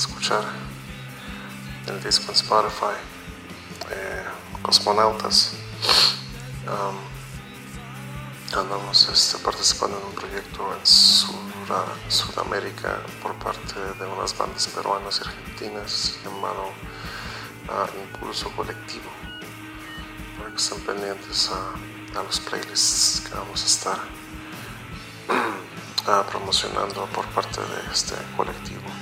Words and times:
escuchar 0.00 0.42
el 1.86 2.02
disco 2.02 2.32
en 2.32 2.36
Spotify, 2.36 2.96
eh, 3.90 4.24
Cosmonautas. 4.62 5.52
Andamos 8.56 9.08
este, 9.10 9.38
participando 9.44 9.98
en 9.98 10.06
un 10.06 10.14
proyecto 10.14 10.74
en 10.74 10.86
Sudamérica 12.10 12.98
por 13.22 13.34
parte 13.34 13.74
de 13.98 14.06
unas 14.06 14.36
bandas 14.36 14.66
peruanas 14.68 15.20
y 15.20 15.28
argentinas 15.28 16.18
llamado 16.24 16.68
uh, 17.68 18.00
Impulso 18.00 18.50
Colectivo. 18.56 19.10
Para 20.38 20.50
que 20.50 20.56
estén 20.56 20.80
pendientes 20.80 21.50
a, 21.50 22.22
los 22.22 22.40
playlists 22.40 23.20
que 23.28 23.34
vamos 23.34 23.62
a 23.62 23.66
estar 23.66 23.98
uh, 25.28 26.24
promocionando 26.30 27.06
por 27.14 27.26
parte 27.26 27.60
de 27.60 27.92
este 27.92 28.14
colectivo 28.36 28.99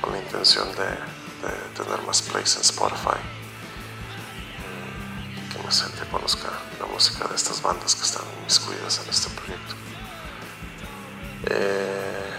con 0.00 0.12
la 0.12 0.18
intención 0.18 0.68
de, 0.74 1.18
tener 1.76 2.02
más 2.02 2.20
plays 2.22 2.56
en 2.56 2.62
Spotify 2.62 3.20
que 5.52 5.62
más 5.62 5.82
gente 5.82 6.04
conozca 6.10 6.48
la 6.80 6.86
música 6.86 7.28
de 7.28 7.36
estas 7.36 7.62
bandas 7.62 7.94
que 7.94 8.02
están 8.02 8.24
inmiscuidas 8.40 9.00
en 9.02 9.08
este 9.08 9.30
proyecto. 9.30 9.74
Eh, 11.46 12.30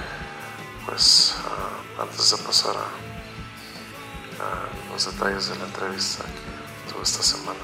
pues 0.86 1.36
uh, 1.46 2.02
antes 2.02 2.32
de 2.32 2.38
pasar 2.38 2.76
a, 2.78 2.88
los 4.92 5.06
detalles 5.06 5.50
de 5.50 5.58
la 5.58 5.66
entrevista 5.66 6.24
que 6.24 6.92
tuve 6.92 7.04
esta 7.04 7.24
semana, 7.24 7.60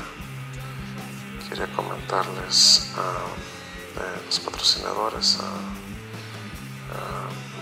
quería 1.49 1.67
comentarles 1.75 2.91
uh, 2.95 3.99
de 3.99 4.25
los 4.25 4.39
patrocinadores 4.39 5.37
a 5.39 5.75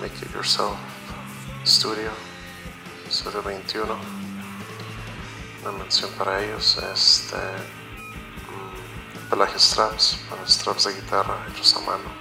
Make 0.02 0.26
It 0.26 0.34
Yourself 0.34 0.93
Studio, 1.66 2.12
Studio 3.10 3.42
21 3.42 3.98
una 5.62 5.72
mención 5.78 6.12
para 6.18 6.44
ellos 6.44 6.78
este 6.94 7.38
um, 7.38 9.30
Pelagio 9.30 9.58
Straps 9.58 10.20
para 10.30 10.46
straps 10.46 10.84
de 10.84 10.94
guitarra 10.96 11.38
hechos 11.48 11.78
a 11.78 11.80
mano. 11.80 12.12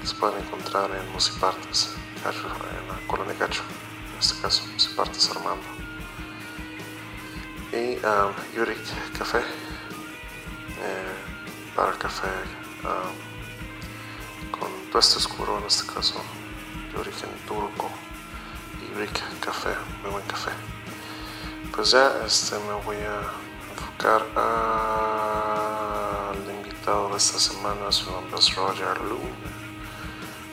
Los 0.00 0.12
pueden 0.14 0.44
encontrar 0.44 0.90
en 0.90 1.12
Musipartes 1.12 1.94
en 2.24 2.88
la 2.88 3.06
colonia 3.06 3.32
Cacho 3.38 3.62
en 4.12 4.18
este 4.18 4.42
caso 4.42 4.66
Musipartes 4.72 5.30
Armando. 5.30 5.62
Y 7.72 8.04
um, 8.04 8.34
Yurik 8.56 8.82
Café 9.16 9.38
eh, 9.38 11.14
para 11.76 11.92
café 11.92 12.26
um, 12.82 14.50
con 14.50 14.68
tueste 14.90 15.18
oscuro 15.18 15.58
en 15.58 15.66
este 15.66 15.86
caso 15.92 16.20
de 16.92 16.98
origen 16.98 17.30
turco 17.46 17.88
Yurik 18.92 19.40
Café 19.40 19.70
muy 20.02 20.10
buen 20.10 20.26
café 20.26 20.50
pues 21.74 21.92
ya 21.92 22.22
este, 22.26 22.58
me 22.58 22.74
voy 22.84 22.98
a 22.98 23.22
enfocar 23.70 24.26
al 24.36 26.36
invitado 26.50 27.08
de 27.08 27.16
esta 27.16 27.38
semana, 27.38 27.90
su 27.90 28.10
nombre 28.10 28.38
es 28.38 28.54
Roger 28.54 29.00
Loon, 29.00 29.34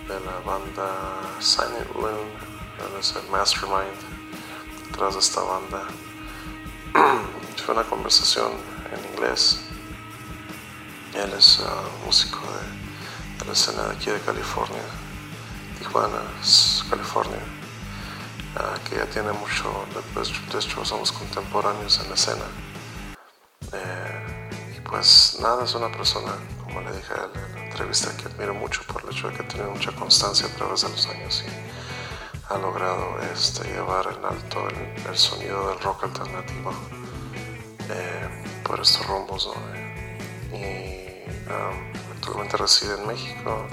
de 0.08 0.18
la 0.22 0.40
banda 0.46 1.20
Silent 1.40 1.94
Loon, 1.96 2.30
él 2.80 2.96
es 2.98 3.14
el 3.18 3.30
mastermind 3.30 4.00
detrás 4.88 5.16
de 5.16 5.20
esta 5.20 5.42
banda. 5.42 5.84
Fue 7.66 7.76
una 7.76 7.84
conversación 7.84 8.54
en 8.94 9.04
inglés. 9.12 9.60
Él 11.14 11.34
es 11.38 11.60
uh, 11.60 11.66
músico 12.06 12.40
de, 12.40 13.40
de, 13.40 13.46
la 13.46 13.52
escena 13.52 13.84
de 13.84 13.92
aquí 13.96 14.10
de 14.10 14.22
California, 14.22 14.86
Tijuana, 15.78 16.22
California. 16.90 17.59
Que 18.90 18.96
ya 18.96 19.06
tiene 19.06 19.32
mucho, 19.34 19.86
de 19.94 20.60
hecho 20.60 20.84
somos 20.84 21.12
contemporáneos 21.12 22.00
en 22.00 22.10
la 22.10 22.16
escena. 22.16 22.46
Eh, 23.72 24.50
y 24.76 24.80
pues 24.82 25.38
nada, 25.40 25.64
es 25.64 25.76
una 25.76 25.92
persona, 25.92 26.34
como 26.64 26.82
le 26.82 26.92
dije 26.92 27.14
en 27.14 27.56
la 27.56 27.66
entrevista, 27.66 28.16
que 28.18 28.28
admiro 28.28 28.54
mucho 28.56 28.82
por 28.92 29.04
el 29.04 29.12
hecho 29.12 29.30
de 29.30 29.36
que 29.36 29.44
ha 29.44 29.48
tenido 29.48 29.70
mucha 29.70 29.92
constancia 29.92 30.48
a 30.48 30.50
través 30.50 30.82
de 30.82 30.90
los 30.90 31.06
años 31.08 31.44
y 31.46 32.52
ha 32.54 32.58
logrado 32.58 33.20
este, 33.32 33.68
llevar 33.70 34.08
en 34.08 34.26
alto 34.26 34.68
el, 34.70 35.08
el 35.08 35.18
sonido 35.18 35.70
del 35.70 35.80
rock 35.82 36.06
alternativo 36.06 36.74
eh, 37.90 38.44
por 38.64 38.80
estos 38.80 39.06
rumbos. 39.08 39.48
¿no? 39.48 40.58
Y 40.58 41.24
um, 41.48 41.92
actualmente 42.16 42.58
reside 42.58 42.96
en 42.96 43.08
México. 43.08 43.68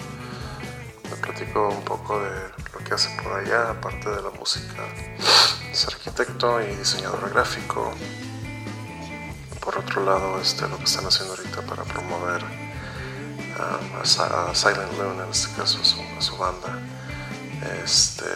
Me 1.10 1.16
platico 1.16 1.68
un 1.68 1.82
poco 1.82 2.20
de 2.20 2.65
que 2.86 2.94
hace 2.94 3.08
por 3.22 3.32
allá, 3.32 3.70
aparte 3.70 4.08
de 4.08 4.22
la 4.22 4.30
música. 4.30 4.82
Es 5.70 5.86
arquitecto 5.86 6.60
y 6.60 6.74
diseñador 6.76 7.30
gráfico. 7.30 7.92
Por 9.60 9.78
otro 9.78 10.04
lado, 10.04 10.40
este, 10.40 10.68
lo 10.68 10.78
que 10.78 10.84
están 10.84 11.06
haciendo 11.06 11.34
ahorita 11.34 11.62
para 11.62 11.82
promover 11.82 12.42
um, 12.44 14.00
a, 14.00 14.54
Silent 14.54 14.92
Loon, 14.98 15.20
en 15.20 15.30
este 15.30 15.54
caso 15.56 15.84
su, 15.84 16.00
a 16.00 16.20
su 16.20 16.36
banda. 16.36 16.78
Este, 17.84 18.26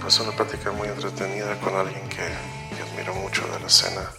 pues 0.00 0.18
una 0.18 0.32
plática 0.32 0.72
muy 0.72 0.88
entretenida 0.88 1.58
con 1.60 1.74
alguien 1.76 2.08
que, 2.08 2.26
que 2.76 2.82
admiro 2.82 3.14
mucho 3.14 3.46
de 3.48 3.60
la 3.60 3.66
escena 3.66 4.10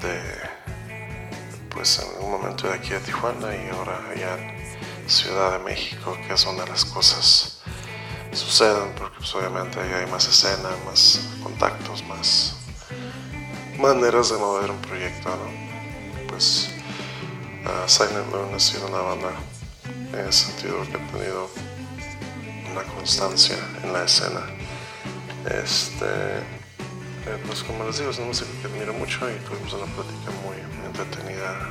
de 0.00 0.56
pues 1.70 1.98
en 1.98 2.24
un 2.24 2.30
momento 2.30 2.68
de 2.68 2.74
aquí 2.74 2.94
a 2.94 3.00
Tijuana 3.00 3.54
y 3.54 3.68
ahora 3.68 4.00
allá 4.10 4.38
en 4.38 5.10
Ciudad 5.10 5.58
de 5.58 5.64
México, 5.64 6.16
que 6.26 6.32
es 6.32 6.44
donde 6.44 6.66
las 6.66 6.86
cosas 6.86 7.55
suceden, 8.36 8.92
porque 8.96 9.16
pues, 9.18 9.34
obviamente 9.34 9.80
ahí 9.80 9.92
hay 9.92 10.10
más 10.10 10.26
escena, 10.28 10.68
más 10.84 11.20
contactos, 11.42 12.04
más 12.04 12.56
maneras 13.78 14.30
de 14.30 14.38
mover 14.38 14.70
un 14.70 14.80
proyecto, 14.82 15.28
¿no? 15.30 16.28
Pues 16.28 16.70
uh, 17.64 17.88
Silent 17.88 18.28
Moon 18.30 18.54
ha 18.54 18.60
sido 18.60 18.86
una 18.86 18.98
banda 18.98 19.30
en 20.12 20.18
el 20.18 20.32
sentido 20.32 20.82
que 20.82 20.96
ha 20.96 21.06
tenido 21.12 21.50
una 22.72 22.82
constancia 22.94 23.56
en 23.82 23.92
la 23.92 24.04
escena. 24.04 24.40
Este, 25.46 26.06
eh, 26.06 27.42
pues 27.46 27.62
como 27.62 27.84
les 27.84 27.98
digo, 27.98 28.10
es 28.10 28.18
una 28.18 28.28
música 28.28 28.50
que 28.60 28.68
admiro 28.68 28.92
mucho 28.92 29.30
y 29.30 29.34
tuvimos 29.44 29.72
una 29.72 29.86
plática 29.86 30.30
muy 30.44 30.56
entretenida 30.86 31.68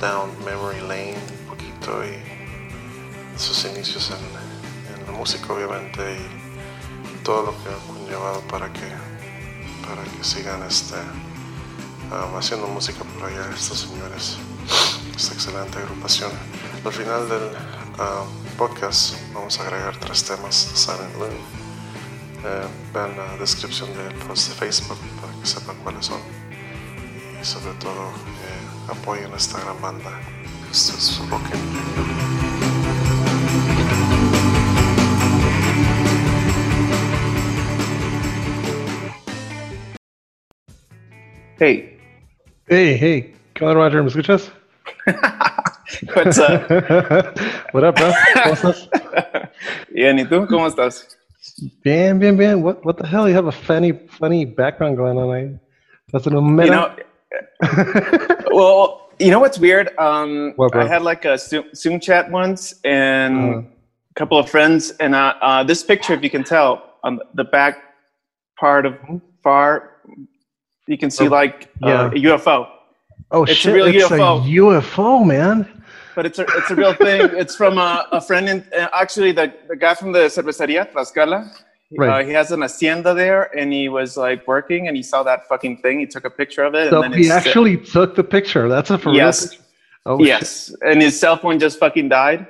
down 0.00 0.30
memory 0.44 0.80
lane 0.80 1.16
un 1.40 1.46
poquito 1.48 2.04
y 2.04 3.38
sus 3.38 3.64
inicios 3.64 4.10
en 4.10 4.43
la 5.06 5.12
música 5.12 5.52
obviamente 5.52 6.00
y 6.16 7.24
todo 7.24 7.46
lo 7.46 7.52
que 7.52 7.68
ha 7.70 7.86
conllevado 7.86 8.40
para 8.42 8.72
que 8.72 8.88
para 9.86 10.02
que 10.04 10.24
sigan 10.24 10.62
este 10.62 10.96
um, 12.10 12.36
haciendo 12.36 12.66
música 12.66 13.04
por 13.04 13.28
allá 13.28 13.48
estos 13.54 13.80
señores 13.80 14.38
esta 15.16 15.34
excelente 15.34 15.78
agrupación. 15.78 16.30
Al 16.84 16.92
final 16.92 17.28
del 17.28 17.44
um, 17.98 18.56
podcast 18.56 19.16
vamos 19.32 19.58
a 19.60 19.62
agregar 19.62 19.96
tres 19.98 20.24
temas 20.24 20.70
de 20.70 20.76
Silent 20.76 21.14
Loon 21.18 21.64
eh, 22.46 22.66
vean 22.92 23.16
la 23.16 23.36
descripción 23.38 23.88
del 23.96 24.14
post 24.26 24.48
de 24.48 24.54
Facebook 24.54 24.98
para 25.20 25.32
que 25.40 25.46
sepan 25.46 25.76
cuáles 25.82 26.04
son. 26.04 26.20
Y 27.40 27.44
sobre 27.44 27.72
todo 27.74 28.10
eh, 28.10 28.90
apoyen 28.90 29.32
a 29.32 29.36
esta 29.36 29.60
gran 29.60 29.80
banda 29.80 30.10
esto 30.74 30.96
es 30.98 31.18
Rock 31.30 32.33
Hey. 41.58 41.98
Hey, 42.68 42.96
hey. 42.96 43.34
¿Qué 43.54 43.64
onda, 43.64 43.74
Roger? 43.74 44.02
¿Me 44.02 44.08
escuchas? 44.08 44.50
What's 46.16 46.38
up? 46.38 46.68
What 47.72 47.84
up, 47.84 47.94
bro? 47.96 48.12
¿Cómo 48.42 48.54
estás? 48.54 48.88
Bien, 49.90 50.18
¿y 50.18 50.24
tú? 50.24 50.46
¿Cómo 50.48 50.66
estás? 50.66 51.16
Bien, 51.84 52.18
bien, 52.18 52.36
bien. 52.36 52.62
What, 52.62 52.84
what 52.84 52.96
the 52.96 53.06
hell? 53.06 53.28
You 53.28 53.34
have 53.34 53.46
a 53.46 53.52
funny, 53.52 53.92
funny 53.92 54.44
background 54.44 54.96
going 54.96 55.18
on. 55.18 55.30
I, 55.30 55.58
that's 56.12 56.26
an 56.26 56.34
meta. 56.56 56.66
You 56.66 56.72
know, 56.72 58.36
well, 58.50 59.08
you 59.18 59.30
know 59.30 59.38
what's 59.40 59.58
weird? 59.58 59.90
Um, 59.98 60.54
What. 60.56 60.74
I 60.74 60.86
had 60.86 61.02
like 61.02 61.24
a 61.24 61.38
Zoom, 61.38 61.64
Zoom 61.74 62.00
chat 62.00 62.30
once 62.30 62.74
and 62.84 63.36
Uh-huh. 63.36 63.62
a 64.10 64.14
couple 64.14 64.38
of 64.38 64.48
friends, 64.50 64.90
and 65.00 65.14
uh, 65.14 65.34
uh, 65.40 65.62
this 65.64 65.82
picture, 65.84 66.14
if 66.14 66.22
you 66.22 66.30
can 66.30 66.42
tell, 66.44 66.94
on 67.04 67.20
the 67.34 67.44
back 67.44 67.78
part 68.58 68.86
of 68.86 68.94
far, 69.42 69.90
you 70.86 70.98
can 70.98 71.10
see 71.10 71.26
Oh, 71.26 71.30
like 71.30 71.70
uh, 71.82 72.10
a 72.12 72.18
UFO. 72.28 72.68
oh 73.30 73.44
it's 73.44 73.64
a 73.64 73.72
real 73.72 73.86
it's 73.86 74.04
UFO. 74.08 74.40
a 74.44 74.80
UFO, 74.80 75.24
man. 75.26 75.66
but 76.14 76.26
it's 76.26 76.38
a 76.38 76.46
it's 76.58 76.70
a 76.70 76.74
real 76.76 76.94
thing. 76.94 77.20
It's 77.42 77.56
from 77.56 77.78
a, 77.78 78.06
a 78.12 78.20
friend, 78.20 78.48
in, 78.48 78.58
uh, 78.78 78.88
actually 78.92 79.32
the, 79.32 79.52
the 79.68 79.76
guy 79.76 79.94
from 79.94 80.12
the 80.12 80.24
cerveceria 80.30 80.90
Tlaxcala. 80.92 81.50
Right. 81.96 82.22
Uh, 82.22 82.26
he 82.26 82.32
has 82.32 82.50
an 82.50 82.62
hacienda 82.62 83.14
there, 83.14 83.56
and 83.56 83.72
he 83.72 83.88
was 83.88 84.16
like 84.16 84.46
working, 84.48 84.88
and 84.88 84.96
he 84.96 85.02
saw 85.02 85.22
that 85.22 85.46
fucking 85.48 85.76
thing. 85.78 86.00
He 86.00 86.06
took 86.06 86.24
a 86.24 86.30
picture 86.30 86.64
of 86.64 86.74
it, 86.74 86.90
So 86.90 87.02
and 87.02 87.12
then 87.12 87.18
he 87.18 87.24
his- 87.26 87.30
actually 87.30 87.76
took 87.76 88.14
the 88.16 88.24
picture. 88.24 88.68
That's 88.68 88.90
a 88.90 88.98
for 88.98 89.12
Yes. 89.12 89.48
picture? 89.48 89.62
Oh, 90.06 90.18
shit. 90.18 90.26
yes, 90.26 90.74
and 90.84 91.00
his 91.00 91.18
cell 91.18 91.36
phone 91.36 91.58
just 91.58 91.78
fucking 91.78 92.08
died. 92.10 92.46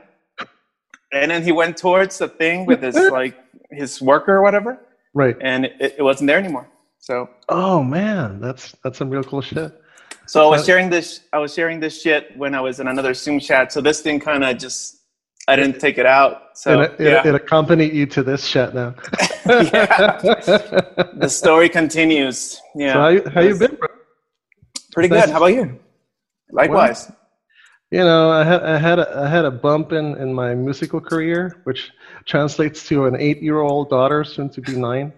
And 1.12 1.30
then 1.30 1.42
he 1.44 1.52
went 1.52 1.76
towards 1.76 2.19
the 2.19 2.26
thing 2.28 2.66
with 2.66 2.82
his 2.82 2.96
like 3.20 3.34
his 3.70 4.00
worker 4.02 4.34
or 4.37 4.42
whatever, 4.42 4.78
Right. 5.14 5.37
and 5.40 5.66
it, 5.66 5.94
it 5.98 6.02
wasn't 6.02 6.26
there 6.28 6.38
anymore. 6.38 6.66
So 7.04 7.28
Oh 7.50 7.82
man, 7.82 8.40
that's 8.40 8.74
that's 8.82 8.96
some 8.96 9.10
real 9.10 9.22
cool 9.22 9.42
shit. 9.42 9.78
So 10.26 10.42
I 10.42 10.48
was 10.48 10.64
sharing 10.64 10.88
this. 10.88 11.20
I 11.34 11.38
was 11.38 11.52
sharing 11.52 11.78
this 11.78 12.00
shit 12.00 12.34
when 12.34 12.54
I 12.54 12.62
was 12.62 12.80
in 12.80 12.88
another 12.88 13.12
Zoom 13.12 13.38
chat. 13.40 13.74
So 13.74 13.82
this 13.82 14.00
thing 14.00 14.18
kind 14.18 14.42
of 14.42 14.56
just, 14.56 15.02
I 15.46 15.54
didn't 15.54 15.80
take 15.80 15.98
it 15.98 16.06
out. 16.06 16.56
So 16.56 16.80
it, 16.80 16.98
it, 16.98 17.04
yeah, 17.04 17.28
it 17.28 17.34
accompanied 17.34 17.92
you 17.92 18.06
to 18.06 18.22
this 18.22 18.46
shit 18.46 18.74
now. 18.74 18.94
Yeah. 19.46 20.16
the 21.12 21.28
story 21.28 21.68
continues. 21.68 22.58
Yeah, 22.74 22.94
So 22.94 23.00
how 23.00 23.08
you, 23.08 23.22
how 23.34 23.40
you 23.42 23.58
been, 23.58 23.74
bro? 23.74 23.88
Pretty 24.94 25.10
good. 25.10 25.28
How 25.28 25.36
about 25.36 25.52
you? 25.52 25.78
Likewise. 26.50 27.12
You 27.90 27.98
know, 27.98 28.30
I 28.30 28.44
had 28.44 28.62
I 28.62 28.78
had 28.78 28.98
a, 28.98 29.18
I 29.24 29.28
had 29.28 29.44
a 29.44 29.50
bump 29.50 29.92
in 29.92 30.16
in 30.16 30.32
my 30.32 30.54
musical 30.54 31.02
career, 31.02 31.60
which 31.64 31.90
translates 32.24 32.88
to 32.88 33.04
an 33.04 33.14
eight 33.20 33.42
year 33.42 33.60
old 33.60 33.90
daughter, 33.90 34.24
soon 34.24 34.48
to 34.48 34.62
be 34.62 34.74
nine. 34.74 35.12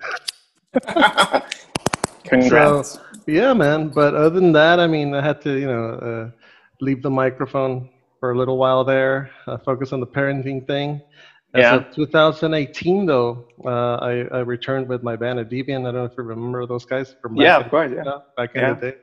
Congrats. 2.29 2.99
Yeah, 3.27 3.53
man. 3.53 3.89
But 3.89 4.15
other 4.15 4.31
than 4.41 4.53
that, 4.53 4.81
I 4.81 4.87
mean, 4.87 5.15
I 5.15 5.23
had 5.23 5.41
to, 5.43 5.59
you 5.59 5.67
know, 5.67 5.89
uh, 5.91 6.31
leave 6.81 7.03
the 7.03 7.11
microphone 7.11 7.89
for 8.21 8.31
a 8.33 8.39
little 8.39 8.57
while 8.59 8.85
there, 8.85 9.31
uh, 9.47 9.59
focus 9.59 9.93
on 9.93 10.01
the 10.01 10.07
parenting 10.07 10.67
thing. 10.67 11.01
As 11.55 11.63
Yeah. 11.63 11.75
of 11.77 11.95
2018, 11.95 13.07
though, 13.07 13.47
uh, 13.65 13.97
I, 13.97 14.13
I 14.33 14.41
returned 14.41 14.89
with 14.89 15.03
my 15.03 15.17
band, 15.17 15.39
Adibian. 15.39 15.81
I 15.81 15.85
don't 15.85 15.95
know 15.95 16.05
if 16.05 16.13
you 16.17 16.25
remember 16.25 16.67
those 16.67 16.85
guys 16.85 17.15
from 17.23 17.35
back 17.35 17.43
yeah, 17.45 17.57
of 17.59 17.71
course. 17.71 17.93
Yeah. 17.95 18.03
yeah, 18.05 18.19
back 18.37 18.55
in 18.55 18.61
Yeah. 18.61 18.75
the 18.75 18.91
day. 18.91 18.97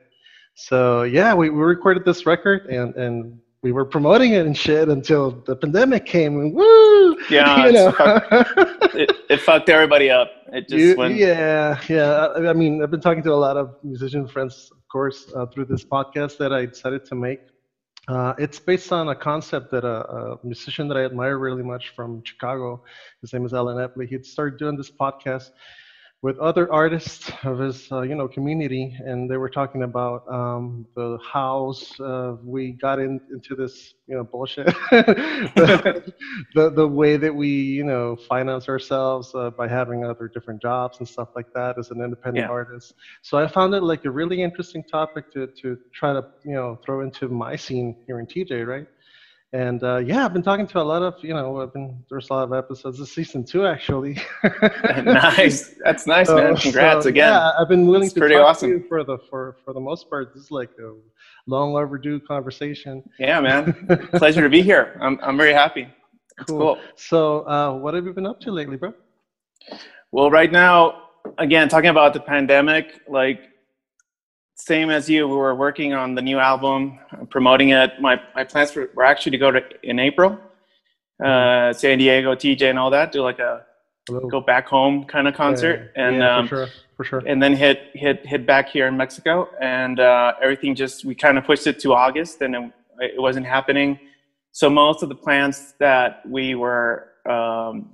So 0.54 1.02
yeah, 1.02 1.34
we, 1.34 1.50
we 1.50 1.60
recorded 1.62 2.04
this 2.04 2.26
record 2.26 2.66
and 2.66 2.94
and 2.94 3.40
we 3.64 3.72
were 3.72 3.86
promoting 3.86 4.34
it 4.34 4.44
and 4.46 4.56
shit 4.56 4.88
until 4.90 5.30
the 5.46 5.56
pandemic 5.56 6.04
came 6.04 6.38
and 6.38 6.54
woo, 6.54 7.16
Yeah, 7.30 7.66
you 7.66 7.72
know. 7.72 7.88
it's 7.98 8.94
It, 8.94 9.10
it 9.30 9.40
fucked 9.40 9.70
everybody 9.70 10.10
up. 10.10 10.28
It 10.52 10.68
just 10.68 10.80
You- 10.84 10.96
went. 10.96 11.14
yeah, 11.16 11.80
yeah. 11.88 12.10
I, 12.36 12.50
I 12.50 12.52
mean, 12.52 12.82
I've 12.82 12.90
been 12.90 13.00
talking 13.00 13.22
to 13.24 13.32
a 13.32 13.42
lot 13.48 13.56
of 13.56 13.74
musician 13.82 14.28
friends, 14.28 14.68
of 14.70 14.86
course, 14.92 15.32
uh, 15.34 15.46
through 15.46 15.64
this 15.64 15.82
podcast 15.82 16.36
that 16.38 16.52
I 16.52 16.66
decided 16.66 17.06
to 17.06 17.14
make. 17.14 17.40
Uh, 18.06 18.34
it's 18.36 18.58
based 18.58 18.92
on 18.92 19.08
a 19.08 19.14
concept 19.30 19.70
that 19.70 19.82
a, 19.84 19.96
a 20.18 20.38
musician 20.44 20.86
that 20.88 20.98
I 20.98 21.04
admire 21.06 21.38
really 21.38 21.62
much 21.62 21.84
from 21.96 22.22
Chicago, 22.22 22.84
his 23.22 23.32
name 23.32 23.46
is 23.46 23.54
Alan 23.54 23.78
Epley. 23.78 24.06
He'd 24.06 24.26
started 24.26 24.58
doing 24.58 24.76
this 24.76 24.90
podcast 24.90 25.48
with 26.24 26.38
other 26.40 26.72
artists 26.72 27.30
of 27.44 27.60
his, 27.60 27.92
uh, 27.92 28.02
you 28.02 28.16
know, 28.16 28.28
community, 28.28 28.96
and 29.06 29.30
they 29.30 29.36
were 29.36 29.50
talking 29.50 29.84
about 29.84 30.22
um, 30.32 30.86
the 30.96 31.18
hows 31.22 32.00
uh, 32.00 32.34
we 32.44 32.72
got 32.72 32.98
in, 32.98 33.20
into 33.32 33.54
this, 33.54 33.94
you 34.08 34.16
know, 34.16 34.24
bullshit. 34.24 34.66
the, 34.92 36.14
the 36.54 36.70
the 36.70 36.88
way 36.88 37.16
that 37.18 37.34
we, 37.34 37.48
you 37.48 37.84
know, 37.84 38.16
finance 38.28 38.68
ourselves 38.68 39.34
uh, 39.34 39.50
by 39.50 39.68
having 39.68 40.04
other 40.04 40.30
different 40.32 40.62
jobs 40.62 40.98
and 41.00 41.08
stuff 41.08 41.28
like 41.36 41.46
that 41.54 41.78
as 41.78 41.90
an 41.90 42.02
independent 42.02 42.46
Yeah. 42.46 42.48
artist. 42.48 42.94
So 43.22 43.38
I 43.38 43.46
found 43.46 43.74
it 43.74 43.82
like 43.82 44.04
a 44.04 44.10
really 44.10 44.42
interesting 44.42 44.82
topic 44.90 45.30
to 45.34 45.48
to 45.62 45.76
try 45.94 46.12
to, 46.14 46.22
you 46.44 46.54
know, 46.54 46.78
throw 46.84 47.02
into 47.02 47.28
my 47.28 47.56
scene 47.56 47.96
here 48.06 48.20
in 48.20 48.26
TJ, 48.26 48.66
right? 48.66 48.86
And 49.54 49.84
uh, 49.84 49.98
yeah, 49.98 50.24
I've 50.24 50.32
been 50.32 50.42
talking 50.42 50.66
to 50.66 50.80
a 50.80 50.82
lot 50.82 51.02
of, 51.02 51.14
you 51.22 51.32
know, 51.32 51.60
I've 51.60 51.72
been 51.72 52.02
there's 52.10 52.28
a 52.28 52.32
lot 52.32 52.42
of 52.42 52.52
episodes. 52.52 52.98
This 52.98 53.12
season 53.14 53.44
two 53.44 53.64
actually. 53.68 54.18
nice. 55.04 55.76
That's 55.84 56.08
nice, 56.08 56.26
So- 56.26 56.34
man. 56.36 56.56
Congrats 56.56 57.04
so, 57.04 57.10
again. 57.10 57.28
Yeah, 57.32 57.52
I've 57.56 57.68
been 57.68 57.86
willing 57.86 58.06
It's 58.06 58.14
to 58.14 58.20
pretty 58.20 58.34
talk 58.34 58.48
awesome. 58.48 58.70
to 58.70 58.76
you 58.78 58.84
for 58.88 59.04
the 59.04 59.16
for 59.30 59.56
for 59.64 59.72
the 59.72 59.78
most 59.80 60.10
part. 60.10 60.34
This 60.34 60.42
is 60.46 60.50
like 60.50 60.70
a 60.80 60.96
long 61.46 61.76
overdue 61.76 62.18
conversation. 62.18 63.08
Yeah, 63.20 63.40
man. 63.40 63.72
Pleasure 64.14 64.42
to 64.42 64.48
be 64.48 64.60
here. 64.60 64.98
I'm 65.00 65.20
I'm 65.22 65.36
very 65.36 65.52
happy. 65.52 65.86
It's 66.40 66.50
cool. 66.50 66.80
So, 66.96 67.46
uh, 67.48 67.74
what 67.78 67.94
have 67.94 68.04
you 68.06 68.12
been 68.12 68.26
up 68.26 68.40
to 68.40 68.50
lately, 68.50 68.76
bro? 68.76 68.92
Well, 70.10 70.32
right 70.32 70.50
now, 70.50 71.10
again, 71.38 71.68
talking 71.68 71.90
about 71.90 72.12
the 72.12 72.18
pandemic, 72.18 73.02
like 73.08 73.38
same 74.66 74.88
as 74.90 75.08
you, 75.10 75.28
we 75.28 75.36
were 75.36 75.54
working 75.54 75.92
on 75.92 76.14
the 76.14 76.22
new 76.22 76.38
album, 76.38 76.98
promoting 77.28 77.68
it. 77.70 78.00
My 78.00 78.20
my 78.34 78.44
plans 78.44 78.74
were, 78.74 78.88
were 78.94 79.04
actually 79.04 79.32
to 79.32 79.38
go 79.38 79.50
to 79.50 79.60
in 79.82 79.98
April, 79.98 80.38
uh, 81.22 81.72
San 81.74 81.98
Diego, 81.98 82.34
TJ, 82.34 82.70
and 82.70 82.78
all 82.78 82.90
that. 82.90 83.12
Do 83.12 83.22
like 83.22 83.38
a 83.40 83.66
go 84.30 84.40
back 84.40 84.66
home 84.66 85.04
kind 85.04 85.28
of 85.28 85.34
concert, 85.34 85.92
Yeah, 85.96 86.06
and 86.06 86.16
yeah, 86.16 86.36
um, 86.36 86.48
for 86.48 86.56
sure, 86.56 86.68
for 86.96 87.04
sure. 87.04 87.22
and 87.26 87.42
then 87.42 87.54
hit 87.54 87.78
hit 87.94 88.26
hit 88.26 88.46
back 88.46 88.68
here 88.70 88.86
in 88.86 88.96
Mexico, 88.96 89.48
and 89.60 90.00
uh, 90.00 90.32
everything 90.42 90.74
just 90.74 91.04
we 91.04 91.14
kind 91.14 91.36
of 91.38 91.44
pushed 91.44 91.66
it 91.66 91.78
to 91.80 91.92
August, 91.92 92.40
and 92.40 92.54
it, 92.56 92.72
it 93.16 93.20
wasn't 93.20 93.46
happening. 93.46 93.98
So 94.52 94.70
most 94.70 95.02
of 95.02 95.08
the 95.10 95.16
plans 95.16 95.74
that 95.80 96.22
we 96.26 96.54
were, 96.54 97.08
um, 97.28 97.90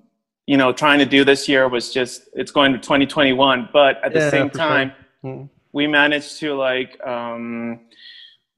you 0.46 0.56
know, 0.56 0.72
trying 0.72 0.98
to 1.00 1.06
do 1.06 1.24
this 1.24 1.48
year 1.48 1.68
was 1.68 1.92
just 1.92 2.28
it's 2.34 2.52
going 2.52 2.72
to 2.74 2.78
2021. 2.78 3.70
But 3.72 3.92
at 4.04 4.12
the 4.12 4.20
Yeah, 4.20 4.30
same 4.30 4.50
for 4.50 4.58
sure. 4.58 4.68
time, 4.68 4.92
Mm. 5.24 5.48
We 5.72 5.86
managed 5.86 6.38
to 6.40 6.54
like, 6.54 7.00
um, 7.06 7.80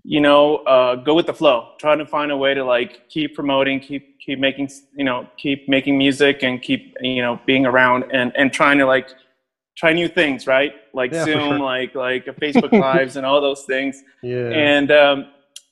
you 0.04 0.20
know, 0.20 0.56
uh, 0.58 0.96
go 0.96 1.14
with 1.14 1.26
the 1.26 1.34
flow, 1.34 1.74
trying 1.78 1.98
to 1.98 2.06
find 2.06 2.32
a 2.32 2.36
way 2.36 2.54
to 2.54 2.64
like 2.64 3.08
keep 3.08 3.34
promoting, 3.34 3.80
keep 3.80 4.18
keep 4.20 4.38
making, 4.38 4.68
you 4.96 5.04
know, 5.04 5.28
keep 5.36 5.68
making 5.68 5.96
music 5.96 6.42
and 6.42 6.60
keep 6.60 6.96
you 7.00 7.22
know 7.22 7.40
being 7.46 7.66
around 7.66 8.04
and 8.12 8.32
and 8.36 8.52
trying 8.52 8.78
to 8.78 8.86
like 8.86 9.08
try 9.76 9.92
new 9.92 10.08
things, 10.08 10.46
right? 10.46 10.74
Like 10.92 11.12
Yeah, 11.12 11.24
Zoom, 11.24 11.48
sure. 11.50 11.58
like 11.60 11.94
like 11.94 12.24
Facebook 12.26 12.72
Lives 12.72 13.16
and 13.16 13.24
all 13.24 13.40
those 13.40 13.64
things. 13.64 14.02
Yeah. 14.22 14.48
And 14.48 14.90
um, 14.90 15.26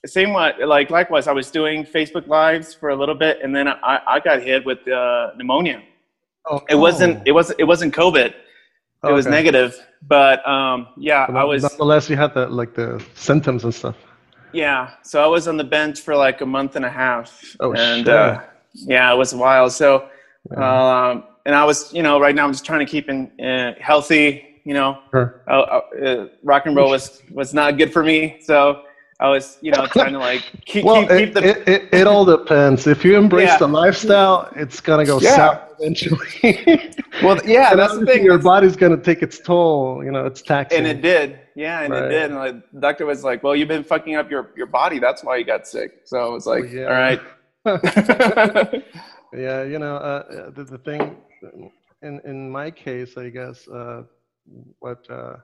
same 0.06 0.32
what 0.32 0.60
like 0.60 0.90
likewise, 0.90 1.26
I 1.26 1.32
was 1.32 1.50
doing 1.50 1.84
Facebook 1.84 2.26
Lives 2.26 2.74
for 2.74 2.90
a 2.90 2.96
little 2.96 3.14
bit, 3.14 3.40
and 3.42 3.54
then 3.54 3.68
I, 3.68 4.00
I 4.06 4.20
got 4.20 4.42
hit 4.42 4.64
with 4.64 4.86
uh, 4.88 5.32
pneumonia. 5.36 5.82
oh, 6.50 6.60
It 6.68 6.76
wasn't 6.76 7.26
it 7.26 7.32
wasn't 7.32 7.60
it 7.60 7.64
wasn't 7.64 7.94
COVID. 7.94 8.34
It 9.08 9.12
was 9.12 9.26
negative, 9.26 9.74
but 10.06 10.46
um, 10.46 10.88
yeah, 10.98 11.26
But 11.26 11.36
I 11.36 11.44
was 11.44 11.62
Nonetheless, 11.62 12.10
you 12.10 12.16
had 12.16 12.34
the 12.34 12.46
like 12.48 12.74
the 12.74 13.02
symptoms 13.14 13.64
and 13.64 13.74
stuff. 13.74 13.96
yeah. 14.52 14.90
So 15.02 15.22
I 15.22 15.26
was 15.26 15.48
on 15.48 15.56
the 15.56 15.64
bench 15.64 16.00
for 16.00 16.14
like 16.16 16.40
a 16.42 16.46
month 16.46 16.76
and 16.76 16.84
a 16.84 16.90
half, 16.90 17.42
Oh, 17.60 17.72
and 17.72 18.06
shit. 18.06 18.08
uh, 18.08 18.40
yeah, 18.74 19.12
it 19.12 19.16
was 19.16 19.32
a 19.32 19.38
while. 19.38 19.70
So 19.70 20.08
Yeah. 20.50 21.10
um, 21.10 21.24
and 21.46 21.54
I 21.54 21.64
was 21.64 21.92
you 21.94 22.02
know 22.02 22.20
right 22.20 22.34
now 22.34 22.44
I'm 22.44 22.52
just 22.52 22.66
trying 22.66 22.80
to 22.86 22.90
keep 22.90 23.08
in 23.08 23.30
uh, 23.40 23.72
healthy. 23.80 24.60
You 24.64 24.74
know, 24.74 24.98
Sure. 25.10 25.40
uh, 25.48 25.80
uh, 26.04 26.28
rock 26.42 26.66
and 26.66 26.76
roll 26.76 26.90
was 26.90 27.22
was 27.32 27.54
not 27.54 27.78
good 27.78 27.92
for 27.94 28.04
me. 28.04 28.36
So 28.42 28.82
I 29.20 29.28
was, 29.28 29.58
you 29.60 29.70
know, 29.70 29.86
trying 29.86 30.14
to 30.14 30.18
like 30.18 30.42
keep 30.64 30.84
Well, 30.84 31.02
keep, 31.02 31.10
it, 31.10 31.18
keep 31.26 31.34
the 31.34 31.44
it, 31.50 31.68
it, 31.68 31.88
it 32.00 32.06
all 32.06 32.24
depends. 32.24 32.86
If 32.86 33.04
you 33.04 33.18
embrace 33.18 33.48
Yeah. 33.48 33.58
the 33.58 33.68
lifestyle, 33.68 34.48
it's 34.56 34.80
gonna 34.80 35.04
go 35.04 35.20
Yeah. 35.20 35.36
south 35.36 35.60
eventually. 35.78 36.26
well, 37.22 37.38
yeah, 37.44 37.70
And 37.70 37.78
that's 37.78 37.98
the 37.98 38.06
thing. 38.06 38.24
Your 38.24 38.38
body's 38.38 38.76
gonna 38.76 38.96
take 38.96 39.22
its 39.22 39.38
toll. 39.38 40.02
You 40.02 40.10
know, 40.10 40.24
it's 40.24 40.40
taxing. 40.42 40.78
And 40.78 40.86
it 40.86 41.02
did, 41.02 41.38
yeah, 41.54 41.80
and 41.82 41.92
Right. 41.92 42.04
it 42.04 42.08
did. 42.08 42.30
And 42.30 42.34
like, 42.36 42.70
the 42.72 42.80
doctor 42.80 43.04
was 43.04 43.22
like, 43.22 43.42
"Well, 43.42 43.54
you've 43.54 43.68
been 43.68 43.84
fucking 43.84 44.14
up 44.16 44.30
your 44.30 44.50
your 44.56 44.66
body. 44.66 44.98
That's 44.98 45.22
why 45.22 45.36
you 45.36 45.44
got 45.44 45.66
sick." 45.66 45.90
So 46.04 46.16
I 46.18 46.28
was 46.28 46.46
like, 46.46 46.64
yeah. 46.72 46.84
"All 46.86 46.92
right." 47.08 47.20
yeah, 49.34 49.62
you 49.64 49.78
know, 49.78 49.96
uh, 49.96 50.50
the, 50.50 50.64
the 50.64 50.78
thing 50.78 51.16
in 52.02 52.20
in 52.24 52.50
my 52.50 52.70
case, 52.70 53.18
I 53.18 53.28
guess, 53.28 53.68
uh, 53.68 54.02
what 54.78 55.04
uh, 55.10 55.36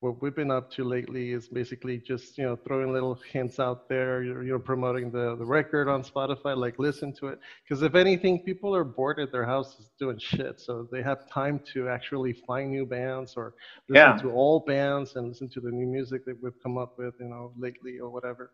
what 0.00 0.20
we've 0.22 0.34
been 0.36 0.50
up 0.50 0.70
to 0.72 0.84
lately 0.84 1.32
is 1.32 1.48
basically 1.48 1.98
just 1.98 2.36
you 2.38 2.44
know 2.44 2.56
throwing 2.56 2.92
little 2.92 3.14
hints 3.32 3.58
out 3.58 3.88
there. 3.88 4.22
You're, 4.22 4.42
you 4.44 4.52
know, 4.52 4.58
promoting 4.58 5.10
the 5.10 5.36
the 5.36 5.44
record 5.44 5.88
on 5.88 6.02
Spotify, 6.02 6.56
like 6.56 6.78
listen 6.78 7.12
to 7.14 7.28
it. 7.28 7.38
Because 7.64 7.82
if 7.82 7.94
anything, 7.94 8.40
people 8.40 8.74
are 8.76 8.84
bored 8.84 9.18
at 9.18 9.32
their 9.32 9.44
houses 9.46 9.90
doing 9.98 10.18
shit, 10.18 10.60
so 10.60 10.86
they 10.92 11.02
have 11.02 11.28
time 11.30 11.60
to 11.72 11.88
actually 11.88 12.32
find 12.32 12.70
new 12.70 12.86
bands 12.86 13.34
or 13.36 13.54
listen 13.88 14.14
Yeah. 14.14 14.16
to 14.18 14.30
all 14.30 14.60
bands 14.60 15.16
and 15.16 15.28
listen 15.28 15.48
to 15.50 15.60
the 15.60 15.70
new 15.70 15.86
music 15.86 16.24
that 16.26 16.36
we've 16.42 16.60
come 16.62 16.76
up 16.78 16.98
with, 16.98 17.14
you 17.20 17.28
know, 17.28 17.52
lately 17.56 17.98
or 17.98 18.10
whatever. 18.10 18.52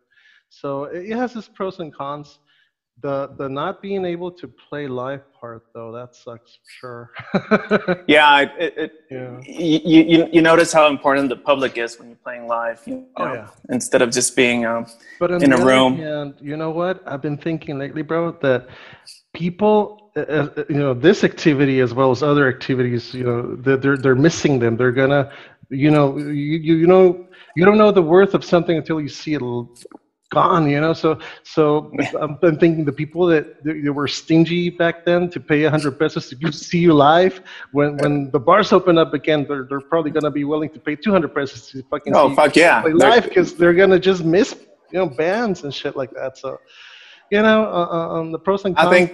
So 0.48 0.84
it 0.84 1.06
it 1.10 1.16
has 1.16 1.34
its 1.36 1.48
pros 1.48 1.78
and 1.80 1.92
cons. 1.94 2.38
The 3.00 3.34
the 3.36 3.48
not 3.48 3.82
being 3.82 4.04
able 4.04 4.30
to 4.30 4.46
play 4.46 4.86
live 4.86 5.22
part 5.32 5.64
though 5.74 5.90
that 5.92 6.14
sucks 6.14 6.58
for 6.62 7.10
sure. 7.32 8.04
yeah, 8.06 8.42
it, 8.42 8.74
it, 8.76 8.92
yeah. 9.10 9.40
you, 9.44 10.02
you 10.02 10.28
you 10.32 10.40
notice 10.40 10.72
how 10.72 10.86
important 10.86 11.28
the 11.28 11.36
public 11.36 11.76
is 11.76 11.98
when 11.98 12.08
you're 12.08 12.24
playing 12.24 12.46
live. 12.46 12.80
You 12.86 13.02
Oh, 13.16 13.32
yeah. 13.32 13.48
Instead 13.68 14.02
of 14.02 14.10
just 14.10 14.34
being, 14.36 14.64
um, 14.64 14.86
But 15.18 15.42
In 15.42 15.52
a 15.52 15.64
room. 15.64 16.00
And 16.00 16.34
you 16.40 16.56
know 16.56 16.70
what? 16.70 17.02
I've 17.06 17.22
been 17.22 17.36
thinking 17.36 17.78
lately, 17.78 18.02
bro, 18.02 18.32
that 18.40 18.68
people, 19.34 20.10
uh, 20.16 20.20
uh, 20.20 20.64
you 20.68 20.76
know, 20.76 20.94
this 20.94 21.24
activity 21.24 21.80
as 21.80 21.92
well 21.94 22.10
as 22.10 22.22
other 22.22 22.48
activities, 22.48 23.14
you 23.14 23.24
know, 23.24 23.56
they're 23.56 23.76
they're, 23.76 23.96
they're 23.96 24.14
missing 24.14 24.58
them. 24.58 24.76
They're 24.76 24.92
gonna, 24.92 25.32
you 25.68 25.90
know, 25.90 26.16
you, 26.18 26.58
you 26.66 26.74
you 26.76 26.86
know, 26.86 27.26
you 27.56 27.64
don't 27.64 27.78
know 27.78 27.92
the 27.92 28.02
worth 28.02 28.34
of 28.34 28.44
something 28.44 28.76
until 28.76 29.00
you 29.00 29.08
see 29.08 29.34
it 29.34 29.42
gone. 30.32 30.64
You 30.68 30.80
know, 30.80 30.94
so 30.94 31.18
so 31.44 31.92
I'm, 32.20 32.32
I'm 32.44 32.56
thinking 32.58 32.84
the 32.84 32.96
people 33.02 33.26
that 33.32 33.44
they 33.64 33.90
were 33.98 34.08
stingy 34.08 34.70
back 34.82 35.04
then 35.04 35.30
to 35.30 35.38
pay 35.50 35.62
hundred 35.64 35.98
pesos 35.98 36.28
to 36.30 36.52
see 36.68 36.80
you 36.86 36.94
live. 36.94 37.34
When 37.72 37.96
when 38.02 38.30
the 38.30 38.40
bars 38.48 38.72
open 38.72 38.98
up 38.98 39.14
again, 39.20 39.46
they're 39.48 39.66
they're 39.68 39.86
probably 39.92 40.10
gonna 40.10 40.36
be 40.40 40.44
willing 40.52 40.70
to 40.70 40.80
pay 40.80 40.96
two 40.96 41.12
hundred 41.12 41.34
pesos 41.34 41.60
to 41.70 41.82
fucking 41.90 42.14
oh 42.16 42.28
see 42.30 42.36
fuck 42.40 42.56
yeah 42.56 42.84
you 42.84 42.96
play 42.96 43.08
live 43.10 43.24
because 43.24 43.54
they're 43.54 43.78
gonna 43.82 44.02
just 44.10 44.24
miss 44.24 44.48
you 44.92 44.98
know 44.98 45.08
bands 45.24 45.64
and 45.64 45.72
shit 45.80 45.94
like 45.96 46.12
that. 46.20 46.38
So 46.38 46.58
you 47.30 47.40
know, 47.42 47.64
uh, 47.64 47.88
uh, 47.96 48.18
on 48.18 48.32
the 48.32 48.38
pros 48.38 48.64
and 48.64 48.76
cons. 48.76 48.88
I 48.88 48.90
think 48.90 49.08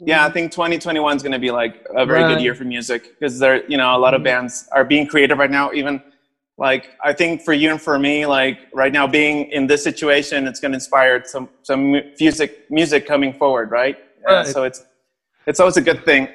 yeah, 0.00 0.26
I 0.26 0.30
think 0.30 0.52
2021 0.52 1.16
is 1.16 1.22
going 1.22 1.32
to 1.32 1.38
be 1.38 1.50
like 1.50 1.86
a 1.96 2.04
very 2.04 2.22
Right. 2.22 2.34
good 2.34 2.42
year 2.42 2.54
for 2.54 2.64
music 2.64 3.18
because 3.18 3.38
there, 3.38 3.64
you 3.66 3.78
know, 3.78 3.96
a 3.96 4.00
lot 4.06 4.12
of 4.12 4.22
bands 4.22 4.68
are 4.72 4.84
being 4.84 5.06
creative 5.06 5.38
right 5.38 5.50
now. 5.50 5.72
Even 5.72 6.02
like 6.58 6.90
I 7.04 7.12
think 7.12 7.42
for 7.42 7.52
you 7.52 7.70
and 7.70 7.80
for 7.80 7.98
me, 7.98 8.26
like 8.26 8.58
right 8.72 8.92
now 8.92 9.06
being 9.06 9.50
in 9.52 9.66
this 9.66 9.84
situation, 9.84 10.46
it's 10.46 10.60
going 10.60 10.72
to 10.72 10.76
inspire 10.76 11.22
some 11.24 11.48
some 11.62 11.92
music 12.20 12.70
music 12.70 13.06
coming 13.06 13.32
forward, 13.34 13.70
right? 13.70 13.96
Uh, 14.26 14.42
so 14.44 14.64
it's 14.64 14.84
it's 15.46 15.60
always 15.60 15.76
a 15.76 15.82
good 15.82 16.04
thing. 16.04 16.28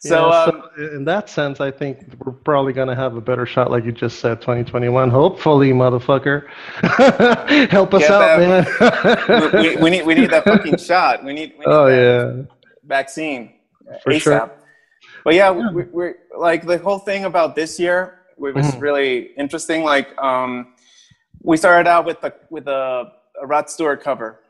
So, 0.00 0.28
Yeah, 0.28 0.42
um, 0.42 0.62
in 0.96 1.04
that 1.06 1.30
sense, 1.30 1.60
I 1.62 1.70
think 1.70 2.04
we're 2.18 2.32
probably 2.32 2.74
gonna 2.74 2.94
have 2.96 3.16
a 3.16 3.22
better 3.22 3.46
shot, 3.46 3.70
like 3.70 3.84
you 3.86 3.92
just 3.92 4.18
said, 4.18 4.40
2021. 4.42 5.08
Hopefully, 5.08 5.70
motherfucker, 5.72 6.46
help 7.70 7.94
us 7.94 8.10
out, 8.10 8.38
that- 8.38 9.48
man. 9.50 9.62
we, 9.62 9.76
we, 9.76 9.90
need 9.90 10.04
we 10.04 10.14
need 10.14 10.28
that 10.30 10.44
fucking 10.44 10.76
shot. 10.90 11.24
We 11.24 11.32
need, 11.32 11.52
we 11.52 11.58
need 11.60 11.64
oh 11.66 11.86
yeah, 11.86 12.42
vaccine 12.84 13.54
For 14.02 14.12
ASAP. 14.12 14.20
sure. 14.20 14.50
But 15.24 15.34
yeah, 15.34 15.50
We, 15.50 15.84
we're 15.84 16.16
like 16.36 16.66
the 16.66 16.76
whole 16.78 16.98
thing 16.98 17.24
about 17.24 17.54
this 17.56 17.80
year 17.80 18.20
it 18.38 18.54
was 18.54 18.66
Mhm. 18.74 18.80
really 18.80 19.10
interesting. 19.36 19.84
Like 19.84 20.08
um, 20.22 20.74
we 21.42 21.56
started 21.56 21.88
out 21.88 22.04
with 22.04 22.20
the 22.20 22.32
with 22.50 22.66
a, 22.68 23.12
a 23.42 23.46
Rod 23.46 23.68
Stewart 23.70 24.02
cover, 24.02 24.40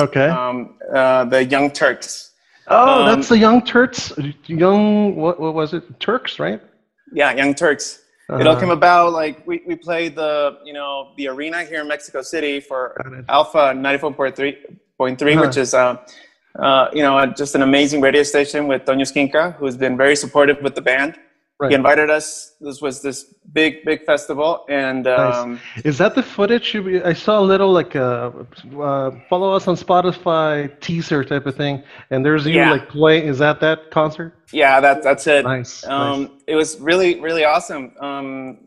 okay. 0.00 0.28
um, 0.28 0.78
uh, 0.94 1.24
the 1.24 1.44
Young 1.44 1.70
Turks. 1.70 2.32
oh, 2.68 3.00
um, 3.02 3.06
that's 3.08 3.28
the 3.28 3.38
Young 3.38 3.60
Turks, 3.62 4.12
Young 4.46 5.16
what 5.16 5.38
what 5.40 5.54
was 5.54 5.72
it? 5.74 5.82
Turks, 6.00 6.38
right? 6.38 6.60
Yeah, 7.12 7.32
Young 7.34 7.54
Turks. 7.54 7.98
It 8.28 8.46
all 8.46 8.52
Uh-huh. 8.52 8.60
came 8.60 8.70
about 8.70 9.12
like 9.12 9.46
we, 9.46 9.62
we 9.66 9.74
played 9.76 10.14
the 10.16 10.58
you 10.64 10.72
know 10.72 11.12
the 11.18 11.28
arena 11.28 11.64
here 11.64 11.80
in 11.82 11.88
Mexico 11.88 12.22
City 12.22 12.60
for 12.60 12.80
Alfa 13.28 13.74
ninety 13.74 13.98
four 13.98 14.12
point 14.14 14.34
three 14.36 14.56
point 14.96 15.18
three, 15.18 15.34
Uh-huh. 15.34 15.44
which 15.46 15.56
is 15.58 15.74
uh, 15.74 15.96
uh, 16.58 16.88
you 16.94 17.02
know 17.02 17.14
just 17.26 17.54
an 17.54 17.62
amazing 17.62 18.00
radio 18.00 18.22
station 18.22 18.68
with 18.68 18.80
Toño 18.86 19.02
Esquinca, 19.08 19.54
who's 19.56 19.76
been 19.76 19.96
very 19.96 20.16
supportive 20.16 20.58
with 20.62 20.74
the 20.74 20.80
band. 20.90 21.18
Right. 21.62 21.70
He 21.70 21.76
invited 21.76 22.10
us. 22.10 22.56
This 22.60 22.80
was 22.82 23.02
this 23.02 23.18
big 23.52 23.84
big 23.84 24.04
festival, 24.04 24.64
and 24.68 25.04
Nice. 25.04 25.36
um, 25.36 25.60
Is 25.84 25.96
that 25.98 26.16
the 26.16 26.22
footage? 26.36 26.74
you- 26.74 27.00
I 27.04 27.12
saw 27.12 27.38
a 27.38 27.46
little 27.52 27.70
like 27.80 27.94
uh, 27.94 28.30
uh, 28.80 29.12
follow 29.30 29.52
us 29.54 29.68
on 29.68 29.76
Spotify 29.76 30.50
teaser 30.80 31.22
type 31.22 31.46
of 31.46 31.54
thing, 31.54 31.84
and 32.10 32.26
there's 32.26 32.44
you 32.46 32.54
Yeah. 32.54 32.72
like 32.72 32.88
play. 32.88 33.24
Is 33.24 33.38
that 33.38 33.60
that 33.60 33.92
concert? 33.92 34.30
yeah, 34.52 34.80
that 34.80 35.04
that's 35.04 35.24
it. 35.28 35.44
Nice. 35.44 35.86
Um, 35.86 36.22
nice. 36.22 36.30
It 36.48 36.56
was 36.56 36.80
really 36.80 37.20
really 37.20 37.44
awesome. 37.44 37.84
Um, 38.00 38.58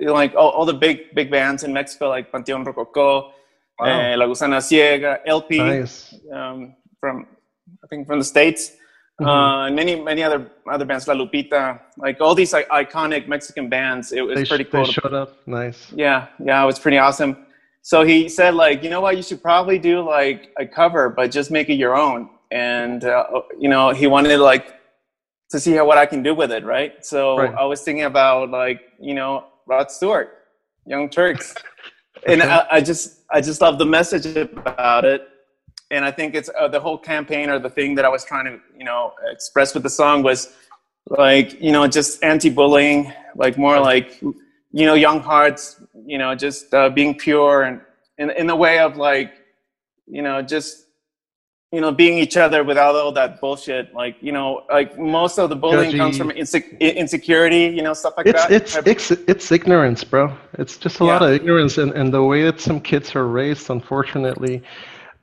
like 0.00 0.36
all, 0.36 0.50
all 0.50 0.66
the 0.66 0.78
big 0.86 1.12
big 1.16 1.32
bands 1.32 1.64
in 1.64 1.72
Mexico, 1.72 2.08
like 2.10 2.30
Panteón 2.30 2.64
Rococó, 2.64 3.32
Wow. 3.80 3.86
eh, 3.86 4.14
La 4.14 4.26
Gusana 4.26 4.60
Ciega, 4.62 5.18
LP. 5.26 5.58
Nice. 5.58 6.14
um, 6.32 6.76
from 7.00 7.26
I 7.82 7.86
think 7.88 8.06
from 8.06 8.20
the 8.20 8.24
states. 8.24 8.70
Mhm. 9.20 9.26
Uh, 9.28 9.66
and 9.66 9.76
many 9.76 9.94
many 10.00 10.22
other 10.24 10.50
other 10.70 10.84
bands, 10.84 11.06
La 11.06 11.14
Lupita, 11.14 11.80
like 11.98 12.20
all 12.20 12.34
these 12.34 12.52
like, 12.52 12.68
iconic 12.70 13.28
Mexican 13.28 13.68
bands. 13.68 14.10
It 14.12 14.22
was 14.22 14.36
They, 14.36 14.44
pretty 14.44 14.64
cool. 14.64 14.84
they 14.84 14.90
showed 14.92 15.14
up. 15.14 15.36
Nice. 15.46 15.92
yeah, 15.92 16.26
yeah, 16.44 16.62
it 16.62 16.66
was 16.66 16.78
pretty 16.80 16.98
awesome. 16.98 17.46
So 17.82 18.02
he 18.02 18.28
said 18.28 18.54
like, 18.54 18.82
you 18.82 18.90
know 18.90 19.00
what, 19.00 19.16
you 19.16 19.22
should 19.22 19.40
probably 19.42 19.78
do 19.78 20.00
like 20.00 20.50
a 20.58 20.66
cover, 20.66 21.10
but 21.10 21.30
just 21.30 21.50
make 21.52 21.68
it 21.68 21.74
your 21.74 21.94
own. 21.96 22.28
And 22.50 23.04
uh, 23.04 23.42
you 23.58 23.68
know, 23.68 23.90
he 23.90 24.06
wanted 24.08 24.38
like 24.40 24.74
to 25.50 25.60
see 25.60 25.72
how 25.76 25.84
what 25.86 25.96
I 25.98 26.06
can 26.06 26.22
do 26.24 26.34
with 26.34 26.50
it, 26.50 26.64
right? 26.64 27.04
So 27.04 27.38
Right. 27.38 27.54
I 27.54 27.64
was 27.66 27.82
thinking 27.82 28.04
about 28.06 28.50
like 28.50 28.80
you 29.00 29.14
know 29.14 29.44
Rod 29.66 29.90
Stewart, 29.92 30.28
Young 30.86 31.08
Turks, 31.08 31.54
and. 32.26 32.42
I, 32.42 32.66
I 32.76 32.80
just 32.80 33.20
I 33.30 33.40
just 33.40 33.60
love 33.60 33.78
the 33.78 33.86
message 33.86 34.26
about 34.36 35.04
it, 35.04 35.28
and 35.94 36.04
I 36.04 36.10
think 36.10 36.34
it's 36.34 36.50
uh, 36.58 36.68
the 36.68 36.80
whole 36.80 36.98
campaign 36.98 37.48
or 37.48 37.58
the 37.58 37.70
thing 37.70 37.94
that 37.96 38.04
I 38.04 38.08
was 38.08 38.24
trying 38.24 38.46
to 38.46 38.60
you 38.76 38.84
know 38.84 39.12
express 39.30 39.74
with 39.74 39.82
the 39.82 39.90
song 39.90 40.22
was 40.22 40.40
like 41.08 41.60
you 41.60 41.72
know 41.72 41.86
just 41.86 42.22
anti-bullying, 42.22 43.12
like 43.36 43.56
more 43.56 43.78
like 43.80 44.20
you 44.20 44.86
know 44.88 44.94
young 44.94 45.20
hearts, 45.20 45.80
you 46.12 46.18
know 46.18 46.34
just 46.34 46.74
uh, 46.74 46.88
being 46.90 47.12
pure 47.26 47.62
and 47.62 47.80
in 48.18 48.30
in 48.30 48.46
the 48.46 48.56
way 48.56 48.78
of 48.78 48.96
like 48.96 49.30
you 50.06 50.22
know 50.22 50.42
just 50.42 50.86
you 51.70 51.80
know 51.80 51.92
being 51.92 52.18
each 52.24 52.36
other 52.36 52.60
without 52.64 52.94
all 52.96 53.12
that 53.12 53.40
bullshit. 53.40 53.94
Like 53.94 54.16
you 54.20 54.32
know 54.32 54.64
like 54.70 54.98
most 54.98 55.38
of 55.38 55.48
the 55.52 55.56
bullying 55.56 55.96
comes 55.96 56.16
from 56.18 56.30
insec- 56.30 56.78
insecurity 56.80 57.64
you 57.76 57.82
know 57.82 57.94
stuff 57.94 58.14
like 58.16 58.26
It's 58.26 58.46
that. 58.46 58.86
it's 58.86 59.10
it's 59.10 59.10
it's 59.32 59.52
ignorance, 59.52 60.02
bro. 60.02 60.24
It's 60.60 60.76
just 60.84 61.00
a 61.00 61.04
lot 61.04 61.22
of 61.22 61.30
ignorance 61.38 61.78
and, 61.78 61.92
and 61.92 62.12
the 62.12 62.22
way 62.22 62.42
that 62.48 62.60
some 62.60 62.80
kids 62.80 63.14
are 63.16 63.28
raised, 63.40 63.70
unfortunately, 63.70 64.62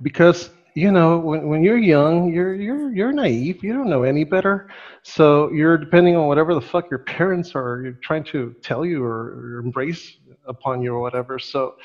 because 0.01 0.50
you 0.75 0.92
know 0.92 1.18
when, 1.20 1.48
when 1.48 1.63
you're 1.63 1.78
young, 1.78 2.34
you're 2.34 2.56
you're 2.56 2.94
you're 2.94 3.12
naive. 3.12 3.63
You 3.63 3.74
don't 3.74 3.90
know 3.90 4.04
any 4.04 4.24
better, 4.24 4.70
so 5.04 5.51
you're 5.51 5.78
depending 5.78 6.16
on 6.16 6.28
whatever 6.28 6.54
the 6.54 6.62
fuck 6.62 6.90
your 6.90 7.00
parents 7.18 7.54
are 7.56 7.82
you're 7.84 8.00
trying 8.04 8.24
to 8.25 8.56
tell 8.62 8.86
you 8.86 9.04
or, 9.04 9.58
or 9.58 9.60
embrace 9.60 10.18
upon 10.48 10.82
you 10.82 10.94
or 10.94 11.01
whatever. 11.01 11.40
So, 11.40 11.75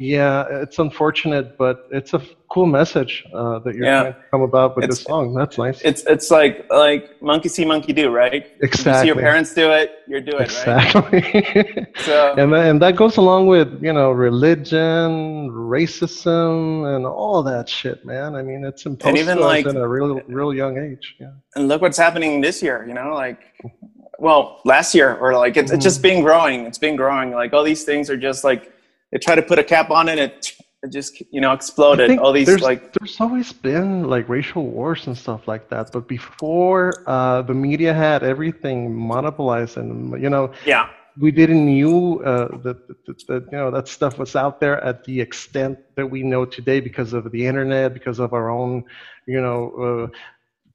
yeah, 0.00 0.46
it's 0.62 0.78
unfortunate, 0.78 1.56
but 1.58 1.86
it's 1.90 2.12
a 2.14 2.22
cool 2.48 2.66
message 2.66 3.24
uh, 3.32 3.58
that 3.60 3.74
you're 3.74 3.84
Yeah. 3.86 4.00
trying 4.02 4.12
to 4.12 4.18
come 4.30 4.42
about 4.42 4.76
with 4.76 4.84
It's- 4.84 4.98
this 4.98 5.04
song. 5.06 5.32
That's 5.34 5.56
nice. 5.58 5.80
it's 5.82 6.02
it's 6.04 6.30
like 6.30 6.66
like 6.70 7.02
monkey 7.22 7.48
see 7.48 7.64
monkey 7.64 7.92
do 7.94 8.10
right 8.10 8.44
If 8.60 8.84
you 8.84 8.92
see 8.94 9.06
your 9.06 9.16
parents 9.16 9.54
do 9.54 9.70
it 9.70 9.88
you're 10.06 10.20
doing 10.20 10.42
it 10.42 10.66
right 10.66 10.84
exactly. 10.84 11.86
so 12.08 12.34
and 12.36 12.52
that, 12.52 12.64
and 12.70 12.82
that 12.82 12.94
goes 12.96 13.16
along 13.16 13.46
with 13.46 13.68
you 13.82 13.92
know 13.92 14.10
religion, 14.10 15.50
racism, 15.50 16.94
and 16.94 17.06
all 17.06 17.42
that 17.42 17.68
shit, 17.68 18.04
man. 18.04 18.34
I 18.34 18.42
mean, 18.42 18.64
it's 18.64 18.84
imposed 18.86 19.16
even, 19.18 19.36
to 19.38 19.42
us 19.42 19.48
like- 19.48 19.66
in 19.66 19.76
a 19.76 19.88
real, 19.88 20.20
real 20.28 20.52
young 20.54 20.76
age. 20.78 21.16
Yeah. 21.20 21.30
and 21.56 21.68
look 21.68 21.80
what's 21.82 21.98
happening 22.06 22.40
this 22.40 22.62
year 22.62 22.84
you 22.88 22.94
know 22.94 23.08
like 23.14 23.40
well 24.18 24.60
last 24.64 24.94
year 24.94 25.14
or 25.22 25.34
like 25.44 25.56
it's, 25.56 25.70
it's 25.72 25.84
just 25.84 26.00
been 26.02 26.22
growing 26.22 26.66
it's 26.68 26.78
been 26.86 26.96
growing 26.96 27.28
like 27.32 27.52
all 27.54 27.64
these 27.72 27.84
things 27.84 28.08
are 28.10 28.16
just 28.16 28.44
like 28.44 28.62
they 29.12 29.18
try 29.18 29.34
to 29.34 29.42
put 29.42 29.58
a 29.58 29.64
cap 29.64 29.90
on 29.90 30.08
it 30.08 30.18
it, 30.18 30.52
it 30.82 30.90
just 30.90 31.22
you 31.30 31.40
know 31.40 31.52
exploded. 31.52 32.18
All 32.18 32.32
these 32.32 32.46
there's, 32.46 32.62
like 32.62 32.92
there's 32.94 33.20
always 33.20 33.52
been 33.52 34.04
like 34.04 34.28
racial 34.28 34.66
wars 34.66 35.06
and 35.06 35.16
stuff 35.16 35.46
like 35.46 35.68
that, 35.68 35.92
but 35.92 36.08
before 36.08 37.04
uh, 37.06 37.42
the 37.42 37.54
media 37.54 37.94
had 37.94 38.24
everything 38.24 39.06
monopolized, 39.06 39.76
and 39.76 40.20
you 40.20 40.28
know, 40.28 40.52
yeah. 40.66 40.88
we 41.16 41.30
didn't 41.30 41.66
knew 41.66 42.20
uh, 42.24 42.48
that, 42.58 42.88
that, 42.88 43.26
that 43.28 43.48
you 43.52 43.58
know 43.58 43.70
that 43.70 43.86
stuff 43.86 44.18
was 44.18 44.34
out 44.34 44.58
there 44.58 44.82
at 44.82 45.04
the 45.04 45.20
extent 45.20 45.78
that 45.94 46.06
we 46.06 46.22
know 46.24 46.44
today 46.44 46.80
because 46.80 47.12
of 47.12 47.30
the 47.30 47.46
internet, 47.46 47.94
because 47.94 48.18
of 48.18 48.32
our 48.32 48.50
own, 48.50 48.82
you 49.26 49.40
know, 49.40 50.10
uh, 50.10 50.18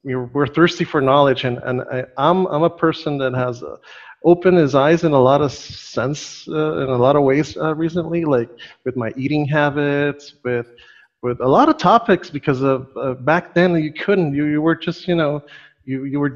we're, 0.04 0.24
we're 0.26 0.46
thirsty 0.46 0.84
for 0.84 1.02
knowledge, 1.02 1.44
and 1.44 1.58
and 1.64 1.82
I, 1.82 2.04
I'm 2.16 2.46
I'm 2.46 2.62
a 2.62 2.70
person 2.70 3.18
that 3.18 3.34
has 3.34 3.62
uh, 3.62 3.76
opened 4.24 4.58
his 4.58 4.74
eyes 4.74 5.04
in 5.04 5.12
a 5.12 5.20
lot 5.20 5.40
of 5.40 5.52
sense 5.52 6.44
uh, 6.48 6.76
in 6.82 6.88
a 6.88 6.96
lot 6.96 7.16
of 7.16 7.22
ways 7.22 7.56
uh, 7.56 7.74
recently, 7.74 8.24
like 8.24 8.48
with 8.84 8.96
my 8.96 9.10
eating 9.16 9.46
habits, 9.46 10.34
with 10.44 10.66
with 11.22 11.38
a 11.40 11.48
lot 11.48 11.68
of 11.68 11.76
topics 11.76 12.30
because 12.30 12.62
of 12.62 12.86
uh, 13.00 13.14
back 13.20 13.44
then 13.54 13.74
you 13.76 13.92
couldn't 13.92 14.34
you 14.34 14.44
you 14.46 14.62
were 14.62 14.76
just 14.76 15.06
you 15.06 15.14
know 15.14 15.40
you 15.84 16.04
you 16.04 16.20
were 16.20 16.32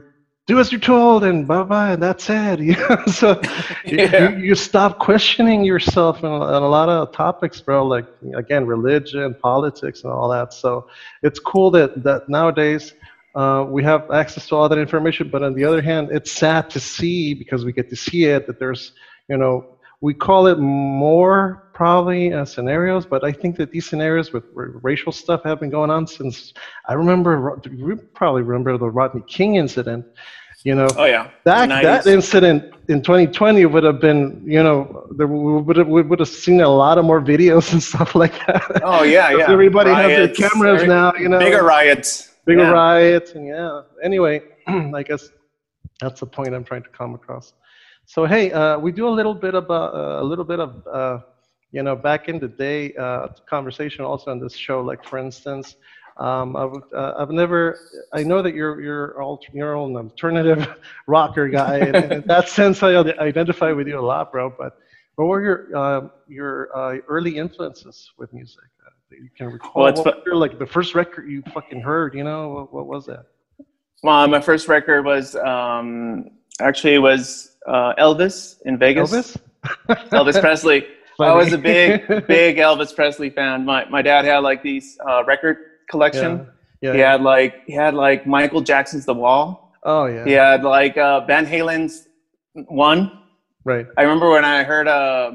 do 0.47 0.59
as 0.59 0.73
you're 0.73 0.81
told 0.81 1.25
and 1.25 1.47
bye 1.47 1.63
bye 1.63 1.93
and 1.93 2.03
that's 2.03 2.29
it 2.29 2.59
you 2.69 2.75
know? 2.77 2.97
so 3.07 3.37
you- 3.91 4.09
Yeah. 4.13 4.31
you, 4.31 4.37
you 4.37 4.55
stop 4.55 4.99
questioning 4.99 5.65
yourself 5.65 6.23
on 6.25 6.31
a, 6.31 6.45
on 6.45 6.63
a 6.63 6.69
lot 6.69 6.89
of 6.89 7.11
topics 7.13 7.61
bro 7.61 7.85
like 7.87 8.05
again 8.37 8.65
religion 8.67 9.35
politics 9.43 10.03
and 10.05 10.13
all 10.13 10.29
that 10.29 10.53
so 10.53 10.83
it's 11.23 11.39
cool 11.39 11.71
that 11.71 11.91
that 12.03 12.23
nowadays 12.29 12.95
uh, 13.35 13.65
we 13.69 13.83
have 13.83 14.11
access 14.11 14.47
to 14.47 14.55
all 14.55 14.69
that 14.69 14.79
information 14.79 15.29
but 15.29 15.43
on 15.43 15.55
the 15.55 15.65
other 15.65 15.81
hand 15.81 16.09
it's 16.13 16.33
sad 16.33 16.69
to 16.69 16.79
see 16.79 17.35
because 17.35 17.65
we 17.65 17.73
get 17.73 17.89
to 17.89 17.97
see 17.97 18.25
it 18.25 18.47
that 18.47 18.59
there's 18.59 18.93
you 19.29 19.37
know 19.37 19.79
we 20.03 20.13
call 20.13 20.49
it 20.49 20.59
more 20.59 21.71
probably 21.73 22.33
uh, 22.33 22.45
scenarios, 22.45 23.07
but 23.07 23.25
I 23.25 23.33
think 23.33 23.57
that 23.57 23.71
these 23.71 23.89
scenarios 23.89 24.33
with 24.33 24.45
racial 24.55 25.13
stuff 25.13 25.43
have 25.45 25.61
been 25.61 25.71
going 25.71 25.91
on 25.91 26.07
since 26.07 26.53
I 26.87 26.95
remember. 26.95 27.61
You 27.65 27.97
probably 28.13 28.43
remember 28.43 28.77
the 28.77 28.91
Rodney 28.91 29.23
King 29.27 29.55
incident. 29.55 30.05
You 30.65 30.77
know, 30.77 30.87
oh 30.97 31.07
yeah 31.07 31.31
that 31.45 31.69
that 31.69 32.07
incident 32.07 32.73
in 32.89 33.03
2020 33.03 33.67
would 33.67 33.83
have 33.83 34.01
been, 34.01 34.43
you 34.47 34.63
know, 34.63 35.09
there 35.17 35.27
we 35.27 35.61
would 35.61 35.77
have, 35.77 35.89
we 35.89 36.03
would 36.03 36.21
have 36.21 36.29
seen 36.29 36.61
a 36.61 36.69
lot 36.69 36.99
of 36.99 37.05
more 37.05 37.21
videos 37.21 37.73
and 37.73 37.83
stuff 37.83 38.15
like 38.15 38.35
that. 38.47 38.81
oh 38.85 39.03
yeah 39.03 39.31
yeah 39.37 39.51
Everybody 39.51 39.91
has 39.91 40.09
their 40.09 40.49
cameras 40.51 40.85
now. 40.85 41.15
You 41.15 41.29
know, 41.29 41.39
bigger 41.39 41.65
riots 41.65 42.32
bigger 42.47 42.63
Yeah. 42.63 42.71
riots 42.71 43.33
and 43.33 43.47
yeah 43.47 43.83
anyway 44.03 44.41
i 44.69 45.03
guess 45.03 45.29
that's 46.01 46.21
the 46.21 46.27
point 46.27 46.55
i'm 46.55 46.65
trying 46.65 46.83
to 46.83 46.89
come 46.91 47.15
across 47.15 47.53
so 48.07 48.25
hey 48.27 48.53
uh, 48.53 48.79
we 48.79 48.93
do 48.93 49.07
a 49.09 49.15
little 49.21 49.35
bit 49.35 49.55
about 49.55 49.95
uh, 49.95 50.23
a 50.23 50.25
little 50.25 50.45
bit 50.45 50.61
of 50.61 50.87
uh, 50.87 51.19
you 51.73 51.83
know, 51.83 51.97
back 51.97 52.29
in 52.29 52.39
the 52.39 52.49
day, 52.49 52.93
uh, 52.95 53.29
conversation 53.49 54.05
also 54.05 54.31
on 54.31 54.39
this 54.39 54.55
show, 54.55 54.81
like 54.83 55.03
for 55.05 55.19
instance, 55.19 55.75
um, 56.19 56.55
I've, 56.55 56.75
uh, 56.95 57.15
I've 57.19 57.31
never, 57.31 57.79
I 58.13 58.23
know 58.23 58.43
that 58.43 58.55
you're, 58.55 58.81
you're, 58.83 59.21
alter, 59.23 59.49
you're 59.55 59.75
an 59.75 59.97
alternative 59.97 60.69
rocker 61.07 61.49
guy. 61.49 61.79
and 61.79 62.05
in 62.13 62.23
that 62.27 62.49
sense, 62.49 62.83
I 62.83 62.95
identify 63.19 63.73
with 63.73 63.89
you 63.89 63.99
a 63.99 64.05
lot, 64.05 64.31
bro. 64.31 64.53
But 64.57 64.77
what 65.17 65.27
were 65.29 65.43
your, 65.43 65.77
uh, 65.77 66.09
your 66.29 66.77
uh, 66.77 66.99
early 67.09 67.39
influences 67.39 68.13
with 68.19 68.33
music 68.35 68.65
uh, 68.82 68.82
you 69.21 69.31
can 69.37 69.49
recall? 69.49 69.85
Well, 69.85 69.93
what 69.93 70.27
like 70.27 70.59
the 70.59 70.67
first 70.67 70.95
record 70.95 71.29
you 71.29 71.43
fucking 71.53 71.81
heard, 71.81 72.15
you 72.15 72.25
know, 72.25 72.51
what, 72.51 72.73
what 72.73 72.87
was 72.87 73.07
that? 73.07 73.27
Well, 74.03 74.27
my 74.29 74.41
first 74.41 74.69
record 74.69 75.05
was, 75.05 75.37
um, 75.37 76.31
actually 76.61 76.99
was 76.99 77.57
uh, 77.67 77.95
Elvis 77.99 78.57
in 78.65 78.79
Vegas. 78.79 79.13
Elvis? 79.13 79.37
Elvis 80.11 80.41
Presley. 80.41 80.87
Funny. 81.17 81.31
I 81.31 81.35
was 81.35 81.53
a 81.53 81.59
big, 81.59 82.07
big 82.27 82.57
Elvis 82.57 82.95
Presley 82.95 83.31
fan. 83.31 83.65
My 83.65 83.85
my 83.87 84.03
dad 84.03 84.25
had 84.25 84.39
like 84.39 84.63
these 84.63 84.99
uh, 85.09 85.25
record 85.25 85.59
collection. 85.91 86.47
Yeah. 86.81 86.91
yeah 86.91 86.93
he 86.95 86.99
had 87.01 87.23
like 87.23 87.65
he 87.67 87.73
had 87.73 87.95
like 87.95 88.27
Michael 88.27 88.61
Jackson's 88.61 89.05
The 89.05 89.15
Wall. 89.15 89.73
Oh 89.85 90.07
yeah. 90.07 90.25
He 90.25 90.33
had 90.33 90.65
like 90.65 90.97
uh, 90.97 91.25
Van 91.27 91.47
Halen's 91.47 92.09
One. 92.55 93.19
Right. 93.65 93.87
I 93.97 94.03
remember 94.03 94.31
when 94.31 94.45
I 94.45 94.65
heard 94.65 94.89
uh, 94.89 95.33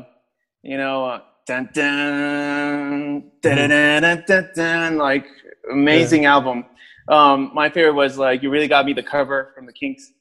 you 0.64 0.78
know, 0.78 1.06
uh, 1.06 1.22
dun 1.46 1.70
dun 1.74 3.07
dun 3.42 3.58
dun 3.58 3.70
dun 3.70 4.02
dun, 4.02 4.24
dun, 4.28 4.50
dun 4.56 4.98
like 4.98 5.26
amazing 5.72 6.26
album. 6.26 6.66
Um, 7.08 7.52
my 7.54 7.70
favorite 7.70 7.94
was 7.94 8.18
like 8.18 8.44
"You 8.44 8.50
Really 8.50 8.68
Got 8.68 8.86
Me" 8.86 8.94
the 8.94 9.04
cover 9.04 9.52
from 9.56 9.66
the 9.66 9.74
Kinks. 9.74 10.12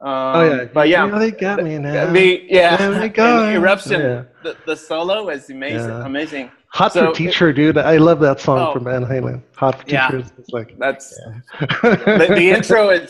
Um, 0.00 0.08
oh 0.08 0.44
yeah, 0.44 0.64
but 0.64 0.88
yeah, 0.88 1.06
yeah, 1.06 1.18
they 1.18 1.30
got 1.30 1.62
me 1.62 1.76
now. 1.76 2.10
The, 2.10 2.46
yeah, 2.48 2.76
there 2.76 3.00
we 3.00 3.08
go. 3.08 3.50
eruption. 3.50 4.00
Yeah. 4.00 4.24
The, 4.42 4.56
the 4.64 4.74
solo 4.74 5.28
is 5.28 5.50
amazing. 5.50 5.90
Yeah. 5.90 6.06
Amazing. 6.06 6.50
Hot 6.68 6.92
so, 6.92 7.08
for 7.08 7.14
teacher, 7.14 7.52
dude. 7.52 7.76
I 7.76 7.98
love 7.98 8.20
that 8.20 8.40
song 8.40 8.58
oh, 8.60 8.72
from 8.72 8.84
Van 8.84 9.04
Halen. 9.04 9.42
Hot 9.56 9.82
for 9.82 9.90
yeah, 9.90 10.08
teachers. 10.08 10.32
It's 10.38 10.50
like 10.50 10.78
that's 10.78 11.18
yeah. 11.26 11.66
the, 11.82 12.26
the, 12.30 12.50
intro. 12.56 12.90
Yeah. 12.92 13.06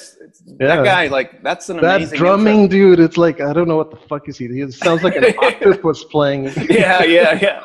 that 0.59 0.85
guy. 0.85 1.07
Like 1.07 1.45
that's 1.45 1.69
an 1.69 1.77
that 1.77 1.97
amazing. 1.97 2.11
That 2.11 2.17
drumming, 2.17 2.63
intro. 2.63 2.97
dude. 2.97 3.01
It's 3.01 3.17
like 3.17 3.41
I 3.41 3.53
don't 3.53 3.69
know 3.69 3.77
what 3.77 3.93
the 3.93 4.09
fuck 4.09 4.29
is 4.29 4.39
he. 4.39 4.47
It 4.47 4.73
sounds 4.73 5.05
like 5.05 5.15
an 5.15 5.27
octopus 5.43 6.03
playing. 6.03 6.47
yeah, 6.69 7.05
yeah, 7.05 7.39
yeah 7.41 7.63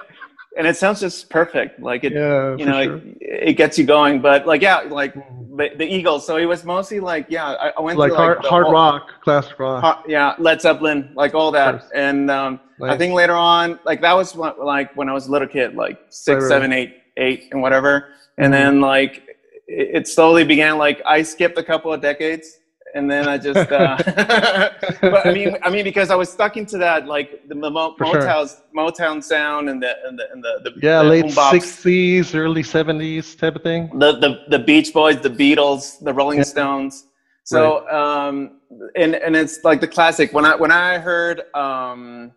and 0.57 0.65
it 0.65 0.77
sounds 0.77 0.99
just 1.01 1.29
perfect. 1.29 1.79
Like 1.79 2.03
it, 2.03 2.13
yeah, 2.13 2.55
you 2.55 2.65
know, 2.65 2.83
sure. 2.83 2.97
it, 3.19 3.49
it, 3.49 3.53
gets 3.53 3.77
you 3.77 3.85
going. 3.85 4.21
But 4.21 4.47
like, 4.47 4.61
yeah, 4.61 4.79
like 4.79 5.13
mm. 5.13 5.57
the, 5.57 5.75
the, 5.77 5.85
Eagles. 5.85 6.25
So 6.25 6.37
it 6.37 6.45
was 6.45 6.63
mostly 6.63 6.99
like, 6.99 7.25
yeah, 7.29 7.45
I, 7.45 7.73
I 7.77 7.81
went 7.81 7.99
like 7.99 8.11
through, 8.11 8.17
hard, 8.17 8.37
like 8.37 8.45
hard 8.47 8.63
whole, 8.63 8.73
rock, 8.73 9.21
classic 9.21 9.59
rock. 9.59 9.81
Hard, 9.81 9.97
yeah, 10.07 10.35
Led 10.39 10.61
Zeppelin, 10.61 11.11
like 11.15 11.33
all 11.33 11.51
that. 11.51 11.85
And 11.93 12.31
um, 12.31 12.59
nice. 12.79 12.91
I 12.91 12.97
think 12.97 13.13
later 13.13 13.33
on, 13.33 13.79
like 13.85 14.01
that 14.01 14.13
was 14.13 14.35
what, 14.35 14.59
like 14.59 14.95
when 14.95 15.09
I 15.09 15.13
was 15.13 15.27
a 15.27 15.31
little 15.31 15.47
kid, 15.47 15.75
like 15.75 15.99
six, 16.09 16.43
right, 16.43 16.49
seven, 16.49 16.71
eight, 16.71 17.01
eight, 17.17 17.49
and 17.51 17.61
whatever. 17.61 18.09
And 18.37 18.53
mm-hmm. 18.53 18.63
then 18.63 18.81
like 18.81 19.23
it, 19.67 19.89
it 19.95 20.07
slowly 20.07 20.45
began. 20.45 20.77
Like 20.77 21.01
I 21.05 21.21
skipped 21.21 21.57
a 21.57 21.63
couple 21.63 21.91
of 21.91 22.01
decades 22.01 22.59
and 22.95 23.11
then 23.11 23.27
I 23.27 23.37
just. 23.37 23.71
Uh, 23.71 23.97
but 25.01 25.27
I 25.27 25.33
mean, 25.33 25.57
I 25.61 25.69
mean, 25.69 25.83
because 25.83 26.09
I 26.09 26.15
was 26.15 26.31
stuck 26.31 26.57
into 26.57 26.77
that 26.79 27.05
like 27.05 27.47
the 27.47 27.53
Mo- 27.53 27.95
Motown 27.99 28.49
sure. 28.49 28.57
Motown 28.75 29.23
sound 29.23 29.69
and 29.69 29.83
the 29.83 29.95
and 30.07 30.17
the 30.17 30.31
and 30.31 30.43
the, 30.43 30.61
the 30.63 30.79
yeah 30.81 31.03
the 31.03 31.09
late 31.09 31.31
sixties, 31.31 32.33
early 32.33 32.63
seventies 32.63 33.35
type 33.35 33.55
of 33.55 33.63
thing. 33.63 33.89
The 33.99 34.13
the 34.13 34.45
the 34.49 34.59
Beach 34.59 34.93
Boys, 34.93 35.21
the 35.21 35.29
Beatles, 35.29 36.03
the 36.03 36.13
Rolling 36.13 36.39
yeah. 36.39 36.43
Stones. 36.43 37.05
So 37.43 37.85
right. 37.85 38.27
um, 38.27 38.61
and 38.95 39.15
and 39.15 39.35
it's 39.35 39.63
like 39.63 39.81
the 39.81 39.87
classic. 39.87 40.33
When 40.33 40.45
I 40.45 40.55
when 40.55 40.71
I 40.71 40.97
heard 40.97 41.43
um, 41.53 42.31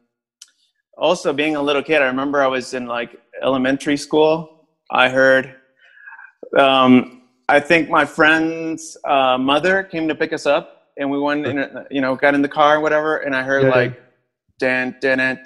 also 0.98 1.32
being 1.32 1.56
a 1.56 1.62
little 1.62 1.82
kid, 1.82 2.02
I 2.02 2.06
remember 2.06 2.42
I 2.42 2.48
was 2.48 2.74
in 2.74 2.86
like 2.86 3.16
elementary 3.42 3.96
school. 3.96 4.66
I 4.90 5.08
heard 5.08 5.54
um, 6.58 7.17
I 7.48 7.60
think 7.60 7.88
my 7.88 8.04
friend's 8.04 8.96
uh, 9.04 9.38
mother 9.38 9.82
came 9.82 10.06
to 10.08 10.14
pick 10.14 10.32
us 10.32 10.44
up, 10.44 10.88
and 10.96 11.10
we 11.10 11.18
went, 11.18 11.46
in, 11.46 11.86
you 11.90 12.00
know, 12.00 12.14
got 12.14 12.34
in 12.34 12.42
the 12.42 12.48
car 12.48 12.74
and 12.74 12.82
whatever, 12.82 13.18
and 13.18 13.34
I 13.34 13.42
heard 13.42 13.64
yeah. 13.64 13.70
like, 13.70 14.02
dan 14.58 14.96
dan 15.00 15.18
dan. 15.18 15.44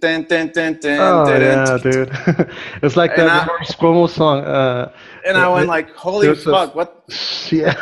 Dun, 0.00 0.22
dun, 0.22 0.48
dun, 0.48 0.78
dun, 0.80 0.98
oh 0.98 1.28
yeah, 1.28 1.76
dude! 1.76 2.08
it's 2.82 2.96
like 2.96 3.14
that 3.16 3.46
Cuomo 3.78 4.08
song. 4.08 4.42
Uh, 4.42 4.90
and 5.26 5.36
I 5.36 5.46
went 5.46 5.68
like, 5.68 5.94
"Holy 5.94 6.34
fuck! 6.34 6.72
A, 6.72 6.76
what? 6.76 7.04
Yeah. 7.52 7.74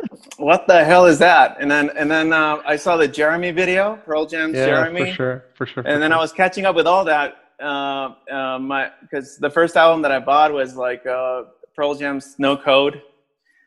what 0.38 0.66
the 0.66 0.82
hell 0.82 1.04
is 1.04 1.18
that?" 1.18 1.58
And 1.60 1.70
then 1.70 1.90
and 1.98 2.10
then 2.10 2.32
uh, 2.32 2.62
I 2.64 2.76
saw 2.76 2.96
the 2.96 3.06
Jeremy 3.06 3.50
video, 3.50 3.96
Pearl 4.06 4.24
Jam's 4.24 4.56
yeah, 4.56 4.64
Jeremy. 4.64 5.10
for 5.10 5.12
sure, 5.12 5.44
for 5.54 5.66
sure. 5.66 5.82
For 5.82 5.88
and 5.90 6.02
then 6.02 6.12
sure. 6.12 6.18
I 6.18 6.20
was 6.22 6.32
catching 6.32 6.64
up 6.64 6.74
with 6.74 6.86
all 6.86 7.04
that. 7.04 7.36
Uh, 7.60 8.14
uh, 8.32 8.58
my 8.58 8.90
because 9.02 9.36
the 9.36 9.50
first 9.50 9.76
album 9.76 10.00
that 10.00 10.12
I 10.12 10.18
bought 10.18 10.54
was 10.54 10.76
like 10.76 11.04
uh, 11.04 11.42
Pearl 11.76 11.94
Jam's 11.94 12.36
No 12.38 12.56
Code. 12.56 13.02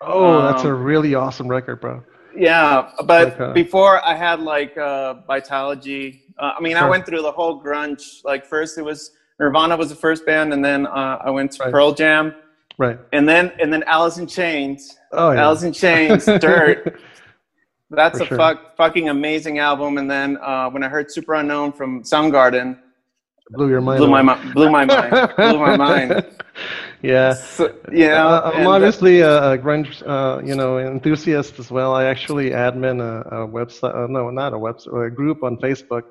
Oh, 0.05 0.39
um, 0.39 0.45
that's 0.45 0.63
a 0.63 0.73
um, 0.73 0.83
really 0.83 1.15
awesome 1.15 1.47
record, 1.47 1.81
bro. 1.81 2.03
Yeah, 2.35 2.89
but 3.05 3.39
okay. 3.39 3.53
before 3.53 4.03
I 4.03 4.15
had 4.15 4.39
like 4.39 4.77
uh, 4.77 5.15
Vitalogy. 5.29 6.21
Uh, 6.39 6.53
I 6.57 6.61
mean, 6.61 6.75
sure. 6.75 6.85
I 6.85 6.89
went 6.89 7.05
through 7.05 7.21
the 7.21 7.31
whole 7.31 7.61
grunge. 7.61 8.23
Like 8.23 8.45
first, 8.45 8.77
it 8.77 8.81
was 8.81 9.11
Nirvana 9.39 9.77
was 9.77 9.89
the 9.89 9.95
first 9.95 10.25
band, 10.25 10.53
and 10.53 10.63
then 10.63 10.87
uh, 10.87 11.19
I 11.23 11.29
went 11.29 11.51
to 11.53 11.63
right. 11.63 11.71
Pearl 11.71 11.93
Jam. 11.93 12.33
Right. 12.77 12.99
And 13.11 13.29
then 13.29 13.51
and 13.61 13.71
then 13.71 13.83
Alice 13.83 14.17
in 14.17 14.27
Chains. 14.27 14.97
Oh 15.11 15.31
yeah. 15.31 15.43
Alice 15.43 15.63
in 15.63 15.73
Chains, 15.73 16.25
Dirt. 16.25 16.99
That's 17.91 18.17
For 18.17 18.23
a 18.23 18.27
sure. 18.27 18.37
fuck, 18.37 18.75
fucking 18.75 19.09
amazing 19.09 19.59
album. 19.59 19.99
And 19.99 20.09
then 20.09 20.37
uh, 20.37 20.69
when 20.69 20.83
I 20.83 20.89
heard 20.89 21.09
Superunknown 21.09 21.77
from 21.77 22.01
Soundgarden, 22.01 22.79
blew 23.51 23.69
your 23.69 23.81
mind. 23.81 23.99
Blew 23.99 24.09
my, 24.09 24.51
blew 24.53 24.69
my 24.71 24.85
mind. 24.85 25.31
blew 25.35 25.59
my 25.59 25.77
mind. 25.77 26.25
yeah. 27.03 27.33
So, 27.33 27.75
yeah. 27.91 28.25
Uh, 28.25 28.51
I'm 28.55 28.67
obviously 28.67 29.19
a, 29.19 29.51
a 29.51 29.57
grunge, 29.57 30.01
uh, 30.07 30.41
you 30.43 30.55
know, 30.55 30.79
enthusiast 30.79 31.59
as 31.59 31.69
well. 31.69 31.93
I 31.93 32.05
actually 32.05 32.49
admin 32.51 33.01
a, 33.01 33.43
a 33.43 33.47
website. 33.47 33.95
Uh, 33.95 34.07
no, 34.07 34.29
not 34.31 34.53
a 34.53 34.57
website. 34.57 35.07
A 35.07 35.11
group 35.11 35.43
on 35.43 35.57
Facebook 35.57 36.03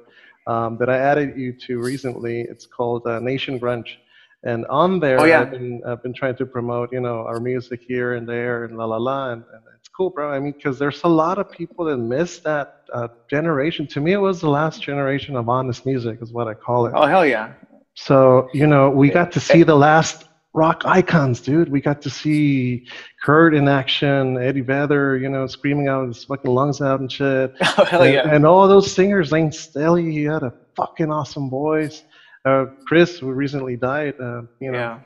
um, 0.47 0.77
that 0.79 0.89
I 0.89 0.99
added 0.99 1.37
you 1.37 1.53
to 1.67 1.81
recently. 1.81 2.43
It's 2.43 2.67
called 2.67 3.07
uh, 3.07 3.19
Nation 3.19 3.59
Grunge. 3.59 3.97
And 4.45 4.67
on 4.67 4.99
there, 5.01 5.21
oh, 5.21 5.25
yeah. 5.25 5.43
I've 5.43 5.51
been 5.53 5.83
I've 5.87 6.03
been 6.03 6.13
trying 6.13 6.37
to 6.37 6.47
promote, 6.47 6.93
you 6.93 7.01
know, 7.01 7.19
our 7.21 7.39
music 7.39 7.81
here 7.87 8.15
and 8.15 8.29
there 8.29 8.65
and 8.65 8.77
la 8.77 8.87
la 8.87 8.97
la, 8.97 9.31
and, 9.31 9.45
and 9.53 9.63
it's 9.79 9.89
cool, 9.89 10.11
bro. 10.11 10.33
I 10.33 10.41
mean, 10.41 10.53
because 10.53 10.81
there's 10.81 11.03
a 11.05 11.09
lot 11.09 11.39
of 11.39 11.51
people 11.51 11.85
that 11.85 11.97
miss 11.97 12.41
that 12.41 12.83
uh, 12.93 13.07
generation. 13.31 13.87
To 13.89 14.01
me, 14.01 14.13
it 14.13 14.19
was 14.19 14.41
the 14.41 14.51
last 14.51 14.83
generation 14.83 15.37
of 15.37 15.49
honest 15.49 15.87
music, 15.87 16.19
is 16.21 16.33
what 16.33 16.49
I 16.49 16.55
call 16.55 16.87
it. 16.87 16.93
Oh 16.97 17.07
hell 17.07 17.25
yeah! 17.25 17.53
So 17.95 18.49
you 18.53 18.67
know, 18.67 18.91
we 18.91 19.11
got 19.11 19.31
to 19.33 19.41
see 19.41 19.63
the 19.63 19.77
last 19.77 20.25
rock 20.55 20.83
icons, 20.85 21.41
dude. 21.41 21.71
We 21.71 21.81
got 21.81 22.03
to 22.03 22.11
see 22.11 22.87
Kurt 23.23 23.55
in 23.55 23.69
action, 23.69 24.37
Eddie 24.37 24.61
Vedder, 24.61 25.17
you 25.17 25.29
know, 25.29 25.47
screaming 25.47 25.89
out 25.89 26.09
his 26.09 26.25
fucking 26.25 26.51
lungs 26.51 26.81
out 26.81 27.01
and 27.01 27.11
shit. 27.11 27.55
Oh, 27.79 27.85
hell 27.85 28.03
and, 28.03 28.15
yeah. 28.15 28.35
And 28.35 28.45
all 28.45 28.69
those 28.69 28.93
singers, 28.93 29.33
Layne 29.33 29.51
Staley, 29.51 30.13
he 30.13 30.25
had 30.25 30.43
a 30.43 30.53
fucking 30.77 31.11
awesome 31.11 31.49
voice. 31.49 32.05
Uh, 32.45 32.67
Chris, 32.87 33.19
who 33.19 33.33
recently 33.33 33.77
died, 33.77 34.15
uh, 34.21 34.43
you 34.61 34.71
know. 34.73 34.79
Yeah. 34.79 35.01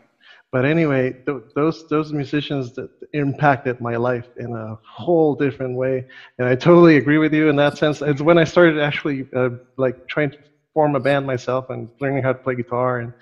But 0.53 0.65
anyway, 0.65 1.13
th- 1.13 1.43
those 1.55 1.87
those 1.89 2.13
musicians 2.13 2.73
that 2.77 2.89
impacted 3.13 3.81
my 3.81 3.97
life 3.97 4.27
in 4.39 4.55
a 4.55 4.79
whole 4.89 5.35
different 5.35 5.77
way, 5.77 6.07
and 6.39 6.49
I 6.49 6.55
totally 6.55 6.97
agree 6.97 7.19
with 7.19 7.35
you 7.35 7.49
in 7.49 7.57
that 7.57 7.77
sense. 7.77 8.01
It's 8.01 8.23
when 8.23 8.39
I 8.39 8.45
started 8.45 8.81
actually 8.81 9.29
uh, 9.37 9.51
like 9.77 10.09
trying 10.09 10.31
to 10.31 10.39
form 10.73 10.95
a 10.95 11.01
band 11.01 11.27
myself 11.27 11.69
and 11.71 11.89
learning 12.01 12.23
how 12.23 12.33
to 12.33 12.39
play 12.39 12.55
guitar 12.55 13.01
and 13.01 13.13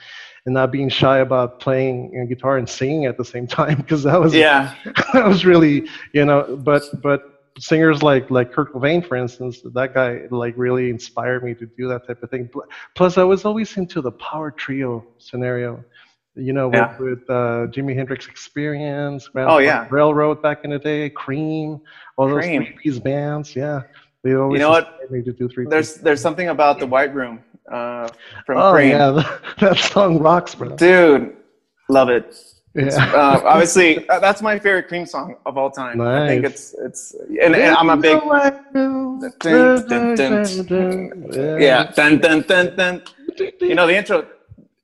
and 0.47 0.55
not 0.55 0.71
being 0.71 0.89
shy 0.89 1.19
about 1.19 1.59
playing 1.61 2.11
you 2.13 2.21
know, 2.21 2.27
guitar 2.27 2.59
and 2.59 2.69
singing 2.69 3.07
at 3.07 3.17
the 3.17 3.25
same 3.25 3.47
time 3.59 3.77
because 3.79 4.03
that 4.03 4.21
was 4.21 4.35
yeah. 4.35 4.75
that 5.13 5.27
was 5.27 5.45
really 5.45 5.89
you 6.13 6.25
know 6.25 6.57
but 6.63 6.83
but 7.03 7.31
singers 7.59 8.03
like 8.03 8.31
like 8.31 8.53
Kurt 8.53 8.73
Cobain 8.73 9.07
for 9.07 9.17
instance 9.17 9.63
that 9.75 9.95
guy 9.95 10.23
like 10.31 10.55
really 10.57 10.91
inspired 10.91 11.45
me 11.45 11.55
to 11.55 11.67
do 11.67 11.89
that 11.89 12.07
type 12.07 12.23
of 12.23 12.31
thing. 12.31 12.51
Plus 12.95 13.17
I 13.17 13.25
was 13.25 13.45
always 13.45 13.77
into 13.77 14.01
the 14.01 14.13
power 14.13 14.51
trio 14.51 15.05
scenario 15.19 15.85
you 16.37 16.53
know 16.53 16.69
with, 16.69 16.77
yeah. 16.77 16.99
with 16.99 17.31
uh, 17.31 17.67
Jimi 17.71 17.95
Hendrix 17.95 18.27
Experience 18.27 19.29
Grand 19.29 19.51
oh 19.51 19.59
yeah. 19.59 19.87
Railroad 19.91 20.43
back 20.43 20.65
in 20.65 20.71
the 20.71 20.79
day 20.79 21.11
Cream 21.11 21.81
all 22.17 22.29
Cream. 22.29 22.61
those 22.61 22.69
three 22.69 22.79
piece 22.83 22.99
bands 22.99 23.55
yeah. 23.55 23.83
They 24.25 24.35
always 24.35 24.59
you 24.59 24.65
know 24.65 24.71
what? 24.71 25.11
me 25.11 25.23
to 25.23 25.33
do 25.33 25.49
three 25.49 25.67
there's 25.69 25.97
there's 25.97 26.21
something 26.21 26.49
about 26.49 26.81
the 26.81 26.87
White 26.87 27.15
Room 27.15 27.41
uh, 27.71 28.09
from 28.47 28.59
oh, 28.59 28.73
Cream. 28.73 28.91
yeah, 28.91 29.39
that 29.61 29.79
song 29.79 30.19
rocks, 30.19 30.55
bro. 30.55 30.77
Dude, 30.77 31.37
love 31.89 32.09
it. 32.09 32.37
Yeah. 32.75 33.05
Uh, 33.15 33.41
obviously, 33.45 34.07
uh, 34.09 34.19
that's 34.19 34.43
my 34.43 34.59
favorite 34.59 34.89
Cream 34.89 35.07
song 35.07 35.37
of 35.47 35.57
all 35.57 35.71
time. 35.71 35.99
Nice. 35.99 36.23
I 36.23 36.29
think 36.29 36.45
it's 36.45 36.75
it's 36.75 37.15
and, 37.41 37.55
and 37.55 37.77
I'm 37.77 37.89
a 37.89 37.97
big. 37.97 38.21
yeah, 41.61 41.93
dun 41.95 42.19
dun 42.19 42.43
dun 42.43 42.77
dun. 42.77 43.03
You 43.61 43.75
know 43.75 43.87
the 43.87 43.97
intro. 43.97 44.27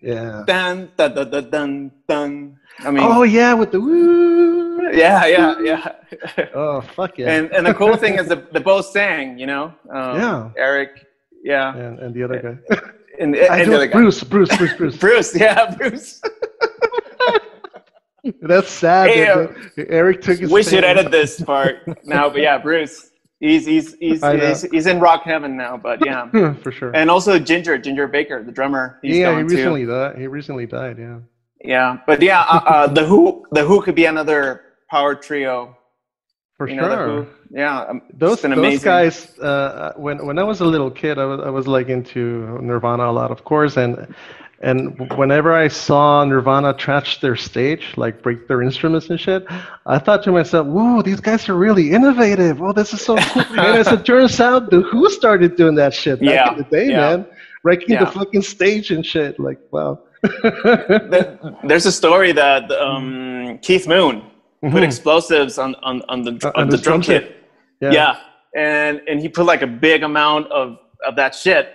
Yeah. 0.00 0.44
Dun 0.46 0.90
dun 0.96 1.14
dun 1.14 1.30
dun 1.30 1.50
dun. 1.50 1.92
dun. 2.08 2.58
I 2.80 2.90
mean. 2.90 3.04
Oh 3.04 3.24
yeah, 3.24 3.54
with 3.54 3.72
the 3.72 3.80
woo. 3.80 4.90
Yeah, 4.92 5.26
yeah, 5.26 5.54
yeah. 5.60 5.92
oh 6.54 6.80
fuck 6.80 7.18
yeah. 7.18 7.30
And 7.30 7.50
and 7.50 7.66
the 7.66 7.74
cool 7.74 7.96
thing 7.96 8.14
is 8.18 8.28
the 8.28 8.36
the 8.52 8.60
both 8.60 8.86
sang. 8.86 9.38
You 9.38 9.46
know. 9.46 9.74
Um, 9.90 10.16
yeah. 10.16 10.50
Eric 10.56 11.09
yeah. 11.42 11.74
And, 11.76 11.98
and 11.98 12.14
the 12.14 12.22
other 12.22 12.62
guy. 12.68 12.81
And, 13.18 13.37
I 13.37 13.59
and 13.59 13.70
the 13.70 13.76
other 13.76 13.87
guy- 13.87 13.92
Bruce, 13.92 14.24
Bruce, 14.24 14.57
Bruce, 14.57 14.72
Bruce. 14.79 14.96
Bruce, 14.96 15.37
yeah, 15.38 15.74
Bruce. 15.76 16.22
That's 18.40 18.70
sad. 18.70 19.11
Hey, 19.11 19.24
that- 19.24 19.72
that 19.76 19.90
Eric 19.90 20.22
took 20.22 20.38
his. 20.38 20.50
we 20.50 20.62
should 20.62 20.85
edit 20.85 21.11
this 21.11 21.40
part 21.40 21.83
now, 22.07 22.31
but 22.31 22.40
yeah, 22.40 22.57
Bruce. 22.57 23.11
He's 23.40 23.66
he's 23.66 23.94
he's 23.94 24.24
he's, 24.24 24.62
he's 24.70 24.87
in 24.87 25.00
rock 25.00 25.22
heaven 25.24 25.57
now, 25.57 25.76
but 25.76 26.05
yeah. 26.05 26.55
For 26.62 26.70
sure. 26.70 26.94
And 26.94 27.11
also 27.11 27.38
Ginger, 27.38 27.79
Ginger 27.79 28.07
Baker, 28.07 28.42
the 28.42 28.53
drummer. 28.53 28.98
He's 29.03 29.16
yeah, 29.16 29.31
he 29.31 29.37
gone 29.37 29.48
too. 29.48 29.57
recently 29.57 29.87
died. 29.87 30.18
He 30.18 30.26
recently 30.26 30.66
died. 30.66 30.98
Yeah. 30.98 31.18
Yeah, 31.62 31.98
but 32.07 32.22
yeah, 32.22 32.40
uh, 32.42 32.62
uh, 32.66 32.87
the 32.87 33.05
Who, 33.05 33.44
the 33.53 33.64
Who 33.64 33.83
could 33.83 33.94
be 33.94 34.07
another 34.07 34.62
power 34.90 35.14
trio. 35.14 35.76
For 36.60 36.68
You 36.68 36.76
know, 36.76 36.88
sure. 36.90 37.06
Who. 37.24 37.26
Yeah, 37.62 37.88
um, 37.88 38.02
Those 38.12 38.44
it's 38.44 38.54
those 38.54 38.84
guys. 38.84 39.16
Uh, 39.38 39.94
when 39.96 40.26
when 40.26 40.38
I 40.38 40.42
was 40.42 40.60
a 40.60 40.66
little 40.66 40.90
kid, 40.90 41.16
I 41.18 41.24
was 41.24 41.40
I 41.40 41.48
was 41.48 41.66
like 41.66 41.88
into 41.88 42.20
Nirvana 42.60 43.04
a 43.12 43.14
lot, 43.20 43.30
of 43.30 43.44
course, 43.44 43.78
and 43.78 43.92
and 44.60 44.78
whenever 45.16 45.54
I 45.54 45.68
saw 45.68 46.22
Nirvana 46.22 46.74
trash 46.74 47.18
their 47.22 47.34
stage, 47.34 47.84
like 47.96 48.20
break 48.20 48.46
their 48.46 48.60
instruments 48.60 49.08
and 49.08 49.18
shit, 49.18 49.46
I 49.86 49.98
thought 49.98 50.22
to 50.24 50.32
myself, 50.32 50.66
"Whoa, 50.66 51.00
these 51.00 51.20
guys 51.28 51.48
are 51.48 51.56
really 51.56 51.92
innovative. 51.92 52.60
Oh, 52.60 52.74
this 52.74 52.92
is 52.92 53.00
so 53.00 53.16
cool." 53.32 53.42
and 53.52 53.78
as 53.82 53.88
it 53.88 54.04
turns 54.04 54.38
out, 54.38 54.68
the 54.68 54.82
Who 54.92 55.08
started 55.08 55.56
doing 55.56 55.76
that 55.76 55.94
shit 55.94 56.20
back 56.20 56.28
Yeah, 56.28 56.52
in 56.52 56.58
the 56.58 56.64
day, 56.64 56.88
yeah. 56.90 57.00
man, 57.16 57.26
breaking 57.62 57.94
Yeah. 57.94 58.04
the 58.04 58.10
fucking 58.18 58.42
stage 58.42 58.90
and 58.90 59.02
shit. 59.12 59.40
Like, 59.40 59.60
wow. 59.70 59.98
There's 61.64 61.86
a 61.86 61.92
story 62.02 62.32
that 62.32 62.70
um, 62.70 63.58
Keith 63.62 63.88
Moon 63.88 64.29
put 64.62 64.70
Mhm. 64.72 64.82
explosives 64.82 65.58
on 65.58 65.74
on, 65.82 66.02
on 66.08 66.22
the 66.22 66.32
Uh, 66.44 66.52
on 66.60 66.68
the 66.68 66.76
drum 66.78 67.02
set. 67.02 67.22
kit. 67.22 67.36
Yeah. 67.80 68.16
and 68.56 69.00
and 69.08 69.20
he 69.20 69.28
put 69.28 69.46
like 69.46 69.62
a 69.62 69.66
big 69.66 70.02
amount 70.02 70.50
of 70.50 70.78
of 71.06 71.16
that 71.16 71.34
shit. 71.34 71.74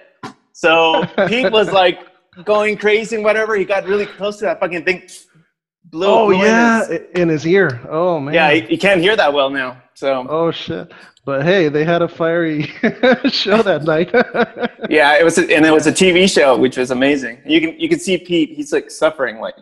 So 0.54 1.04
Pete 1.28 1.52
was 1.52 1.72
like 1.72 2.00
going 2.44 2.78
crazy 2.78 3.16
and 3.16 3.24
whatever. 3.26 3.56
He 3.56 3.66
got 3.66 3.86
really 3.88 4.06
close 4.06 4.38
to 4.40 4.46
that 4.46 4.60
fucking 4.60 4.84
thing. 4.86 5.04
Blew, 5.92 6.08
Oh 6.08 6.26
blew 6.28 6.36
in 6.36 6.42
yeah, 6.42 6.80
his- 6.88 7.00
in 7.16 7.30
his 7.30 7.46
ear. 7.48 7.80
Oh 7.90 8.20
man. 8.20 8.34
yeah. 8.34 8.52
He, 8.52 8.62
he 8.62 8.78
can't 8.78 9.00
hear 9.02 9.16
that 9.16 9.32
well 9.34 9.50
now. 9.50 9.82
So 9.94 10.26
Oh 10.30 10.52
shit! 10.52 10.92
But 11.26 11.44
hey, 11.44 11.70
they 11.70 11.86
had 11.86 12.02
a 12.02 12.08
fiery 12.08 12.64
show 13.42 13.62
that 13.64 13.84
night. 13.86 14.10
yeah, 14.90 15.18
it 15.20 15.24
was, 15.24 15.38
a, 15.38 15.44
and 15.56 15.66
it 15.66 15.72
was 15.72 15.88
a 15.88 15.92
TV 15.92 16.28
show, 16.30 16.58
which 16.58 16.76
was 16.78 16.92
amazing. 16.92 17.40
You 17.46 17.60
can 17.62 17.80
you 17.80 17.88
can 17.88 18.00
see 18.00 18.18
Pete. 18.18 18.50
He's 18.58 18.72
like 18.74 18.92
suffering, 18.92 19.40
like 19.40 19.56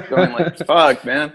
going 0.00 0.32
like 0.32 0.56
fuck, 0.66 1.04
man. 1.04 1.32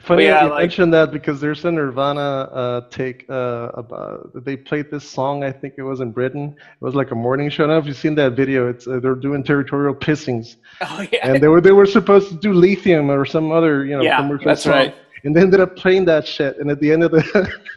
Funny 0.00 0.24
yeah, 0.24 0.44
you 0.44 0.50
like- 0.50 0.60
mentioned 0.60 0.92
that 0.94 1.10
because 1.12 1.40
there's 1.40 1.64
a 1.64 1.70
Nirvana 1.70 2.20
uh, 2.20 2.80
take 2.90 3.24
uh, 3.30 3.70
about 3.74 4.30
they 4.44 4.56
played 4.56 4.90
this 4.90 5.08
song. 5.08 5.44
I 5.44 5.52
think 5.52 5.74
it 5.78 5.82
was 5.82 6.00
in 6.00 6.10
Britain. 6.12 6.54
It 6.58 6.84
was 6.84 6.94
like 6.94 7.10
a 7.10 7.14
morning 7.14 7.50
show. 7.50 7.64
I 7.64 7.66
don't 7.68 7.76
know 7.76 7.78
if 7.80 7.86
you've 7.86 7.96
seen 7.96 8.14
that 8.16 8.32
video. 8.32 8.68
It's 8.68 8.86
uh, 8.86 9.00
they're 9.00 9.14
doing 9.14 9.42
territorial 9.44 9.94
pissings, 9.94 10.56
Oh 10.80 11.06
yeah, 11.12 11.26
and 11.28 11.42
they 11.42 11.48
were 11.48 11.60
they 11.60 11.72
were 11.72 11.86
supposed 11.86 12.28
to 12.30 12.34
do 12.36 12.52
lithium 12.52 13.10
or 13.10 13.24
some 13.24 13.52
other 13.52 13.84
you 13.84 13.96
know 13.96 14.02
Yeah, 14.02 14.16
commercial 14.16 14.46
that's 14.46 14.62
song. 14.64 14.72
right. 14.72 14.94
And 15.22 15.36
they 15.36 15.42
ended 15.42 15.60
up 15.60 15.76
playing 15.76 16.06
that 16.06 16.26
shit. 16.26 16.56
And 16.56 16.70
at 16.70 16.80
the 16.80 16.90
end 16.90 17.02
of 17.04 17.10
the, 17.10 17.20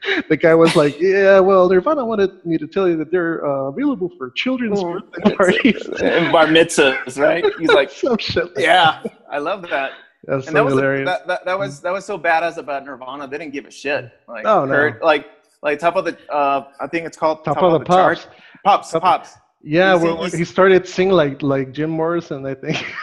the 0.30 0.38
guy 0.38 0.56
was 0.56 0.78
like, 0.78 0.98
"Yeah, 0.98 1.42
well, 1.42 1.68
Nirvana 1.68 2.06
wanted 2.06 2.32
me 2.46 2.58
to 2.58 2.66
tell 2.68 2.88
you 2.88 2.96
that 2.96 3.12
they're 3.12 3.46
uh, 3.46 3.64
available 3.64 4.10
for 4.18 4.30
children's 4.32 4.80
Oh, 4.80 4.94
birthday 5.12 5.36
parties." 5.36 5.88
and 6.02 6.32
bar 6.32 6.46
mitzvahs, 6.46 7.20
right? 7.22 7.44
He's 7.60 7.68
like, 7.68 7.90
some 7.92 8.18
shit. 8.18 8.46
like 8.56 8.64
yeah, 8.64 9.04
I 9.30 9.40
love 9.40 9.64
that. 9.64 9.92
That's 10.26 10.48
and 10.48 10.54
so 10.54 10.54
that 10.54 10.64
was 10.66 10.74
hilarious. 10.76 11.06
that, 11.08 11.28
that, 11.28 11.46
that 11.46 11.60
was 11.60 11.82
that 11.82 11.92
was 11.92 12.06
so 12.06 12.18
badass 12.18 12.58
about 12.58 12.86
Nirvana. 12.86 13.28
They 13.28 13.38
didn't 13.38 13.54
give 13.54 13.66
a 13.66 13.72
shit. 13.72 14.10
Like 14.28 14.46
Oh, 14.46 14.64
no. 14.66 14.72
Kurt, 14.74 15.04
like 15.04 15.28
like 15.62 15.80
top 15.80 15.96
of 15.96 16.06
the 16.06 16.18
uh, 16.32 16.66
I 16.80 16.88
think 16.88 17.06
it's 17.06 17.18
called 17.18 17.44
Top, 17.44 17.58
of 17.62 17.74
the, 17.74 17.80
pops. 17.86 18.28
Pops, 18.64 18.92
Top- 18.92 19.02
pops. 19.02 19.34
Yeah, 19.62 19.98
see- 19.98 20.04
well, 20.06 20.30
see- 20.30 20.38
he 20.38 20.46
started 20.46 20.88
singing 20.88 21.14
like 21.14 21.42
like 21.42 21.72
Jim 21.74 21.90
Morrison, 21.90 22.46
I 22.46 22.56
think. 22.56 22.86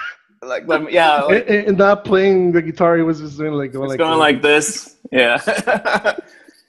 Like, 0.43 0.67
like 0.67 0.91
yeah, 0.91 1.21
like, 1.25 1.45
and, 1.51 1.67
and 1.69 1.77
not 1.79 2.03
playing 2.03 2.53
the 2.53 2.63
guitar, 2.63 2.97
he 2.97 3.03
was 3.03 3.21
just 3.21 3.37
doing 3.37 3.53
like 3.53 3.73
going 3.75 3.91
like 3.91 3.99
going 3.99 4.13
this. 4.19 4.19
like 4.19 4.41
this. 4.41 4.97
Yeah, 5.13 6.17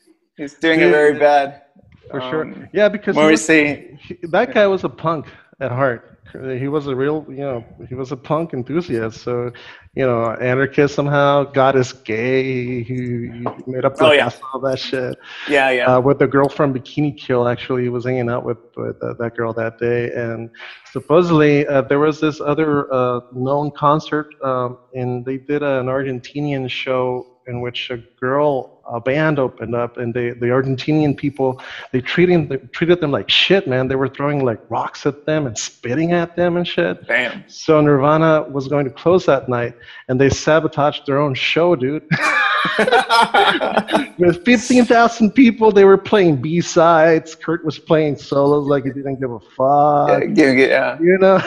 he's 0.38 0.56
doing 0.56 0.82
it 0.82 0.90
very 0.92 1.18
bad 1.18 1.62
for 2.10 2.20
sure. 2.20 2.42
Um, 2.42 2.68
Yeah, 2.74 2.90
because 2.90 3.16
Morrissey. 3.16 3.98
he- 4.02 4.18
that 4.24 4.54
guy 4.54 4.68
was 4.68 4.84
a 4.84 4.90
punk 4.90 5.28
at 5.62 5.72
heart. 5.72 6.11
He 6.32 6.68
was 6.68 6.88
a 6.88 6.96
real, 6.96 7.26
you 7.30 7.38
know, 7.38 7.64
he 7.90 7.96
was 7.96 8.12
a 8.12 8.18
punk 8.18 8.54
enthusiast. 8.54 9.22
So, 9.22 9.52
you 9.96 10.06
know, 10.06 10.32
anarchist 10.32 10.96
somehow. 10.96 11.44
God 11.44 11.76
is 11.76 11.92
gay. 11.94 12.84
He, 12.84 12.84
he 12.84 13.46
made 13.68 13.86
up 13.86 13.96
Oh, 14.00 14.12
yeah. 14.12 14.30
all 14.54 14.60
that 14.62 14.80
shit. 14.80 15.18
Yeah, 15.50 15.70
yeah. 15.72 15.96
uh, 15.96 16.00
with 16.00 16.20
the 16.20 16.28
girl 16.28 16.48
from 16.50 16.74
Bikini 16.74 17.18
Kill. 17.18 17.48
Actually, 17.48 17.84
he 17.84 17.90
was 17.90 18.06
hanging 18.06 18.30
out 18.30 18.46
with, 18.46 18.58
with 18.78 19.02
uh, 19.04 19.14
that 19.20 19.36
girl 19.36 19.54
that 19.54 19.78
day, 19.80 20.12
and 20.12 20.50
supposedly 20.92 21.68
uh, 21.68 21.82
there 21.82 22.00
was 22.00 22.20
this 22.20 22.40
other 22.42 22.92
uh, 22.94 23.22
known 23.34 23.72
concert, 23.72 24.34
um, 24.44 24.78
and 24.94 25.26
they 25.26 25.38
did 25.38 25.64
an 25.64 25.88
Argentinian 25.88 26.70
show 26.70 27.28
in 27.48 27.62
which 27.62 27.90
a 27.90 27.98
girl, 28.20 28.81
a 28.88 29.00
band 29.00 29.40
opened 29.40 29.76
up, 29.76 29.98
and 29.98 30.14
they, 30.14 30.32
the 30.32 30.48
Argentinian 30.48 31.16
people, 31.16 31.62
they 31.92 32.02
treated 32.02 32.50
they 32.50 32.58
treated 32.58 33.00
them 33.02 33.12
like 33.12 33.30
shit, 33.30 33.68
man. 33.68 33.88
They 33.88 33.96
were 33.96 34.08
throwing 34.08 34.44
like 34.44 34.60
rocks 34.70 35.06
at 35.06 35.26
them 35.26 35.48
and 35.48 35.58
spitting 35.58 36.12
at 36.12 36.36
them 36.36 36.58
and 36.58 36.68
shit. 36.68 37.08
Damn. 37.08 37.44
So 37.48 37.82
Nirvana 37.82 38.44
was 38.44 38.68
going 38.68 38.86
to 38.86 38.92
close 38.92 39.26
that 39.26 39.50
night, 39.50 39.76
and 40.08 40.20
they 40.20 40.30
sabotaged 40.30 41.06
their 41.06 41.20
own 41.20 41.34
show, 41.34 41.76
dude. 41.76 42.04
With 44.18 44.46
15,000 44.46 45.32
people, 45.32 45.72
they 45.72 45.86
were 45.86 45.98
playing 45.98 46.42
B 46.42 46.62
sides. 46.62 47.36
Kurt 47.36 47.66
was 47.66 47.80
playing 47.80 48.18
solos 48.18 48.68
like 48.68 48.84
he 48.84 48.92
didn't 48.92 49.20
give 49.20 49.32
a 49.32 49.40
fuck. 49.40 50.24
yeah, 50.36 50.52
yeah, 50.52 51.00
You 51.00 51.18
know, 51.18 51.42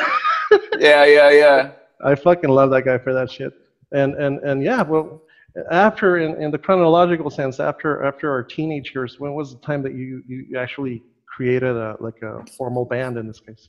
yeah, 0.79 1.05
yeah, 1.05 1.31
yeah. 1.31 1.71
I 2.05 2.15
fucking 2.15 2.51
love 2.51 2.71
that 2.71 2.83
guy 2.83 2.99
for 2.99 3.15
that 3.15 3.31
shit. 3.31 3.53
And 3.93 4.15
and 4.15 4.41
and 4.41 4.63
yeah, 4.63 4.83
well, 4.83 5.23
after 5.71 6.19
in, 6.19 6.41
in 6.43 6.51
the 6.51 6.59
chronological 6.59 7.31
sense, 7.31 7.61
after 7.61 8.05
after 8.05 8.31
our 8.31 8.43
teenage 8.43 8.93
years, 8.95 9.21
when 9.21 9.35
was 9.35 9.53
the 9.55 9.61
time 9.61 9.83
that 9.83 9.95
you 9.95 10.23
you 10.27 10.59
actually 10.59 11.03
created 11.27 11.77
a 11.77 11.97
like 12.01 12.21
a 12.23 12.45
formal 12.57 12.85
band 12.85 13.17
in 13.19 13.27
this 13.27 13.41
case? 13.41 13.69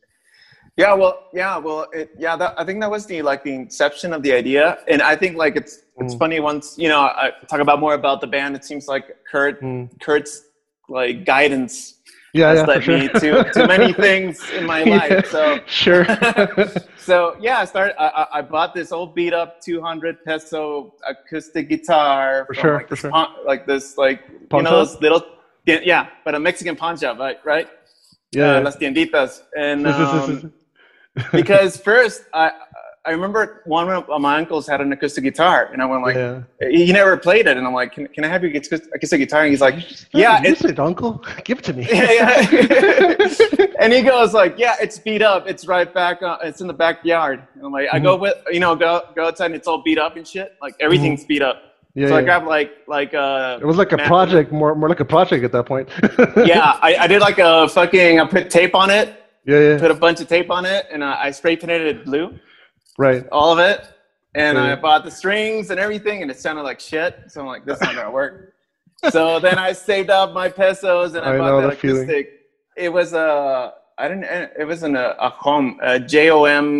Yeah, 0.78 0.93
well, 0.93 1.30
yeah, 1.34 1.58
well, 1.58 1.88
it, 1.93 2.10
yeah. 2.17 2.36
That, 2.36 2.56
I 2.60 2.65
think 2.65 2.82
that 2.82 2.91
was 2.91 3.06
the 3.06 3.21
like 3.21 3.43
the 3.43 3.54
inception 3.54 4.12
of 4.13 4.24
the 4.24 4.34
idea, 4.34 4.80
and 4.88 5.02
I 5.02 5.15
think 5.15 5.38
like 5.38 5.56
it's 5.56 5.80
it's 5.98 6.13
Mm. 6.15 6.19
funny 6.19 6.39
once 6.41 6.78
you 6.78 6.89
know 6.89 7.02
I 7.02 7.32
talk 7.48 7.60
about 7.62 7.80
more 7.80 7.93
about 7.93 8.19
the 8.19 8.28
band. 8.28 8.56
It 8.56 8.65
seems 8.65 8.88
like 8.88 9.06
Kurt 9.32 9.62
Mm. 9.62 9.89
Kurt's 10.02 10.43
like 10.89 11.26
guidance 11.26 11.94
Yeah, 12.36 12.50
has 12.50 12.60
yeah, 12.60 12.65
led 12.65 12.84
sure. 12.84 12.98
me 13.00 13.08
to 13.08 13.52
to 13.56 13.67
many 13.67 13.93
things 14.08 14.41
in 14.52 14.65
my 14.65 14.84
Yeah, 14.84 14.98
life. 14.98 15.26
So 15.32 15.60
sure. 15.65 16.04
so 16.98 17.38
yeah, 17.39 17.60
I 17.60 17.65
started. 17.65 17.95
I, 18.02 18.28
I- 18.39 18.41
bought 18.41 18.74
this 18.76 18.91
old 18.91 19.15
beat 19.15 19.34
up 19.34 19.62
200 19.62 20.24
peso 20.26 20.93
acoustic 21.08 21.69
guitar. 21.69 22.43
For 22.48 22.54
from, 22.54 22.62
sure, 22.62 22.74
like 22.78 22.89
for 22.89 22.95
this 22.95 23.00
sure. 23.00 23.10
pawn- 23.12 23.36
like 23.45 23.65
this, 23.65 23.98
like 23.98 24.19
Pawn 24.50 24.60
you 24.60 24.63
know, 24.69 24.78
those 24.84 25.00
little. 25.02 25.24
Yeah, 25.65 25.80
yeah, 25.84 26.08
but 26.26 26.36
a 26.36 26.39
Mexican 26.39 26.76
pawn 26.76 26.98
shop, 26.98 27.17
right? 27.17 27.38
Right. 27.45 27.67
yeah. 28.34 28.58
Uh, 28.58 28.62
las 28.62 28.76
tienditas, 28.76 29.43
and 29.58 29.86
This 29.86 29.95
is- 29.98 30.28
this 30.28 30.43
um, 30.43 30.54
because 31.32 31.78
first 31.78 32.26
I 32.34 32.52
I 33.06 33.12
remember 33.12 33.62
one 33.65 33.89
of 33.89 34.22
my 34.22 34.38
uncles 34.38 34.68
had 34.68 34.82
an 34.82 34.91
acoustic 34.91 35.24
guitar, 35.24 35.70
and 35.72 35.82
I 35.82 35.86
went 35.86 36.02
like, 36.04 36.15
yeah. 36.15 36.41
he 36.60 36.91
never 36.91 37.15
played 37.18 37.46
it, 37.46 37.56
and 37.56 37.65
I'm 37.68 37.74
like, 37.74 37.94
can, 37.94 38.08
can 38.08 38.24
I 38.24 38.28
have 38.28 38.44
your 38.44 38.52
acoustic 38.52 39.20
guitar? 39.20 39.41
And 39.44 39.52
he's 39.52 39.62
like, 39.62 39.76
yeah, 40.12 40.41
use 40.41 40.62
it's 40.62 40.65
it, 40.65 40.80
Uncle. 40.80 41.24
Give 41.44 41.60
it 41.60 41.63
to 41.65 41.74
me. 41.74 41.88
yeah, 41.91 42.48
and 43.80 43.94
he 43.94 44.02
goes 44.02 44.34
like, 44.34 44.56
yeah, 44.58 44.76
it's 44.82 44.98
beat 44.98 45.22
up. 45.22 45.48
It's 45.48 45.68
right 45.68 45.91
back. 45.94 46.24
Uh, 46.24 46.38
it's 46.44 46.62
in 46.62 46.68
the 46.68 46.74
backyard. 46.74 47.44
And 47.56 47.65
I'm 47.65 47.72
like, 47.72 47.88
I 47.91 47.98
Mm-hmm. 47.98 48.06
go 48.06 48.15
with 48.18 48.36
you 48.52 48.60
know 48.60 48.76
go 48.76 49.02
go 49.15 49.28
outside 49.28 49.48
and 49.48 49.56
it's 49.56 49.68
all 49.68 49.82
beat 49.82 49.98
up 49.98 50.18
and 50.18 50.28
shit. 50.28 50.56
Like 50.62 50.76
everything's 50.80 51.24
beat 51.26 51.41
up. 51.41 51.62
Yeah, 51.94 52.10
so 52.10 52.15
I 52.15 52.20
yeah. 52.20 52.26
grabbed 52.26 52.46
like 52.48 52.72
like 52.88 53.13
uh 53.13 53.58
It 53.62 53.65
was 53.65 53.78
like 53.78 53.94
a 53.94 53.98
Man- 53.98 54.08
project, 54.08 54.52
more 54.52 54.76
more 54.76 54.89
like 54.89 55.00
a 55.00 55.06
project 55.06 55.46
at 55.46 55.52
that 55.54 55.65
point. 55.65 55.88
yeah 56.46 56.78
I, 56.82 56.96
I 57.02 57.08
did 57.08 57.22
like 57.22 57.39
a 57.39 57.70
fucking 57.70 58.20
I 58.20 58.26
put 58.26 58.50
tape 58.50 58.76
on 58.76 58.89
it, 58.89 59.08
yeah, 59.46 59.60
yeah. 59.60 59.80
put 59.80 59.91
a 59.91 59.96
bunch 59.96 60.20
of 60.20 60.28
tape 60.28 60.52
on 60.52 60.65
it, 60.65 60.88
and 60.91 61.02
uh, 61.04 61.15
I 61.18 61.32
spray 61.32 61.56
painted 61.56 61.82
it 61.82 62.06
blue. 62.06 62.38
Right. 62.97 63.25
all 63.31 63.51
of 63.51 63.60
it. 63.60 63.88
And. 64.36 64.58
I 64.58 64.75
bought 64.75 65.03
the 65.05 65.12
strings 65.12 65.69
and 65.69 65.79
everything, 65.79 66.21
and 66.21 66.29
it 66.29 66.38
sounded 66.39 66.63
like 66.63 66.79
shit. 66.79 67.23
So 67.27 67.41
I'm 67.41 67.47
like, 67.47 67.65
this 67.65 67.75
is 67.77 67.81
not 67.84 67.95
gonna 67.95 68.12
work. 68.12 68.53
so 69.10 69.39
then 69.39 69.58
I 69.58 69.71
saved 69.71 70.10
up 70.10 70.34
my 70.34 70.49
pesos 70.49 71.13
and 71.15 71.25
I, 71.25 71.36
I 71.36 71.38
bought 71.38 71.62
that 71.62 71.67
that 71.71 71.77
feeling. 71.79 72.03
acoustic. 72.03 72.41
It 72.75 72.91
was 72.91 73.13
a, 73.13 73.73
I 73.97 74.08
didn't. 74.08 74.23
It 74.60 74.65
was 74.67 74.84
an 74.84 74.95
a, 74.95 75.15
a 75.19 75.29
home 75.29 75.79
a 75.84 75.97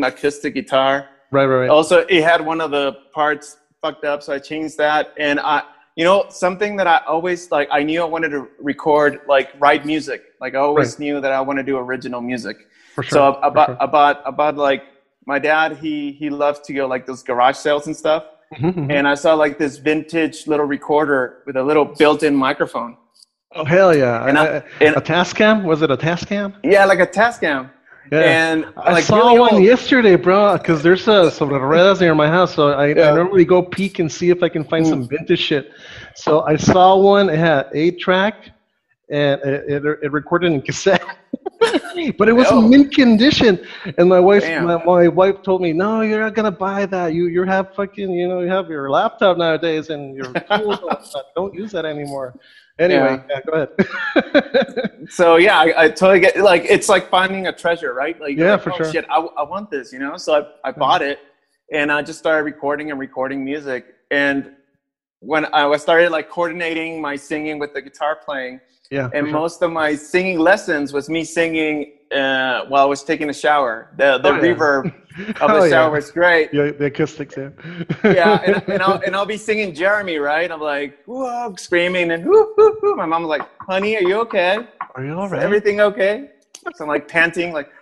acoustic 0.06 0.54
guitar. 0.54 1.08
Right, 1.32 1.45
right, 1.45 1.56
right. 1.62 1.69
Also, 1.69 1.99
it 2.10 2.23
had 2.23 2.45
one 2.45 2.60
of 2.62 2.71
the 2.71 2.93
parts 3.13 3.58
fucked 3.82 4.06
up, 4.06 4.23
so 4.23 4.34
I 4.34 4.39
changed 4.39 4.78
that. 4.78 5.13
And 5.17 5.39
I, 5.39 5.63
you 5.95 6.04
know, 6.04 6.25
something 6.30 6.75
that 6.78 6.88
I 6.88 6.97
always 7.08 7.51
like. 7.51 7.69
I 7.71 7.84
knew 7.84 8.01
I 8.01 8.06
wanted 8.06 8.30
to 8.30 8.47
record, 8.60 9.21
like 9.28 9.49
write 9.60 9.86
music. 9.86 10.23
Like 10.41 10.56
I 10.56 10.60
always 10.60 10.93
Right. 10.93 10.99
knew 10.99 11.21
that 11.21 11.32
I 11.32 11.39
want 11.41 11.58
to 11.60 11.63
do 11.63 11.78
original 11.78 12.21
music. 12.21 12.58
for 12.93 13.04
sure. 13.04 13.12
So 13.12 13.39
I, 13.41 13.49
bought, 13.49 13.67
sure. 13.67 13.78
I 13.82 13.86
bought, 13.86 14.23
I 14.25 14.32
bought 14.32 14.56
like 14.58 14.84
my 15.26 15.40
dad. 15.40 15.78
He 15.78 16.12
he 16.12 16.30
loved 16.30 16.64
to 16.66 16.74
go 16.74 16.88
like 16.88 17.06
those 17.06 17.24
garage 17.24 17.58
sales 17.58 17.88
and 17.88 17.96
stuff. 17.96 18.24
Mhm, 18.58 18.74
mhm. 18.76 18.92
And 18.94 19.08
I 19.08 19.16
saw 19.16 19.34
like 19.34 19.58
this 19.58 19.78
vintage 19.78 20.48
little 20.48 20.66
recorder 20.68 21.44
with 21.46 21.56
a 21.58 21.64
little 21.64 21.86
built-in 21.86 22.36
microphone. 22.36 22.96
oh 23.56 23.66
hell 23.66 23.96
yeah! 23.96 24.28
And 24.28 24.38
I- 24.38 24.64
and- 24.82 24.96
a 24.98 25.02
Tascam? 25.02 25.64
Was 25.64 25.82
it 25.82 25.90
a 25.92 25.98
Tascam? 25.98 26.54
Yeah, 26.64 26.86
like 26.86 27.00
a 27.00 27.08
Tascam. 27.08 27.72
Yeah. 28.12 28.20
And 28.20 28.66
I 28.78 28.92
like 28.92 29.04
saw 29.04 29.18
really 29.18 29.40
one 29.40 29.54
old- 29.56 29.64
yesterday, 29.64 30.16
bro. 30.16 30.58
Because 30.60 30.84
there's 30.84 31.08
uh, 31.08 31.32
some 31.32 31.50
ruedas 31.50 32.02
near 32.02 32.14
my 32.14 32.28
house, 32.28 32.54
so 32.54 32.70
I, 32.70 32.88
Yeah. 32.94 33.10
I 33.12 33.16
normally 33.16 33.46
go 33.46 33.64
peek 33.64 33.98
and 33.98 34.12
see 34.12 34.30
if 34.30 34.44
I 34.44 34.50
can 34.50 34.64
find 34.64 34.86
Mm. 34.86 34.90
some 34.90 35.08
vintage 35.08 35.40
shit. 35.40 35.72
So 36.16 36.42
I 36.42 36.56
saw 36.56 36.96
one. 36.98 37.30
It 37.30 37.40
had 37.40 37.66
eight 37.74 38.00
track, 38.00 38.36
and 39.10 39.42
it, 39.42 39.64
it, 39.74 39.84
it 40.04 40.12
recorded 40.12 40.52
in 40.52 40.62
cassette, 40.62 41.04
but 42.18 42.30
it 42.30 42.34
was 42.34 42.48
Oh. 42.50 42.60
in 42.60 42.70
mint 42.70 42.94
condition. 42.94 43.60
And 43.98 44.10
my 44.10 44.20
wife, 44.20 44.44
my, 44.62 44.84
my 44.84 45.08
wife 45.08 45.42
told 45.44 45.62
me, 45.62 45.74
"No, 45.74 46.02
you're 46.02 46.22
not 46.22 46.34
gonna 46.34 46.52
buy 46.52 46.86
that. 46.88 47.14
You 47.14 47.28
you 47.28 47.44
have 47.44 47.74
fucking, 47.76 48.12
you 48.12 48.28
know, 48.28 48.42
you 48.42 48.50
have 48.50 48.70
your 48.70 48.90
laptop 48.90 49.38
nowadays, 49.38 49.90
and 49.90 50.16
your 50.16 50.32
tools. 50.58 51.16
don't 51.36 51.54
use 51.54 51.72
that 51.72 51.86
anymore." 51.86 52.36
Anyway, 52.78 53.24
yeah, 53.30 53.40
go 53.46 53.54
ahead. 53.54 55.08
so 55.10 55.38
yeah, 55.38 55.58
I, 55.60 55.84
I 55.84 55.90
totally 55.90 56.20
get 56.20 56.38
like 56.38 56.66
it's 56.66 56.90
like 56.90 57.10
finding 57.10 57.48
a 57.48 57.54
treasure, 57.54 57.94
right? 57.94 58.20
Like 58.20 58.38
Yeah, 58.38 58.54
like, 58.54 58.64
for 58.64 58.74
oh, 58.74 58.78
sure. 58.78 58.92
Shit, 58.92 59.06
I, 59.10 59.20
I 59.20 59.44
want 59.44 59.72
this, 59.72 59.94
you 59.94 60.00
know. 60.00 60.18
So 60.18 60.34
I 60.34 60.40
I 60.68 60.72
mm-hmm. 60.72 60.80
bought 60.80 61.02
it, 61.02 61.20
and 61.72 61.90
I 61.92 62.02
just 62.02 62.20
started 62.20 62.44
recording 62.44 62.92
and 62.92 63.00
recording 63.00 63.46
music. 63.46 63.86
And 64.12 64.52
when 65.20 65.46
I 65.54 65.66
was 65.66 65.82
started 65.82 66.12
like 66.12 66.30
coordinating 66.30 67.02
my 67.02 67.16
singing 67.16 67.60
with 67.60 67.74
the 67.74 67.82
guitar 67.82 68.18
playing, 68.24 68.60
yeah, 68.91 69.10
and 69.13 69.28
sure. 69.28 69.34
most 69.41 69.62
of 69.62 69.71
my 69.71 69.95
singing 69.95 70.39
lessons 70.39 70.93
was 70.93 71.10
me 71.10 71.24
singing 71.24 71.93
uh, 72.12 72.65
while 72.67 72.84
I 72.84 72.86
was 72.86 73.04
taking 73.04 73.30
a 73.30 73.34
shower. 73.34 73.89
The 73.98 74.17
the 74.19 74.30
Oh, 74.30 74.36
yeah. 74.36 74.54
reverb 74.54 74.86
of 75.41 75.50
Oh, 75.50 75.60
the 75.62 75.65
yeah. 75.65 75.69
shower 75.69 75.91
was 75.91 76.12
great. 76.12 76.54
Yeah, 76.54 76.71
the 76.71 76.86
acoustics, 76.86 77.36
yeah. 77.38 77.50
yeah, 78.04 78.41
and, 78.45 78.56
and 78.74 78.82
I'll 78.82 79.00
and 79.06 79.15
I'll 79.15 79.26
be 79.26 79.38
singing 79.38 79.74
Jeremy, 79.74 80.17
right? 80.17 80.52
I'm 80.52 80.62
like, 80.62 81.00
whoa, 81.06 81.54
screaming 81.58 82.12
and 82.12 82.26
whoo, 82.26 82.54
whoo, 82.58 82.78
whoo. 82.82 82.95
My 82.95 83.06
mom's 83.06 83.28
like, 83.28 83.43
honey, 83.62 83.95
are 83.98 84.04
you 84.10 84.19
okay? 84.21 84.67
Are 84.95 85.04
you 85.06 85.13
all 85.19 85.30
right? 85.30 85.39
Is 85.39 85.43
everything 85.45 85.82
okay? 85.82 86.30
So 86.76 86.84
I'm 86.86 86.88
like 86.89 87.08
panting, 87.08 87.54
like. 87.54 87.69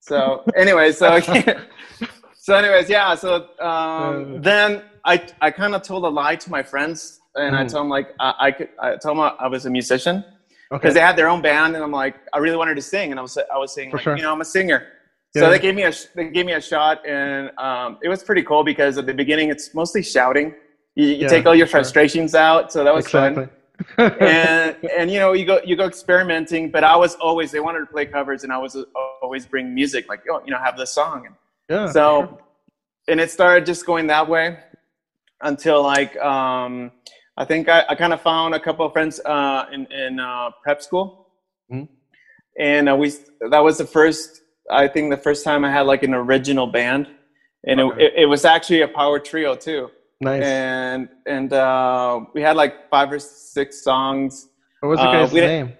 So 0.00 0.44
anyway, 0.56 0.92
so 0.92 1.18
so 2.34 2.54
anyways, 2.54 2.88
yeah. 2.88 3.14
So 3.16 3.30
um, 3.60 4.36
Uh. 4.36 4.38
then 4.38 4.82
I 5.04 5.14
I 5.40 5.50
kind 5.50 5.74
of 5.74 5.82
told 5.82 6.04
a 6.04 6.08
lie 6.08 6.36
to 6.36 6.48
my 6.50 6.62
friends, 6.62 7.18
and 7.36 7.56
I 7.56 7.64
Mhm. 7.64 7.70
told 7.70 7.82
them 7.84 7.88
like 7.88 8.08
I, 8.20 8.34
I 8.46 8.50
could 8.50 8.68
I 8.78 8.96
told 8.96 9.18
them 9.18 9.30
I 9.38 9.46
was 9.48 9.66
a 9.66 9.70
musician 9.70 10.16
okay. 10.18 10.26
because 10.70 10.94
they 10.94 11.00
had 11.00 11.16
their 11.16 11.28
own 11.28 11.42
band, 11.42 11.74
and 11.74 11.84
I'm 11.84 11.92
like 11.92 12.16
I 12.32 12.38
really 12.38 12.56
wanted 12.56 12.76
to 12.76 12.82
sing, 12.82 13.10
and 13.10 13.18
I 13.18 13.22
was 13.22 13.36
I 13.38 13.58
was 13.58 13.72
saying 13.74 13.90
like, 13.92 14.02
sure. 14.02 14.16
you 14.16 14.22
know 14.22 14.32
I'm 14.32 14.40
a 14.40 14.44
singer. 14.44 14.86
Yeah. 15.34 15.42
So 15.42 15.50
they 15.50 15.58
gave 15.58 15.74
me 15.74 15.82
a 15.84 15.92
they 16.14 16.30
gave 16.30 16.46
me 16.46 16.52
a 16.54 16.60
shot, 16.60 17.06
and 17.06 17.50
um, 17.58 17.98
it 18.02 18.08
was 18.08 18.22
pretty 18.22 18.42
cool 18.42 18.64
because 18.64 18.96
at 18.98 19.06
the 19.06 19.14
beginning 19.14 19.50
it's 19.50 19.74
mostly 19.74 20.02
shouting. 20.02 20.54
You, 20.94 21.08
you 21.08 21.14
Yeah, 21.16 21.28
take 21.28 21.44
all 21.46 21.54
your 21.54 21.66
sure. 21.66 21.80
frustrations 21.80 22.34
out, 22.34 22.72
so 22.72 22.82
that 22.84 22.94
was 22.94 23.04
exactly. 23.04 23.48
fun. 23.96 24.12
and 24.20 24.76
and 24.98 25.10
you 25.10 25.18
know 25.18 25.32
you 25.34 25.44
go 25.44 25.60
you 25.64 25.76
go 25.76 25.86
experimenting, 25.86 26.70
but 26.70 26.82
I 26.84 26.96
was 26.96 27.14
always 27.16 27.50
they 27.52 27.60
wanted 27.60 27.80
to 27.80 27.86
play 27.86 28.06
covers, 28.06 28.44
and 28.44 28.52
I 28.52 28.58
was 28.58 28.74
uh, 28.76 28.84
always 29.22 29.44
bring 29.46 29.74
music 29.74 30.08
like 30.08 30.22
oh 30.30 30.40
you 30.46 30.50
know 30.52 30.58
have 30.58 30.76
this 30.78 30.92
song, 30.92 31.28
yeah. 31.68 31.90
so 31.90 32.04
sure. 32.20 32.38
and 33.08 33.20
it 33.20 33.30
started 33.30 33.66
just 33.66 33.84
going 33.84 34.06
that 34.06 34.26
way 34.26 34.58
until 35.42 35.82
like 35.82 36.16
um, 36.16 36.90
I 37.36 37.44
think 37.44 37.68
I, 37.68 37.84
I 37.88 37.94
kind 37.94 38.12
of 38.12 38.20
found 38.20 38.54
a 38.54 38.60
couple 38.60 38.86
of 38.86 38.92
friends 38.92 39.20
uh, 39.24 39.66
in 39.72 39.86
in 39.92 40.18
uh, 40.20 40.50
prep 40.62 40.80
school, 40.82 41.28
Mhm. 41.70 41.88
and 42.58 42.88
uh, 42.88 42.96
we 42.96 43.12
that 43.50 43.62
was 43.68 43.76
the 43.78 43.86
first 43.86 44.42
I 44.70 44.88
think 44.88 45.10
the 45.10 45.22
first 45.28 45.44
time 45.44 45.64
I 45.64 45.70
had 45.70 45.82
like 45.86 46.02
an 46.02 46.14
original 46.14 46.66
band, 46.66 47.06
and 47.68 47.80
Okay. 47.80 48.04
it, 48.06 48.12
it, 48.14 48.22
it 48.22 48.26
was 48.26 48.44
actually 48.44 48.82
a 48.82 48.88
power 48.88 49.18
trio 49.18 49.54
too, 49.54 49.90
nice. 50.20 50.42
and 50.44 51.08
and 51.26 51.52
uh, 51.52 52.20
we 52.34 52.40
had 52.40 52.56
like 52.56 52.88
five 52.90 53.12
or 53.12 53.18
six 53.18 53.82
songs. 53.82 54.48
what 54.80 54.88
was 54.90 55.00
the 55.00 55.06
uh, 55.08 55.12
guy's 55.12 55.32
name? 55.32 55.72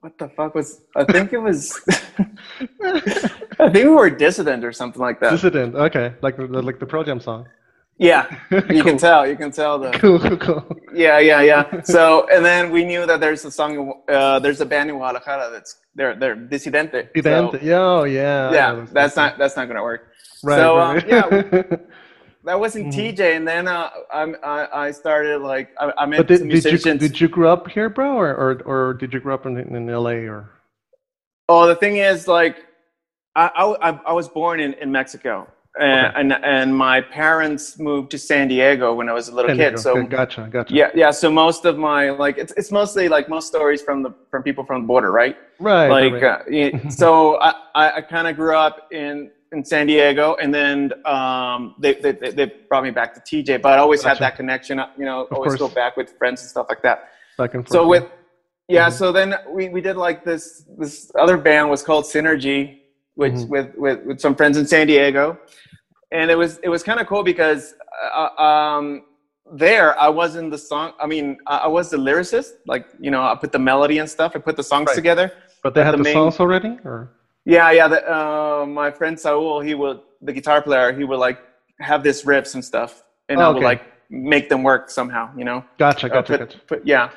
What 0.00 0.16
the 0.16 0.28
fuck 0.28 0.54
was? 0.54 0.80
I 0.96 1.04
think 1.04 1.32
it 1.32 1.38
was. 1.38 1.60
I 3.60 3.68
think 3.72 3.84
we 3.84 3.94
were 4.02 4.10
dissident 4.10 4.64
or 4.64 4.72
something 4.72 5.02
like 5.02 5.18
that. 5.20 5.30
Dissident. 5.32 5.74
Okay, 5.74 6.14
like 6.22 6.36
the 6.36 6.62
like 6.68 6.78
the 6.78 6.86
Pearl 6.86 7.04
Jam 7.04 7.20
song. 7.20 7.46
Yeah, 7.98 8.26
you 8.50 8.62
cool. 8.62 8.82
can 8.82 8.96
tell. 8.98 9.26
You 9.26 9.36
can 9.36 9.50
tell 9.50 9.78
the. 9.78 9.90
Cool, 9.90 10.20
cool, 10.20 10.36
cool. 10.36 10.76
Yeah, 10.94 11.18
yeah, 11.18 11.40
yeah. 11.42 11.80
So, 11.84 12.28
and 12.32 12.44
then 12.44 12.70
we 12.70 12.84
knew 12.84 13.06
that 13.06 13.20
there's 13.20 13.44
a 13.44 13.50
song, 13.50 14.02
uh, 14.08 14.38
there's 14.38 14.60
a 14.60 14.66
band 14.66 14.90
in 14.90 14.96
Guadalajara 14.96 15.50
that's 15.50 15.80
they're 15.96 16.14
they're 16.14 16.36
Disidente. 16.36 17.12
Dissident. 17.12 17.52
So, 17.52 17.58
yeah, 17.60 17.76
oh, 17.80 18.04
yeah. 18.04 18.52
Yeah, 18.52 18.72
know 18.72 18.86
that's 18.92 19.16
not 19.16 19.36
that's 19.38 19.56
not 19.56 19.66
gonna 19.68 19.82
work. 19.82 20.12
Right. 20.44 20.58
so, 20.58 20.76
right. 20.76 21.02
um, 21.02 21.08
yeah, 21.08 21.76
That 22.44 22.60
wasn't 22.60 22.94
Mhm. 22.94 23.16
TJ, 23.16 23.36
and 23.36 23.46
then 23.46 23.66
uh, 23.66 23.90
I'm, 24.14 24.36
I 24.44 24.68
I 24.86 24.90
started 24.92 25.42
like 25.42 25.70
I, 25.80 25.92
I 25.98 26.06
met 26.06 26.18
but 26.18 26.28
did, 26.28 26.38
some 26.38 26.48
did 26.48 26.64
you 26.64 26.78
did 26.78 27.20
you 27.20 27.28
grow 27.28 27.52
up 27.52 27.68
here, 27.68 27.90
bro, 27.90 28.16
or 28.16 28.30
or, 28.34 28.62
or 28.64 28.94
did 28.94 29.12
you 29.12 29.20
grow 29.20 29.34
up 29.34 29.44
in 29.44 29.58
in 29.58 29.86
LA 29.86 30.22
or? 30.30 30.48
Oh, 31.48 31.66
the 31.66 31.74
thing 31.74 31.96
is, 31.96 32.28
like, 32.28 32.56
I 33.34 33.50
I, 33.56 33.90
I- 33.90 34.00
I 34.06 34.12
was 34.12 34.28
born 34.28 34.60
in, 34.60 34.72
in 34.74 34.90
Mexico, 34.92 35.48
Okay. 35.80 36.12
and 36.20 36.32
and 36.32 36.76
my 36.76 37.00
parents 37.00 37.78
moved 37.78 38.10
to 38.10 38.18
San 38.18 38.48
Diego 38.48 38.94
when 38.94 39.08
I 39.08 39.12
was 39.12 39.28
a 39.28 39.34
little 39.34 39.48
San 39.50 39.56
Diego. 39.56 39.76
kid. 39.76 39.80
So 39.80 39.96
Okay, 39.98 40.06
gotcha, 40.08 40.48
gotcha. 40.50 40.74
yeah, 40.74 40.90
yeah. 40.94 41.10
So 41.10 41.30
most 41.30 41.64
of 41.64 41.78
my 41.78 42.10
like 42.10 42.36
it's 42.38 42.52
it's 42.56 42.70
mostly 42.72 43.08
like 43.08 43.28
most 43.28 43.46
stories 43.46 43.80
from 43.82 44.02
the 44.02 44.12
from 44.30 44.42
people 44.42 44.64
from 44.64 44.82
the 44.82 44.86
border, 44.88 45.12
right? 45.12 45.36
Right. 45.60 45.88
like 45.88 46.22
right. 46.22 46.74
uh, 46.74 46.90
so 47.02 47.36
I, 47.40 47.52
I, 47.74 48.00
kind 48.02 48.26
of 48.28 48.36
grew 48.36 48.56
up 48.56 48.88
in 48.92 49.30
in 49.52 49.64
San 49.64 49.86
Diego, 49.86 50.36
and 50.42 50.52
then 50.52 50.92
um, 51.06 51.74
they, 51.78 51.94
they 51.94 52.12
they 52.12 52.52
brought 52.68 52.84
me 52.84 52.90
back 52.90 53.14
to 53.14 53.20
TJ. 53.20 53.62
But 53.62 53.72
I 53.74 53.78
always 53.78 54.02
Gotcha. 54.02 54.10
had 54.10 54.18
that 54.20 54.36
connection, 54.36 54.80
you 54.98 55.04
know. 55.04 55.26
always 55.32 55.56
course. 55.56 55.58
go 55.58 55.68
back 55.68 55.96
with 55.96 56.10
friends 56.18 56.42
and 56.42 56.50
stuff 56.50 56.66
like 56.68 56.82
that. 56.82 57.08
Back 57.38 57.54
and 57.54 57.64
forth. 57.66 57.72
So 57.72 57.86
with 57.88 58.04
yeah, 58.68 58.88
Mhm. 58.88 58.92
so 58.92 59.12
then 59.12 59.34
we, 59.48 59.68
we 59.70 59.80
did 59.80 59.96
like 59.96 60.24
this 60.24 60.64
this 60.78 61.10
other 61.18 61.36
band 61.38 61.70
was 61.70 61.82
called 61.82 62.04
Synergy, 62.04 62.80
which 63.14 63.32
Mhm. 63.32 63.48
with, 63.48 63.74
with 63.76 64.04
with 64.04 64.20
some 64.20 64.34
friends 64.34 64.58
in 64.58 64.66
San 64.66 64.86
Diego, 64.86 65.38
and 66.12 66.30
it 66.30 66.36
was 66.38 66.58
it 66.62 66.68
was 66.68 66.82
kind 66.82 67.00
of 67.00 67.06
cool 67.06 67.22
because 67.22 67.74
uh, 68.14 68.42
um, 68.42 69.04
there 69.52 69.98
I 69.98 70.08
wasn't 70.08 70.50
the 70.50 70.58
song. 70.58 70.92
I 71.00 71.06
mean, 71.06 71.38
I, 71.46 71.58
I 71.58 71.66
was 71.68 71.90
the 71.90 71.96
lyricist. 71.96 72.50
Like 72.66 72.86
you 73.00 73.10
know, 73.10 73.22
I 73.22 73.34
put 73.34 73.52
the 73.52 73.58
melody 73.58 73.98
and 73.98 74.08
stuff. 74.08 74.32
I 74.34 74.38
put 74.38 74.56
the 74.56 74.62
songs 74.62 74.86
Right. 74.88 74.94
together. 74.94 75.32
but 75.62 75.74
they 75.74 75.82
had 75.84 75.92
the 75.94 75.98
the, 75.98 76.04
main- 76.04 76.14
songs 76.14 76.40
already, 76.40 76.78
or 76.84 77.10
Yeah, 77.44 77.70
yeah. 77.72 77.88
The, 77.88 78.00
uh, 78.16 78.66
my 78.66 78.90
friend 78.90 79.18
Saul, 79.18 79.60
he 79.60 79.74
would 79.74 80.00
the 80.22 80.32
guitar 80.32 80.60
player. 80.62 80.92
He 80.92 81.04
would 81.04 81.18
like 81.28 81.38
have 81.80 82.02
this 82.02 82.24
riffs 82.24 82.54
and 82.54 82.64
stuff, 82.64 83.02
and 83.28 83.40
I 83.40 83.44
Oh, 83.44 83.48
would 83.48 83.58
okay. 83.58 83.66
like 83.72 83.82
make 84.10 84.48
them 84.48 84.62
work 84.62 84.90
somehow. 84.90 85.30
You 85.36 85.44
know. 85.44 85.64
gotcha, 85.78 86.06
Uh, 86.06 86.10
gotcha, 86.14 86.32
put- 86.32 86.40
gotcha. 86.40 86.58
put- 86.66 86.86
yeah, 86.86 87.10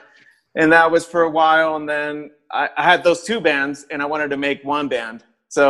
and 0.55 0.71
that 0.71 0.89
was 0.91 1.05
for 1.05 1.21
a 1.23 1.29
while, 1.29 1.75
and 1.77 1.87
then 1.87 2.31
I, 2.51 2.69
I 2.77 2.83
had 2.83 3.03
those 3.03 3.23
two 3.23 3.39
bands, 3.41 3.85
and 3.91 4.01
I 4.01 4.05
wanted 4.05 4.29
to 4.29 4.37
make 4.37 4.59
one 4.63 4.87
band. 4.87 5.23
So 5.49 5.65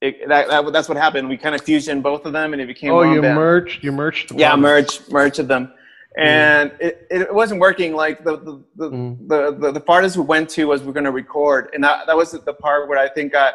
it, 0.00 0.28
that, 0.28 0.48
that 0.48 0.72
that's 0.72 0.88
what 0.88 0.96
happened. 0.96 1.28
We 1.28 1.36
kind 1.36 1.54
of 1.54 1.60
fusioned 1.62 2.02
both 2.02 2.24
of 2.24 2.32
them, 2.32 2.52
and 2.52 2.60
it 2.62 2.66
became 2.66 2.90
Oh, 2.92 3.02
you 3.02 3.20
band. 3.20 3.34
merged, 3.36 3.84
you 3.84 3.92
merged. 3.92 4.32
Yeah, 4.32 4.54
products. 4.56 5.00
merge 5.00 5.10
merge 5.12 5.38
of 5.38 5.48
them, 5.48 5.72
and 6.16 6.72
it, 6.80 7.06
it 7.10 7.34
wasn't 7.34 7.60
working. 7.60 7.94
Like 7.94 8.24
the 8.24 8.36
the 8.38 8.62
the, 8.76 8.90
Mm. 8.90 9.28
the, 9.28 9.56
the 9.60 9.72
the 9.72 9.80
parties 9.80 10.16
we 10.16 10.24
went 10.24 10.48
to 10.50 10.64
was 10.66 10.82
we're 10.82 10.92
going 10.92 11.04
to 11.04 11.10
record, 11.12 11.70
and 11.74 11.84
that 11.84 12.06
that 12.06 12.16
was 12.16 12.30
the 12.32 12.54
part 12.54 12.88
where 12.88 12.98
I 12.98 13.08
think 13.08 13.34
I 13.34 13.52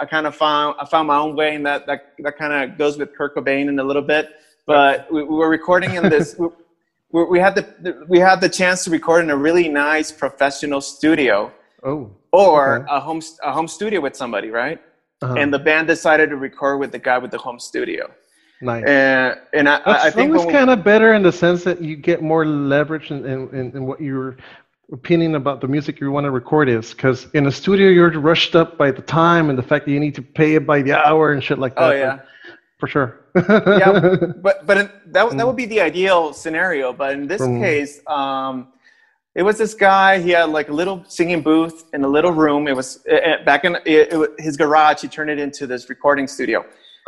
I 0.00 0.04
kind 0.06 0.26
of 0.26 0.34
found 0.36 0.76
I 0.80 0.84
found 0.86 1.08
my 1.08 1.18
own 1.18 1.34
way, 1.36 1.54
and 1.56 1.66
that 1.66 1.86
that 1.86 2.12
that 2.20 2.36
kind 2.38 2.52
of 2.52 2.78
goes 2.78 2.96
with 2.98 3.14
Kurt 3.16 3.34
Cobain 3.34 3.68
in 3.68 3.78
a 3.78 3.84
little 3.84 4.02
bit. 4.02 4.30
But 4.66 5.10
we, 5.10 5.22
we 5.24 5.34
were 5.34 5.48
recording 5.48 5.94
in 5.94 6.08
this. 6.08 6.36
we, 6.38 6.48
we 7.12 7.24
we 7.24 7.38
had 7.40 7.54
the 7.56 8.04
we 8.08 8.18
had 8.20 8.40
the 8.40 8.48
chance 8.48 8.84
to 8.84 8.90
record 8.90 9.24
in 9.24 9.30
a 9.30 9.36
really 9.36 9.68
nice 9.68 10.12
professional 10.12 10.80
studio 10.80 11.50
Oh. 11.84 12.10
or 12.32 12.78
Okay. 12.80 12.86
a 12.90 13.00
home 13.00 13.20
a 13.42 13.52
home 13.52 13.66
studio 13.68 14.00
with 14.00 14.14
somebody, 14.16 14.50
right? 14.50 14.78
Uh-huh. 15.20 15.34
And 15.34 15.52
the 15.52 15.58
band 15.58 15.88
decided 15.88 16.30
to 16.30 16.36
record 16.36 16.78
with 16.78 16.92
the 16.92 16.98
guy 16.98 17.18
with 17.18 17.32
the 17.32 17.38
home 17.38 17.58
studio. 17.58 18.08
nice. 18.60 18.84
And 18.86 19.38
and 19.52 19.68
I, 19.68 19.80
That's 19.84 20.04
I 20.04 20.10
think 20.10 20.34
it's 20.34 20.44
kind 20.44 20.70
of 20.70 20.84
better 20.84 21.12
in 21.14 21.22
the 21.22 21.32
sense 21.32 21.64
that 21.64 21.80
you 21.82 21.96
get 21.96 22.22
more 22.22 22.44
leverage 22.46 23.10
in, 23.10 23.24
in, 23.24 23.48
in, 23.50 23.72
in 23.76 23.86
what 23.86 24.00
your 24.00 24.36
opinion 24.92 25.34
about 25.34 25.60
the 25.60 25.68
music 25.68 26.00
you 26.00 26.10
want 26.12 26.24
to 26.24 26.30
record 26.30 26.68
is. 26.68 26.94
Because 26.94 27.26
in 27.34 27.46
a 27.46 27.52
studio, 27.52 27.88
you're 27.88 28.10
rushed 28.18 28.54
up 28.56 28.78
by 28.78 28.90
the 28.90 29.02
time 29.02 29.50
and 29.50 29.58
the 29.58 29.62
fact 29.62 29.84
that 29.86 29.92
you 29.92 30.00
need 30.00 30.14
to 30.14 30.22
pay 30.22 30.54
it 30.54 30.66
by 30.66 30.82
the 30.82 30.92
hour 30.94 31.32
and 31.32 31.42
shit 31.42 31.58
like 31.58 31.74
that. 31.74 31.82
oh 31.82 31.88
but 31.90 31.96
yeah. 31.98 32.18
for 32.78 32.86
sure. 32.88 33.20
Yeah, 33.34 34.16
but 34.42 34.66
but 34.66 34.76
in, 34.78 34.90
that 35.06 35.36
that 35.36 35.46
would 35.46 35.56
be 35.56 35.66
the 35.66 35.80
ideal 35.80 36.32
scenario. 36.32 36.92
But 36.92 37.12
in 37.14 37.26
this 37.26 37.42
Mm. 37.42 37.60
case, 37.60 38.00
um, 38.06 38.68
it 39.38 39.42
was 39.48 39.56
this 39.62 39.74
guy. 39.90 40.10
He 40.26 40.30
had 40.38 40.48
like 40.58 40.68
a 40.74 40.76
little 40.80 40.98
singing 41.16 41.40
booth 41.48 41.78
in 41.94 42.00
a 42.08 42.10
little 42.16 42.32
room. 42.44 42.62
It 42.72 42.76
was 42.80 42.88
uh, 43.06 43.44
back 43.50 43.60
in 43.66 43.72
it, 43.94 44.12
it, 44.14 44.30
his 44.46 44.54
garage. 44.62 44.98
He 45.04 45.08
turned 45.16 45.30
it 45.34 45.38
into 45.46 45.62
this 45.72 45.82
recording 45.94 46.26
studio. 46.36 46.58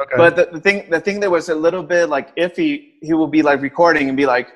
okay. 0.03 0.16
But 0.23 0.33
the, 0.38 0.45
the 0.57 0.61
thing 0.66 0.79
the 0.95 1.01
thing 1.07 1.16
that 1.23 1.31
was 1.38 1.49
a 1.57 1.59
little 1.66 1.83
bit 1.95 2.05
like 2.16 2.29
iffy, 2.45 2.73
he 3.07 3.12
would 3.19 3.33
be 3.38 3.43
like 3.51 3.59
recording 3.71 4.05
and 4.11 4.16
be 4.16 4.27
like, 4.37 4.49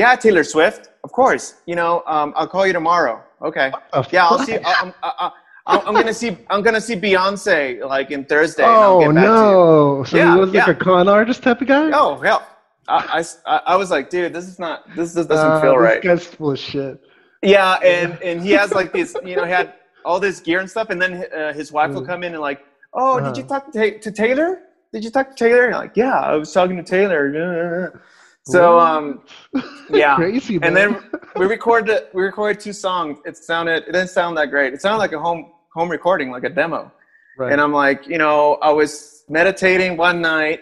"Yeah, 0.00 0.10
Taylor 0.24 0.44
Swift, 0.54 0.82
of 1.06 1.10
course. 1.20 1.44
You 1.70 1.76
know, 1.80 1.92
um, 2.14 2.28
I'll 2.36 2.48
call 2.54 2.66
you 2.66 2.74
tomorrow. 2.80 3.16
Okay. 3.50 3.68
Uh, 3.92 4.04
Yeah, 4.14 4.26
I'll 4.28 4.38
see. 4.48 4.56
I'm, 4.82 4.90
I, 5.08 5.10
I, 5.24 5.30
I'm, 5.70 5.80
I'm 5.88 5.94
gonna 6.00 6.14
see. 6.22 6.30
I'm 6.52 6.62
gonna 6.66 6.80
see 6.88 6.96
Beyonce 7.06 7.56
like 7.94 8.08
in 8.16 8.24
Thursday. 8.32 8.64
and 8.64 8.72
I'll 8.72 8.96
Oh 8.96 9.00
get 9.00 9.14
back 9.14 9.24
to 9.24 9.30
you. 9.30 9.36
no! 9.36 10.04
So 10.08 10.16
Yeah, 10.16 10.34
he 10.34 10.40
was 10.40 10.50
like 10.50 10.66
yeah. 10.66 10.72
a 10.72 10.78
con 10.86 11.06
artist 11.08 11.40
type 11.46 11.60
of 11.64 11.68
guy. 11.68 11.90
Oh 12.00 12.12
hell, 12.26 12.42
I, 13.18 13.24
I, 13.46 13.56
I 13.72 13.76
was 13.76 13.90
like, 13.90 14.10
dude, 14.10 14.32
this 14.32 14.46
is 14.46 14.58
not. 14.58 14.84
This 14.96 15.14
just 15.14 15.28
doesn't 15.28 15.52
Uh, 15.52 15.60
feel 15.60 15.72
this 15.74 15.82
right. 15.82 16.02
guy's 16.02 16.26
full 16.26 16.52
of 16.52 16.58
shit. 16.58 17.00
Yeah, 17.42 17.74
and 17.94 18.20
and 18.22 18.40
he 18.42 18.52
has 18.52 18.72
like 18.72 18.92
this. 18.92 19.16
You 19.24 19.36
know, 19.36 19.44
he 19.44 19.50
had 19.50 19.74
all 20.04 20.18
this 20.20 20.40
gear 20.40 20.60
and 20.60 20.68
stuff, 20.70 20.90
and 20.90 21.00
then 21.02 21.24
uh, 21.36 21.52
his 21.52 21.72
wife 21.72 21.92
will 21.92 22.04
come 22.04 22.22
in 22.22 22.32
and 22.34 22.40
like, 22.42 22.60
oh, 22.94 23.20
did 23.20 23.36
you 23.36 23.44
Uh-huh. 23.44 23.60
talk 23.60 23.72
to, 23.72 23.98
to 23.98 24.10
Taylor? 24.12 24.50
Did 24.92 25.02
you 25.04 25.10
talk 25.10 25.30
to 25.30 25.36
Taylor? 25.44 25.64
And 25.66 25.74
I'm 25.74 25.80
like, 25.80 25.96
yeah, 25.96 26.18
I 26.20 26.34
was 26.36 26.52
talking 26.52 26.76
to 26.76 26.82
Taylor. 26.82 28.02
So 28.44 28.78
um, 28.78 29.22
yeah, 29.90 30.16
crazy. 30.16 30.58
and 30.62 30.76
then 30.76 30.90
we 31.36 31.46
recorded 31.46 32.08
we 32.12 32.22
recorded 32.22 32.60
two 32.60 32.72
songs. 32.72 33.18
It 33.24 33.36
sounded 33.36 33.84
it 33.88 33.92
didn't 33.92 34.08
sound 34.10 34.36
that 34.38 34.50
great. 34.50 34.74
It 34.74 34.80
sounded 34.82 34.98
like 34.98 35.12
a 35.12 35.20
home 35.20 35.52
home 35.74 35.88
recording, 35.88 36.30
like 36.30 36.44
a 36.44 36.50
demo. 36.50 36.90
right. 37.38 37.52
And 37.52 37.60
I'm 37.60 37.72
like, 37.72 38.06
you 38.06 38.18
know, 38.18 38.58
I 38.68 38.70
was 38.70 39.24
meditating 39.28 39.96
one 39.96 40.20
night, 40.20 40.60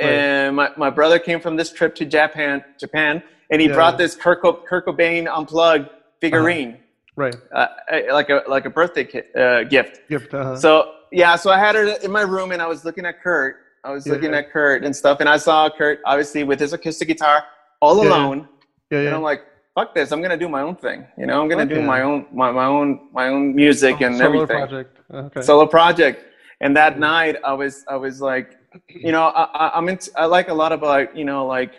Right. 0.00 0.12
and 0.12 0.56
my, 0.56 0.70
my 0.76 0.90
brother 0.90 1.18
came 1.18 1.40
from 1.40 1.56
this 1.56 1.70
trip 1.72 1.94
to 1.96 2.04
Japan, 2.04 2.64
Japan, 2.78 3.22
and 3.50 3.60
he 3.60 3.68
Yeah. 3.68 3.74
brought 3.74 3.98
this 3.98 4.14
Kurt, 4.16 4.40
Co- 4.42 4.62
Kurt 4.68 4.86
Cobain 4.86 5.28
unplugged 5.32 5.88
figurine, 6.20 6.78
right. 7.16 7.34
uh, 7.54 7.66
like 8.12 8.30
a 8.30 8.42
like 8.48 8.64
a 8.66 8.70
birthday 8.70 9.04
ki- 9.04 9.22
uh, 9.38 9.64
gift. 9.64 10.00
Gift. 10.08 10.32
Uh-huh. 10.34 10.56
So 10.56 10.92
yeah, 11.12 11.36
so 11.36 11.50
I 11.50 11.58
had 11.58 11.74
it 11.76 12.02
in 12.04 12.10
my 12.10 12.22
room, 12.22 12.52
and 12.52 12.60
I 12.62 12.66
was 12.66 12.84
looking 12.84 13.04
at 13.06 13.22
Kurt. 13.22 13.56
I 13.84 13.90
was 13.92 14.06
Yeah, 14.06 14.12
looking 14.14 14.32
yeah. 14.32 14.38
at 14.40 14.50
Kurt 14.52 14.84
and 14.84 14.94
stuff, 14.94 15.20
and 15.20 15.28
I 15.28 15.36
saw 15.38 15.68
Kurt 15.70 16.00
obviously 16.04 16.44
with 16.44 16.60
his 16.60 16.72
acoustic 16.72 17.08
guitar, 17.08 17.42
all 17.80 17.96
Yeah, 17.96 18.02
yeah. 18.02 18.08
alone. 18.16 18.48
yeah, 18.90 18.98
And. 19.00 19.14
I'm 19.14 19.22
like, 19.22 19.42
fuck 19.74 19.94
this! 19.94 20.12
I'm 20.12 20.20
gonna 20.22 20.36
do 20.36 20.48
my 20.48 20.62
own 20.62 20.76
thing. 20.76 21.06
You 21.18 21.26
know, 21.26 21.40
I'm 21.42 21.48
gonna 21.48 21.62
Fuck 21.66 21.74
do 21.76 21.82
my 21.82 22.02
own 22.02 22.26
my, 22.32 22.50
my 22.52 22.66
own 22.66 23.08
my 23.12 23.28
own 23.28 23.54
music 23.54 24.00
and 24.02 24.16
Solo 24.16 24.26
everything 24.26 24.56
project. 24.58 24.96
Okay. 25.12 25.42
solo 25.42 25.66
project. 25.66 26.24
And 26.62 26.76
that 26.76 26.98
night, 26.98 27.36
I 27.42 27.54
was 27.54 27.84
I 27.88 27.96
was 27.96 28.20
like, 28.20 28.56
you 28.88 29.12
know, 29.12 29.24
I, 29.24 29.42
I- 29.66 29.72
I'm 29.78 29.88
into 29.88 30.10
I 30.16 30.26
like 30.26 30.48
a 30.48 30.54
lot 30.54 30.72
of 30.72 30.82
like 30.82 31.10
you 31.14 31.24
know 31.24 31.46
like 31.46 31.72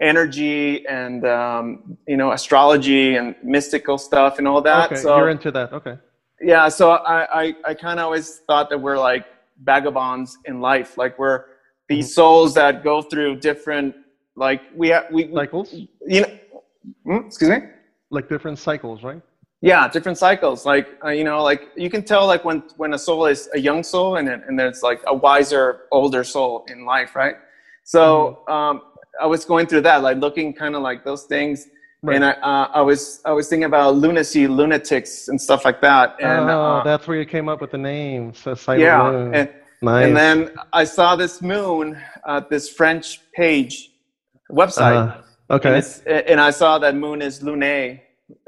energy 0.00 0.86
and 0.86 1.24
um, 1.26 1.96
you 2.08 2.16
know 2.16 2.32
astrology 2.32 3.16
and 3.16 3.34
mystical 3.42 3.98
stuff 3.98 4.38
and 4.38 4.48
all 4.48 4.60
that. 4.62 4.92
okay. 4.92 5.00
so 5.00 5.16
You're 5.16 5.30
into 5.30 5.50
that. 5.52 5.72
Okay. 5.72 5.96
yeah, 6.40 6.68
so 6.68 6.90
I 6.90 7.42
I, 7.42 7.54
I 7.66 7.74
kind 7.74 7.98
of 8.00 8.04
always 8.04 8.38
thought 8.46 8.68
that 8.70 8.78
we're 8.78 8.98
like 8.98 9.24
vagabonds 9.62 10.38
in 10.46 10.60
life, 10.60 10.98
like 10.98 11.18
we're 11.18 11.44
these 11.88 12.06
Mm-hmm. 12.06 12.12
souls 12.14 12.54
that 12.54 12.82
go 12.82 13.02
through 13.02 13.36
different 13.40 13.94
like 14.36 14.62
we 14.74 14.88
have 14.88 15.04
we 15.12 15.26
we- 15.26 15.34
Cycles. 15.34 15.72
you 16.06 16.20
know. 16.22 16.28
Hmm? 17.06 17.26
excuse 17.26 17.50
me. 17.50 17.58
Like 18.10 18.28
different 18.28 18.58
cycles, 18.58 19.02
right? 19.02 19.20
Yeah, 19.70 19.82
different 19.94 20.18
cycles. 20.26 20.58
Like 20.72 20.86
uh, 21.06 21.14
you 21.18 21.24
know, 21.28 21.38
like 21.50 21.62
you 21.84 21.88
can 21.94 22.02
tell 22.12 22.24
like 22.32 22.42
when 22.48 22.58
when 22.82 22.90
a 22.98 22.98
soul 23.06 23.22
is 23.34 23.40
a 23.58 23.60
young 23.68 23.82
soul 23.92 24.10
and 24.18 24.24
then- 24.28 24.42
and 24.46 24.54
there's 24.60 24.80
like 24.90 25.00
a 25.12 25.14
wiser, 25.26 25.64
older 25.98 26.22
soul 26.34 26.52
in 26.72 26.78
life, 26.94 27.10
right? 27.22 27.36
So 27.94 28.02
Mm-hmm. 28.02 28.52
um, 28.56 28.74
I 29.24 29.26
was 29.34 29.42
going 29.52 29.66
through 29.68 29.84
that, 29.88 29.98
like 30.08 30.18
looking 30.26 30.48
kind 30.62 30.74
of 30.76 30.82
like 30.88 31.00
those 31.08 31.24
things, 31.34 31.56
Right. 32.02 32.16
and 32.16 32.22
I 32.30 32.32
uh, 32.50 32.66
I 32.80 32.82
was 32.90 33.00
I 33.30 33.32
was 33.38 33.44
thinking 33.50 33.68
about 33.74 33.90
lunacy, 34.04 34.42
lunatics, 34.58 35.12
and 35.30 35.38
stuff 35.46 35.60
like 35.68 35.80
that. 35.88 36.06
And 36.30 36.44
oh, 36.50 36.60
uh, 36.80 36.82
that's 36.90 37.04
where 37.08 37.18
you 37.22 37.28
came 37.36 37.48
up 37.52 37.60
with 37.62 37.72
the 37.76 37.82
name. 37.94 38.22
So 38.34 38.50
yeah, 38.72 39.02
Moon. 39.02 39.34
and, 39.38 39.46
nice. 39.90 40.04
and 40.06 40.12
then 40.22 40.36
I 40.82 40.84
saw 40.96 41.08
this 41.24 41.34
moon 41.52 41.86
at 42.34 42.42
this 42.52 42.64
French 42.78 43.06
page 43.40 43.74
website. 44.60 44.98
Uh, 45.00 45.14
And, 45.50 45.56
okay. 45.56 45.72
it's, 45.80 45.92
and 46.32 46.38
I 46.48 46.50
saw 46.60 46.70
that 46.84 46.94
moon 47.04 47.18
is 47.28 47.34
lunae. 47.46 47.84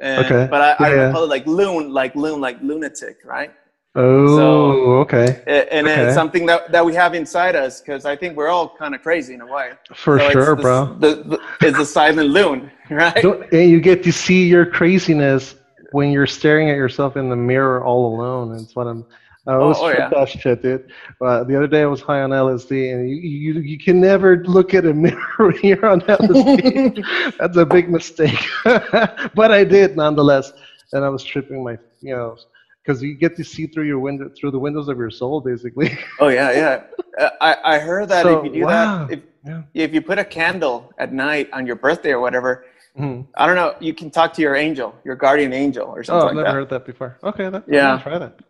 And, 0.01 0.25
Okay. 0.27 0.47
But 0.51 0.61
I, 0.63 0.85
I 0.85 0.89
Yeah, 0.91 0.95
yeah. 1.07 1.13
call 1.13 1.25
it 1.25 1.29
like 1.29 1.47
loon, 1.47 1.93
like 1.93 2.15
loon, 2.15 2.41
like 2.41 2.61
lunatic, 2.63 3.19
right? 3.25 3.53
Oh, 3.95 4.99
okay. 5.01 5.43
And 5.47 5.87
Okay. 5.87 6.05
it's 6.05 6.15
something 6.15 6.45
that, 6.47 6.71
that 6.71 6.85
we 6.85 6.95
have 6.95 7.15
inside 7.15 7.57
us 7.57 7.81
because 7.81 8.05
I 8.05 8.15
think 8.15 8.37
we're 8.37 8.49
all 8.49 8.69
kind 8.79 8.95
of 8.95 9.03
crazy 9.03 9.33
in 9.35 9.41
a 9.41 9.47
way. 9.47 9.73
For 9.95 10.19
So 10.19 10.31
sure, 10.31 10.55
the- 10.57 10.63
bro. 10.63 10.97
The, 11.01 11.15
the, 11.31 11.41
it's 11.67 11.79
the 11.79 11.87
silent 11.87 12.29
loon, 12.31 12.71
right? 12.91 13.23
Don't- 13.23 13.51
and 13.53 13.71
you 13.71 13.81
get 13.81 14.03
to 14.05 14.13
see 14.13 14.47
your 14.47 14.67
craziness 14.67 15.55
when 15.93 16.11
you're 16.11 16.27
staring 16.27 16.69
at 16.69 16.77
yourself 16.77 17.17
in 17.17 17.31
the 17.31 17.37
mirror 17.37 17.83
all 17.85 18.15
alone. 18.15 18.55
It's 18.57 18.77
what 18.77 18.87
I'm. 18.87 19.05
I 19.49 19.55
always 19.55 19.77
oh, 19.79 19.87
trip 19.89 19.99
yeah. 19.99 20.09
that 20.11 20.29
shit, 20.29 20.63
dude. 20.63 20.91
Uh, 21.21 21.45
the 21.45 21.57
other 21.57 21.69
day 21.69 21.83
I 21.83 21.87
was 21.87 22.01
high 22.01 22.23
on 22.23 22.31
LSD, 22.31 22.93
and 22.95 23.09
you, 23.09 23.17
you 23.17 23.61
you 23.61 23.79
can 23.79 24.01
never 24.01 24.43
look 24.45 24.75
at 24.75 24.85
a 24.87 24.93
mirror 24.93 25.23
when 25.39 25.59
you're 25.63 25.87
on 25.87 26.01
LSD. 26.01 27.37
That's 27.39 27.57
a 27.57 27.65
big 27.65 27.89
mistake, 27.89 28.45
but 28.65 29.53
I 29.53 29.63
did 29.65 29.97
nonetheless, 29.97 30.53
and 30.93 31.05
I 31.05 31.09
was 31.09 31.23
tripping 31.23 31.63
my, 31.63 31.79
you 32.01 32.15
know, 32.17 32.37
because 32.83 33.03
you 33.03 33.15
get 33.15 33.37
to 33.37 33.45
see 33.45 33.67
through 33.69 33.85
your 33.87 34.01
window 34.01 34.31
through 34.39 34.51
the 34.51 34.59
windows 34.59 34.89
of 34.89 34.99
your 34.99 35.11
soul, 35.11 35.41
basically. 35.41 35.97
Oh 36.19 36.29
yeah, 36.29 36.51
yeah. 36.53 36.83
Uh, 37.19 37.31
I, 37.41 37.77
I 37.77 37.79
heard 37.79 38.09
that 38.09 38.25
So, 38.25 38.39
if 38.41 38.45
you 38.47 38.53
do 38.61 38.67
wow. 38.67 39.07
that, 39.07 39.13
if, 39.19 39.21
Yeah. 39.47 39.63
if 39.75 39.95
you 39.95 40.03
put 40.03 40.19
a 40.19 40.25
candle 40.25 40.93
at 40.99 41.13
night 41.13 41.49
on 41.53 41.67
your 41.67 41.77
birthday 41.77 42.11
or 42.11 42.21
whatever, 42.21 42.65
Mhm. 42.99 43.27
I 43.37 43.47
don't 43.47 43.57
know, 43.57 43.75
you 43.79 43.93
can 43.95 44.11
talk 44.11 44.33
to 44.35 44.43
your 44.43 44.57
angel, 44.57 44.95
your 45.05 45.17
guardian 45.17 45.53
angel 45.53 45.87
or 45.87 46.03
something. 46.03 46.17
Oh, 46.25 46.31
I've 46.31 46.35
like 46.37 46.45
never 46.45 46.49
that. 46.49 46.55
heard 46.55 46.71
that 46.71 46.87
before. 46.87 47.19
Okay, 47.23 47.49
that, 47.51 47.65
Yeah. 47.69 48.01
Try 48.03 48.19
that. 48.19 48.41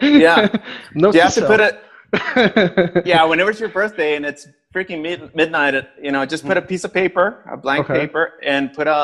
Yeah. 0.00 0.48
no, 0.94 1.12
You 1.12 1.20
have 1.20 1.34
to 1.34 1.46
put 1.46 1.60
it. 1.60 1.82
Yeah, 3.06 3.24
whenever 3.24 3.50
it's 3.50 3.60
your 3.60 3.68
birthday 3.70 4.16
and 4.16 4.24
it's 4.26 4.46
freaking 4.74 5.00
mid, 5.02 5.34
midnight, 5.34 5.74
at, 5.74 5.90
you 6.00 6.10
know, 6.12 6.24
just 6.26 6.44
put 6.46 6.56
a 6.56 6.62
piece 6.62 6.84
of 6.84 6.92
paper, 6.92 7.42
a 7.50 7.56
blank 7.56 7.88
Okay. 7.88 8.00
paper, 8.00 8.34
and 8.42 8.72
put 8.72 8.86
a 8.86 8.94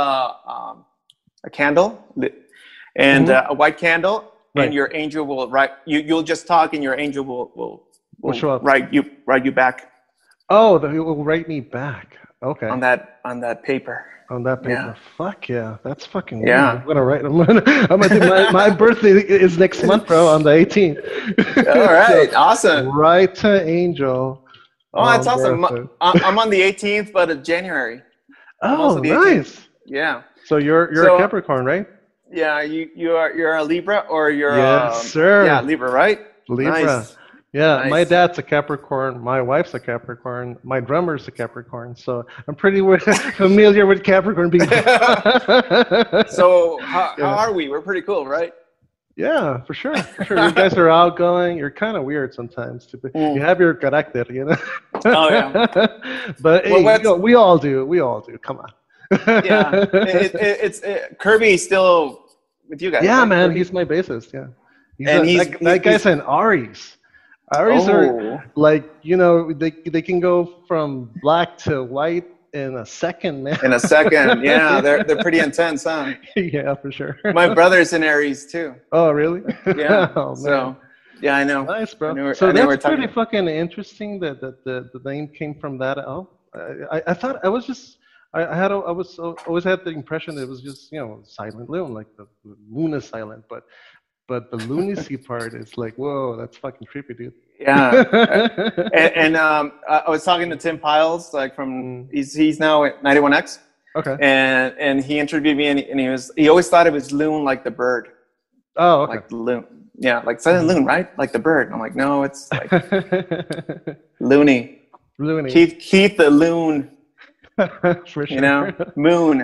um, 0.47 0.85
a 1.45 1.51
candle 1.51 2.05
and 2.97 3.29
Mhm. 3.29 3.35
uh, 3.35 3.47
a 3.53 3.55
white 3.55 3.79
candle, 3.79 4.17
Right. 4.55 4.65
and 4.67 4.75
your 4.75 4.91
angel 4.95 5.25
will 5.27 5.49
write. 5.49 5.71
You 5.87 6.01
you'll 6.01 6.23
just 6.35 6.47
talk, 6.47 6.75
and 6.75 6.83
your 6.83 6.97
angel 6.99 7.25
will 7.25 7.51
will, 7.55 7.75
Will 8.23 8.33
show 8.35 8.51
up. 8.51 8.63
write 8.65 8.93
you 8.93 9.03
write 9.27 9.45
you 9.45 9.53
back 9.53 9.77
Oh, 10.51 10.77
it 10.77 10.83
will 11.09 11.25
write 11.25 11.47
me 11.49 11.61
back. 11.61 12.17
Okay. 12.43 12.69
on 12.69 12.81
that 12.81 13.21
on 13.25 13.41
that 13.41 13.63
paper. 13.63 14.05
On 14.31 14.43
that 14.43 14.63
paper. 14.63 14.73
Yeah. 14.73 14.95
Fuck 15.17 15.49
yeah. 15.49 15.79
That's 15.83 16.05
fucking 16.05 16.47
Yeah. 16.47 16.73
weird. 16.75 16.81
I'm 16.83 16.87
gonna 16.87 17.05
write. 17.05 17.25
I'm 17.25 17.37
gonna. 17.47 17.63
I'm 17.91 18.01
gonna 18.01 18.09
do 18.21 18.29
my, 18.29 18.51
my 18.51 18.71
birthday 18.71 19.13
is 19.13 19.57
next 19.59 19.83
month, 19.85 20.07
bro, 20.07 20.27
on 20.29 20.43
the 20.43 20.51
18th. 20.51 21.67
All 21.77 21.93
right, 21.93 22.33
awesome. 22.35 22.95
Right 22.95 23.35
to 23.37 23.67
Angel. 23.67 24.45
Oh, 24.93 25.07
that's 25.11 25.27
awesome. 25.27 25.63
birthday. 25.63 25.89
I'm 26.01 26.39
on 26.39 26.51
the 26.51 26.61
18th, 26.61 27.13
but 27.13 27.31
of 27.31 27.43
January. 27.43 28.03
Oh, 28.63 28.77
also 28.83 29.01
the 29.01 29.11
18th. 29.11 29.25
nice. 29.37 29.69
Yeah, 29.87 30.23
So 30.45 30.59
you're 30.59 30.93
you're 30.93 31.05
So- 31.05 31.15
a 31.17 31.19
Capricorn, 31.19 31.65
right? 31.65 31.87
yeah. 32.31 32.61
You 32.61 32.91
you 32.95 33.13
are 33.17 33.33
you're 33.33 33.55
a 33.57 33.65
Libra 33.65 34.05
or 34.11 34.29
you're 34.31 34.57
Yes, 34.59 34.97
um, 35.01 35.07
sir. 35.07 35.45
Yeah, 35.47 35.63
Libra, 35.63 35.91
right? 35.91 36.21
Libra. 36.51 36.83
Nice. 36.85 37.17
Yeah, 37.55 37.87
my 37.89 38.05
dad's 38.05 38.37
a 38.39 38.43
Capricorn. 38.43 39.21
My 39.21 39.41
wife's 39.41 39.73
a 39.73 39.81
Capricorn. 39.81 40.59
My 40.63 40.81
drummer's 40.81 41.27
a 41.29 41.31
Capricorn. 41.31 41.97
So 41.97 42.27
I'm 42.47 42.55
pretty 42.55 42.81
familiar 43.37 43.87
with 43.87 44.03
Capricorn 44.05 44.51
people. 44.51 44.67
So 46.29 46.79
how, 46.83 47.15
Yeah. 47.19 47.27
how 47.35 47.39
are 47.39 47.53
we? 47.53 47.69
We're 47.69 47.81
pretty 47.81 48.03
cool, 48.03 48.27
right? 48.27 48.53
yeah, 49.17 49.63
for 49.65 49.75
sure. 49.75 49.97
For 49.97 50.25
sure. 50.25 50.45
You 50.47 50.53
guys 50.53 50.75
are 50.75 50.89
outgoing. 50.91 51.59
You're 51.59 51.73
kind 51.73 51.97
of 51.97 52.05
weird 52.05 52.33
sometimes. 52.35 52.87
To 52.87 52.99
be, 52.99 53.09
Mm. 53.09 53.35
You 53.35 53.41
have 53.41 53.59
your 53.59 53.75
character, 53.75 54.25
you 54.31 54.45
know. 54.45 54.57
Oh, 55.07 55.29
yeah. 55.31 55.67
but 56.41 56.65
hey, 56.67 56.73
Well, 56.73 56.85
what's- 56.85 57.03
we, 57.03 57.09
all, 57.09 57.19
we 57.19 57.35
all 57.35 57.59
do. 57.59 57.85
We 57.87 57.99
all 58.01 58.21
do. 58.21 58.39
Come 58.39 58.59
on. 58.61 58.71
Yeah. 59.27 59.73
it, 59.75 59.95
it, 59.95 60.35
it- 60.35 60.59
it's 60.63 60.81
it, 60.81 61.19
Kirby's 61.19 61.65
still 61.65 62.27
with 62.69 62.81
you 62.83 62.91
guys. 62.93 63.03
yeah, 63.05 63.21
right? 63.21 63.25
man. 63.29 63.49
Kirby? 63.49 63.59
He's 63.59 63.73
my 63.73 63.85
bassist. 63.85 64.33
Yeah. 64.33 64.49
He's 64.99 65.09
And 65.09 65.23
a- 65.23 65.27
he's- 65.27 65.39
that, 65.47 65.53
he's- 65.59 65.65
that 65.65 65.83
guy's 65.83 66.07
an 66.07 66.21
Aries. 66.29 66.98
Aries 67.55 67.89
are 67.89 68.05
Oh. 68.07 68.41
like 68.57 68.85
you 69.03 69.17
know 69.17 69.53
they 69.53 69.71
they 69.71 70.03
can 70.03 70.21
go 70.21 70.35
from 70.69 71.11
black 71.23 71.57
to 71.59 71.83
white 71.83 72.27
in 72.53 72.77
a 72.77 72.87
second, 72.87 73.43
man. 73.45 73.59
in 73.65 73.73
a 73.75 73.81
second. 73.81 74.43
Yeah, 74.53 74.81
they're 74.81 75.05
they're 75.05 75.23
pretty 75.23 75.39
intense, 75.41 75.85
huh? 75.85 76.15
yeah, 76.37 76.75
for 76.75 76.91
sure. 76.93 77.17
My 77.25 77.53
brother's 77.53 77.93
in 77.93 78.03
Aries 78.03 78.51
too. 78.53 78.75
Oh, 78.93 79.11
really? 79.11 79.43
Yeah. 79.77 80.13
oh, 80.17 80.35
so 80.35 80.77
yeah, 81.21 81.37
I 81.37 81.45
know. 81.45 81.65
nice, 81.65 81.95
bro. 81.95 82.13
We- 82.15 82.35
so 82.35 82.49
I 82.49 82.53
knew 82.53 82.61
we 82.63 82.67
were 82.69 82.77
that's 82.77 82.87
pretty 82.87 83.07
fucking 83.13 83.49
interesting 83.49 84.21
that, 84.21 84.41
that 84.41 84.65
the, 84.65 84.89
the 84.95 85.01
name 85.11 85.29
came 85.29 85.55
from 85.55 85.77
that. 85.79 85.99
Oh, 85.99 86.29
I, 86.55 86.97
I- 86.99 87.03
I 87.09 87.15
thought 87.15 87.37
I 87.45 87.49
was 87.49 87.67
just. 87.67 87.97
I 88.35 88.45
I 88.55 88.57
had 88.63 88.71
a, 88.73 88.77
I 88.77 88.91
was 89.01 89.19
always 89.49 89.65
had 89.65 89.79
the 89.87 89.91
impression 90.03 90.35
that 90.37 90.43
it 90.43 90.49
was 90.55 90.61
just 90.61 90.93
you 90.93 91.01
know 91.01 91.21
silent 91.25 91.69
loon 91.71 91.95
like 91.99 92.11
the, 92.19 92.27
the 92.45 92.57
moon 92.77 92.93
is 92.99 93.05
silent 93.17 93.43
but 93.49 93.63
but 94.29 94.51
the 94.53 94.59
lunacy 94.71 95.17
part 95.17 95.53
is 95.55 95.77
like 95.83 95.95
whoa 95.97 96.37
that's 96.39 96.57
fucking 96.65 96.87
creepy 96.93 97.15
dude 97.15 97.35
Yeah. 97.59 97.91
and, 99.03 99.13
and 99.25 99.37
um, 99.37 99.65
I 99.89 100.09
was 100.15 100.23
talking 100.29 100.49
to 100.51 100.57
Tim 100.65 100.79
Pyles, 100.79 101.35
like 101.41 101.53
from 101.59 101.69
Mm. 101.83 102.09
he's 102.15 102.31
he's 102.43 102.59
now 102.61 102.77
at 102.89 102.95
91X, 103.03 103.47
okay 103.97 104.17
and 104.21 104.67
and 104.87 104.97
he 105.09 105.15
interviewed 105.25 105.57
me, 105.61 105.67
and 105.71 105.79
he, 105.81 105.85
and 105.91 105.99
he 106.05 106.09
was 106.15 106.25
he 106.37 106.49
always 106.53 106.69
thought 106.71 106.87
it 106.87 106.93
was 107.01 107.07
loon 107.23 107.39
like 107.51 107.61
the 107.69 107.75
bird, 107.83 108.05
oh 108.77 109.03
okay 109.03 109.13
like 109.15 109.29
the 109.29 109.37
loon. 109.49 109.65
Yeah, 110.01 110.19
like 110.29 110.39
silent 110.41 110.69
loon, 110.71 110.85
right? 110.95 111.07
Like 111.19 111.33
the 111.33 111.41
bird. 111.51 111.73
I'm 111.73 111.81
like, 111.87 111.97
no, 112.05 112.23
it's 112.23 112.43
like 112.59 112.71
loony. 114.21 114.83
Loony. 115.19 115.51
Keith 115.51 115.75
Keith 115.81 116.17
the 116.17 116.31
loon, 116.31 116.91
for 117.57 118.05
sure. 118.07 118.27
you 118.29 118.41
know, 118.41 118.73
moon. 118.95 119.37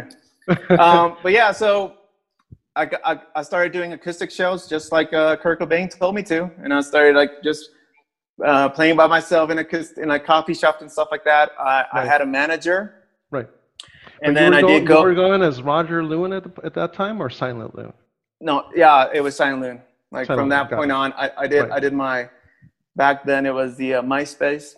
um, 0.78 1.16
but 1.24 1.32
yeah, 1.32 1.51
so 1.51 1.95
I, 2.77 2.91
I 3.05 3.20
I 3.37 3.43
started 3.43 3.72
doing 3.72 3.93
acoustic 3.93 4.31
shows 4.31 4.66
just 4.68 4.91
like 4.93 5.12
uh, 5.12 5.37
Kurt 5.37 5.61
Cobain 5.61 5.89
told 5.97 6.14
me 6.14 6.22
to, 6.25 6.51
and 6.62 6.75
I 6.75 6.81
started 6.81 7.14
like 7.14 7.31
just 7.43 7.70
uh, 8.45 8.68
playing 8.68 8.97
by 8.97 9.07
myself 9.07 9.51
in 9.51 9.59
a 9.61 9.66
in 10.03 10.11
a 10.11 10.18
coffee 10.18 10.55
shop 10.55 10.81
and 10.81 10.91
stuff 10.91 11.09
like 11.11 11.25
that. 11.25 11.53
I, 11.59 11.85
I 11.93 12.05
had 12.05 12.20
a 12.20 12.27
manager, 12.27 13.05
right. 13.31 13.47
and 14.22 14.35
But 14.35 14.41
then 14.41 14.55
I 14.55 14.61
go- 14.61 14.68
did 14.68 14.87
go. 14.89 14.99
You 15.01 15.05
were 15.07 15.14
going 15.14 15.43
as 15.43 15.62
Roger 15.62 16.05
Loon 16.05 16.33
at, 16.33 16.43
the, 16.43 16.64
at 16.66 16.75
that 16.75 16.93
time 16.95 17.20
or 17.22 17.31
Silent 17.31 17.77
Loon? 17.77 17.93
no, 18.41 18.64
yeah, 18.75 19.09
it 19.14 19.20
was 19.20 19.37
Silent 19.37 19.62
Loon. 19.62 19.81
Like 20.11 20.27
Settled 20.27 20.43
from 20.43 20.49
that 20.51 20.68
point 20.70 20.91
got 20.91 20.97
on, 20.97 21.12
I, 21.14 21.31
I 21.39 21.47
did 21.47 21.62
Right. 21.62 21.72
I 21.72 21.81
did 21.81 21.93
my 21.93 22.29
back 22.97 23.25
then 23.25 23.47
it 23.47 23.55
was 23.55 23.77
the 23.77 23.95
uh, 23.95 24.03
MySpace. 24.03 24.75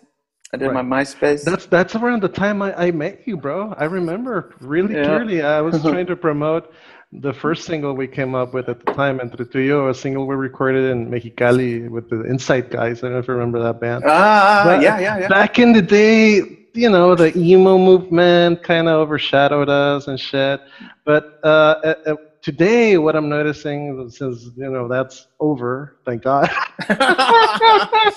I 0.53 0.57
did 0.57 0.67
Right. 0.71 0.85
my 0.85 1.01
MySpace. 1.01 1.43
That's 1.43 1.65
that's 1.65 1.95
around 1.95 2.21
the 2.21 2.29
time 2.29 2.61
I, 2.61 2.73
I 2.87 2.91
met 2.91 3.27
you, 3.27 3.37
bro. 3.37 3.73
I 3.77 3.85
remember 3.85 4.53
really 4.61 4.93
Yeah. 4.95 5.05
clearly. 5.05 5.41
I 5.41 5.61
was 5.61 5.81
trying 5.89 6.05
to 6.07 6.15
promote 6.15 6.71
the 7.11 7.33
first 7.33 7.65
single 7.65 7.93
we 7.93 8.07
came 8.07 8.35
up 8.35 8.53
with 8.53 8.67
at 8.67 8.85
the 8.85 8.91
time, 8.93 9.19
Entre 9.19 9.45
Tu 9.45 9.59
y 9.59 9.65
Yo, 9.65 9.87
a 9.89 9.93
single 9.93 10.27
we 10.27 10.35
recorded 10.35 10.91
in 10.91 11.09
Mexicali 11.09 11.89
with 11.89 12.09
the 12.09 12.25
Insight 12.27 12.69
guys. 12.69 12.99
I 12.99 13.01
don't 13.03 13.13
know 13.13 13.19
if 13.19 13.27
you 13.27 13.33
remember 13.33 13.61
that 13.63 13.79
band. 13.79 14.03
ah, 14.05 14.63
But 14.65 14.81
yeah, 14.81 14.99
yeah, 14.99 15.19
yeah. 15.19 15.27
Back 15.29 15.57
in 15.57 15.71
the 15.71 15.81
day, 15.81 16.67
you 16.73 16.89
know, 16.89 17.15
the 17.15 17.35
emo 17.37 17.77
movement 17.77 18.61
kind 18.61 18.89
of 18.89 18.95
overshadowed 18.95 19.69
us 19.69 20.07
and 20.07 20.19
shit. 20.19 20.59
But 21.05 21.39
uh, 21.43 21.47
uh, 21.47 21.95
uh, 22.05 22.15
today, 22.41 22.97
what 22.97 23.15
I'm 23.15 23.29
noticing, 23.29 24.09
since 24.09 24.49
you 24.57 24.69
know 24.69 24.87
that's 24.89 25.27
over, 25.39 25.97
thank 26.05 26.23
God. 26.23 26.49
the, 26.89 28.13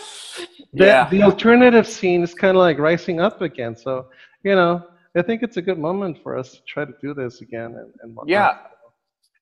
yeah. 0.72 1.08
the 1.10 1.22
alternative 1.22 1.86
scene 1.86 2.22
is 2.22 2.34
kind 2.34 2.56
of 2.56 2.60
like 2.60 2.78
rising 2.78 3.20
up 3.20 3.40
again. 3.40 3.76
So, 3.76 4.06
you 4.42 4.56
know, 4.56 4.84
I 5.16 5.22
think 5.22 5.42
it's 5.44 5.56
a 5.56 5.62
good 5.62 5.78
moment 5.78 6.18
for 6.22 6.36
us 6.36 6.52
to 6.52 6.58
try 6.66 6.84
to 6.84 6.92
do 7.00 7.14
this 7.14 7.40
again 7.40 7.76
and, 7.76 7.92
and 8.02 8.16
whatnot. 8.16 8.28
yeah. 8.28 8.58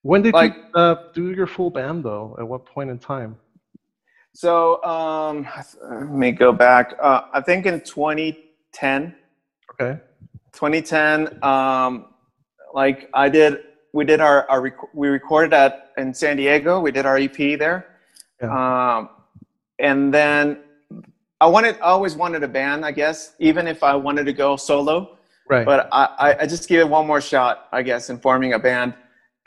When 0.08 0.22
did 0.22 0.32
Like- 0.32 0.56
you 0.56 0.80
uh, 0.80 0.94
do 1.12 1.32
your 1.32 1.46
full 1.46 1.68
band, 1.68 2.02
though? 2.02 2.34
At 2.38 2.48
what 2.48 2.64
point 2.64 2.88
in 2.88 2.98
time? 2.98 3.36
So 4.32 4.82
um, 4.82 5.46
let 5.82 6.08
me 6.08 6.32
go 6.32 6.50
back. 6.50 6.94
Uh, 6.98 7.22
I 7.34 7.42
think 7.42 7.66
in 7.66 7.82
2010, 7.82 9.14
Okay. 9.74 10.00
2010, 10.52 11.44
um, 11.44 12.06
like 12.72 13.10
I 13.12 13.28
did, 13.28 13.58
we 13.92 14.06
did 14.06 14.20
our, 14.22 14.48
our 14.48 14.62
rec- 14.62 14.94
we 14.94 15.08
recorded 15.08 15.52
at 15.52 15.92
in 15.98 16.14
San 16.14 16.38
Diego. 16.38 16.80
We 16.80 16.90
did 16.90 17.04
our 17.04 17.18
EP 17.18 17.36
there, 17.58 17.86
um, 18.42 19.10
and 19.78 20.12
then 20.12 20.60
I 21.42 21.46
wanted, 21.48 21.76
I 21.80 21.90
always 21.96 22.14
wanted 22.16 22.42
a 22.42 22.48
band, 22.48 22.82
I 22.86 22.92
guess, 22.92 23.34
even 23.40 23.66
if 23.68 23.82
I 23.82 23.94
wanted 23.94 24.24
to 24.24 24.32
go 24.32 24.56
solo. 24.56 25.18
Right. 25.50 25.66
But 25.66 25.88
I, 25.92 26.04
I, 26.18 26.38
I 26.42 26.46
just 26.46 26.66
give 26.66 26.80
it 26.80 26.88
one 26.88 27.06
more 27.06 27.20
shot, 27.20 27.68
I 27.72 27.82
guess, 27.82 28.08
in 28.08 28.18
forming 28.18 28.54
a 28.54 28.58
band 28.58 28.94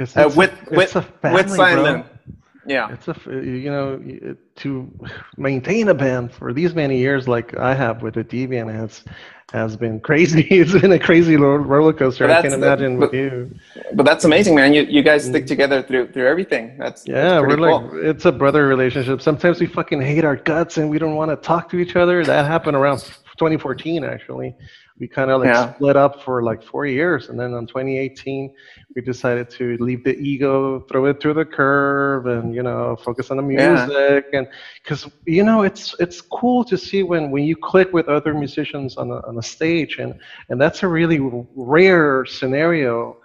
It's, 0.01 0.17
uh, 0.17 0.25
it's 0.27 0.35
a- 0.35 0.37
with 0.39 0.53
it's 0.63 0.71
with 0.71 0.95
a 0.95 1.01
family, 1.01 1.43
with 1.43 1.51
Silent 1.55 2.05
bro. 2.05 2.35
Yeah. 2.67 2.91
It's 2.91 3.07
a 3.07 3.15
you 3.27 3.71
know 3.71 4.35
to 4.57 4.91
maintain 5.37 5.87
a 5.89 5.93
band 5.93 6.31
for 6.31 6.53
these 6.53 6.75
many 6.75 6.97
years 6.99 7.27
like 7.27 7.57
I 7.57 7.73
have 7.73 8.01
with 8.03 8.13
the 8.13 8.23
Deviant 8.23 8.71
has 8.71 9.03
has 9.51 9.75
been 9.75 9.99
crazy. 9.99 10.47
It's 10.61 10.71
been 10.79 10.91
a 10.91 10.99
crazy 10.99 11.35
roller 11.37 11.91
coaster. 11.91 12.27
But 12.27 12.37
I 12.37 12.41
can 12.41 12.53
imagine 12.53 12.97
with 12.97 13.11
but- 13.11 13.17
you. 13.17 13.55
But 13.93 14.05
that's 14.05 14.25
amazing, 14.25 14.55
man. 14.55 14.73
You 14.73 14.83
you 14.83 15.01
guys 15.01 15.25
stick 15.25 15.45
together 15.47 15.81
through 15.81 16.11
through 16.11 16.27
everything. 16.27 16.77
That's 16.77 17.07
Yeah, 17.07 17.15
that's 17.15 17.41
we're 17.41 17.57
pretty 17.57 17.61
like 17.63 18.05
it's 18.11 18.25
a 18.25 18.31
brother 18.31 18.67
relationship. 18.67 19.21
Sometimes 19.21 19.59
we 19.59 19.65
fucking 19.65 20.01
hate 20.01 20.23
our 20.23 20.35
guts 20.35 20.77
and 20.77 20.89
we 20.89 20.99
don't 20.99 21.15
want 21.15 21.31
to 21.31 21.37
talk 21.37 21.67
to 21.71 21.77
each 21.79 21.95
other. 21.95 22.23
That 22.23 22.45
happened 22.45 22.77
around 22.77 22.99
2014 23.37 24.03
actually. 24.03 24.55
We 25.01 25.07
kind 25.07 25.31
of 25.31 25.41
like 25.41 25.49
Yeah. 25.49 25.73
split 25.73 25.97
up 25.97 26.21
for 26.21 26.43
like 26.43 26.61
four 26.61 26.85
years, 26.85 27.29
and 27.29 27.39
then 27.39 27.55
in 27.55 27.65
2018 27.65 28.53
we 28.95 29.01
decided 29.01 29.49
to 29.57 29.75
leave 29.79 30.03
the 30.03 30.15
ego, 30.19 30.81
throw 30.81 31.05
it 31.05 31.19
through 31.19 31.33
the 31.33 31.45
curve, 31.45 32.27
and 32.27 32.53
you 32.53 32.61
know 32.61 32.95
focus 33.03 33.31
on 33.31 33.37
the 33.37 33.43
Yeah. 33.49 33.87
music. 33.87 34.25
And 34.31 34.47
because 34.83 35.09
you 35.25 35.43
know 35.43 35.63
it's 35.63 35.95
it's 35.99 36.21
cool 36.21 36.63
to 36.65 36.77
see 36.77 37.01
when 37.01 37.31
when 37.31 37.43
you 37.45 37.55
click 37.55 37.91
with 37.93 38.07
other 38.09 38.33
musicians 38.35 38.95
on 38.97 39.09
a 39.09 39.19
on 39.27 39.39
a 39.39 39.41
stage, 39.41 39.97
and 39.97 40.13
and 40.49 40.61
that's 40.61 40.83
a 40.83 40.87
really 40.87 41.19
rare 41.55 42.23
scenario 42.25 43.17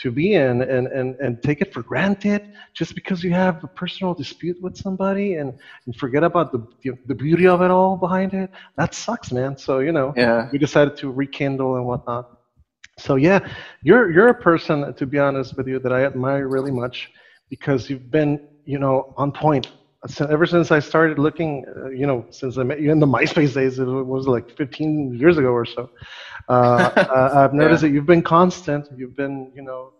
to 0.00 0.10
be 0.10 0.34
in 0.34 0.62
and, 0.62 0.86
and, 0.88 1.16
and 1.16 1.42
take 1.42 1.60
it 1.60 1.72
for 1.72 1.82
granted 1.82 2.52
just 2.74 2.94
because 2.94 3.24
you 3.24 3.32
have 3.32 3.62
a 3.64 3.68
personal 3.68 4.14
dispute 4.14 4.56
with 4.60 4.76
somebody 4.76 5.34
and, 5.34 5.52
and 5.86 5.96
forget 5.96 6.22
about 6.22 6.52
the, 6.52 6.66
the 7.06 7.14
beauty 7.14 7.46
of 7.46 7.62
it 7.62 7.70
all 7.70 7.96
behind 7.96 8.34
it. 8.34 8.50
That 8.76 8.94
sucks, 8.94 9.32
man. 9.32 9.56
So, 9.56 9.80
you 9.80 9.92
know, 9.92 10.12
Yeah. 10.16 10.48
we 10.52 10.58
decided 10.58 10.96
to 10.98 11.10
rekindle 11.10 11.76
and 11.76 11.86
whatnot. 11.86 12.38
So 12.98 13.14
yeah, 13.14 13.48
you're 13.82 14.10
you're 14.10 14.28
a 14.28 14.34
person, 14.34 14.92
to 14.94 15.06
be 15.06 15.18
honest 15.20 15.56
with 15.56 15.68
you, 15.68 15.78
that 15.78 15.92
I 15.92 16.04
admire 16.04 16.48
really 16.48 16.72
much 16.72 17.10
because 17.48 17.88
you've 17.88 18.10
been, 18.10 18.40
you 18.64 18.78
know, 18.78 19.14
on 19.16 19.30
point. 19.30 19.68
So 20.06 20.26
ever 20.26 20.46
since 20.46 20.70
I 20.70 20.78
started 20.78 21.18
looking, 21.18 21.64
uh, 21.76 21.88
you 21.88 22.06
know, 22.06 22.24
since 22.30 22.56
I 22.56 22.62
met 22.62 22.80
you 22.80 22.92
in 22.92 23.00
the 23.00 23.06
MySpace 23.16 23.54
days, 23.54 23.78
it 23.78 23.84
was 23.84 24.28
like 24.28 24.56
15 24.56 25.14
years 25.18 25.38
ago 25.38 25.48
or 25.48 25.64
so. 25.64 25.90
Uh, 26.48 26.52
uh, 26.96 27.30
I've 27.34 27.52
noticed 27.52 27.82
that 27.82 27.90
you've 27.90 28.06
been 28.06 28.22
constant. 28.22 28.86
You've 28.96 29.16
been, 29.16 29.50
you 29.56 29.62
know, 29.62 29.92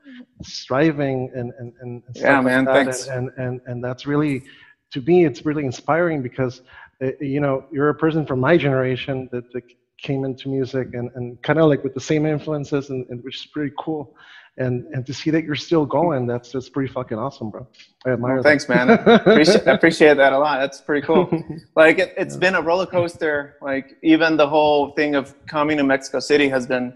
striving 0.43 1.31
and 1.35 1.53
and 1.59 1.73
and 1.81 2.03
Yeah, 2.15 2.37
like 2.37 2.45
man, 2.45 2.65
that. 2.67 2.75
thanks. 2.75 3.09
And, 3.09 3.31
and 3.37 3.47
and 3.47 3.61
and 3.67 3.85
that's 3.85 4.07
really, 4.07 4.45
to 4.93 5.01
me, 5.01 5.25
it's 5.25 5.45
really 5.45 5.65
inspiring 5.65 6.23
because, 6.23 6.63
uh, 7.03 7.11
you 7.21 7.41
know, 7.41 7.65
you're 7.73 7.89
a 7.89 7.95
person 7.95 8.25
from 8.25 8.39
my 8.39 8.57
generation 8.57 9.29
that, 9.33 9.53
that 9.53 9.65
came 10.01 10.25
into 10.25 10.49
music 10.49 10.95
and, 10.95 11.11
and 11.17 11.43
kind 11.43 11.59
of 11.59 11.69
like 11.69 11.83
with 11.83 11.93
the 11.95 12.01
same 12.01 12.25
influences 12.25 12.91
and, 12.91 13.05
and 13.11 13.23
which 13.25 13.37
is 13.41 13.47
pretty 13.47 13.73
cool 13.77 14.15
and 14.59 14.75
and 14.95 15.07
to 15.07 15.13
see 15.15 15.31
that 15.31 15.45
you're 15.45 15.55
still 15.69 15.87
going 15.87 16.27
that's 16.27 16.51
that's 16.53 16.69
pretty 16.69 16.93
fucking 16.93 17.19
awesome 17.19 17.49
bro 17.51 17.67
i 18.07 18.11
admire 18.11 18.35
Well, 18.35 18.43
that. 18.43 18.49
thanks, 18.51 18.69
man. 18.69 18.91
I 18.91 18.95
appreciate, 18.95 19.67
I 19.69 19.73
appreciate 19.73 20.17
that 20.23 20.33
a 20.33 20.39
lot. 20.39 20.59
That's 20.61 20.81
pretty 20.81 21.05
cool. 21.07 21.25
Like 21.83 21.97
it, 22.05 22.11
it's 22.23 22.37
been 22.45 22.55
a 22.61 22.63
roller 22.69 22.87
coaster. 22.97 23.35
Like 23.71 23.87
even 24.03 24.37
the 24.37 24.49
whole 24.55 24.91
thing 24.99 25.15
of 25.21 25.25
coming 25.47 25.77
to 25.81 25.85
Mexico 25.85 26.19
City 26.21 26.49
has 26.49 26.67
been 26.67 26.87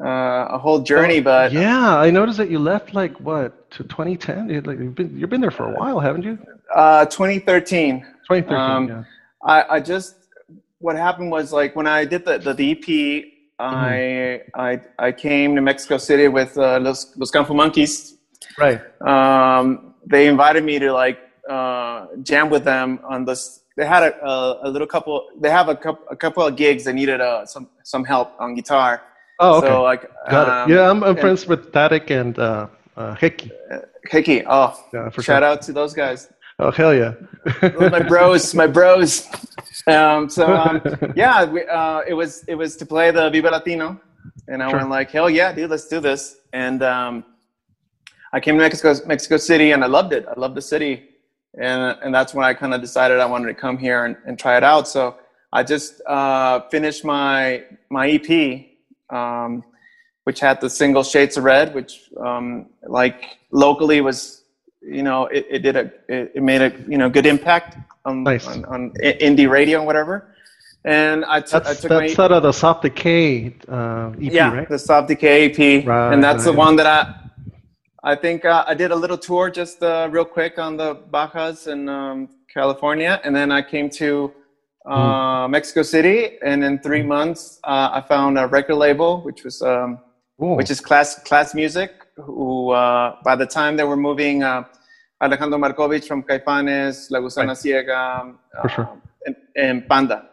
uh, 0.00 0.56
a 0.56 0.58
whole 0.58 0.80
journey. 0.80 1.20
But 1.20 1.52
yeah 1.52 1.96
i 2.06 2.08
noticed 2.10 2.38
that 2.42 2.50
you 2.54 2.58
left 2.72 2.94
like 3.02 3.14
what 3.28 3.70
to 3.74 3.82
2010 3.84 4.48
You- 4.50 4.60
like 4.62 4.78
you've 4.78 4.94
been 5.00 5.10
you've 5.18 5.30
been 5.34 5.40
there 5.46 5.56
for 5.60 5.66
a 5.72 5.74
while 5.78 5.98
haven't 6.00 6.22
you 6.28 6.38
uh, 6.74 7.04
2013, 7.06 8.00
2013 8.00 8.54
Um, 8.56 8.88
yeah 8.88 9.04
I, 9.54 9.76
I 9.76 9.80
just 9.80 10.16
what 10.78 10.96
happened 10.96 11.30
was 11.30 11.52
like 11.52 11.74
when 11.78 11.86
I 11.86 12.04
did 12.12 12.24
the 12.24 12.38
the, 12.38 12.52
the 12.60 12.66
EP, 12.74 12.86
I 13.60 14.40
I 14.54 14.80
I 14.98 15.12
came 15.12 15.54
to 15.56 15.60
Mexico 15.70 15.96
City 15.98 16.28
with 16.28 16.56
uh, 16.56 16.78
Los 16.80 17.00
Los 17.16 17.30
Campo 17.30 17.54
Monkeys. 17.54 17.94
right 18.58 18.80
um, 19.12 19.94
they 20.12 20.26
invited 20.34 20.62
me 20.64 20.78
to 20.84 20.92
like 20.92 21.18
uh, 21.48 22.06
jam 22.22 22.48
with 22.50 22.64
them 22.64 22.88
on 23.12 23.24
this. 23.24 23.60
They 23.76 23.86
had 23.86 24.02
a, 24.02 24.12
a, 24.26 24.68
a 24.68 24.70
little 24.74 24.86
couple. 24.94 25.16
They 25.42 25.50
have 25.50 25.68
a 25.68 25.76
couple 25.84 26.04
a 26.10 26.16
couple 26.16 26.42
of 26.46 26.56
gigs. 26.56 26.84
They 26.84 26.92
needed 26.92 27.20
uh, 27.20 27.46
some 27.46 27.68
some 27.92 28.04
help 28.04 28.28
on 28.42 28.48
guitar. 28.54 28.92
oh 29.40 29.58
okay 29.58 29.68
So 29.68 29.82
like 29.90 30.02
got 30.34 30.46
um, 30.48 30.70
it 30.70 30.74
yeah 30.74 30.90
i'm, 30.90 31.00
I'm 31.04 31.10
and- 31.10 31.20
friends 31.24 31.42
with 31.50 31.62
Tarek 31.76 32.06
and 32.20 32.34
uh 32.38 32.66
uh 33.00 33.14
hickey 33.22 33.50
Hickey. 34.14 34.38
Oh, 34.56 34.70
yeah 34.94 35.08
for 35.14 35.22
shout 35.22 35.42
sure 35.42 35.48
out 35.50 35.58
to 35.66 35.72
those 35.78 35.92
guys. 36.02 36.20
Oh 36.60 36.70
hell 36.70 36.94
yeah 36.94 37.14
my 37.62 38.00
bros, 38.00 38.54
my 38.54 38.66
bros. 38.66 39.26
Um, 39.86 40.28
so 40.28 40.54
um, 40.54 40.82
yeah, 41.16 41.44
we, 41.44 41.64
uh, 41.64 42.02
it 42.06 42.14
was 42.14 42.44
it 42.48 42.54
was 42.54 42.76
to 42.76 42.86
play 42.86 43.10
the 43.10 43.30
Viva 43.30 43.50
Latino, 43.50 44.00
and 44.48 44.62
I 44.62 44.68
Sure. 44.68 44.78
went 44.78 44.90
like, 44.90 45.10
hell 45.10 45.30
yeah, 45.30 45.52
dude, 45.52 45.70
let's 45.70 45.88
do 45.88 46.00
this. 46.00 46.36
And 46.52 46.82
um, 46.82 47.24
I 48.32 48.40
came 48.40 48.56
to 48.56 48.62
Mexico 48.62 48.94
Mexico 49.06 49.36
City, 49.36 49.72
and 49.72 49.82
I 49.82 49.86
loved 49.86 50.12
it. 50.12 50.26
I 50.28 50.38
loved 50.38 50.54
the 50.54 50.62
city, 50.62 51.08
and 51.60 51.96
and 52.02 52.14
that's 52.14 52.34
when 52.34 52.44
I 52.44 52.54
kind 52.54 52.74
of 52.74 52.80
decided 52.80 53.20
I 53.20 53.26
wanted 53.26 53.48
to 53.48 53.54
come 53.54 53.78
here 53.78 54.04
and, 54.04 54.16
and 54.26 54.38
try 54.38 54.56
it 54.56 54.64
out. 54.64 54.86
So 54.88 55.16
I 55.52 55.62
just 55.62 56.00
uh, 56.06 56.60
finished 56.70 57.04
my 57.04 57.64
my 57.90 58.10
EP, 58.10 58.66
um, 59.10 59.64
which 60.24 60.40
had 60.40 60.60
the 60.60 60.70
single 60.70 61.02
Shades 61.02 61.36
of 61.36 61.44
Red, 61.44 61.74
which 61.74 62.10
um, 62.20 62.66
like 62.86 63.38
locally 63.50 64.00
was, 64.00 64.39
you 64.82 65.02
know, 65.02 65.26
it, 65.26 65.46
it 65.50 65.58
did 65.60 65.76
a 65.76 65.84
it, 66.08 66.32
it 66.36 66.42
made 66.42 66.62
a 66.62 66.72
you 66.88 66.98
know 66.98 67.08
good 67.10 67.26
impact 67.26 67.76
on 68.04 68.22
Nice. 68.24 68.46
on, 68.46 68.64
on 68.66 68.90
indie 69.02 69.48
radio 69.48 69.78
and 69.78 69.86
whatever. 69.86 70.26
And 70.84 71.24
I 71.26 71.40
took 71.40 71.64
I 71.64 71.68
that's 71.68 71.80
took 71.82 71.90
that's 71.90 72.16
my 72.18 72.24
out 72.24 72.32
of 72.32 72.42
the 72.42 72.52
soft 72.52 72.82
decay 72.82 73.54
uh 73.68 74.12
ep 74.12 74.32
yeah 74.32 74.54
right 74.54 74.68
the 74.68 74.78
Soft 74.78 75.08
Decay 75.08 75.50
EP, 75.50 75.86
Right, 75.86 76.12
and 76.12 76.24
that's 76.24 76.44
the 76.44 76.52
one 76.52 76.76
that 76.76 76.86
I 76.86 77.14
I 78.02 78.14
think 78.16 78.44
uh, 78.46 78.64
I 78.66 78.74
did 78.74 78.90
a 78.92 78.96
little 78.96 79.18
tour 79.18 79.50
just 79.50 79.82
uh, 79.82 80.08
real 80.10 80.24
quick 80.24 80.58
on 80.58 80.78
the 80.78 80.94
Bajas 81.12 81.66
in 81.66 81.86
um, 81.88 82.30
California, 82.52 83.20
and 83.24 83.36
then 83.36 83.52
I 83.52 83.60
came 83.60 83.90
to 83.90 84.32
uh, 84.86 85.44
Hmm. 85.46 85.50
Mexico 85.52 85.82
City, 85.82 86.38
and 86.42 86.64
in 86.64 86.78
three 86.78 87.02
months 87.02 87.60
uh, 87.64 87.90
I 87.92 88.00
found 88.00 88.38
a 88.38 88.46
record 88.46 88.76
label, 88.76 89.20
which 89.20 89.44
was 89.44 89.60
um, 89.60 89.98
which 90.38 90.70
is 90.70 90.80
Class 90.80 91.18
Class 91.24 91.54
Music. 91.54 91.90
Who 92.24 92.70
uh, 92.70 93.16
by 93.24 93.36
the 93.36 93.46
time 93.46 93.76
they 93.76 93.84
were 93.84 93.96
moving 93.96 94.42
uh, 94.42 94.64
Alejandro 95.22 95.58
Marcovich 95.58 96.06
from 96.06 96.22
Caifanes, 96.22 97.10
La 97.10 97.18
Gusana 97.20 97.48
Right. 97.48 97.56
Ciega, 97.56 98.34
For 98.62 98.68
sure. 98.68 98.88
and, 99.26 99.36
and 99.56 99.88
Panda. 99.88 100.28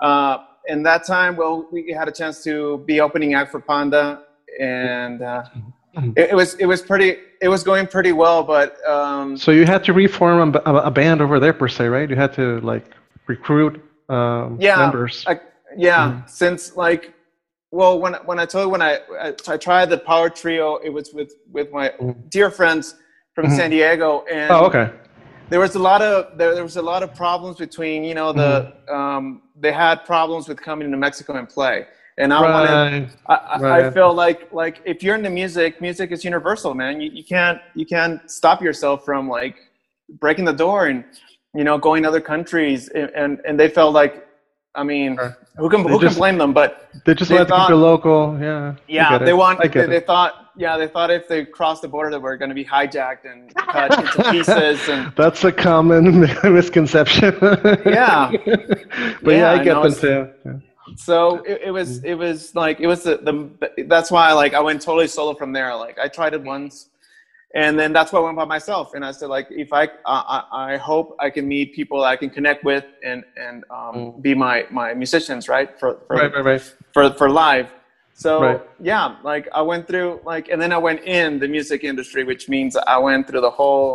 Uh, 0.00 0.38
in 0.68 0.82
that 0.82 1.06
time, 1.06 1.36
well, 1.36 1.68
we 1.70 1.92
had 1.92 2.08
a 2.08 2.12
chance 2.12 2.42
to 2.44 2.78
be 2.86 3.00
opening 3.00 3.34
act 3.34 3.50
for 3.50 3.60
Panda, 3.60 4.22
and 4.60 5.22
uh, 5.22 5.42
Mhm. 5.96 6.12
it, 6.18 6.30
it 6.32 6.34
was 6.34 6.54
it 6.54 6.66
was 6.66 6.82
pretty 6.82 7.16
it 7.40 7.48
was 7.48 7.62
going 7.62 7.86
pretty 7.86 8.12
well, 8.12 8.42
but 8.42 8.76
um, 8.88 9.36
So 9.36 9.50
you 9.52 9.64
had 9.64 9.82
to 9.84 9.92
reform 9.94 10.54
a, 10.54 10.72
a, 10.90 10.90
band 10.90 11.20
over 11.22 11.38
there 11.40 11.52
per 11.54 11.68
se, 11.68 11.86
right? 11.88 12.08
You 12.10 12.16
had 12.16 12.32
to 12.34 12.60
like 12.60 12.84
recruit 13.26 13.74
um, 14.08 14.56
Yeah, 14.60 14.76
members. 14.78 15.24
I, 15.26 15.40
yeah, 15.76 16.12
Mhm. 16.12 16.28
since 16.30 16.76
like, 16.76 17.12
well, 17.70 17.98
when 17.98 18.14
when 18.24 18.38
I 18.38 18.46
told 18.46 18.66
you 18.66 18.68
when 18.70 18.82
I, 18.82 19.00
I 19.20 19.34
I 19.48 19.56
tried 19.56 19.90
the 19.90 19.98
power 19.98 20.30
trio, 20.30 20.76
it 20.76 20.90
was 20.90 21.12
with 21.12 21.32
with 21.50 21.72
my 21.72 21.90
Mhm. 22.00 22.30
dear 22.30 22.50
friends 22.50 22.94
from 23.34 23.46
Mhm. 23.46 23.56
San 23.56 23.70
Diego, 23.70 24.24
and 24.30 24.50
oh, 24.52 24.66
okay. 24.66 24.90
there 25.50 25.60
was 25.60 25.74
a 25.74 25.78
lot 25.78 26.00
of 26.02 26.38
there, 26.38 26.54
there 26.54 26.62
was 26.62 26.76
a 26.76 26.82
lot 26.82 27.02
of 27.02 27.14
problems 27.14 27.56
between 27.56 28.04
you 28.04 28.14
know 28.14 28.32
the 28.32 28.72
Mm-hmm. 28.88 28.94
um, 28.94 29.42
they 29.58 29.72
had 29.72 30.04
problems 30.04 30.48
with 30.48 30.60
coming 30.60 30.90
to 30.90 30.96
Mexico 30.96 31.34
and 31.34 31.48
play, 31.48 31.86
and 32.18 32.32
I 32.32 32.40
wanted 32.40 32.70
Right. 32.70 33.08
I, 33.28 33.34
I, 33.34 33.78
I 33.78 33.90
feel 33.90 34.14
like 34.14 34.52
like 34.52 34.80
if 34.84 35.02
you're 35.02 35.16
into 35.16 35.30
music, 35.30 35.80
music 35.80 36.12
is 36.12 36.24
universal, 36.24 36.74
man. 36.74 37.00
You, 37.00 37.10
you 37.10 37.24
can't 37.24 37.60
you 37.74 37.84
can't 37.84 38.30
stop 38.30 38.62
yourself 38.62 39.04
from 39.04 39.28
like 39.28 39.56
breaking 40.20 40.44
the 40.44 40.52
door 40.52 40.86
and 40.86 41.04
you 41.54 41.64
know 41.64 41.76
going 41.78 42.02
to 42.04 42.08
other 42.08 42.20
countries, 42.20 42.88
and 42.88 43.10
and, 43.10 43.40
and 43.46 43.58
they 43.58 43.68
felt 43.68 43.92
like, 43.92 44.25
I 44.76 44.82
mean, 44.82 45.16
Sure. 45.16 45.36
who 45.56 45.68
can 45.70 45.82
They 45.82 45.90
who 45.90 46.00
just- 46.00 46.14
can 46.14 46.20
blame 46.20 46.38
them? 46.38 46.52
But 46.52 46.88
They 47.04 47.14
just 47.14 47.28
They 47.30 47.36
wanted 47.36 47.46
to 47.48 47.50
thought- 47.54 47.66
keep 47.68 47.74
it 47.74 47.76
local. 47.76 48.38
Yeah. 48.40 48.74
Yeah, 48.88 49.10
get 49.10 49.22
it. 49.22 49.24
they 49.24 49.32
want 49.32 49.60
they, 49.62 49.68
they 49.68 50.00
thought 50.00 50.32
yeah 50.58 50.76
they 50.78 50.86
thought 50.88 51.10
if 51.10 51.28
they 51.28 51.44
crossed 51.44 51.82
the 51.82 51.88
border 51.88 52.10
they 52.10 52.18
were 52.18 52.36
going 52.36 52.48
to 52.48 52.54
be 52.54 52.64
hijacked 52.64 53.24
and 53.30 53.54
cut 53.54 53.90
into 53.98 54.30
pieces 54.32 54.88
and 54.88 55.12
That's 55.16 55.44
a 55.44 55.52
common 55.52 56.20
misconception. 56.44 57.34
Yeah. 57.84 58.30
but 59.22 59.30
yeah, 59.32 59.38
Yeah, 59.40 59.50
I 59.52 59.58
get 59.64 59.82
them 59.82 59.92
too. 59.94 60.28
Yeah. 60.46 60.52
so 60.94 61.42
it, 61.44 61.58
it 61.68 61.70
was 61.78 62.02
it 62.04 62.14
was 62.14 62.54
like 62.54 62.80
it 62.80 62.86
was 62.86 63.02
the, 63.02 63.16
the 63.28 63.84
that's 63.88 64.10
why 64.10 64.32
like 64.32 64.54
i 64.54 64.60
went 64.60 64.80
totally 64.80 65.08
solo 65.08 65.34
from 65.34 65.50
there 65.52 65.74
like 65.74 65.98
i 65.98 66.06
tried 66.06 66.32
it 66.32 66.42
once 66.44 66.74
and 67.62 67.72
then 67.80 67.90
that's 67.96 68.10
why 68.12 68.18
i 68.20 68.22
went 68.28 68.36
by 68.42 68.44
myself 68.56 68.86
and 68.94 69.02
i 69.04 69.10
said 69.18 69.28
like 69.36 69.46
if 69.50 69.70
i 69.72 69.84
i, 70.06 70.42
I 70.70 70.76
hope 70.90 71.06
i 71.26 71.28
can 71.36 71.44
meet 71.54 71.66
people 71.80 71.98
i 72.04 72.16
can 72.22 72.30
connect 72.38 72.60
with 72.70 72.84
and 73.10 73.20
and 73.44 73.56
um, 73.78 73.94
Mm. 73.96 74.22
be 74.26 74.32
my 74.46 74.56
my 74.80 74.88
musicians 75.02 75.42
right 75.54 75.68
for 75.80 75.90
for, 76.06 76.16
Right, 76.20 76.32
right, 76.36 76.44
right. 76.52 76.64
for 76.94 77.04
for 77.20 77.28
live 77.44 77.68
so 78.24 78.30
Right. 78.46 78.60
yeah 78.92 79.06
like 79.32 79.44
i 79.60 79.62
went 79.72 79.82
through 79.88 80.10
like 80.32 80.46
and 80.52 80.58
then 80.62 80.72
i 80.78 80.80
went 80.88 81.00
in 81.18 81.38
the 81.42 81.48
music 81.56 81.80
industry 81.92 82.22
which 82.30 82.44
means 82.54 82.70
i 82.94 82.98
went 83.08 83.22
through 83.28 83.42
the 83.48 83.54
whole 83.60 83.92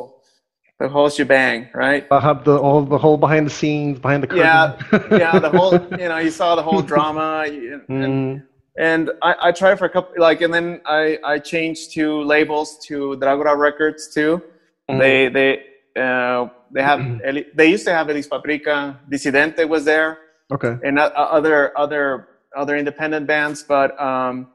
the 0.82 0.88
whole 0.96 1.10
shebang 1.18 1.60
right 1.86 2.04
I 2.18 2.20
have 2.30 2.40
the 2.48 2.56
all 2.66 2.82
the 2.96 2.98
whole 3.04 3.18
behind 3.26 3.44
the 3.50 3.56
scenes, 3.62 3.96
behind 4.06 4.22
the 4.24 4.28
curtain. 4.28 4.46
yeah 4.46 4.66
yeah 5.24 5.36
the 5.46 5.52
whole 5.58 5.76
you 6.02 6.08
know 6.10 6.18
you 6.26 6.32
saw 6.42 6.50
the 6.56 6.66
whole 6.70 6.82
drama 6.92 7.28
and, 7.48 7.82
and 7.82 7.82
Mm, 7.90 8.04
and 8.06 8.44
I, 8.80 9.36
I 9.42 9.52
tried 9.52 9.78
for 9.78 9.86
a 9.86 9.90
couple 9.90 10.14
like 10.18 10.42
and 10.42 10.54
then 10.54 10.82
I, 10.86 11.20
I 11.24 11.40
changed 11.40 11.94
to 11.94 12.22
labels 12.24 12.78
to 12.88 13.18
Dragora 13.18 13.58
Records 13.58 14.14
too. 14.14 14.42
Mhm. 14.90 15.00
They 15.00 15.30
they 15.30 16.02
uh, 16.02 16.48
they 16.72 16.82
have 16.82 17.00
Eli- 17.28 17.50
they 17.54 17.68
used 17.68 17.86
to 17.86 17.94
have 17.94 18.10
Elis 18.10 18.28
Paprika, 18.28 19.00
Dissidente 19.10 19.68
was 19.68 19.84
there, 19.84 20.20
okay. 20.52 20.78
and 20.84 20.98
uh, 21.00 21.12
other 21.16 21.78
other 21.78 22.28
other 22.56 22.78
independent 22.78 23.28
bands. 23.28 23.64
But 23.64 24.00
um, 24.02 24.48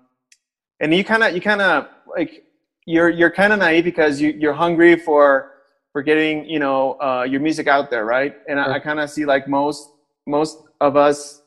and 0.81 0.95
you 0.95 1.05
kind 1.05 1.23
of 1.23 1.35
you 1.35 1.41
kind 1.41 1.61
of 1.61 1.89
like 2.17 2.45
you're 2.87 3.11
you're 3.11 3.31
kind 3.31 3.53
of 3.53 3.59
naive 3.59 3.85
because 3.85 4.21
you 4.21 4.31
you're 4.39 4.55
hungry 4.55 4.97
for 4.97 5.53
for 5.93 6.03
getting 6.03 6.45
you 6.47 6.59
know 6.59 6.99
uh, 7.01 7.27
your 7.29 7.41
music 7.41 7.67
out 7.67 7.91
there, 7.91 8.05
right? 8.05 8.35
And 8.49 8.59
I, 8.59 8.75
I 8.75 8.79
kind 8.79 9.01
of 9.01 9.11
see 9.11 9.27
like 9.27 9.47
most 9.49 9.91
most 10.27 10.59
of 10.81 10.97
us 10.97 11.43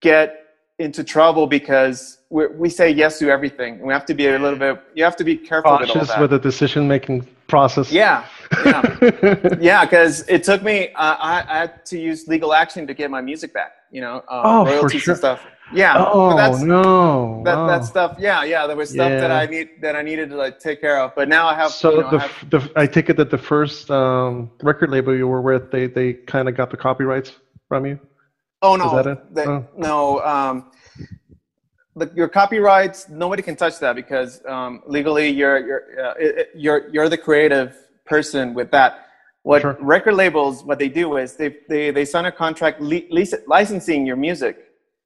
get 0.00 0.39
into 0.80 1.04
trouble 1.04 1.46
because 1.46 2.18
we 2.30 2.46
we 2.62 2.68
say 2.70 2.88
yes 2.90 3.18
to 3.20 3.30
everything. 3.30 3.80
We 3.86 3.92
have 3.92 4.06
to 4.06 4.14
be 4.14 4.26
a 4.26 4.38
little 4.38 4.58
bit. 4.58 4.82
You 4.94 5.04
have 5.04 5.16
to 5.16 5.24
be 5.24 5.36
careful 5.36 5.72
with 5.72 5.80
all 5.82 5.86
Cautious 5.94 6.08
that. 6.08 6.20
with 6.20 6.30
the 6.30 6.38
decision 6.38 6.88
making 6.88 7.26
process. 7.46 7.92
yeah, 7.92 8.24
yeah, 8.64 8.96
yeah. 9.60 9.84
Because 9.84 10.14
it 10.28 10.42
took 10.42 10.62
me. 10.62 10.76
Uh, 10.94 11.16
I, 11.32 11.44
I 11.48 11.56
had 11.62 11.84
to 11.86 11.98
use 11.98 12.26
legal 12.28 12.52
action 12.54 12.86
to 12.86 12.94
get 12.94 13.10
my 13.10 13.20
music 13.20 13.52
back. 13.52 13.72
You 13.92 14.00
know, 14.00 14.16
uh, 14.28 14.42
Oh, 14.44 14.64
royalties 14.64 15.02
sure. 15.02 15.12
and 15.12 15.18
stuff. 15.18 15.40
Yeah. 15.72 15.94
oh 16.12 16.36
that's, 16.36 16.62
no! 16.62 17.42
that, 17.44 17.56
wow. 17.56 17.66
that 17.68 17.84
stuff. 17.84 18.16
Yeah, 18.18 18.42
yeah. 18.42 18.66
There 18.66 18.76
was 18.76 18.90
stuff 18.90 19.10
that 19.22 19.30
I 19.30 19.46
need 19.46 19.68
that 19.82 19.94
I 19.94 20.02
needed 20.02 20.28
to 20.30 20.36
like 20.36 20.58
take 20.58 20.80
care 20.80 20.98
of. 21.00 21.14
But 21.14 21.28
now 21.28 21.46
I 21.46 21.54
have. 21.54 21.70
So 21.70 21.90
you 21.90 22.00
know, 22.02 22.10
the, 22.10 22.16
I 22.16 22.20
have- 22.26 22.50
the 22.50 22.72
I 22.82 22.86
take 22.86 23.08
it 23.10 23.16
that 23.18 23.30
the 23.30 23.38
first 23.52 23.88
um, 23.90 24.50
record 24.62 24.90
label 24.90 25.14
you 25.16 25.28
were 25.28 25.42
with, 25.42 25.70
they 25.70 25.86
they 25.86 26.14
kind 26.14 26.48
of 26.48 26.56
got 26.56 26.70
the 26.70 26.76
copyrights 26.76 27.30
from 27.68 27.86
you. 27.86 28.00
Oh 28.62 28.76
no, 28.76 29.02
the- 29.02 29.44
Oh. 29.48 29.66
no. 29.76 30.20
Um, 30.20 30.70
the, 31.96 32.10
your 32.14 32.28
copyrights, 32.28 33.08
nobody 33.08 33.42
can 33.42 33.56
touch 33.56 33.78
that 33.80 33.96
because 33.96 34.44
um, 34.46 34.82
legally, 34.86 35.28
you're 35.30 35.58
you're 35.66 35.82
uh, 36.04 36.14
it, 36.18 36.38
it- 36.38 36.50
you're 36.54 36.88
you're 36.92 37.08
the 37.08 37.18
creative 37.18 37.76
person 38.06 38.54
with 38.54 38.70
that. 38.70 39.06
What 39.42 39.62
Sure. 39.62 39.76
record 39.80 40.14
labels, 40.14 40.62
what 40.64 40.78
they 40.78 40.88
do 40.88 41.16
is 41.16 41.36
they 41.36 41.56
they, 41.68 41.90
they 41.90 42.04
sign 42.04 42.26
a 42.26 42.32
contract 42.32 42.80
li- 42.80 43.08
licensing 43.46 44.06
your 44.06 44.16
music. 44.16 44.56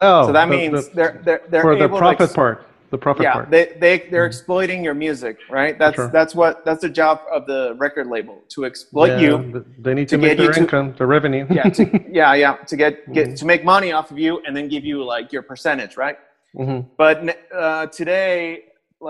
Oh, 0.00 0.26
so 0.26 0.32
that 0.32 0.46
the- 0.48 0.56
means 0.56 0.88
the- 0.88 0.94
they're 0.94 1.20
they're 1.24 1.42
they're 1.48 1.62
for 1.62 1.76
the 1.76 1.88
profit 1.88 2.22
ex- 2.22 2.32
part. 2.34 2.66
The 2.94 2.98
profit 2.98 3.24
yeah, 3.24 3.32
part. 3.32 3.50
they 3.50 3.64
they 3.84 3.94
they're 4.10 4.24
exploiting 4.32 4.84
your 4.84 4.94
music, 5.06 5.34
right? 5.50 5.74
That's 5.82 5.96
Sure. 5.96 6.10
that's 6.16 6.32
what 6.40 6.64
that's 6.64 6.82
the 6.86 6.88
job 7.02 7.16
of 7.36 7.40
the 7.52 7.62
record 7.84 8.06
label 8.06 8.36
to 8.54 8.58
exploit 8.70 9.08
Yeah, 9.08 9.24
you 9.24 9.64
They 9.84 9.94
need 9.98 10.08
to 10.10 10.16
to, 10.16 10.22
make 10.22 10.38
their 10.38 10.52
to- 10.52 10.60
income, 10.60 10.86
the 10.96 11.06
revenue. 11.16 11.44
yeah, 11.58 11.68
to, 11.76 11.82
yeah, 12.20 12.32
yeah, 12.44 12.54
to 12.70 12.74
get 12.82 12.92
get 13.12 13.26
Mhm. 13.30 13.38
to 13.40 13.44
make 13.52 13.62
money 13.74 13.90
off 13.98 14.12
of 14.12 14.18
you 14.24 14.32
and 14.44 14.52
then 14.56 14.66
give 14.74 14.84
you 14.90 14.96
like 15.14 15.26
your 15.34 15.42
percentage, 15.52 15.94
right? 16.04 16.16
hmm 16.60 16.80
But 17.02 17.16
uh, 17.62 17.86
today, 18.00 18.38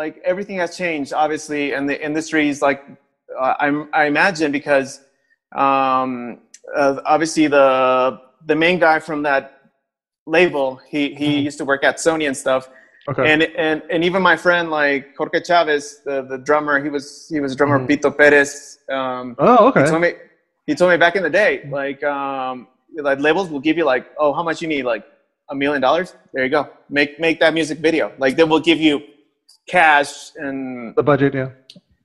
like 0.01 0.15
everything 0.25 0.57
has 0.65 0.71
changed, 0.83 1.13
obviously, 1.25 1.65
and 1.75 1.83
the 1.93 1.99
industry 2.09 2.45
is 2.53 2.59
like 2.69 2.81
uh, 3.43 3.55
I'm, 3.65 3.77
I 4.01 4.03
imagine 4.15 4.49
because 4.61 4.89
um, 5.65 6.13
uh, 6.81 7.01
obviously 7.15 7.47
the 7.49 7.69
the 8.51 8.57
main 8.65 8.79
guy 8.87 8.99
from 9.09 9.19
that 9.29 9.45
label, 10.37 10.67
he 10.93 11.03
he 11.21 11.29
Mhm. 11.29 11.43
used 11.49 11.59
to 11.63 11.67
work 11.73 11.83
at 11.91 11.97
Sony 12.07 12.27
and 12.31 12.37
stuff, 12.47 12.63
Okay. 13.09 13.31
and 13.31 13.43
and 13.43 13.83
and 13.91 14.03
even 14.05 14.23
my 14.23 14.37
friend 14.37 14.71
like 14.71 15.15
Jorge 15.17 15.41
Chavez, 15.43 16.01
the 16.07 16.23
the 16.23 16.39
drummer, 16.39 16.83
he 16.83 16.89
was 16.89 17.27
he 17.33 17.39
was 17.41 17.53
a 17.53 17.57
drummer 17.57 17.79
Mhm. 17.79 17.89
Pito 17.89 18.11
Perez. 18.17 18.79
Um, 18.91 19.37
oh, 19.39 19.71
he 19.73 19.81
okay. 19.81 19.91
told 19.91 20.03
me 20.03 20.11
he 20.67 20.75
told 20.75 20.91
me 20.91 20.97
back 20.97 21.15
in 21.17 21.23
the 21.23 21.35
day 21.45 21.53
like 21.71 22.03
um 22.05 22.67
like 23.09 23.21
labels 23.21 23.49
will 23.51 23.61
give 23.69 23.77
you 23.77 23.85
like 23.85 24.07
oh 24.19 24.33
how 24.33 24.43
much 24.43 24.63
you 24.63 24.69
need 24.69 24.85
like 24.85 25.05
a 25.51 25.55
million 25.55 25.83
dollars 25.83 26.15
there 26.33 26.43
you 26.45 26.51
go 26.59 26.63
make 26.89 27.21
make 27.21 27.39
that 27.41 27.53
music 27.53 27.79
video 27.79 28.13
like 28.19 28.37
they 28.37 28.45
will 28.45 28.61
give 28.71 28.79
you 28.81 29.03
cash 29.69 30.31
and 30.37 30.95
The 30.97 31.03
budget, 31.03 31.35
yeah. 31.35 31.49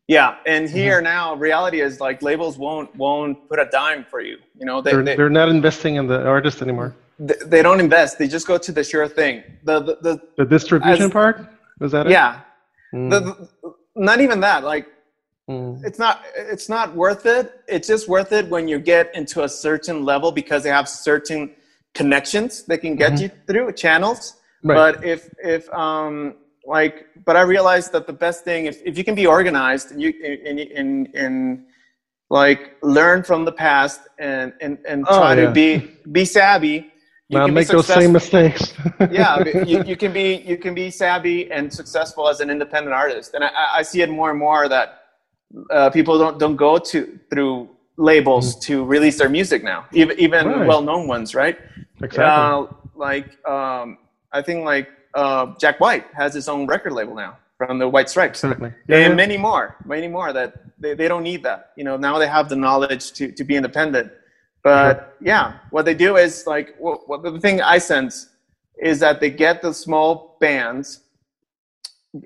yeah 0.08 0.36
and 0.45 0.66
Mm-hmm. 0.68 0.78
here 0.78 1.02
now 1.02 1.36
reality 1.36 1.80
is 1.82 2.00
like 2.00 2.22
labels 2.22 2.58
won't 2.58 2.93
won't 2.95 3.47
put 3.50 3.60
a 3.60 3.68
dime 3.72 4.04
for 4.12 4.20
you 4.22 4.38
you 4.60 4.66
know 4.66 4.82
they 4.82 4.91
They're, 4.91 5.04
they, 5.04 5.16
they're 5.16 5.30
not 5.41 5.50
investing 5.50 5.95
in 5.95 6.08
the 6.08 6.20
artist 6.28 6.62
anymore. 6.62 6.95
They, 7.20 7.61
don't 7.61 7.80
invest 7.80 8.17
they 8.17 8.28
just 8.28 8.47
go 8.47 8.57
to 8.57 8.72
the 8.72 8.84
sure 8.84 9.07
thing 9.07 9.43
the 9.63 9.80
the, 9.82 9.95
the 10.01 10.22
The 10.38 10.45
distribution 10.45 11.05
As- 11.07 11.11
part? 11.11 11.36
Was 11.80 11.91
that 11.91 12.07
it? 12.07 12.11
yeah 12.11 12.41
Mm, 12.91 13.09
the, 13.11 13.20
the, 13.20 13.74
not 13.95 14.20
even 14.20 14.39
that 14.39 14.63
like 14.63 14.88
mm. 15.47 15.80
it's 15.88 15.99
not 15.99 16.24
it's 16.36 16.70
not 16.70 16.95
worth 16.95 17.28
it 17.28 17.45
it's 17.67 17.88
just 17.88 18.07
worth 18.07 18.32
it 18.32 18.45
when 18.49 18.67
you 18.67 18.80
get 18.80 19.13
into 19.13 19.43
a 19.43 19.49
certain 19.49 20.03
level 20.03 20.32
because 20.32 20.63
they 20.63 20.72
have 20.80 20.89
certain 20.89 21.51
connections 21.93 22.63
they 22.63 22.80
can 22.80 22.95
get 22.95 23.11
Mhm. 23.13 23.22
you 23.22 23.30
through 23.47 23.72
channels 23.74 24.22
Right. 24.63 24.76
but 24.82 24.93
if 25.13 25.30
if 25.55 25.63
um 25.86 26.34
like 26.65 26.95
but 27.28 27.36
i 27.38 27.41
realized 27.55 27.91
that 27.95 28.05
the 28.07 28.17
best 28.26 28.43
thing 28.43 28.65
if, 28.72 28.82
if 28.89 28.97
you 28.97 29.03
can 29.03 29.13
be 29.24 29.28
organized 29.38 29.91
and 29.91 30.01
you 30.03 30.09
in 30.49 30.57
in 30.80 30.88
in 31.24 31.34
like 32.39 32.61
learn 32.97 33.22
from 33.30 33.45
the 33.45 33.51
past 33.67 33.99
and 34.17 34.47
and 34.61 34.74
and 34.91 35.05
Oh, 35.07 35.17
try 35.20 35.34
yeah. 35.36 35.45
to 35.45 35.51
be 35.51 35.70
be 36.17 36.26
savvy 36.26 36.78
you 37.30 37.38
Not 37.38 37.45
can 37.45 37.53
be 37.53 37.59
make 37.61 37.67
those 37.67 37.86
same 37.88 38.11
mistakes. 38.11 38.73
yeah 39.11 39.43
you, 39.71 39.84
you 39.84 39.95
can 39.95 40.11
be 40.11 40.38
you 40.51 40.57
can 40.57 40.73
be 40.73 40.89
savvy 40.89 41.51
and 41.51 41.71
successful 41.71 42.27
as 42.27 42.39
an 42.39 42.49
independent 42.49 42.93
artist 42.93 43.34
and 43.36 43.43
i, 43.43 43.49
I- 43.77 43.82
see 43.84 44.01
it 44.01 44.09
more 44.09 44.30
and 44.32 44.39
more 44.39 44.67
that 44.67 44.88
uh, 45.71 45.89
people 45.91 46.17
don't 46.17 46.39
don't 46.39 46.55
go 46.55 46.77
to 46.91 47.19
through 47.32 47.69
labels 47.97 48.55
to 48.67 48.84
release 48.84 49.17
their 49.19 49.30
music 49.30 49.63
now 49.63 49.86
even 49.93 50.19
even 50.19 50.39
Mm. 50.45 50.55
Right. 50.57 50.67
well-known 50.67 51.07
ones 51.07 51.36
right 51.36 51.57
exactly. 52.01 52.23
uh, 52.23 52.65
like 52.95 53.27
um, 53.47 53.97
i 54.32 54.41
think 54.41 54.65
like 54.65 54.88
uh, 55.13 55.43
jack 55.59 55.80
white 55.80 56.05
has 56.13 56.34
his 56.34 56.47
own 56.49 56.65
record 56.65 56.93
label 56.93 57.15
now 57.15 57.38
from 57.57 57.77
the 57.77 57.88
white 57.95 58.09
stripes 58.09 58.43
exactly. 58.43 58.71
and 58.88 59.11
yeah. 59.11 59.13
many 59.23 59.38
more 59.38 59.75
many 59.86 60.07
more 60.07 60.32
that 60.34 60.53
they, 60.80 60.93
they 60.99 61.07
don't 61.11 61.23
need 61.23 61.41
that 61.43 61.71
you 61.75 61.84
know 61.84 61.95
now 61.97 62.17
they 62.17 62.27
have 62.27 62.47
the 62.49 62.55
knowledge 62.55 63.11
to, 63.17 63.32
to 63.32 63.43
be 63.43 63.55
independent 63.55 64.07
but 64.64 65.16
yeah 65.22 65.60
what 65.70 65.86
they 65.86 65.93
do 65.93 66.18
is 66.18 66.45
like 66.45 66.78
the 67.24 67.39
thing 67.39 67.62
i 67.62 67.78
sense 67.78 68.30
is 68.82 68.99
that 68.99 69.20
they 69.20 69.30
get 69.30 69.62
the 69.62 69.74
small 69.74 70.38
bands 70.39 71.01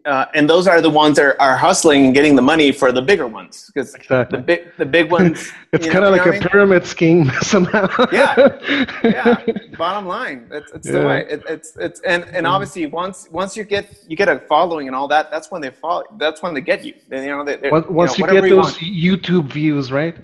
uh, 0.05 0.25
and 0.33 0.49
those 0.49 0.65
are 0.65 0.79
the 0.79 0.89
ones 0.89 1.17
that 1.17 1.25
are, 1.25 1.41
are 1.41 1.57
hustling 1.57 2.05
and 2.05 2.13
getting 2.13 2.37
the 2.37 2.41
money 2.41 2.71
for 2.71 2.93
the 2.93 3.01
bigger 3.01 3.27
ones 3.27 3.69
because 3.73 3.91
the 3.91 4.41
big 4.45 4.71
the 4.77 4.85
big 4.85 5.11
ones 5.11 5.51
It's 5.73 5.89
kind 5.89 6.05
of 6.05 6.11
like 6.11 6.25
a 6.25 6.31
mean? 6.31 6.41
pyramid 6.41 6.85
scheme 6.85 7.29
somehow. 7.41 7.89
Yeah. 8.11 8.57
yeah 9.03 9.43
bottom 9.77 10.05
line 10.07 10.47
it's, 10.51 10.71
it's 10.71 10.89
the 10.89 11.05
way 11.05 11.25
it, 11.29 11.43
it's 11.49 11.75
it's 11.75 11.99
and 12.01 12.23
and 12.25 12.47
obviously 12.47 12.85
once 12.85 13.27
once 13.29 13.57
you 13.57 13.65
get 13.65 13.85
you 14.07 14.15
get 14.15 14.29
a 14.29 14.39
following 14.39 14.87
and 14.87 14.95
all 14.95 15.07
that 15.09 15.29
that's 15.29 15.51
when 15.51 15.61
they 15.61 15.69
follow 15.71 16.03
that's 16.17 16.41
when 16.41 16.53
they 16.53 16.61
get 16.61 16.85
you 16.85 16.93
Then, 17.09 17.23
you 17.25 17.31
know 17.31 17.43
they, 17.43 17.57
they- 17.57 17.69
Once, 17.69 17.87
once 17.87 18.17
you, 18.17 18.25
know, 18.25 18.33
whatever 18.35 18.47
get 18.47 18.55
those 18.55 18.79
want. 18.81 18.95
YouTube 19.03 19.51
views, 19.51 19.91
right? 19.91 20.15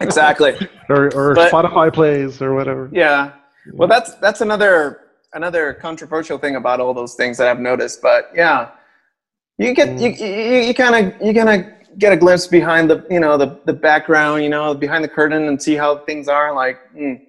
exactly 0.00 0.56
Or, 0.88 1.12
or 1.14 1.34
But- 1.34 1.52
Spotify 1.52 1.92
plays 1.92 2.40
or 2.40 2.54
whatever. 2.54 2.88
yeah 2.92 3.32
well 3.74 3.88
that's 3.88 4.14
that's 4.14 4.40
another 4.40 5.00
another 5.34 5.74
controversial 5.74 6.38
thing 6.38 6.56
about 6.56 6.80
all 6.80 6.94
those 6.94 7.14
things 7.14 7.36
that 7.36 7.46
i've 7.48 7.60
noticed 7.60 8.00
but 8.00 8.30
yeah 8.34 8.70
you 9.58 9.74
get 9.74 9.98
you 9.98 10.10
you, 10.10 10.58
you 10.68 10.74
kind 10.74 10.94
of 10.94 11.26
you 11.26 11.34
kind 11.34 11.48
of 11.48 11.78
get 11.98 12.12
a 12.12 12.16
glimpse 12.16 12.46
behind 12.46 12.88
the 12.88 13.04
you 13.10 13.20
know 13.20 13.36
the 13.36 13.58
the 13.64 13.72
background, 13.72 14.42
you 14.42 14.48
know, 14.48 14.74
behind 14.74 15.04
the 15.04 15.08
curtain, 15.08 15.48
and 15.48 15.60
see 15.60 15.74
how 15.74 15.98
things 15.98 16.28
are. 16.28 16.54
Like, 16.54 16.78
mm. 16.94 17.20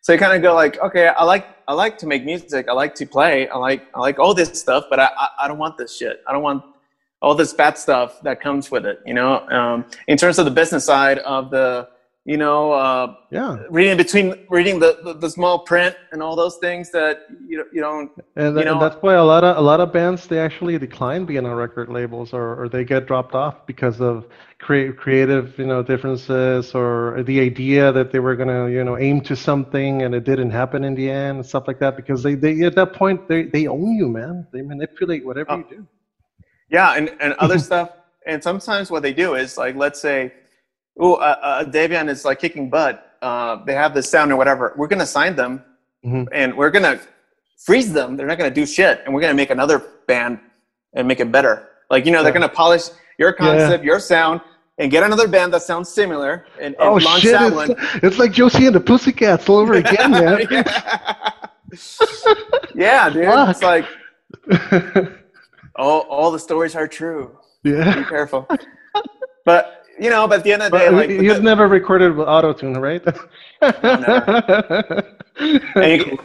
so 0.00 0.12
you 0.12 0.18
kind 0.18 0.34
of 0.34 0.42
go 0.42 0.54
like, 0.54 0.78
okay, 0.80 1.08
I 1.08 1.24
like 1.24 1.46
I 1.68 1.74
like 1.74 1.98
to 1.98 2.06
make 2.06 2.24
music, 2.24 2.68
I 2.68 2.72
like 2.72 2.94
to 2.96 3.06
play, 3.06 3.48
I 3.48 3.58
like 3.58 3.86
I 3.94 4.00
like 4.00 4.18
all 4.18 4.34
this 4.34 4.58
stuff, 4.58 4.84
but 4.90 4.98
I 4.98 5.10
I, 5.16 5.28
I 5.42 5.48
don't 5.48 5.58
want 5.58 5.76
this 5.76 5.96
shit. 5.96 6.22
I 6.26 6.32
don't 6.32 6.42
want 6.42 6.64
all 7.22 7.34
this 7.34 7.52
bad 7.52 7.76
stuff 7.78 8.20
that 8.22 8.40
comes 8.40 8.70
with 8.70 8.86
it. 8.86 9.00
You 9.04 9.14
know, 9.14 9.46
um, 9.48 9.84
in 10.06 10.16
terms 10.16 10.38
of 10.38 10.44
the 10.44 10.50
business 10.50 10.84
side 10.84 11.18
of 11.20 11.50
the 11.50 11.88
you 12.26 12.36
know, 12.36 12.72
uh, 12.72 13.14
yeah, 13.30 13.56
reading 13.70 13.96
between 13.96 14.34
reading 14.50 14.80
the, 14.80 14.98
the, 15.04 15.14
the, 15.14 15.30
small 15.30 15.60
print 15.60 15.94
and 16.10 16.20
all 16.20 16.34
those 16.34 16.56
things 16.56 16.90
that 16.90 17.20
you 17.46 17.64
you 17.72 17.80
don't. 17.80 18.10
And, 18.34 18.58
you 18.58 18.64
know, 18.64 18.72
and, 18.72 18.82
that's 18.82 18.96
why 19.00 19.14
a 19.14 19.22
lot 19.22 19.44
of 19.44 19.56
a 19.56 19.60
lot 19.60 19.78
of 19.78 19.92
bands 19.92 20.26
they 20.26 20.40
actually 20.40 20.76
decline 20.76 21.24
being 21.24 21.46
on 21.46 21.54
record 21.54 21.88
labels 21.88 22.32
or, 22.32 22.60
or 22.60 22.68
they 22.68 22.82
get 22.82 23.06
dropped 23.06 23.36
off 23.36 23.64
because 23.64 24.00
of 24.00 24.26
create, 24.58 24.96
creative 24.96 25.56
you 25.56 25.66
know 25.66 25.84
differences 25.84 26.74
or 26.74 27.22
the 27.22 27.38
idea 27.38 27.92
that 27.92 28.10
they 28.10 28.18
were 28.18 28.34
gonna 28.34 28.68
you 28.70 28.82
know 28.82 28.98
aim 28.98 29.20
to 29.20 29.36
something 29.36 30.02
and 30.02 30.12
it 30.12 30.24
didn't 30.24 30.50
happen 30.50 30.82
in 30.82 30.96
the 30.96 31.08
end 31.08 31.36
and 31.38 31.46
stuff 31.46 31.68
like 31.68 31.78
that 31.78 31.94
because 31.94 32.24
they, 32.24 32.34
they 32.34 32.60
at 32.62 32.74
that 32.74 32.92
point 32.92 33.28
they, 33.28 33.44
they 33.44 33.68
own 33.68 33.94
you 33.94 34.08
man 34.08 34.44
they 34.52 34.62
manipulate 34.62 35.24
whatever 35.24 35.52
oh. 35.52 35.58
you 35.58 35.66
do. 35.70 35.86
Yeah, 36.70 36.94
and 36.94 37.14
and 37.20 37.34
other 37.34 37.58
stuff. 37.70 37.90
And 38.26 38.42
sometimes 38.42 38.90
what 38.90 39.04
they 39.04 39.14
do 39.14 39.36
is 39.36 39.56
like 39.56 39.76
let's 39.76 40.02
say 40.02 40.32
oh, 40.98 41.14
uh, 41.14 41.36
uh, 41.42 41.64
Davion 41.64 42.08
is 42.08 42.24
like 42.24 42.40
kicking 42.40 42.70
butt. 42.70 43.16
Uh, 43.22 43.64
they 43.64 43.74
have 43.74 43.94
this 43.94 44.08
sound 44.08 44.32
or 44.32 44.36
whatever. 44.36 44.74
We're 44.76 44.88
gonna 44.88 45.06
sign 45.06 45.36
them, 45.36 45.62
mm-hmm. 46.04 46.24
and 46.32 46.56
we're 46.56 46.70
gonna 46.70 47.00
freeze 47.64 47.92
them. 47.92 48.16
They're 48.16 48.26
not 48.26 48.38
gonna 48.38 48.50
do 48.50 48.66
shit, 48.66 49.02
and 49.04 49.14
we're 49.14 49.20
gonna 49.20 49.34
make 49.34 49.50
another 49.50 49.78
band 50.06 50.38
and 50.94 51.08
make 51.08 51.20
it 51.20 51.32
better. 51.32 51.68
Like 51.90 52.06
you 52.06 52.12
know, 52.12 52.18
yeah. 52.18 52.24
they're 52.24 52.32
gonna 52.32 52.48
polish 52.48 52.88
your 53.18 53.32
concept, 53.32 53.82
yeah. 53.82 53.90
your 53.90 54.00
sound, 54.00 54.40
and 54.78 54.90
get 54.90 55.02
another 55.02 55.28
band 55.28 55.52
that 55.54 55.62
sounds 55.62 55.88
similar 55.88 56.46
and, 56.56 56.74
and 56.74 56.76
oh 56.78 56.98
shit 56.98 57.34
it's, 57.34 58.04
it's, 58.04 58.18
like 58.18 58.32
josie 58.32 58.66
and 58.66 58.74
the 58.74 58.80
pussycats 58.80 59.48
all 59.48 59.58
over 59.58 59.74
again 59.74 60.10
man 60.10 60.46
yeah. 60.50 61.30
yeah 62.74 63.10
dude 63.10 63.24
Fuck. 63.24 63.48
it's 63.48 63.62
like 63.62 63.86
all, 65.76 66.00
all 66.02 66.30
the 66.30 66.38
stories 66.38 66.74
are 66.74 66.88
true 66.88 67.36
yeah 67.62 67.96
be 67.96 68.04
careful 68.04 68.46
but 69.44 69.85
you 69.98 70.10
know, 70.10 70.26
but 70.28 70.38
at 70.38 70.44
the 70.44 70.52
end 70.52 70.62
of 70.62 70.72
the 70.72 70.78
day, 70.78 70.90
like 70.90 71.10
you've 71.10 71.42
never 71.42 71.68
recorded 71.68 72.16
with 72.16 72.28
auto 72.28 72.52
tune, 72.52 72.74
right? 72.74 73.02
you, 75.76 76.18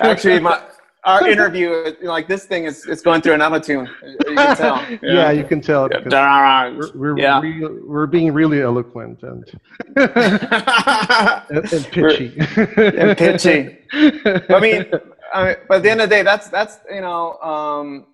actually, 0.00 0.40
my 0.40 0.60
our 1.04 1.26
interview, 1.28 1.94
like 2.02 2.28
this 2.28 2.44
thing 2.44 2.64
is 2.64 2.84
it's 2.86 3.02
going 3.02 3.22
through 3.22 3.34
an 3.34 3.42
auto 3.42 3.58
tune. 3.58 3.88
You 4.02 4.34
can 4.34 4.56
tell. 4.56 4.76
Yeah, 4.90 4.98
yeah 5.02 5.30
you 5.30 5.44
can 5.44 5.60
tell. 5.60 5.88
Yeah. 5.90 6.70
We're 6.70 6.92
we're, 6.94 7.18
yeah. 7.18 7.40
Re, 7.40 7.66
we're 7.66 8.06
being 8.06 8.32
really 8.32 8.62
eloquent 8.62 9.22
and 9.22 9.44
and, 9.96 11.72
and, 11.72 11.86
pitchy. 11.86 12.34
and 12.76 13.16
pitchy. 13.16 13.78
I 13.92 14.60
mean, 14.60 14.86
I 15.32 15.44
mean, 15.44 15.56
but 15.68 15.76
at 15.76 15.82
the 15.82 15.90
end 15.90 16.00
of 16.00 16.08
the 16.08 16.16
day, 16.16 16.22
that's 16.22 16.48
that's 16.48 16.78
you 16.92 17.00
know. 17.00 17.38
Um, 17.38 18.06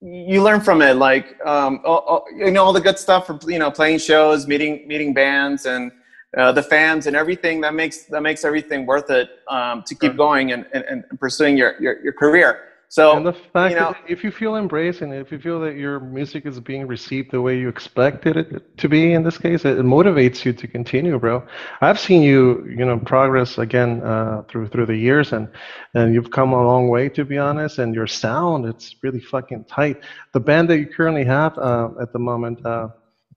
you 0.00 0.42
learn 0.42 0.60
from 0.60 0.80
it 0.80 0.94
like 0.94 1.44
um, 1.44 1.80
all, 1.84 1.98
all, 2.06 2.24
you 2.34 2.50
know 2.50 2.64
all 2.64 2.72
the 2.72 2.80
good 2.80 2.98
stuff 2.98 3.26
from 3.26 3.40
you 3.46 3.58
know 3.58 3.70
playing 3.70 3.98
shows 3.98 4.46
meeting 4.46 4.86
meeting 4.86 5.12
bands 5.12 5.66
and 5.66 5.90
uh, 6.36 6.52
the 6.52 6.62
fans 6.62 7.06
and 7.06 7.16
everything 7.16 7.60
that 7.60 7.74
makes 7.74 8.04
that 8.04 8.22
makes 8.22 8.44
everything 8.44 8.86
worth 8.86 9.10
it 9.10 9.28
um, 9.48 9.82
to 9.84 9.94
keep 9.94 10.16
going 10.16 10.52
and, 10.52 10.66
and, 10.72 10.84
and 10.84 11.04
pursuing 11.18 11.56
your, 11.56 11.80
your, 11.80 12.00
your 12.02 12.12
career 12.12 12.67
so 12.90 13.14
and 13.16 13.26
the 13.26 13.34
fact 13.34 13.74
you 13.74 13.80
know, 13.80 13.92
that 13.92 14.00
if 14.08 14.24
you 14.24 14.30
feel 14.30 14.56
embraced 14.56 15.02
and 15.02 15.12
if 15.12 15.30
you 15.30 15.38
feel 15.38 15.60
that 15.60 15.76
your 15.76 16.00
music 16.00 16.46
is 16.46 16.58
being 16.58 16.86
received 16.86 17.30
the 17.30 17.42
way 17.42 17.58
you 17.58 17.68
expected 17.68 18.36
it 18.38 18.78
to 18.78 18.88
be 18.88 19.12
in 19.12 19.22
this 19.22 19.36
case, 19.36 19.66
it, 19.66 19.78
it 19.78 19.84
motivates 19.84 20.44
you 20.46 20.54
to 20.54 20.66
continue, 20.66 21.18
bro. 21.18 21.46
I've 21.82 22.00
seen 22.00 22.22
you, 22.22 22.66
you 22.66 22.86
know, 22.86 22.98
progress 22.98 23.58
again 23.58 24.02
uh, 24.02 24.42
through 24.48 24.68
through 24.68 24.86
the 24.86 24.96
years, 24.96 25.34
and 25.34 25.48
and 25.92 26.14
you've 26.14 26.30
come 26.30 26.54
a 26.54 26.66
long 26.66 26.88
way, 26.88 27.10
to 27.10 27.26
be 27.26 27.36
honest. 27.36 27.78
And 27.78 27.94
your 27.94 28.06
sound, 28.06 28.64
it's 28.64 28.96
really 29.02 29.20
fucking 29.20 29.64
tight. 29.64 30.00
The 30.32 30.40
band 30.40 30.70
that 30.70 30.78
you 30.78 30.86
currently 30.86 31.24
have 31.24 31.58
uh, 31.58 31.90
at 32.00 32.14
the 32.14 32.18
moment, 32.18 32.64
uh, 32.64 32.88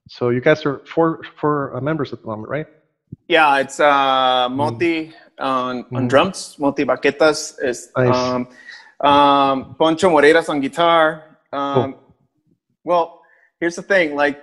so 0.08 0.30
you 0.30 0.40
guys 0.40 0.64
are 0.64 0.78
four 0.86 1.20
four 1.38 1.76
uh, 1.76 1.80
members 1.82 2.14
at 2.14 2.22
the 2.22 2.26
moment, 2.26 2.48
right? 2.48 2.66
Yeah, 3.28 3.58
it's 3.58 3.78
uh, 3.78 4.48
Moti 4.50 5.08
mm. 5.08 5.12
on, 5.38 5.84
on 5.92 6.06
mm. 6.06 6.08
drums, 6.08 6.56
Moti 6.58 6.84
Baquetas 6.84 7.62
is. 7.62 7.90
Nice. 7.94 8.16
Um, 8.16 8.48
um, 9.02 9.74
Poncho 9.74 10.10
Moreira's 10.10 10.48
on 10.48 10.60
guitar. 10.60 11.38
Um, 11.52 11.92
cool. 11.92 12.02
Well, 12.84 13.22
here's 13.60 13.76
the 13.76 13.82
thing: 13.82 14.14
like, 14.14 14.40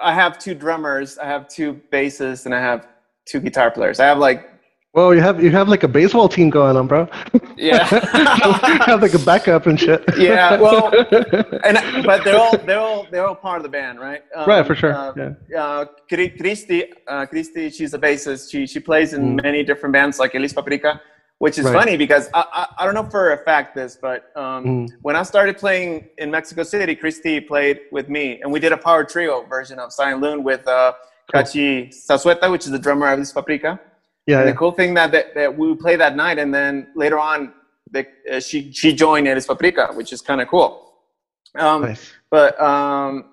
I 0.00 0.12
have 0.12 0.38
two 0.38 0.54
drummers, 0.54 1.18
I 1.18 1.26
have 1.26 1.48
two 1.48 1.80
bassists, 1.92 2.46
and 2.46 2.54
I 2.54 2.60
have 2.60 2.88
two 3.24 3.40
guitar 3.40 3.70
players. 3.70 4.00
I 4.00 4.06
have 4.06 4.18
like. 4.18 4.48
Well, 4.94 5.14
you 5.14 5.22
have 5.22 5.42
you 5.42 5.50
have 5.52 5.70
like 5.70 5.84
a 5.84 5.88
baseball 5.88 6.28
team 6.28 6.50
going 6.50 6.76
on, 6.76 6.86
bro. 6.86 7.08
Yeah. 7.56 7.84
have 8.84 9.00
like 9.00 9.14
a 9.14 9.18
backup 9.20 9.66
and 9.66 9.80
shit. 9.80 10.04
yeah, 10.18 10.60
well, 10.60 10.92
and 11.64 12.04
but 12.04 12.24
they're 12.24 12.38
all 12.38 12.58
they're 12.58 12.78
all 12.78 13.06
they're 13.10 13.26
all 13.26 13.34
part 13.34 13.56
of 13.56 13.62
the 13.62 13.70
band, 13.70 14.00
right? 14.00 14.22
Um, 14.34 14.46
right, 14.46 14.66
for 14.66 14.74
sure. 14.74 14.92
Uh, 14.94 15.32
yeah. 15.48 15.64
Uh, 15.64 15.84
Christy, 16.10 16.92
uh, 17.08 17.24
Christy, 17.24 17.70
she's 17.70 17.94
a 17.94 17.98
bassist. 17.98 18.50
She 18.50 18.66
she 18.66 18.80
plays 18.80 19.14
in 19.14 19.36
mm. 19.36 19.42
many 19.42 19.62
different 19.62 19.94
bands 19.94 20.18
like 20.18 20.34
Elis 20.34 20.52
Paprika 20.52 21.00
which 21.42 21.58
is 21.58 21.64
right. 21.64 21.74
funny 21.74 21.96
because 21.96 22.28
I, 22.34 22.44
I, 22.52 22.66
I, 22.78 22.84
don't 22.84 22.94
know 22.94 23.10
for 23.10 23.32
a 23.32 23.38
fact 23.38 23.74
this, 23.74 23.98
but 24.00 24.30
um, 24.36 24.64
mm. 24.64 24.88
when 25.02 25.16
I 25.16 25.24
started 25.24 25.58
playing 25.58 26.08
in 26.18 26.30
Mexico 26.30 26.62
City, 26.62 26.94
Christy 26.94 27.40
played 27.40 27.80
with 27.90 28.08
me, 28.08 28.40
and 28.40 28.52
we 28.52 28.60
did 28.60 28.70
a 28.70 28.76
power 28.76 29.02
trio 29.02 29.42
version 29.46 29.80
of 29.80 29.92
Silent 29.92 30.20
Loon 30.22 30.44
with 30.44 30.64
uh, 30.68 30.92
cool. 31.32 31.42
Kachi 31.42 31.88
Sasueta, 31.88 32.48
which 32.48 32.66
is 32.66 32.70
the 32.70 32.78
drummer 32.78 33.08
of 33.08 33.18
Elis 33.18 33.32
Paprika. 33.32 33.80
Yeah, 34.24 34.38
yeah. 34.38 34.44
The 34.44 34.52
cool 34.52 34.70
thing 34.70 34.94
that, 34.94 35.10
that, 35.10 35.34
that 35.34 35.58
we 35.58 35.74
played 35.74 35.98
that 35.98 36.14
night, 36.14 36.38
and 36.38 36.54
then 36.54 36.86
later 36.94 37.18
on, 37.18 37.52
the, 37.90 38.06
uh, 38.32 38.38
she 38.38 38.70
she 38.72 38.94
joined 38.94 39.26
Elis 39.26 39.46
Paprika, 39.46 39.88
which 39.94 40.12
is 40.12 40.20
kind 40.20 40.40
of 40.40 40.46
cool. 40.46 40.92
Um, 41.56 41.82
nice. 41.82 42.12
But 42.30 42.60
um, 42.60 43.32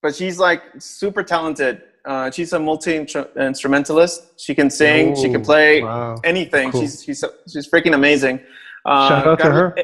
but 0.00 0.14
she's 0.14 0.38
like 0.38 0.62
super 0.78 1.22
talented 1.22 1.82
uh, 2.04 2.30
she's 2.30 2.52
a 2.52 2.58
multi 2.58 2.96
instrumentalist. 2.96 4.40
She 4.40 4.54
can 4.54 4.70
sing. 4.70 5.14
she 5.14 5.30
can 5.30 5.42
play 5.42 5.82
wow. 5.82 6.16
anything. 6.24 6.70
Cool. 6.70 6.80
She's 6.80 7.02
she's 7.02 7.24
she's 7.50 7.68
freaking 7.68 7.94
amazing. 7.94 8.40
Uh, 8.84 9.08
shout 9.08 9.26
out 9.26 9.38
to 9.38 9.50
her. 9.50 9.76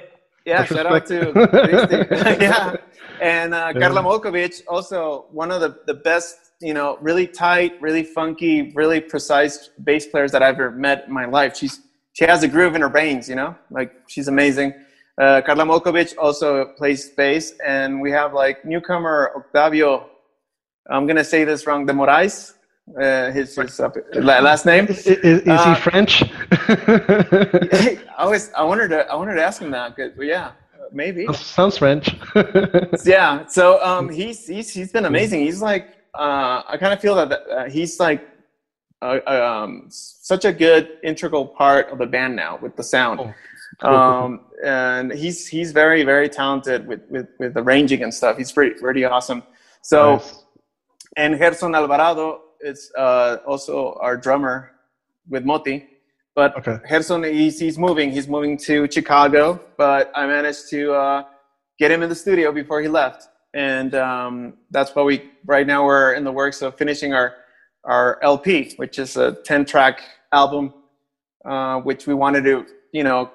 Yeah, 0.44 0.64
shout 0.64 0.86
out 0.86 1.06
to 1.06 1.32
yeah, 2.40 2.76
and 3.20 3.54
uh, 3.54 3.72
yeah. 3.74 3.80
Carla 3.80 4.02
Molkovic, 4.02 4.62
also 4.66 5.26
one 5.30 5.50
of 5.50 5.60
the 5.60 5.78
the 5.86 5.94
best, 5.94 6.36
you 6.60 6.74
know, 6.74 6.98
really 7.00 7.26
tight, 7.26 7.80
really 7.80 8.02
funky, 8.02 8.72
really 8.72 9.00
precise 9.00 9.70
bass 9.84 10.06
players 10.06 10.32
that 10.32 10.42
I've 10.42 10.54
ever 10.54 10.70
met 10.70 11.04
in 11.06 11.12
my 11.12 11.26
life. 11.26 11.56
She's 11.56 11.80
she 12.14 12.24
has 12.24 12.42
a 12.42 12.48
groove 12.48 12.74
in 12.74 12.80
her 12.80 12.88
veins, 12.88 13.28
you 13.28 13.36
know, 13.36 13.54
like 13.70 13.92
she's 14.08 14.26
amazing. 14.26 14.72
Uh, 15.20 15.42
Carla 15.44 15.64
Molkovic 15.64 16.14
also 16.16 16.72
plays 16.76 17.10
bass, 17.10 17.52
and 17.64 18.00
we 18.00 18.10
have 18.10 18.32
like 18.32 18.64
newcomer 18.64 19.32
Octavio 19.36 20.08
I'm 20.88 21.06
gonna 21.06 21.24
say 21.24 21.44
this 21.44 21.66
wrong. 21.66 21.86
De 21.86 21.92
Moraes, 21.92 22.54
uh, 22.98 23.30
his, 23.30 23.54
his 23.54 23.80
uh, 23.80 23.90
last 24.20 24.64
name. 24.64 24.86
Is, 24.86 25.06
is, 25.06 25.42
is 25.42 25.48
uh, 25.48 25.74
he 25.74 25.80
French? 25.80 26.22
I 28.16 28.26
was. 28.26 28.50
I 28.56 28.62
wanted 28.62 28.88
to. 28.88 29.06
I 29.10 29.14
wanted 29.14 29.34
to 29.34 29.44
ask 29.44 29.60
him 29.60 29.70
that. 29.72 29.96
Cause, 29.96 30.12
yeah, 30.18 30.52
maybe. 30.92 31.26
Sounds 31.34 31.78
French. 31.78 32.16
yeah. 33.04 33.46
So 33.46 33.82
um, 33.84 34.08
he's 34.08 34.46
he's 34.46 34.72
he's 34.72 34.92
been 34.92 35.04
amazing. 35.04 35.40
He's 35.40 35.62
like. 35.62 35.94
Uh, 36.14 36.62
I 36.66 36.76
kind 36.78 36.92
of 36.92 37.00
feel 37.00 37.14
that 37.14 37.30
uh, 37.32 37.68
he's 37.68 38.00
like 38.00 38.26
uh, 39.02 39.20
um, 39.26 39.84
such 39.88 40.44
a 40.44 40.52
good 40.52 40.98
integral 41.04 41.46
part 41.46 41.90
of 41.90 41.98
the 41.98 42.06
band 42.06 42.34
now 42.34 42.58
with 42.60 42.76
the 42.76 42.82
sound. 42.82 43.34
Oh. 43.82 43.88
Um, 43.88 44.40
and 44.64 45.12
he's 45.12 45.46
he's 45.46 45.70
very 45.70 46.02
very 46.02 46.28
talented 46.28 46.86
with, 46.86 47.02
with 47.10 47.28
with 47.38 47.56
arranging 47.56 48.02
and 48.02 48.12
stuff. 48.12 48.38
He's 48.38 48.50
pretty 48.50 48.80
pretty 48.80 49.04
awesome. 49.04 49.42
So 49.82 50.16
nice 50.16 50.44
and 51.18 51.36
Gerson 51.36 51.74
Alvarado 51.74 52.42
is 52.60 52.92
uh, 52.96 53.38
also 53.44 53.98
our 54.00 54.16
drummer 54.16 54.70
with 55.28 55.44
Moti. 55.44 55.86
But 56.34 56.56
okay. 56.56 56.78
Gerson, 56.88 57.24
he's, 57.24 57.58
he's 57.58 57.76
moving. 57.76 58.12
He's 58.12 58.28
moving 58.28 58.56
to 58.58 58.88
Chicago, 58.90 59.60
but 59.76 60.12
I 60.14 60.26
managed 60.26 60.70
to 60.70 60.92
uh, 60.92 61.24
get 61.78 61.90
him 61.90 62.04
in 62.04 62.08
the 62.08 62.14
studio 62.14 62.52
before 62.52 62.80
he 62.80 62.86
left. 62.86 63.26
And 63.52 63.96
um, 63.96 64.54
that's 64.70 64.94
why 64.94 65.02
we, 65.02 65.30
right 65.44 65.66
now, 65.66 65.84
we're 65.84 66.14
in 66.14 66.22
the 66.22 66.30
works 66.30 66.62
of 66.62 66.76
finishing 66.76 67.12
our, 67.12 67.34
our 67.82 68.22
LP, 68.22 68.74
which 68.76 69.00
is 69.00 69.16
a 69.16 69.32
10 69.44 69.64
track 69.64 70.00
album, 70.32 70.72
uh, 71.44 71.80
which 71.80 72.06
we 72.06 72.14
wanted 72.14 72.44
to, 72.44 72.64
you 72.92 73.02
know, 73.02 73.32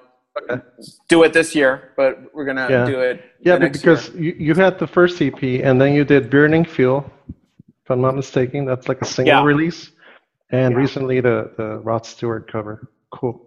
okay. 0.50 0.62
do 1.10 1.22
it 1.24 1.34
this 1.34 1.54
year, 1.54 1.92
but 1.98 2.34
we're 2.34 2.46
going 2.46 2.56
to 2.56 2.68
yeah. 2.70 2.86
do 2.86 3.00
it. 3.00 3.22
Yeah, 3.40 3.58
because 3.58 4.08
you, 4.14 4.34
you 4.38 4.54
had 4.54 4.78
the 4.78 4.86
first 4.86 5.20
EP 5.20 5.42
and 5.42 5.78
then 5.78 5.92
you 5.92 6.04
did 6.04 6.30
Burning 6.30 6.64
Fuel 6.64 7.04
if 7.84 7.90
I'm 7.90 8.00
not 8.00 8.16
mistaken. 8.16 8.64
That's 8.64 8.88
like 8.88 9.02
a 9.02 9.04
single 9.04 9.34
yeah. 9.34 9.44
release. 9.44 9.92
And 10.50 10.72
yeah. 10.72 10.78
recently 10.78 11.20
the 11.20 11.52
the 11.56 11.78
Rod 11.78 12.06
Stewart 12.06 12.50
cover. 12.50 12.90
Cool. 13.12 13.46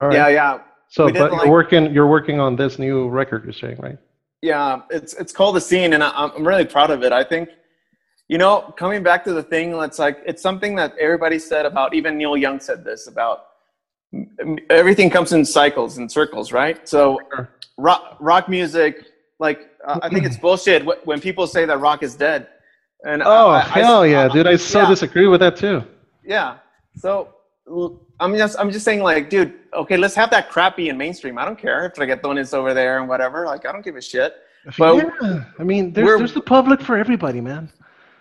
All 0.00 0.08
right. 0.08 0.14
Yeah, 0.14 0.28
yeah. 0.28 0.58
So, 0.88 1.10
but 1.10 1.32
like, 1.32 1.44
you're 1.44 1.52
working 1.52 1.92
you're 1.92 2.06
working 2.06 2.40
on 2.40 2.56
this 2.56 2.78
new 2.78 3.08
record. 3.08 3.44
You're 3.44 3.52
saying, 3.52 3.78
right? 3.78 3.98
Yeah, 4.42 4.82
it's 4.90 5.14
it's 5.14 5.32
called 5.32 5.56
the 5.56 5.60
scene, 5.60 5.92
and 5.92 6.02
I, 6.02 6.10
I'm 6.10 6.46
really 6.46 6.64
proud 6.64 6.90
of 6.90 7.02
it. 7.02 7.12
I 7.12 7.24
think, 7.24 7.48
You 8.28 8.38
know, 8.38 8.74
coming 8.76 9.02
back 9.02 9.24
to 9.24 9.32
the 9.32 9.42
thing, 9.42 9.74
it's 9.74 9.98
like 9.98 10.22
it's 10.26 10.42
something 10.42 10.76
that 10.76 10.96
everybody 10.98 11.38
said 11.38 11.66
about. 11.66 11.94
Even 11.94 12.16
Neil 12.16 12.36
Young 12.36 12.60
said 12.60 12.84
this 12.84 13.08
about 13.08 13.46
everything 14.70 15.10
comes 15.10 15.32
in 15.32 15.44
cycles 15.44 15.98
and 15.98 16.10
circles, 16.10 16.52
right? 16.52 16.88
So 16.88 17.18
rock, 17.76 18.16
rock 18.20 18.48
music, 18.48 19.06
like 19.38 19.70
uh, 19.84 19.98
I 20.02 20.08
think 20.08 20.24
it's 20.24 20.36
bullshit 20.44 20.84
when 21.06 21.20
people 21.20 21.46
say 21.46 21.64
that 21.64 21.78
rock 21.78 22.02
is 22.02 22.14
dead. 22.14 22.48
And 23.06 23.22
oh 23.24 23.48
I, 23.48 23.60
hell 23.60 24.02
I, 24.02 24.06
yeah, 24.06 24.28
dude! 24.28 24.48
I 24.48 24.56
so 24.56 24.80
yeah. 24.80 24.88
disagree 24.88 25.28
with 25.28 25.38
that 25.40 25.56
too. 25.56 25.84
Yeah. 26.24 26.56
So 26.96 27.34
I'm 28.18 28.36
just 28.36 28.58
I'm 28.58 28.70
just 28.72 28.84
saying 28.84 29.00
like, 29.00 29.30
dude, 29.30 29.54
okay, 29.72 29.96
let's 29.96 30.16
have 30.16 30.28
that 30.30 30.50
crappy 30.50 30.88
in 30.88 30.98
mainstream. 30.98 31.38
I 31.38 31.44
don't 31.44 31.58
care 31.58 31.86
if 31.86 31.94
reggaeton 31.94 32.38
is 32.38 32.52
over 32.52 32.74
there 32.74 32.98
and 32.98 33.08
whatever. 33.08 33.46
Like, 33.46 33.64
I 33.64 33.70
don't 33.70 33.84
give 33.84 33.94
a 33.94 34.02
shit. 34.02 34.34
But 34.76 34.96
yeah, 34.96 35.44
I 35.58 35.62
mean, 35.62 35.92
there's 35.92 36.18
there's 36.18 36.34
the 36.34 36.40
public 36.40 36.80
for 36.80 36.96
everybody, 36.96 37.40
man. 37.40 37.70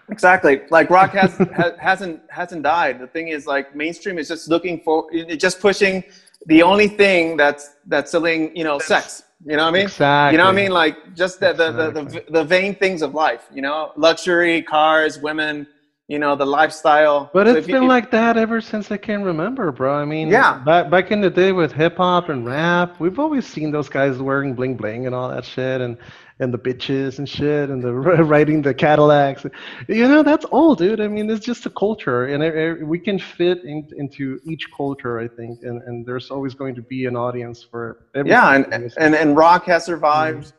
Exactly. 0.10 0.62
Like 0.70 0.92
rock 0.92 1.12
has, 1.12 1.36
has 1.56 1.74
hasn't 1.80 2.22
hasn't 2.30 2.62
died. 2.62 3.00
The 3.00 3.08
thing 3.08 3.30
is, 3.30 3.48
like 3.48 3.76
mainstream 3.76 4.20
is 4.20 4.28
just 4.28 4.50
looking 4.50 4.82
for, 4.82 5.12
just 5.36 5.60
pushing 5.60 6.04
the 6.46 6.62
only 6.62 6.88
thing 6.88 7.38
that's 7.38 7.78
that's 7.88 8.12
selling, 8.12 8.56
you 8.56 8.64
know, 8.64 8.78
sex. 8.78 9.24
You 9.46 9.58
know 9.58 9.64
what 9.64 9.70
I 9.70 9.72
mean? 9.72 9.84
Exactly. 9.84 10.34
You 10.34 10.38
know 10.40 10.46
what 10.46 10.54
I 10.54 10.62
mean? 10.62 10.72
Like 10.72 11.16
just 11.16 11.40
the 11.40 11.54
the, 11.54 11.70
exactly. 11.70 12.04
the, 12.04 12.26
the, 12.26 12.32
the 12.40 12.44
vain 12.44 12.76
things 12.76 13.02
of 13.02 13.14
life. 13.14 13.44
You 13.54 13.62
know, 13.62 13.92
luxury, 13.96 14.62
cars, 14.64 15.20
women. 15.20 15.68
You 16.08 16.20
know, 16.20 16.36
the 16.36 16.46
lifestyle. 16.46 17.32
But 17.34 17.48
so 17.48 17.56
it's 17.56 17.66
been 17.66 17.82
you, 17.82 17.88
like 17.88 18.12
that 18.12 18.38
ever 18.38 18.62
since 18.62 18.92
I 18.92 18.98
can 18.98 19.24
remember, 19.24 19.72
bro. 19.72 19.96
I 19.96 20.06
mean, 20.06 20.28
yeah. 20.28 20.60
Back 20.60 20.92
back 20.92 21.12
in 21.12 21.20
the 21.20 21.32
day 21.32 21.52
with 21.52 21.72
hip 21.72 21.98
hop 21.98 22.30
and 22.30 22.46
rap, 22.46 23.00
we've 23.00 23.18
always 23.18 23.48
seen 23.48 23.72
those 23.72 23.90
guys 23.90 24.20
wearing 24.20 24.54
bling 24.54 24.78
bling 24.78 25.08
and 25.08 25.16
all 25.16 25.30
that 25.30 25.46
shit, 25.46 25.82
and 25.82 25.98
and 26.40 26.54
the 26.54 26.58
bitches 26.58 27.18
and 27.18 27.30
shit 27.30 27.70
and 27.70 27.82
the 27.82 27.94
riding 28.34 28.62
the 28.62 28.74
Cadillacs. 28.74 29.46
You 29.88 30.08
know, 30.08 30.22
that's 30.22 30.46
all, 30.46 30.76
dude. 30.76 31.00
I 31.00 31.08
mean, 31.08 31.30
it's 31.30 31.46
just 31.46 31.66
a 31.66 31.70
culture, 31.70 32.26
and 32.26 32.44
it, 32.44 32.56
it, 32.56 32.88
we 32.88 33.00
can 33.00 33.18
fit 33.20 33.64
in, 33.64 33.88
into 33.98 34.40
each 34.44 34.66
culture, 34.76 35.20
I 35.20 35.28
think, 35.28 35.64
and, 35.64 35.82
and 35.84 36.06
there's 36.06 36.32
always 36.32 36.54
going 36.54 36.76
to 36.76 36.82
be 36.82 37.06
an 37.06 37.16
audience 37.16 37.64
for 37.64 38.06
everything. 38.16 38.32
Yeah, 38.32 38.56
and, 38.56 38.94
and 38.98 39.16
and 39.16 39.38
rock 39.38 39.66
has 39.66 39.86
survived 39.86 40.48
mm. 40.48 40.54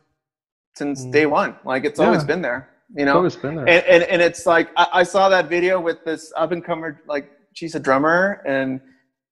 since 0.74 1.04
mm. 1.04 1.12
day 1.12 1.26
one. 1.26 1.56
Like 1.64 1.84
it's 1.84 2.00
yeah. 2.00 2.06
always 2.06 2.24
been 2.24 2.40
there. 2.40 2.70
You 2.94 3.04
know, 3.04 3.12
it's 3.12 3.16
always 3.16 3.36
been 3.36 3.56
there. 3.56 3.68
And, 3.68 3.84
and, 3.84 4.02
and 4.04 4.22
it's 4.22 4.46
like 4.46 4.70
I, 4.76 4.86
I 4.94 5.02
saw 5.02 5.28
that 5.28 5.48
video 5.48 5.78
with 5.78 6.04
this 6.04 6.32
up 6.36 6.52
and 6.52 6.64
comer, 6.64 7.02
like 7.06 7.30
she's 7.52 7.74
a 7.74 7.80
drummer, 7.80 8.40
and 8.46 8.80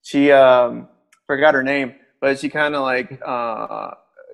she 0.02 0.30
um 0.30 0.88
forgot 1.26 1.54
her 1.54 1.62
name, 1.62 1.94
but 2.20 2.38
she 2.38 2.50
kind 2.50 2.74
of 2.74 2.82
like 2.82 3.18
uh 3.26 3.92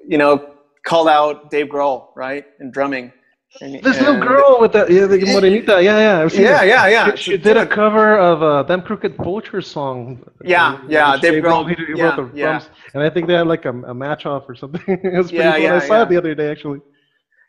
you 0.09 0.19
know 0.19 0.55
called 0.85 1.09
out 1.09 1.51
Dave 1.51 1.67
Grohl, 1.67 2.09
right, 2.17 2.45
in 2.61 2.71
drumming. 2.71 3.13
And, 3.61 3.83
this 3.83 3.97
and, 3.97 4.07
little 4.07 4.21
girl 4.23 4.59
with 4.61 4.73
the, 4.73 4.87
yeah, 4.89 5.07
the 5.07 5.19
Morenita, 5.19 5.83
yeah, 5.83 6.23
yeah, 6.23 6.29
yeah, 6.33 6.63
yeah, 6.63 6.87
yeah. 6.87 7.15
She, 7.17 7.33
she 7.33 7.37
did 7.37 7.57
a 7.57 7.67
cover 7.67 8.17
of 8.17 8.43
uh, 8.45 8.63
them 8.63 8.81
Crooked 8.81 9.17
Vulture 9.17 9.61
song. 9.61 10.23
Yeah, 10.45 10.81
yeah, 10.89 11.17
Dave 11.17 11.43
Grohl. 11.43 11.69
He, 11.69 11.75
he 11.75 11.99
yeah, 11.99 12.15
the 12.15 12.31
yeah. 12.33 12.63
and 12.95 13.03
I 13.03 13.11
think 13.11 13.27
they 13.27 13.35
had 13.35 13.49
like 13.49 13.65
a, 13.65 13.71
a 13.71 13.93
match 13.93 14.25
off 14.25 14.49
or 14.49 14.55
something. 14.55 14.83
it 14.87 15.17
was 15.17 15.31
pretty 15.31 15.43
yeah, 15.43 15.53
cool. 15.55 15.63
Yeah, 15.63 15.75
I 15.75 15.79
saw 15.81 15.95
yeah. 15.95 16.03
it 16.03 16.09
the 16.11 16.17
other 16.17 16.35
day 16.35 16.49
actually. 16.49 16.81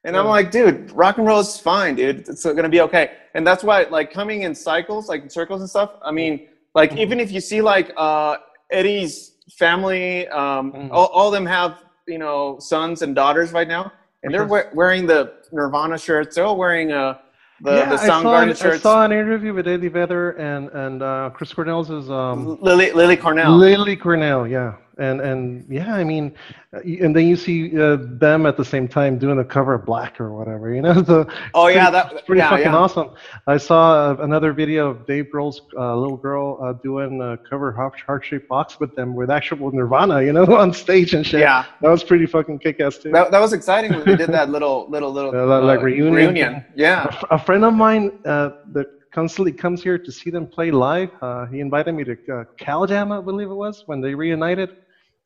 And 0.03 0.15
yeah. 0.15 0.21
I'm 0.21 0.27
like, 0.27 0.49
dude, 0.49 0.91
rock 0.91 1.19
and 1.19 1.27
roll 1.27 1.39
is 1.39 1.59
fine, 1.59 1.93
dude. 1.93 2.27
It's 2.27 2.43
gonna 2.43 2.67
be 2.67 2.81
okay. 2.81 3.11
And 3.35 3.45
that's 3.45 3.63
why, 3.63 3.83
like, 3.83 4.11
coming 4.11 4.41
in 4.41 4.55
cycles, 4.55 5.07
like 5.07 5.21
in 5.21 5.29
circles 5.29 5.61
and 5.61 5.69
stuff. 5.69 5.91
I 6.03 6.11
mean, 6.11 6.47
like, 6.73 6.91
mm-hmm. 6.91 6.99
even 6.99 7.19
if 7.19 7.31
you 7.31 7.39
see 7.41 7.61
like 7.61 7.91
uh, 7.95 8.37
Eddie's 8.71 9.33
family, 9.51 10.27
um, 10.29 10.71
mm-hmm. 10.71 10.91
all, 10.91 11.07
all 11.07 11.27
of 11.27 11.33
them 11.33 11.45
have 11.45 11.77
you 12.11 12.17
know 12.17 12.57
sons 12.59 13.01
and 13.01 13.15
daughters 13.15 13.51
right 13.51 13.67
now, 13.67 13.91
and 14.23 14.33
they're 14.33 14.45
we- 14.45 14.61
wearing 14.73 15.05
the 15.07 15.33
Nirvana 15.51 15.97
shirts. 15.97 16.35
They're 16.35 16.45
all 16.45 16.57
wearing 16.57 16.91
uh, 16.91 17.17
the 17.61 17.71
yeah, 17.71 17.89
the 17.89 17.97
Soundgarden 17.97 18.57
shirts. 18.59 18.77
I 18.85 18.89
saw 18.89 19.05
an 19.05 19.11
interview 19.11 19.53
with 19.53 19.67
Eddie 19.67 19.87
Vedder 19.87 20.31
and 20.31 20.69
and 20.69 21.01
uh, 21.01 21.29
Chris 21.33 21.53
Cornell's 21.53 21.89
is 21.89 22.09
um, 22.09 22.59
Lily 22.61 22.91
Lily 22.91 23.17
Cornell. 23.17 23.55
Lily 23.57 23.95
Cornell, 23.95 24.47
yeah 24.47 24.75
and 25.01 25.19
and 25.19 25.65
yeah, 25.69 25.93
I 25.93 26.03
mean, 26.03 26.33
and 26.71 27.15
then 27.15 27.27
you 27.27 27.35
see 27.35 27.77
uh, 27.79 27.97
them 27.99 28.45
at 28.45 28.55
the 28.55 28.63
same 28.63 28.87
time 28.87 29.17
doing 29.17 29.39
a 29.39 29.43
cover 29.43 29.73
of 29.73 29.85
Black 29.85 30.21
or 30.21 30.31
whatever, 30.31 30.73
you 30.73 30.81
know. 30.81 31.03
So 31.11 31.27
oh 31.55 31.67
yeah, 31.67 31.89
that's 31.89 32.21
pretty 32.21 32.39
yeah, 32.39 32.49
fucking 32.51 32.65
yeah. 32.65 32.77
awesome. 32.77 33.09
I 33.47 33.57
saw 33.57 34.11
uh, 34.11 34.17
another 34.21 34.53
video 34.53 34.89
of 34.89 35.05
Dave 35.07 35.25
Grohl's 35.33 35.61
uh, 35.77 35.95
little 35.95 36.15
girl 36.15 36.59
uh, 36.61 36.73
doing 36.73 37.21
a 37.21 37.37
cover 37.37 37.69
of 37.69 37.75
heart 37.75 38.23
shaped 38.23 38.47
box 38.47 38.79
with 38.79 38.95
them 38.95 39.15
with 39.15 39.29
actual 39.29 39.71
Nirvana, 39.71 40.21
you 40.21 40.31
know, 40.31 40.45
on 40.63 40.71
stage 40.73 41.13
and 41.13 41.25
shit. 41.25 41.41
Yeah, 41.41 41.65
that 41.81 41.89
was 41.89 42.03
pretty 42.03 42.27
fucking 42.27 42.59
kick 42.59 42.79
ass 42.79 42.97
too. 42.97 43.11
That, 43.11 43.31
that 43.31 43.41
was 43.41 43.51
exciting 43.51 43.91
when 43.91 44.05
they 44.05 44.15
did 44.15 44.29
that 44.29 44.49
little 44.49 44.87
little 44.89 45.11
little 45.11 45.31
like 45.65 45.79
uh, 45.79 45.83
reunion. 45.83 46.13
reunion. 46.13 46.65
Yeah, 46.75 47.13
a, 47.29 47.35
a 47.35 47.39
friend 47.39 47.65
of 47.65 47.73
mine 47.73 48.19
uh, 48.25 48.51
that 48.73 48.87
constantly 49.11 49.51
comes 49.51 49.83
here 49.83 49.97
to 49.97 50.11
see 50.11 50.29
them 50.29 50.47
play 50.47 50.71
live. 50.71 51.09
Uh, 51.21 51.45
he 51.47 51.59
invited 51.59 51.93
me 51.93 52.03
to 52.03 52.17
uh, 52.33 52.43
Cal 52.57 52.85
Jam, 52.87 53.11
I 53.11 53.21
believe 53.21 53.49
it 53.49 53.55
was, 53.55 53.83
when 53.85 54.01
they 54.01 54.15
reunited. 54.15 54.77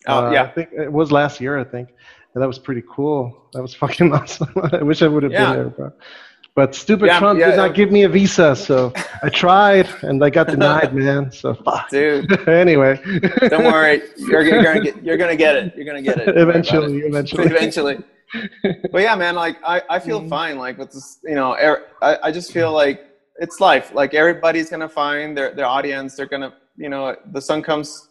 Oh, 0.08 0.28
uh, 0.28 0.32
yeah. 0.32 0.43
I 0.43 0.47
think 0.47 0.70
it 0.72 0.91
was 0.91 1.12
last 1.12 1.41
year, 1.41 1.58
I 1.58 1.64
think. 1.64 1.89
And 2.34 2.41
that 2.41 2.47
was 2.47 2.60
pretty 2.60 2.84
cool. 2.89 3.47
That 3.53 3.62
was 3.62 3.74
fucking 3.84 4.14
awesome. 4.14 4.51
I 4.72 4.84
wish 4.84 5.01
I 5.01 5.08
would 5.08 5.24
have 5.24 5.32
yeah. 5.32 5.45
been 5.45 5.56
there, 5.56 5.70
bro. 5.70 5.91
But 6.56 6.74
stupid 6.74 7.08
yeah, 7.08 7.20
Trump 7.20 7.38
yeah, 7.38 7.49
did 7.49 7.58
not 7.58 7.76
give 7.76 7.91
me 7.91 8.03
a 8.03 8.10
visa, 8.10 8.56
so 8.56 8.93
I 9.22 9.28
tried 9.28 9.89
and 10.03 10.24
I 10.24 10.30
got 10.30 10.47
denied, 10.56 10.95
man. 10.95 11.30
So 11.30 11.53
fuck. 11.53 11.89
Dude. 11.89 12.47
anyway. 12.47 12.97
Don't 13.49 13.66
worry. 13.66 14.03
You're, 14.16 14.41
you're, 14.41 14.64
gonna 14.64 14.80
get 14.80 15.03
you're 15.03 15.18
gonna 15.18 15.36
get 15.36 15.58
it. 15.58 15.76
You're 15.76 15.86
gonna 15.86 16.01
get 16.01 16.18
it. 16.18 16.38
eventually, 16.38 16.99
it. 16.99 17.08
eventually. 17.08 17.45
Eventually. 17.47 17.97
but 18.89 19.01
yeah, 19.01 19.16
man, 19.16 19.36
like 19.36 19.58
I, 19.66 19.82
I 19.89 19.99
feel 19.99 20.22
mm 20.22 20.30
fine. 20.30 20.58
Like 20.58 20.78
with 20.78 20.91
this, 20.91 21.20
you 21.26 21.36
know, 21.36 21.56
er, 21.56 21.88
I, 22.01 22.20
I 22.24 22.32
just 22.32 22.53
feel 22.53 22.72
like 22.72 23.06
it's 23.38 23.60
life. 23.60 23.93
Like 23.93 24.14
everybody's 24.14 24.70
gonna 24.70 24.88
find 24.88 25.38
their, 25.38 25.53
their 25.53 25.66
audience. 25.66 26.16
They're 26.16 26.26
gonna, 26.26 26.53
you 26.78 26.88
know, 26.88 27.18
the 27.34 27.41
sun 27.41 27.64
comes 27.64 28.08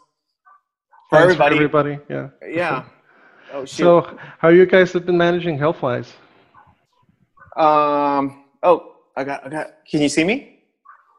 for 1.10 1.18
everybody. 1.18 1.56
For 1.56 1.64
everybody, 1.64 1.98
yeah. 2.08 2.28
Yeah. 2.46 2.84
Oh, 3.52 3.64
shoot. 3.64 3.76
So, 3.76 4.18
how 4.38 4.48
you 4.48 4.66
guys 4.66 4.92
have 4.92 5.06
been 5.06 5.18
managing 5.18 5.58
health 5.58 5.80
wise? 5.82 6.12
Um. 7.56 8.44
Oh, 8.62 8.96
I 9.16 9.24
got. 9.24 9.46
I 9.46 9.48
got. 9.48 9.66
Can 9.88 10.02
you 10.02 10.08
see 10.08 10.24
me? 10.24 10.60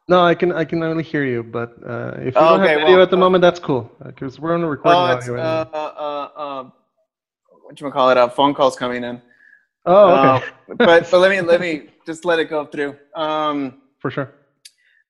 No, 0.07 0.23
I 0.23 0.35
can. 0.35 0.51
I 0.51 0.65
can 0.65 0.83
only 0.83 1.03
hear 1.03 1.23
you. 1.23 1.43
But 1.43 1.75
uh, 1.87 2.15
if 2.17 2.35
you 2.35 2.41
oh, 2.41 2.57
don't 2.57 2.61
okay, 2.61 2.71
have 2.71 2.79
video 2.81 2.95
well, 2.95 3.03
at 3.03 3.09
the 3.09 3.15
uh, 3.17 3.19
moment, 3.19 3.41
that's 3.41 3.59
cool 3.59 3.89
because 4.05 4.39
we're 4.39 4.53
on 4.53 4.63
a 4.63 4.67
recording 4.67 5.01
oh, 5.01 5.35
now. 5.35 5.41
Uh, 5.41 5.65
uh, 5.73 6.29
uh, 6.35 6.69
what 7.63 7.79
you 7.79 7.89
call 7.91 8.09
it? 8.09 8.17
Uh, 8.17 8.27
phone 8.27 8.53
calls 8.53 8.75
coming 8.75 9.03
in. 9.03 9.21
Oh, 9.85 10.09
okay. 10.09 10.45
Uh, 10.45 10.75
but 10.75 11.09
but 11.09 11.19
let 11.19 11.31
me 11.31 11.41
let 11.41 11.61
me 11.61 11.89
just 12.05 12.25
let 12.25 12.39
it 12.39 12.49
go 12.49 12.65
through. 12.65 12.97
Um, 13.15 13.81
For 13.99 14.11
sure. 14.11 14.33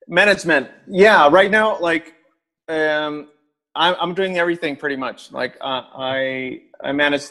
Management. 0.07 0.69
Yeah. 0.87 1.27
Right 1.29 1.49
now, 1.49 1.79
like, 1.79 2.13
um, 2.67 3.29
I'm, 3.75 3.95
I'm 3.99 4.13
doing 4.13 4.37
everything 4.37 4.75
pretty 4.75 4.95
much. 4.95 5.31
Like 5.31 5.55
uh, 5.61 5.83
I 5.95 6.61
I 6.83 6.91
manage 6.91 7.27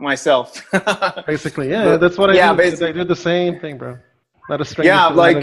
myself. 0.00 0.62
basically, 1.26 1.70
yeah, 1.70 1.84
but, 1.84 2.00
that's 2.00 2.18
what 2.18 2.30
I 2.30 2.34
yeah, 2.34 2.52
do. 2.52 2.58
Basically. 2.58 2.88
I 2.88 2.92
do 2.92 3.04
the 3.04 3.16
same 3.16 3.60
thing, 3.60 3.78
bro. 3.78 3.98
Not 4.48 4.60
a 4.60 4.64
stranger. 4.64 4.92
Yeah, 4.92 5.06
like 5.06 5.38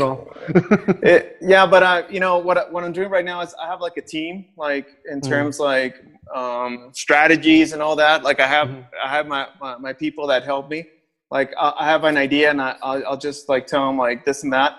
it, 1.02 1.38
yeah, 1.42 1.66
but 1.66 1.82
I, 1.82 2.08
you 2.10 2.20
know 2.20 2.38
what 2.38 2.72
what 2.72 2.84
I'm 2.84 2.92
doing 2.92 3.10
right 3.10 3.26
now 3.26 3.42
is 3.42 3.56
I 3.62 3.68
have 3.68 3.82
like 3.82 3.98
a 3.98 4.02
team, 4.02 4.46
like 4.58 4.88
in 5.10 5.22
mm. 5.22 5.28
terms 5.28 5.58
mm. 5.58 5.66
like 5.66 6.06
um, 6.36 6.92
strategies 6.94 7.74
and 7.74 7.82
all 7.82 7.96
that. 7.96 8.24
Like 8.24 8.40
I 8.40 8.48
have 8.48 8.68
mm. 8.68 8.86
I 9.04 9.10
have 9.10 9.28
my, 9.28 9.48
my, 9.60 9.78
my 9.78 9.94
people 9.94 10.28
that 10.28 10.44
help 10.44 10.70
me. 10.70 10.86
Like 11.32 11.52
I, 11.60 11.74
I 11.80 11.86
have 11.86 12.04
an 12.04 12.18
idea 12.18 12.52
and 12.52 12.62
I, 12.62 12.76
I'll, 12.84 13.04
I'll 13.08 13.18
just 13.18 13.50
like 13.50 13.66
tell 13.66 13.88
them 13.88 13.98
like 13.98 14.24
this 14.24 14.44
and 14.44 14.54
that, 14.54 14.78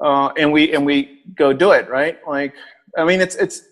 uh, 0.00 0.28
and 0.38 0.52
we 0.52 0.72
and 0.72 0.86
we 0.86 1.22
go 1.34 1.52
do 1.52 1.72
it 1.72 1.90
right. 1.90 2.18
Like 2.28 2.54
I 2.96 3.04
mean, 3.04 3.20
it's 3.20 3.34
it's 3.34 3.62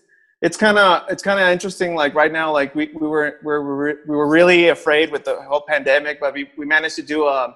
it's 0.41 0.57
kind 0.57 0.77
of 0.77 1.03
it's 1.09 1.21
kind 1.23 1.39
of 1.39 1.47
interesting 1.49 1.95
like 1.95 2.15
right 2.15 2.31
now 2.31 2.51
like 2.51 2.73
we, 2.73 2.89
we 2.99 3.07
were 3.07 3.39
we 3.43 3.51
were 3.51 3.99
we 4.07 4.15
were 4.15 4.27
really 4.27 4.69
afraid 4.69 5.11
with 5.11 5.23
the 5.23 5.35
whole 5.43 5.63
pandemic 5.67 6.19
but 6.19 6.33
we, 6.33 6.49
we 6.57 6.65
managed 6.65 6.95
to 6.95 7.03
do 7.03 7.27
a 7.27 7.55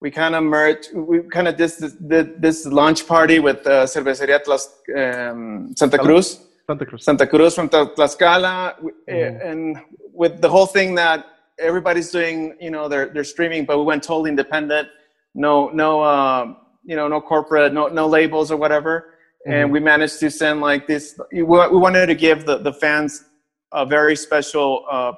we 0.00 0.10
kind 0.10 0.34
of 0.34 0.42
merged 0.42 0.92
we 0.94 1.20
kind 1.22 1.48
of 1.48 1.56
this 1.56 1.76
this, 2.00 2.26
this 2.38 2.66
launch 2.66 3.06
party 3.06 3.38
with 3.38 3.66
uh, 3.66 3.86
cerveceria 3.86 4.40
Tlas, 4.44 4.66
um, 4.96 5.74
Santa 5.76 5.98
Cruz. 5.98 6.40
Santa 6.66 6.84
Cruz. 6.84 7.04
Santa 7.04 7.26
Cruz 7.26 7.54
from 7.54 7.68
Tlaxcala. 7.68 8.74
Mm-hmm. 9.08 9.48
and 9.48 9.76
with 10.12 10.40
the 10.40 10.48
whole 10.48 10.66
thing 10.66 10.94
that 10.96 11.24
everybody's 11.58 12.10
doing 12.10 12.56
you 12.60 12.70
know 12.70 12.88
they're 12.88 13.06
they're 13.06 13.24
streaming 13.24 13.64
but 13.64 13.78
we 13.78 13.84
went 13.84 14.02
totally 14.02 14.30
independent. 14.30 14.88
No 15.34 15.68
no 15.68 16.02
uh, 16.02 16.52
you 16.84 16.96
know 16.96 17.06
no 17.06 17.20
corporate 17.20 17.72
no 17.72 17.86
no 17.86 18.08
labels 18.08 18.50
or 18.50 18.56
whatever 18.56 19.15
mm-hmm. 19.46 19.52
and 19.52 19.72
we 19.72 19.80
managed 19.80 20.18
to 20.20 20.30
send 20.30 20.60
like 20.60 20.86
this. 20.86 21.18
We, 21.32 21.42
wanted 21.42 22.06
to 22.06 22.14
give 22.14 22.46
the, 22.46 22.58
the 22.58 22.72
fans 22.72 23.24
a 23.72 23.86
very 23.86 24.16
special 24.16 24.84
uh, 24.90 25.12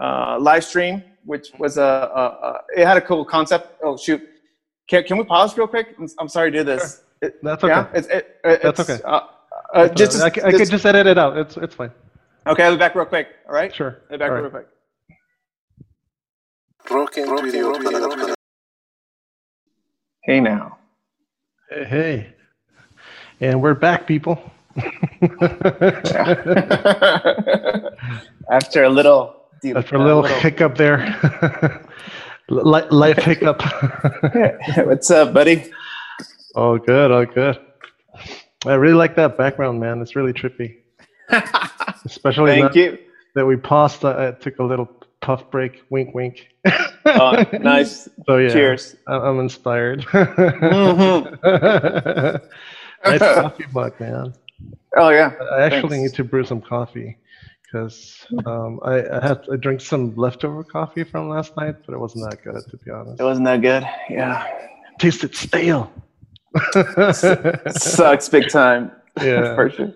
uh, 0.00 0.38
live 0.40 0.64
stream, 0.64 1.02
which 1.24 1.48
was 1.58 1.76
a, 1.76 1.82
a, 1.82 2.22
a, 2.22 2.60
it 2.76 2.86
had 2.86 2.96
a 2.96 3.00
cool 3.00 3.24
concept. 3.24 3.76
Oh 3.82 3.96
shoot, 3.96 4.22
can 4.88 5.02
can 5.04 5.18
we 5.18 5.24
pause 5.24 5.56
real 5.56 5.66
quick? 5.66 5.96
I'm, 6.18 6.28
sorry 6.28 6.50
to 6.52 6.58
do 6.58 6.64
this. 6.64 6.80
Sure. 6.80 7.28
It, 7.28 7.42
That's 7.42 7.64
okay. 7.64 7.74
Yeah, 7.74 7.88
it's, 7.94 8.06
it, 8.08 8.36
it's, 8.44 8.62
That's 8.62 8.80
okay. 8.80 9.02
Uh, 9.04 9.20
uh, 9.74 9.88
just, 9.88 10.12
just, 10.12 10.22
I, 10.22 10.26
I 10.26 10.52
could 10.52 10.70
just 10.70 10.86
edit 10.86 11.06
it 11.06 11.18
out. 11.18 11.36
It's 11.36 11.56
it's 11.56 11.74
fine. 11.74 11.90
Okay, 12.46 12.62
I'll 12.62 12.72
be 12.72 12.78
back 12.78 12.94
real 12.94 13.04
quick. 13.04 13.28
All 13.46 13.54
right. 13.54 13.74
Sure. 13.74 13.98
I'll 14.04 14.12
be 14.12 14.18
back 14.18 14.30
All 14.30 14.36
real 14.36 14.50
quick. 14.50 14.68
Hey 20.24 20.40
now. 20.40 20.78
Hey, 21.70 21.84
hey. 21.84 22.34
And 23.40 23.62
we're 23.62 23.74
back, 23.74 24.06
people. 24.06 24.40
After 28.50 28.84
a 28.84 28.88
little, 28.88 29.36
After 29.76 29.96
a 29.96 30.04
little, 30.04 30.22
hiccup 30.24 30.76
there, 30.76 31.80
Li- 32.48 32.88
life 32.90 33.18
hiccup. 33.18 33.62
What's 34.86 35.10
up, 35.10 35.32
buddy? 35.34 35.70
oh, 36.54 36.78
good. 36.78 37.10
Oh, 37.10 37.26
good. 37.26 37.58
I 38.66 38.74
really 38.74 38.94
like 38.94 39.14
that 39.16 39.36
background, 39.36 39.78
man. 39.80 40.00
It's 40.00 40.16
really 40.16 40.32
trippy. 40.32 40.78
Especially 42.04 42.52
Thank 42.60 42.74
now 42.74 42.80
you. 42.80 42.98
that 43.34 43.44
we 43.46 43.56
paused. 43.56 44.04
I 44.04 44.32
took 44.32 44.58
a 44.58 44.64
little 44.64 44.88
puff 45.20 45.50
break. 45.50 45.82
Wink, 45.90 46.14
wink. 46.14 46.48
Oh, 47.04 47.44
nice. 47.60 48.08
So 48.26 48.38
yeah, 48.38 48.48
Cheers. 48.52 48.96
I- 49.06 49.18
I'm 49.18 49.38
inspired. 49.40 50.02
Mhm. 50.06 51.38
Nice 53.04 53.18
coffee 53.34 53.64
mug, 53.72 53.98
man. 54.00 54.34
Oh 54.96 55.10
yeah. 55.10 55.32
I 55.52 55.62
actually 55.62 55.98
Thanks. 55.98 56.12
need 56.12 56.16
to 56.16 56.24
brew 56.24 56.44
some 56.44 56.60
coffee 56.60 57.16
because 57.62 58.26
um, 58.46 58.80
I, 58.82 59.04
I 59.10 59.26
had 59.26 59.44
I 59.52 59.56
drank 59.56 59.80
some 59.80 60.14
leftover 60.16 60.64
coffee 60.64 61.04
from 61.04 61.28
last 61.28 61.56
night, 61.56 61.76
but 61.86 61.94
it 61.94 61.98
wasn't 61.98 62.30
that 62.30 62.42
good 62.42 62.62
to 62.70 62.76
be 62.78 62.90
honest. 62.90 63.20
It 63.20 63.24
wasn't 63.24 63.46
that 63.46 63.60
good. 63.60 63.86
Yeah. 64.08 64.46
tasted 64.98 65.34
stale. 65.34 65.92
Sucks 66.72 68.28
big 68.28 68.48
time. 68.48 68.90
Yeah. 69.22 69.54
For 69.56 69.70
sure. 69.70 69.94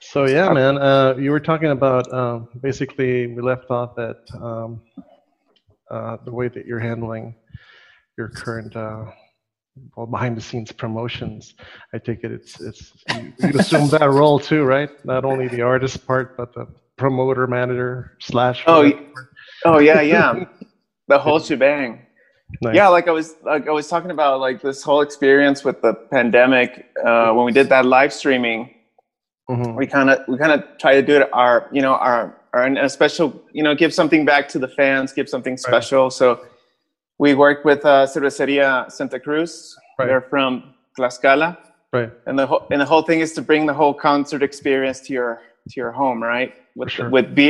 So 0.00 0.26
yeah, 0.26 0.48
man, 0.52 0.78
uh, 0.78 1.14
you 1.16 1.30
were 1.30 1.40
talking 1.40 1.70
about 1.70 2.12
um, 2.12 2.48
basically 2.60 3.28
we 3.28 3.40
left 3.40 3.70
off 3.70 3.96
at 3.98 4.16
um, 4.34 4.82
uh, 5.90 6.16
the 6.24 6.32
way 6.32 6.48
that 6.48 6.66
you're 6.66 6.80
handling 6.80 7.36
your 8.18 8.28
current 8.28 8.74
uh, 8.74 9.04
well 9.96 10.06
behind 10.06 10.36
the 10.36 10.40
scenes 10.40 10.72
promotions. 10.72 11.54
I 11.94 11.98
take 11.98 12.24
it 12.24 12.32
it's 12.32 12.60
it's 12.60 12.92
you, 13.14 13.32
you 13.40 13.58
assume 13.58 13.88
that 13.88 14.10
role 14.10 14.38
too, 14.38 14.64
right? 14.64 14.90
Not 15.04 15.24
only 15.24 15.48
the 15.48 15.62
artist 15.62 16.06
part, 16.06 16.36
but 16.36 16.54
the 16.54 16.66
promoter, 16.96 17.46
manager 17.46 18.16
slash. 18.20 18.62
Oh, 18.66 18.82
whatever. 18.82 19.30
Oh 19.64 19.78
yeah, 19.78 20.00
yeah. 20.00 20.44
The 21.08 21.18
whole 21.18 21.40
shebang. 21.46 22.06
Nice. 22.60 22.74
Yeah, 22.74 22.88
like 22.88 23.08
I 23.08 23.12
was 23.12 23.36
like 23.44 23.66
I 23.66 23.70
was 23.70 23.88
talking 23.88 24.10
about 24.10 24.40
like 24.40 24.60
this 24.60 24.82
whole 24.82 25.00
experience 25.00 25.64
with 25.64 25.80
the 25.80 25.94
pandemic 25.94 26.86
uh, 27.04 27.32
when 27.32 27.46
we 27.46 27.52
did 27.52 27.68
that 27.70 27.86
live 27.86 28.12
streaming. 28.12 28.74
Mhm. 29.48 29.74
We 29.74 29.86
kind 29.86 30.10
of 30.10 30.18
we 30.28 30.36
kind 30.36 30.52
of 30.52 30.64
try 30.78 30.94
to 30.94 31.02
do 31.02 31.16
it 31.16 31.28
our 31.32 31.68
you 31.72 31.80
know 31.80 31.94
our 31.94 32.38
our 32.52 32.64
and 32.64 32.76
a 32.76 32.90
special 32.90 33.42
you 33.52 33.62
know 33.62 33.74
give 33.74 33.94
something 33.94 34.24
back 34.26 34.48
to 34.50 34.58
the 34.58 34.68
fans, 34.68 35.12
give 35.12 35.28
something 35.28 35.56
special. 35.56 36.10
So 36.10 36.44
we 37.22 37.34
work 37.34 37.64
with 37.64 37.84
uh, 37.86 38.04
Cerveceria 38.12 38.90
Santa 38.90 39.20
Cruz. 39.20 39.76
Right. 39.96 40.06
They're 40.08 40.26
from 40.34 40.74
Tlaxcala, 40.98 41.56
Right. 41.92 42.10
and 42.26 42.36
the 42.36 42.46
whole 42.50 42.66
and 42.72 42.80
the 42.80 42.88
whole 42.92 43.02
thing 43.08 43.20
is 43.20 43.32
to 43.34 43.42
bring 43.42 43.62
the 43.70 43.76
whole 43.80 43.94
concert 44.08 44.42
experience 44.42 44.98
to 45.06 45.10
your 45.18 45.32
to 45.70 45.74
your 45.80 45.92
home, 45.92 46.18
right? 46.34 46.50
With 46.74 46.90
sure. 46.90 47.04
the, 47.06 47.10
with 47.16 47.28
be 47.40 47.48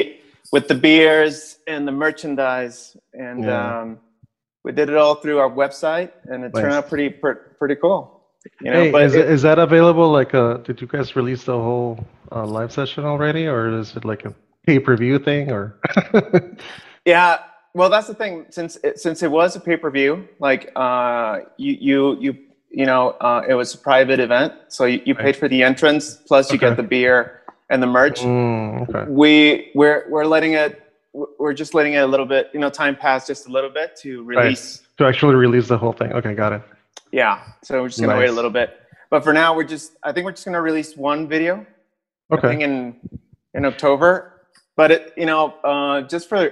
with 0.55 0.65
the 0.69 0.75
beers 0.87 1.37
and 1.73 1.81
the 1.89 1.93
merchandise, 2.05 2.79
and 3.15 3.45
Yeah. 3.45 3.81
um, 3.81 3.87
we 4.65 4.71
did 4.73 4.87
it 4.93 4.97
all 5.03 5.15
through 5.23 5.39
our 5.45 5.53
website, 5.63 6.11
and 6.31 6.45
it 6.45 6.51
turned 6.55 6.75
out 6.79 6.89
pretty 6.93 7.09
pretty 7.61 7.77
cool. 7.85 8.01
You 8.61 8.73
know, 8.73 8.83
Hey, 8.83 9.05
is, 9.07 9.15
it, 9.15 9.27
is 9.37 9.43
that 9.43 9.59
available? 9.69 10.09
Like, 10.19 10.35
uh, 10.35 10.55
did 10.67 10.81
you 10.83 10.89
guys 10.95 11.17
release 11.21 11.45
the 11.45 11.59
whole 11.67 11.93
uh, 12.37 12.45
live 12.45 12.73
session 12.73 13.05
already, 13.13 13.47
or 13.47 13.61
is 13.81 13.97
it 13.97 14.05
like 14.05 14.23
a 14.31 14.35
pay 14.67 14.79
per 14.81 14.95
view 14.97 15.19
thing? 15.29 15.51
Or 15.57 15.63
Yeah, 17.15 17.39
well, 17.75 17.89
that's 17.89 18.07
the 18.07 18.15
thing. 18.15 18.47
Since 18.51 18.77
it, 18.85 18.99
since 18.99 19.23
it 19.23 19.31
was 19.31 19.57
a 19.57 19.61
pay 19.61 19.77
per 19.77 19.91
view, 19.91 20.29
like 20.39 20.71
uh, 20.77 21.41
you 21.57 21.77
you 21.81 22.21
you 22.21 22.39
you 22.71 22.87
know, 22.87 23.11
uh, 23.21 23.43
it 23.49 23.55
was 23.55 23.75
a 23.75 23.79
private 23.79 24.19
event, 24.21 24.55
so 24.69 24.85
you, 24.87 25.01
you 25.05 25.15
paid 25.15 25.37
for 25.37 25.47
the 25.49 25.63
entrance 25.63 26.17
plus 26.17 26.51
you 26.51 26.57
Okay. 26.57 26.69
get 26.69 26.77
the 26.77 26.83
beer 26.83 27.43
and 27.69 27.83
the 27.83 27.87
merch. 27.87 28.21
Mm, 28.21 28.89
okay, 28.89 29.11
We 29.11 29.71
we're 29.75 30.07
we're 30.09 30.25
letting 30.25 30.53
it. 30.55 30.79
We're 31.39 31.53
just 31.53 31.75
letting 31.75 31.93
it 31.95 31.99
a 31.99 32.07
little 32.07 32.25
bit. 32.27 32.51
You 32.55 32.61
know, 32.61 32.71
time 32.71 32.97
pass 32.97 33.27
just 33.27 33.47
a 33.47 33.51
little 33.53 33.69
bit 33.71 33.97
to 34.03 34.23
release. 34.25 34.83
to 34.99 35.05
actually 35.07 35.35
release 35.35 35.69
the 35.69 35.77
whole 35.77 35.93
thing. 35.93 36.13
Okay, 36.13 36.35
got 36.35 36.53
it. 36.55 36.63
Yeah, 37.11 37.43
so 37.63 37.83
we're 37.83 37.89
just 37.89 38.01
gonna 38.01 38.17
wait 38.19 38.31
a 38.31 38.33
little 38.33 38.51
bit. 38.51 38.79
But 39.11 39.23
for 39.23 39.33
now, 39.35 39.55
we're 39.55 39.65
just. 39.65 39.93
I 40.03 40.13
think 40.13 40.25
we're 40.25 40.33
just 40.33 40.45
gonna 40.47 40.63
release 40.63 40.97
one 40.97 41.29
video. 41.29 41.67
I 42.31 42.35
Okay, 42.37 42.49
think 42.49 42.63
in 42.63 42.97
in 43.55 43.65
October. 43.67 44.29
But 44.75 44.91
it, 44.91 45.13
you 45.19 45.27
know, 45.27 45.53
uh, 45.65 46.01
just 46.09 46.31
for 46.31 46.51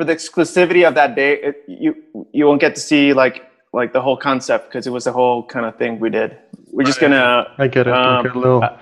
for 0.00 0.04
the 0.06 0.14
exclusivity 0.14 0.88
of 0.88 0.94
that 0.94 1.14
day, 1.14 1.32
it, 1.42 1.56
you 1.68 1.94
you 2.32 2.46
won't 2.46 2.60
get 2.60 2.74
to 2.74 2.80
see 2.80 3.12
like 3.12 3.36
like 3.74 3.92
the 3.92 4.00
whole 4.00 4.16
concept 4.16 4.68
because 4.68 4.86
it 4.86 4.90
was 4.90 5.04
the 5.04 5.12
whole 5.12 5.44
kind 5.44 5.66
of 5.66 5.76
thing 5.76 6.00
we 6.00 6.08
did. 6.08 6.38
We're 6.72 6.84
just 6.84 7.00
gonna. 7.00 7.46
I 7.58 7.68
get 7.68 7.86
it. 7.86 7.92
um, 7.92 8.24
a 8.24 8.32
little. 8.38 8.64
uh, 8.64 8.78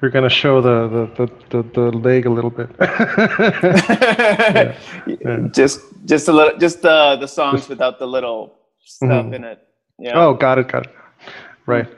You're 0.00 0.10
gonna 0.10 0.30
show 0.30 0.62
the 0.62 0.88
the, 0.94 1.26
the, 1.26 1.26
the, 1.50 1.62
the 1.74 1.86
leg 1.98 2.24
a 2.24 2.30
little 2.30 2.48
bit. 2.50 2.70
yeah. 5.20 5.48
Just 5.52 5.80
just 6.06 6.28
a 6.28 6.32
little, 6.32 6.58
just 6.58 6.80
the 6.80 7.16
the 7.20 7.28
songs 7.28 7.68
without 7.68 7.98
the 7.98 8.06
little 8.06 8.54
stuff 8.82 9.26
Mhm. 9.26 9.34
in 9.34 9.44
it. 9.44 9.58
Yeah. 9.98 10.18
oh, 10.18 10.32
got 10.32 10.58
it, 10.58 10.68
got 10.68 10.86
it. 10.86 10.92
Right. 11.66 11.88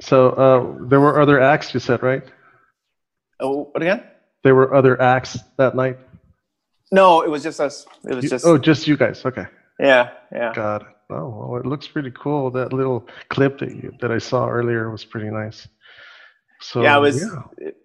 So 0.00 0.28
uh, 0.44 0.88
there 0.90 1.00
were 1.00 1.20
other 1.22 1.40
acts. 1.40 1.72
You 1.72 1.80
said 1.80 2.02
right? 2.02 2.22
Oh, 3.40 3.70
what 3.72 3.80
again? 3.82 4.02
There 4.44 4.54
were 4.54 4.74
other 4.74 5.00
acts 5.00 5.38
that 5.56 5.74
night. 5.74 5.96
No, 6.92 7.22
it 7.22 7.30
was 7.30 7.42
just 7.42 7.58
us. 7.60 7.86
It 8.08 8.14
was 8.14 8.24
You- 8.24 8.30
just. 8.30 8.44
oh, 8.46 8.58
just 8.58 8.86
you 8.86 8.96
guys. 8.96 9.24
Okay. 9.24 9.46
Yeah, 9.80 10.10
yeah. 10.30 10.52
Got 10.54 10.82
it. 10.82 10.88
Oh, 11.10 11.28
well, 11.50 11.60
it 11.60 11.66
looks 11.66 11.88
pretty 11.88 12.10
cool. 12.12 12.50
That 12.50 12.72
little 12.72 13.06
clip 13.28 13.58
that 13.58 13.70
you 13.74 13.92
that 14.00 14.10
I 14.12 14.18
saw 14.18 14.48
earlier 14.48 14.90
was 14.90 15.04
pretty 15.04 15.30
nice. 15.30 15.66
So 16.60 16.82
yeah, 16.82 16.96
it 16.96 17.00
was 17.00 17.20
yeah. 17.20 17.42
It, 17.58 17.76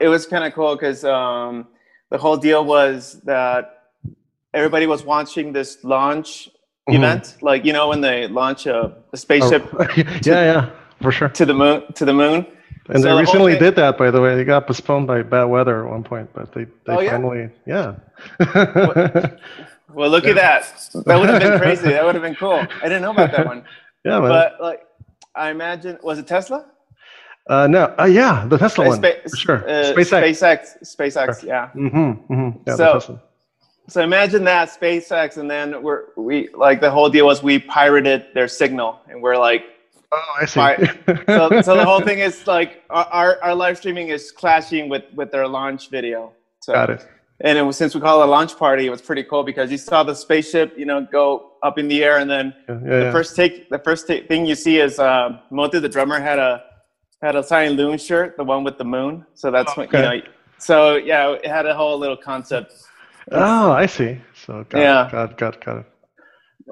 it 0.00 0.08
was 0.08 0.26
kind 0.26 0.44
of 0.44 0.52
cool 0.54 0.74
because 0.74 1.04
um, 1.04 1.68
the 2.10 2.18
whole 2.18 2.36
deal 2.36 2.64
was 2.64 3.20
that 3.24 3.84
everybody 4.52 4.86
was 4.86 5.04
watching 5.04 5.52
this 5.52 5.78
launch 5.84 6.48
Mhm. 6.88 6.96
event, 6.96 7.36
like 7.40 7.64
you 7.64 7.72
know 7.72 7.88
when 7.88 8.00
they 8.02 8.26
launch 8.28 8.66
a, 8.66 8.76
a 8.76 8.92
Oh, 9.12 9.16
spaceship 9.16 9.64
yeah, 9.96 10.42
yeah, 10.52 10.70
for 11.00 11.10
sure. 11.12 11.28
to 11.30 11.46
the 11.46 11.54
moon 11.54 11.84
to 11.94 12.04
the 12.04 12.12
moon. 12.12 12.44
And 12.88 13.02
So 13.02 13.14
they 13.14 13.20
recently 13.20 13.52
thing- 13.52 13.62
did 13.62 13.76
that, 13.76 13.96
by 13.96 14.10
the 14.10 14.20
way. 14.20 14.34
They 14.36 14.44
got 14.44 14.66
postponed 14.66 15.06
by 15.06 15.22
bad 15.22 15.44
weather 15.44 15.84
at 15.86 15.90
one 15.90 16.02
point, 16.04 16.28
but 16.34 16.52
they, 16.52 16.64
they 16.64 16.92
Oh, 16.92 17.00
yeah? 17.00 17.10
finally, 17.12 17.48
yeah. 17.66 17.94
Well, 19.92 20.10
look 20.10 20.26
at 20.26 20.34
that. 20.34 20.88
That 21.06 21.18
would 21.20 21.28
have 21.28 21.40
been 21.40 21.58
crazy. 21.58 21.88
That 21.90 22.04
would 22.04 22.14
have 22.14 22.22
been 22.22 22.34
cool. 22.34 22.54
I 22.82 22.82
didn't 22.82 23.02
know 23.02 23.12
about 23.12 23.30
that 23.32 23.46
one, 23.46 23.64
yeah, 24.04 24.18
man. 24.18 24.28
but 24.28 24.56
like 24.60 24.86
I 25.36 25.50
imagine 25.50 25.98
was 26.02 26.18
it 26.18 26.26
Tesla? 26.26 26.66
uh, 27.48 27.66
no, 27.68 27.94
uh, 27.98 28.04
yeah, 28.04 28.44
the 28.48 28.56
Tesla 28.58 28.86
Uh, 28.86 28.88
one, 28.88 28.98
Spa- 28.98 29.28
for 29.28 29.36
sure. 29.36 29.68
uh, 29.68 29.92
SpaceX. 29.94 30.22
SpaceX. 30.22 30.96
SpaceX. 30.96 31.42
Yeah. 31.44 31.70
Mm-hmm, 31.76 32.32
mm-hmm. 32.32 32.58
Yeah, 32.66 32.74
So-. 32.76 33.20
So 33.86 34.00
imagine 34.02 34.44
that 34.44 34.70
SpaceX, 34.70 35.36
and 35.36 35.48
then 35.50 35.82
we're 35.82 36.04
we 36.16 36.48
like 36.54 36.80
the 36.80 36.90
whole 36.90 37.10
deal 37.10 37.26
was 37.26 37.42
we 37.42 37.58
pirated 37.58 38.26
their 38.34 38.48
signal, 38.48 38.98
and 39.10 39.22
we're 39.22 39.36
like 39.36 39.62
Oh, 40.16 40.34
I 40.40 40.44
see. 40.46 40.60
So, 41.26 41.62
so 41.62 41.76
the 41.76 41.84
whole 41.84 42.00
thing 42.00 42.20
is 42.20 42.46
like 42.46 42.82
our, 42.90 43.38
our, 43.42 43.54
live 43.54 43.78
streaming 43.78 44.08
is 44.08 44.30
clashing 44.30 44.88
with 44.88 45.04
with 45.14 45.30
their 45.32 45.48
launch 45.48 45.90
video. 45.90 46.32
So, 46.60 46.72
Got 46.72 46.90
it. 46.90 47.08
And 47.40 47.58
it 47.58 47.62
was, 47.62 47.76
since 47.76 47.94
we 47.94 48.00
call 48.00 48.22
it 48.22 48.28
a 48.28 48.30
launch 48.30 48.56
party, 48.56 48.86
it 48.86 48.90
was 48.90 49.02
pretty 49.02 49.24
cool 49.24 49.42
because 49.42 49.70
you 49.70 49.76
saw 49.76 50.04
the 50.04 50.14
spaceship, 50.14 50.78
you 50.78 50.86
know, 50.86 51.06
go 51.10 51.52
up 51.64 51.78
in 51.78 51.88
the 51.88 52.04
air, 52.04 52.18
and 52.18 52.30
then 52.30 52.54
Yeah, 52.68 52.74
yeah, 52.74 52.98
the 53.00 53.04
yeah. 53.06 53.10
first 53.12 53.34
take, 53.34 53.68
the 53.70 53.78
first 53.80 54.06
ta- 54.06 54.24
thing 54.28 54.46
you 54.46 54.54
see 54.54 54.78
is 54.78 54.98
uh, 54.98 55.40
Moti, 55.50 55.80
the 55.80 55.88
drummer, 55.88 56.20
had 56.20 56.38
a 56.38 56.62
had 57.22 57.34
a 57.36 57.42
Silent 57.42 57.76
Loon 57.76 57.98
shirt, 57.98 58.36
the 58.36 58.44
one 58.44 58.62
with 58.64 58.78
the 58.78 58.84
moon. 58.84 59.26
So 59.34 59.50
that's 59.50 59.72
Oh, 59.72 59.80
what 59.82 59.92
you 59.92 59.98
okay. 59.98 60.18
know. 60.18 60.22
So 60.58 60.96
yeah, 60.96 61.32
it 61.32 61.46
had 61.46 61.66
a 61.66 61.74
whole 61.74 61.98
little 61.98 62.16
concept. 62.16 62.72
Oh, 63.32 63.72
I 63.72 63.86
see. 63.86 64.20
So, 64.44 64.64
got 64.68 64.78
Yeah. 64.78 65.06
it, 65.06 65.12
got 65.12 65.30
it, 65.30 65.36
got 65.38 65.54
it, 65.56 65.64
got 65.64 65.76
it. 65.78 65.86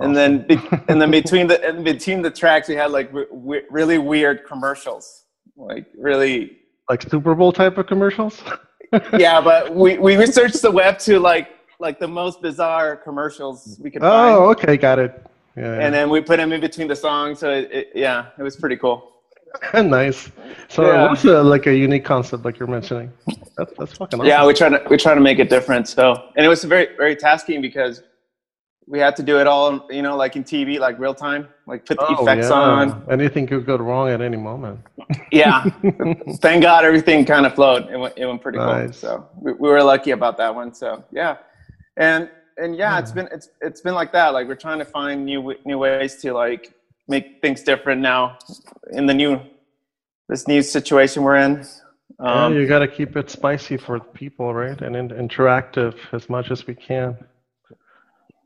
And 0.00 0.16
then, 0.16 0.46
be, 0.46 0.58
and 0.88 1.00
then 1.00 1.10
between 1.10 1.46
the 1.46 1.62
and 1.68 1.84
between 1.84 2.22
the 2.22 2.30
tracks, 2.30 2.68
we 2.68 2.74
had 2.74 2.90
like 2.90 3.12
re- 3.12 3.26
re- 3.30 3.62
really 3.70 3.98
weird 3.98 4.46
commercials, 4.46 5.24
like 5.56 5.86
really 5.96 6.58
Like 6.88 7.02
Super 7.02 7.34
Bowl 7.34 7.52
type 7.52 7.76
of 7.78 7.86
commercials? 7.86 8.42
yeah, 9.18 9.40
but 9.40 9.74
we, 9.74 9.98
we 9.98 10.16
researched 10.16 10.62
the 10.62 10.70
web 10.70 10.98
to 11.00 11.18
like 11.20 11.50
like 11.78 11.98
the 11.98 12.08
most 12.08 12.40
bizarre 12.40 12.96
commercials 12.96 13.78
we 13.82 13.90
could 13.90 14.02
Oh, 14.02 14.08
find, 14.54 14.58
okay, 14.58 14.76
got 14.76 14.98
it. 14.98 15.26
Yeah, 15.56 15.64
yeah. 15.76 15.84
and 15.84 15.94
then 15.94 16.08
we 16.08 16.20
put 16.22 16.38
them 16.38 16.52
in 16.52 16.60
between 16.62 16.88
the 16.88 16.96
songs. 16.96 17.40
So 17.40 17.50
it, 17.50 17.70
it, 17.70 17.92
yeah, 17.94 18.26
it 18.38 18.42
was 18.42 18.56
pretty 18.56 18.76
cool. 18.76 19.10
nice. 19.74 20.30
So 20.68 20.86
Yeah. 20.86 21.06
it 21.06 21.10
was 21.10 21.24
a, 21.26 21.42
like 21.42 21.66
a 21.66 21.74
unique 21.76 22.06
concept, 22.06 22.46
like 22.46 22.58
you're 22.58 22.68
mentioning. 22.68 23.12
That's 23.58 23.72
that's 23.78 23.92
fucking 23.98 24.20
awesome. 24.20 24.26
Yeah, 24.26 24.46
we 24.46 24.54
try 24.54 24.70
to 24.70 24.82
we 24.88 24.96
try 24.96 25.14
to 25.14 25.20
make 25.20 25.38
it 25.38 25.50
different. 25.50 25.86
So 25.88 26.30
and 26.36 26.46
it 26.46 26.48
was 26.48 26.64
very 26.64 26.88
very 26.96 27.14
tasking 27.14 27.60
because 27.60 28.02
we 28.86 28.98
had 28.98 29.14
to 29.16 29.22
do 29.22 29.38
it 29.38 29.46
all 29.46 29.86
you 29.90 30.02
know 30.02 30.16
like 30.16 30.36
in 30.36 30.44
TV 30.44 30.78
like 30.78 30.98
real 30.98 31.14
time, 31.14 31.48
like 31.66 31.86
put 31.86 31.98
the 31.98 32.06
Oh, 32.06 32.22
effects 32.22 32.48
yeah. 32.48 32.54
on. 32.54 33.04
Anything 33.10 33.46
could 33.46 33.64
go 33.66 33.76
wrong 33.76 34.08
at 34.10 34.20
any 34.20 34.36
moment. 34.36 34.80
Yeah, 35.30 35.62
thank 36.40 36.62
God 36.62 36.84
everything 36.84 37.24
kind 37.24 37.46
of 37.46 37.54
flowed. 37.54 37.90
It 37.90 37.96
went 37.98 38.14
it 38.16 38.26
went 38.26 38.42
pretty 38.42 38.58
cool. 38.58 38.92
So 38.92 39.28
we, 39.36 39.52
we 39.52 39.68
were 39.68 39.82
lucky 39.82 40.10
about 40.10 40.36
that 40.38 40.54
one. 40.54 40.74
So 40.74 41.04
yeah, 41.12 41.36
and 41.96 42.28
and 42.58 42.76
yeah, 42.76 42.98
it's 42.98 43.12
been 43.12 43.28
it's 43.32 43.48
it's 43.60 43.80
been 43.80 43.94
like 43.94 44.12
that. 44.12 44.28
Like 44.34 44.48
we're 44.48 44.56
trying 44.56 44.78
to 44.80 44.84
find 44.84 45.24
new 45.24 45.54
new 45.64 45.78
ways 45.78 46.16
to 46.16 46.32
like 46.34 46.74
make 47.08 47.40
things 47.40 47.62
different 47.62 48.00
now 48.00 48.38
in 48.92 49.06
the 49.06 49.14
new 49.14 49.40
this 50.28 50.46
new 50.48 50.62
situation 50.62 51.22
we're 51.22 51.36
in. 51.36 51.64
Um, 52.18 52.54
yeah, 52.54 52.60
you 52.60 52.66
got 52.68 52.80
to 52.80 52.88
keep 52.88 53.16
it 53.16 53.30
spicy 53.30 53.76
for 53.76 53.98
people, 53.98 54.54
right? 54.54 54.80
And 54.80 54.94
in, 54.96 55.08
interactive 55.08 55.96
as 56.12 56.28
much 56.28 56.50
as 56.50 56.66
we 56.66 56.74
can. 56.74 57.16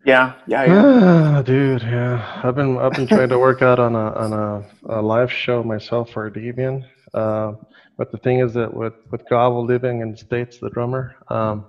Yeah, 0.07 0.35
yeah, 0.47 0.65
yeah. 0.67 1.43
dude, 1.43 1.83
yeah. 1.83 2.41
I've 2.45 2.55
been 2.55 2.79
I've 2.79 2.93
been 2.93 3.09
trying 3.09 3.29
to 3.31 3.41
work 3.41 3.61
out 3.61 3.81
on 3.81 3.97
a 3.97 4.13
on 4.13 4.33
a, 4.33 5.01
a 5.01 5.03
live 5.03 5.33
show 5.33 5.65
myself 5.65 6.11
for 6.11 6.31
Deviant. 6.31 6.85
Uh, 7.13 7.55
but 7.99 8.13
the 8.13 8.19
thing 8.19 8.39
is 8.39 8.55
that 8.55 8.73
with 8.73 8.95
with 9.11 9.27
Gabo 9.27 9.67
living 9.67 10.03
in 10.03 10.13
the 10.13 10.17
states, 10.17 10.59
the 10.59 10.71
drummer, 10.71 11.17
um, 11.27 11.67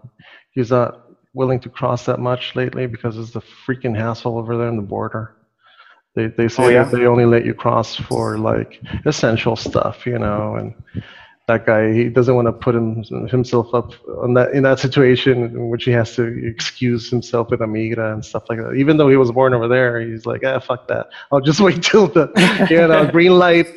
he's 0.52 0.70
not 0.70 1.10
willing 1.34 1.60
to 1.62 1.70
cross 1.70 2.06
that 2.06 2.20
much 2.20 2.56
lately 2.56 2.86
because 2.86 3.18
it's 3.18 3.32
the 3.32 3.42
freaking 3.66 3.98
hassle 3.98 4.38
over 4.38 4.56
there 4.56 4.70
in 4.70 4.76
the 4.76 4.84
border. 4.84 5.36
They 6.16 6.28
they 6.28 6.48
say 6.48 6.66
oh, 6.66 6.70
yeah? 6.70 6.84
that 6.84 6.96
they 6.96 7.08
only 7.08 7.26
let 7.26 7.44
you 7.44 7.56
cross 7.56 7.96
for 7.96 8.38
like 8.38 8.80
essential 9.06 9.56
stuff, 9.56 10.06
you 10.06 10.20
know, 10.20 10.58
and 10.58 10.76
that 11.48 11.66
guy 11.66 11.94
he 11.94 12.10
doesn't 12.10 12.36
want 12.36 12.46
to 12.48 12.52
put 12.52 12.76
him, 12.76 13.04
himself 13.30 13.74
up 13.74 13.94
on 14.22 14.34
that 14.34 14.52
in 14.52 14.64
that 14.64 14.80
situation 14.80 15.44
in 15.44 15.70
which 15.70 15.86
he 15.86 15.92
has 15.92 16.14
to 16.16 16.24
excuse 16.46 17.10
himself 17.10 17.50
with 17.50 17.62
Amigra 17.62 18.14
and 18.14 18.24
stuff 18.24 18.44
like 18.50 18.60
that. 18.60 18.74
Even 18.74 18.98
though 18.98 19.10
he 19.10 19.16
was 19.16 19.32
born 19.32 19.54
over 19.54 19.68
there, 19.68 20.02
he's 20.02 20.26
like, 20.26 20.44
ah, 20.46 20.60
fuck 20.60 20.88
that. 20.90 21.08
I'll 21.32 21.42
just 21.42 21.60
wait 21.68 21.82
till 21.82 22.08
the 22.08 22.30
you 22.70 22.88
know 22.88 23.08
green 23.12 23.40
light 23.40 23.68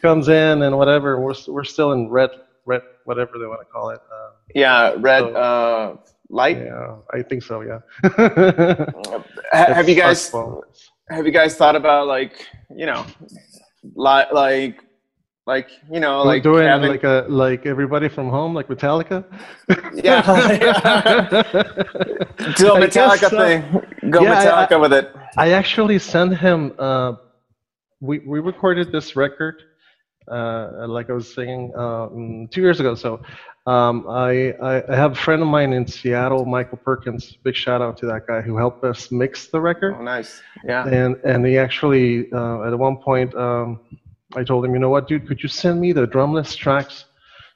comes 0.00 0.28
in 0.28 0.62
and 0.62 0.76
whatever. 0.76 1.20
We're 1.20 1.34
we're 1.48 1.64
still 1.64 1.92
in 1.92 2.08
red 2.08 2.30
red 2.64 2.82
whatever 3.04 3.32
they 3.38 3.46
want 3.46 3.60
to 3.60 3.66
call 3.66 3.90
it. 3.90 4.00
Uh, 4.10 4.30
yeah, 4.54 4.94
red 4.96 5.20
so, 5.20 5.36
uh, 5.36 5.96
light. 6.30 6.56
Yeah, 6.56 6.96
I 7.12 7.22
think 7.22 7.42
so. 7.42 7.60
Yeah. 7.60 7.80
have 9.52 9.88
you 9.88 9.96
guys 9.96 10.32
have 11.10 11.26
you 11.26 11.32
guys 11.32 11.56
thought 11.56 11.76
about 11.76 12.06
like 12.06 12.46
you 12.74 12.86
know 12.86 13.04
like 13.94 14.82
like 15.48 15.58
like 15.58 15.70
you 15.90 16.00
know, 16.00 16.22
like 16.22 16.42
doing 16.42 16.68
having... 16.68 16.90
like 16.90 17.04
a 17.04 17.26
like 17.28 17.66
everybody 17.66 18.08
from 18.08 18.28
home, 18.28 18.54
like 18.54 18.68
Metallica. 18.68 19.24
yeah, 19.94 20.20
do 22.60 22.66
a 22.74 22.76
Metallica 22.84 23.28
thing. 23.40 23.60
Go 24.10 24.22
yeah, 24.22 24.34
Metallica 24.34 24.72
I, 24.72 24.76
with 24.76 24.92
it. 24.92 25.06
I 25.36 25.52
actually 25.52 25.98
sent 25.98 26.36
him. 26.36 26.74
Uh, 26.78 27.14
we 28.00 28.18
we 28.32 28.40
recorded 28.40 28.92
this 28.92 29.16
record, 29.16 29.62
uh, 30.30 30.86
like 30.86 31.08
I 31.08 31.14
was 31.14 31.32
saying, 31.32 31.72
um, 31.74 32.48
two 32.52 32.60
years 32.60 32.78
ago. 32.78 32.94
So 32.94 33.20
um, 33.66 34.06
I, 34.08 34.52
I, 34.70 34.74
I 34.92 34.96
have 35.02 35.12
a 35.12 35.20
friend 35.26 35.40
of 35.42 35.48
mine 35.48 35.72
in 35.72 35.86
Seattle, 35.86 36.44
Michael 36.44 36.78
Perkins. 36.78 37.38
Big 37.42 37.56
shout 37.56 37.80
out 37.80 37.96
to 38.00 38.06
that 38.06 38.26
guy 38.26 38.42
who 38.42 38.56
helped 38.56 38.84
us 38.84 39.10
mix 39.10 39.48
the 39.48 39.60
record. 39.60 39.96
Oh, 39.98 40.02
nice. 40.02 40.42
Yeah. 40.64 40.86
And 40.86 41.16
and 41.24 41.46
he 41.46 41.56
actually 41.56 42.30
uh, 42.32 42.68
at 42.68 42.78
one 42.78 42.98
point. 42.98 43.34
Um, 43.34 43.80
I 44.34 44.44
told 44.44 44.64
him, 44.64 44.74
you 44.74 44.78
know 44.78 44.90
what, 44.90 45.08
dude, 45.08 45.26
could 45.26 45.42
you 45.42 45.48
send 45.48 45.80
me 45.80 45.92
the 45.92 46.06
drumless 46.06 46.56
tracks 46.56 47.06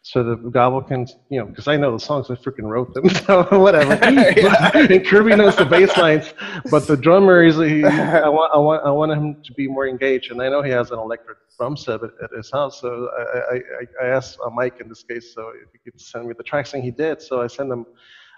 so 0.05 0.25
that 0.25 0.43
Gabo 0.53 0.87
can, 0.87 1.07
you 1.31 1.39
know, 1.39 1.47
because 1.47 1.69
I 1.69 1.77
know 1.77 1.93
the 1.93 2.01
songs, 2.01 2.29
I 2.29 2.35
freaking 2.35 2.65
wrote 2.65 2.93
them, 2.93 3.09
so 3.27 3.45
whatever. 3.59 3.93
and 4.03 5.07
Kirby 5.07 5.37
knows 5.37 5.55
the 5.55 5.65
bass 5.65 5.97
lines, 5.97 6.35
but 6.71 6.89
the 6.89 6.97
drummer 6.97 7.45
is, 7.45 7.57
he, 7.57 7.85
I, 7.85 8.29
want, 8.29 8.53
I, 8.53 8.59
want, 8.59 8.85
I 8.85 8.91
want 8.91 9.13
him 9.13 9.43
to 9.45 9.53
be 9.53 9.69
more 9.69 9.87
engaged, 9.87 10.33
and 10.33 10.43
I 10.43 10.49
know 10.49 10.63
he 10.63 10.71
has 10.71 10.91
an 10.91 10.99
electric 10.99 11.39
drum 11.57 11.77
set 11.77 12.03
at, 12.03 12.11
at 12.23 12.31
his 12.37 12.51
house, 12.51 12.81
so 12.81 13.09
I, 13.17 13.55
I, 13.55 14.07
I 14.07 14.09
asked 14.09 14.39
uh, 14.45 14.51
Mike 14.51 14.81
in 14.81 14.89
this 14.89 15.05
case, 15.05 15.33
so 15.35 15.53
if 15.63 15.69
he 15.73 15.79
could 15.79 16.01
send 16.01 16.27
me 16.27 16.35
the 16.37 16.43
tracks, 16.43 16.75
and 16.75 16.83
he 16.83 16.91
did, 16.91 17.23
so 17.23 17.41
I 17.41 17.47
sent 17.47 17.71
him 17.71 17.87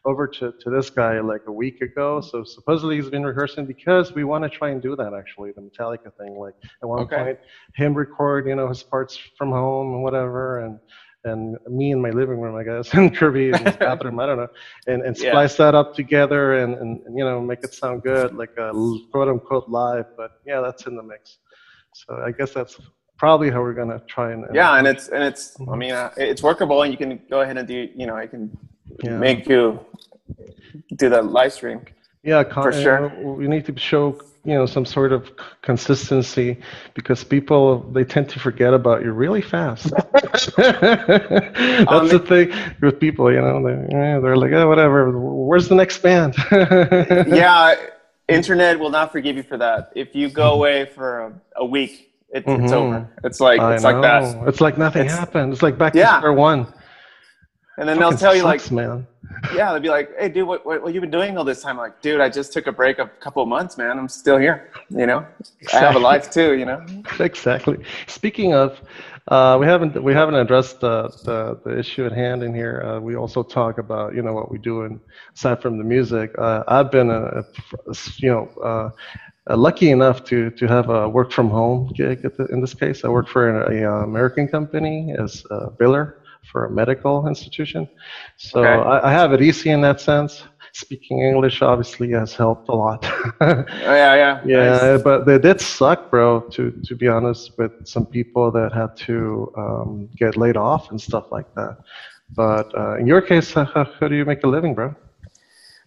over 0.05 0.27
to, 0.27 0.53
to 0.61 0.71
this 0.71 0.91
guy 0.91 1.21
like 1.21 1.43
a 1.47 1.53
week 1.53 1.81
ago. 1.81 2.21
So 2.21 2.45
supposedly 2.45 2.97
he's 2.97 3.09
been 3.09 3.25
rehearsing 3.25 3.67
because 3.67 4.13
we 4.13 4.25
want 4.25 4.45
to 4.45 4.51
try 4.51 4.71
and 4.71 4.83
do 4.83 4.95
that 4.97 5.15
actually, 5.15 5.53
the 5.53 5.63
Metallica 5.63 6.13
thing. 6.19 6.37
Like 6.37 6.55
at 6.83 6.89
one 6.89 7.01
okay. 7.01 7.17
point, 7.17 7.39
him 7.75 7.95
record, 7.95 8.47
you 8.47 8.55
know, 8.55 8.69
his 8.69 8.83
parts 8.83 9.19
from 9.37 9.51
home 9.51 9.95
and 9.95 10.03
whatever, 10.03 10.61
and 10.61 10.79
and 11.27 11.57
me 11.71 11.91
in 11.91 12.03
my 12.03 12.11
living 12.11 12.39
room, 12.39 12.55
I 12.55 12.65
guess, 12.65 12.93
and 12.95 13.17
Kirby 13.17 13.49
in 13.49 13.65
his 13.65 13.77
bathroom, 13.77 14.21
I 14.21 14.27
don't 14.27 14.37
know, 14.37 14.49
and, 14.87 15.03
and 15.03 15.17
splice 15.17 15.59
yeah. 15.59 15.67
that 15.67 15.75
up 15.75 15.95
together 15.95 16.59
and, 16.63 16.75
and, 16.75 17.01
and, 17.07 17.19
you 17.19 17.25
know, 17.25 17.41
make 17.41 17.65
it 17.65 17.73
sound 17.73 18.03
good, 18.03 18.35
like 18.35 18.55
a 18.59 18.73
quote 19.11 19.29
unquote 19.29 19.69
live. 19.69 20.05
But 20.19 20.33
yeah, 20.47 20.61
that's 20.61 20.87
in 20.87 20.97
the 20.97 21.03
mix. 21.03 21.39
So 21.95 22.23
I 22.27 22.31
guess 22.31 22.53
that's 22.53 22.79
probably 23.17 23.51
how 23.51 23.61
we're 23.61 23.73
gonna 23.73 24.03
try 24.07 24.33
and. 24.33 24.45
and 24.45 24.55
yeah, 24.55 24.77
and 24.77 24.87
it's 24.87 25.09
and 25.09 25.23
it's. 25.23 25.57
I 25.71 25.77
mean, 25.77 25.93
uh, 25.93 26.13
it's 26.17 26.43
workable, 26.43 26.83
and 26.83 26.93
you 26.93 26.99
can 26.99 27.21
go 27.31 27.41
ahead 27.41 27.57
and 27.57 27.67
do. 27.67 27.89
You 27.95 28.07
know, 28.07 28.17
I 28.17 28.27
can 28.27 28.57
yeah. 29.03 29.17
make 29.19 29.49
you 29.49 29.85
do 30.97 31.09
the 31.09 31.23
live 31.23 31.53
stream. 31.53 31.83
Yeah, 32.23 32.43
con- 32.45 32.65
for 32.65 32.73
sure. 32.73 33.07
Uh, 33.07 33.33
we 33.33 33.47
need 33.49 33.67
to 33.67 33.79
show 33.79 34.19
you 34.45 34.55
know 34.55 34.67
some 34.67 34.85
sort 34.85 35.13
of 35.13 35.31
consistency 35.63 36.59
because 36.95 37.25
people 37.25 37.81
they 37.93 38.05
tend 38.05 38.29
to 38.31 38.39
forget 38.39 38.75
about 38.75 39.03
you 39.03 39.13
really 39.13 39.43
fast. 39.43 39.91
That's 40.23 40.59
um, 40.59 42.09
the 42.09 42.25
thing 42.27 42.53
with 42.81 42.99
people, 42.99 43.33
you 43.33 43.41
know. 43.41 43.63
They, 43.63 43.89
they're 43.89 44.37
like, 44.37 44.53
oh, 44.53 44.69
whatever. 44.69 45.11
Where's 45.19 45.69
the 45.69 45.75
next 45.75 45.99
band? 45.99 46.35
yeah, 46.53 47.75
internet 48.29 48.79
will 48.79 48.91
not 48.91 49.13
forgive 49.13 49.37
you 49.37 49.43
for 49.43 49.59
that. 49.59 49.93
If 49.95 50.15
you 50.15 50.31
go 50.31 50.53
away 50.53 50.87
for 50.87 51.21
a, 51.21 51.33
a 51.57 51.65
week, 51.65 52.11
it, 52.31 52.45
mm-hmm. 52.45 52.65
it's 52.65 52.73
over. 52.73 53.09
It's 53.23 53.41
like 53.41 53.61
I 53.61 53.75
it's 53.75 53.83
know. 53.83 53.93
like 53.93 54.03
that. 54.03 54.49
It's 54.49 54.61
like 54.61 54.79
nothing 54.79 55.07
it's, 55.07 55.15
happened. 55.15 55.53
It's 55.53 55.63
like 55.63 55.79
back 55.79 55.95
yeah. 55.95 56.13
to 56.13 56.17
square 56.19 56.33
one. 56.33 56.73
And 57.77 57.89
then 57.89 57.99
they'll 57.99 58.13
tell 58.13 58.35
you 58.35 58.43
sucks, 58.43 58.71
like, 58.71 58.73
man. 58.73 59.07
yeah, 59.55 59.73
they'll 59.73 59.81
be 59.81 59.89
like, 59.89 60.11
hey, 60.19 60.29
dude, 60.29 60.47
what, 60.47 60.65
what, 60.65 60.83
what 60.83 60.95
you 60.95 61.01
been 61.01 61.11
doing 61.11 61.37
all 61.37 61.45
this 61.45 61.63
time? 61.63 61.73
I'm 61.73 61.85
like, 61.85 62.01
dude, 62.01 62.21
I 62.21 62.29
just 62.29 62.53
took 62.53 62.67
a 62.67 62.73
break 62.73 62.99
of 62.99 63.09
a 63.09 63.21
couple 63.21 63.43
of 63.43 63.49
months, 63.49 63.77
man. 63.77 63.99
I'm 63.99 64.09
still 64.09 64.39
here. 64.39 64.71
You 64.91 65.07
know, 65.07 65.27
exactly. 65.61 65.79
I 65.79 65.83
have 65.83 65.97
a 65.97 65.99
life 65.99 66.31
too. 66.31 66.55
You 66.55 66.67
know. 66.67 66.85
exactly. 67.21 67.79
Speaking 68.07 68.55
of, 68.55 68.81
uh, 69.29 69.57
we 69.59 69.67
haven't 69.67 70.03
we 70.03 70.13
haven't 70.13 70.35
addressed 70.37 70.81
the, 70.81 71.09
the, 71.25 71.61
the 71.65 71.79
issue 71.79 72.05
at 72.07 72.13
hand 72.13 72.43
in 72.43 72.55
here. 72.55 72.83
Uh, 72.83 73.01
we 73.01 73.17
also 73.17 73.43
talk 73.43 73.79
about 73.79 74.15
you 74.15 74.23
know 74.23 74.33
what 74.33 74.51
we 74.51 74.59
do 74.59 74.83
and 74.83 75.01
aside 75.35 75.61
from 75.61 75.79
the 75.79 75.85
music. 75.85 76.35
Uh, 76.39 76.63
I've 76.69 76.91
been 76.91 77.11
a, 77.11 77.43
a 77.89 77.95
you 78.17 78.31
know. 78.31 78.49
Uh, 78.63 78.91
uh, 79.51 79.55
lucky 79.59 79.91
enough 79.91 80.25
to 80.25 80.49
to 80.53 80.67
have 80.67 80.89
a 80.89 81.07
work 81.07 81.31
from 81.31 81.51
home 81.51 81.93
gig 81.95 82.25
in 82.49 82.63
this 82.63 82.73
case. 82.73 83.05
I 83.05 83.09
work 83.09 83.29
for 83.29 83.51
an 83.51 83.85
a, 83.85 84.03
American 84.03 84.49
company 84.49 85.15
as 85.19 85.45
a 85.51 85.71
biller 85.71 86.15
for 86.51 86.67
a 86.67 86.71
medical 86.71 87.27
institution. 87.27 87.89
So 88.37 88.65
okay. 88.65 88.89
I, 88.89 89.09
I, 89.09 89.13
have 89.13 89.33
it 89.33 89.43
easy 89.43 89.71
in 89.71 89.81
that 89.83 90.01
sense. 90.01 90.45
Speaking 90.73 91.23
English 91.23 91.63
obviously 91.63 92.11
has 92.11 92.35
helped 92.35 92.69
a 92.69 92.75
lot. 92.75 93.05
oh, 93.41 93.65
yeah, 93.81 94.15
yeah. 94.15 94.41
Yeah, 94.45 94.95
nice. 94.95 95.03
but 95.03 95.25
they 95.25 95.39
did 95.39 95.61
suck, 95.61 96.11
bro, 96.11 96.41
to, 96.51 96.73
to 96.85 96.97
be 96.97 97.07
honest, 97.09 97.57
with 97.59 97.73
some 97.87 98.07
people 98.07 98.51
that 98.51 98.73
had 98.73 98.97
to 99.07 99.53
um, 99.57 100.09
get 100.17 100.37
laid 100.37 100.57
off 100.57 100.91
and 100.91 101.01
stuff 101.01 101.31
like 101.31 101.53
that. 101.55 101.79
But 102.31 102.77
uh, 102.77 102.97
in 102.97 103.07
your 103.07 103.23
case, 103.23 103.53
how, 103.53 103.65
how 104.01 104.09
do 104.09 104.17
you 104.17 104.25
make 104.25 104.43
a 104.43 104.49
living, 104.49 104.75
bro? 104.75 104.95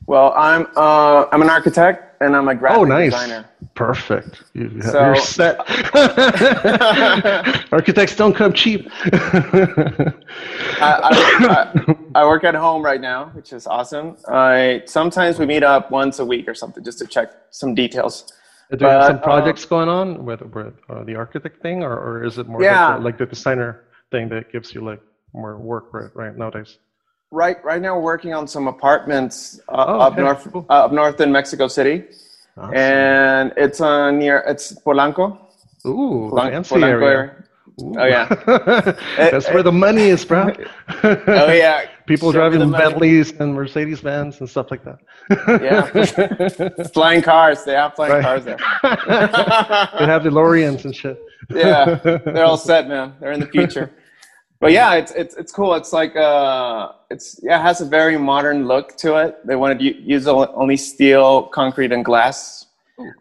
Well, 0.05 0.31
I'm 0.37 0.67
uh, 0.77 1.25
I'm 1.33 1.41
an 1.41 1.49
architect 1.49 2.06
and 2.19 2.35
I'm 2.35 2.47
a 2.47 2.55
graphic 2.55 2.79
oh, 2.79 2.83
nice. 2.83 3.11
designer. 3.11 3.49
Perfect. 3.75 4.43
You, 4.53 4.81
so, 4.81 5.05
you're 5.05 5.15
set. 5.17 5.59
Architects 7.71 8.15
don't 8.15 8.33
come 8.35 8.53
cheap. 8.53 8.89
I, 9.03 10.13
I, 10.81 11.95
I, 12.15 12.25
work 12.25 12.43
at 12.43 12.55
home 12.55 12.83
right 12.83 13.01
now, 13.01 13.25
which 13.33 13.53
is 13.53 13.67
awesome. 13.67 14.17
I 14.27 14.83
sometimes 14.85 15.39
we 15.39 15.45
meet 15.45 15.63
up 15.63 15.91
once 15.91 16.19
a 16.19 16.25
week 16.25 16.47
or 16.47 16.53
something 16.53 16.83
just 16.83 16.99
to 16.99 17.07
check 17.07 17.31
some 17.51 17.75
details. 17.75 18.31
Do 18.71 18.77
you 18.81 18.87
have 18.87 19.05
some 19.05 19.21
projects 19.21 19.63
uh, 19.65 19.69
going 19.69 19.89
on 19.89 20.25
with, 20.25 20.41
with 20.41 20.73
uh, 20.89 21.03
the 21.05 21.15
architect 21.15 21.61
thing, 21.61 21.83
or, 21.83 21.93
or 21.97 22.25
is 22.25 22.37
it 22.37 22.47
more 22.47 22.61
yeah. 22.61 22.89
like, 22.89 22.97
the, 22.97 23.03
like 23.03 23.17
the 23.17 23.25
designer 23.27 23.85
thing 24.11 24.27
that 24.29 24.51
gives 24.51 24.73
you 24.73 24.81
like 24.81 25.01
more 25.33 25.57
work 25.57 25.93
right, 25.93 26.13
right 26.15 26.37
nowadays? 26.37 26.77
Right 27.31 27.63
right 27.63 27.81
now 27.81 27.95
we're 27.95 28.03
working 28.03 28.33
on 28.33 28.47
some 28.47 28.67
apartments 28.67 29.59
uh, 29.69 29.85
oh, 29.87 29.99
up 29.99 30.17
north 30.17 30.51
cool. 30.51 30.65
uh, 30.69 30.85
up 30.85 30.91
north 30.91 31.19
in 31.21 31.31
Mexico 31.31 31.67
City, 31.67 32.05
awesome. 32.57 32.75
and 32.75 33.53
it's 33.57 33.81
uh, 33.81 34.11
near 34.11 34.43
it's 34.47 34.73
Polanco. 34.73 35.37
Ooh, 35.85 36.29
Polanco, 36.31 36.51
fancy 36.51 36.75
Polanco 36.75 36.83
area. 36.83 37.07
area. 37.07 37.43
Oh 37.79 38.05
yeah, 38.05 38.25
that's 39.17 39.47
it, 39.47 39.53
where 39.53 39.61
the 39.61 39.71
money 39.71 40.07
is, 40.09 40.25
bro. 40.25 40.51
oh 41.03 41.51
yeah, 41.51 41.85
people 42.07 42.31
Show 42.31 42.39
driving 42.49 42.71
Bentleys 42.71 43.31
and 43.39 43.53
Mercedes 43.53 44.01
Benz 44.01 44.39
and 44.39 44.49
stuff 44.49 44.71
like 44.71 44.83
that. 44.83 44.99
yeah, 45.61 46.83
flying 46.93 47.21
cars. 47.21 47.63
They 47.65 47.73
have 47.73 47.93
flying 47.93 48.13
right. 48.13 48.23
cars 48.23 48.45
there. 48.45 48.57
they 48.81 50.05
have 50.05 50.23
DeLoreans 50.23 50.85
and 50.85 50.95
shit. 50.95 51.21
yeah, 51.51 51.95
they're 52.03 52.45
all 52.45 52.57
set, 52.57 52.87
man. 52.87 53.13
They're 53.19 53.31
in 53.31 53.41
the 53.41 53.47
future 53.47 53.91
but 54.59 54.71
yeah, 54.71 54.93
it's 54.95 55.11
it's 55.11 55.35
it's 55.35 55.51
cool. 55.51 55.75
It's 55.75 55.93
like 55.93 56.15
uh, 56.15 56.91
it's 57.09 57.39
yeah, 57.43 57.59
it 57.59 57.61
has 57.61 57.81
a 57.81 57.85
very 57.85 58.17
modern 58.17 58.67
look 58.67 58.97
to 58.97 59.15
it. 59.17 59.45
They 59.45 59.55
wanted 59.55 59.79
to 59.79 60.01
use 60.01 60.27
only 60.27 60.77
steel, 60.77 61.43
concrete, 61.43 61.91
and 61.91 62.03
glass. 62.03 62.65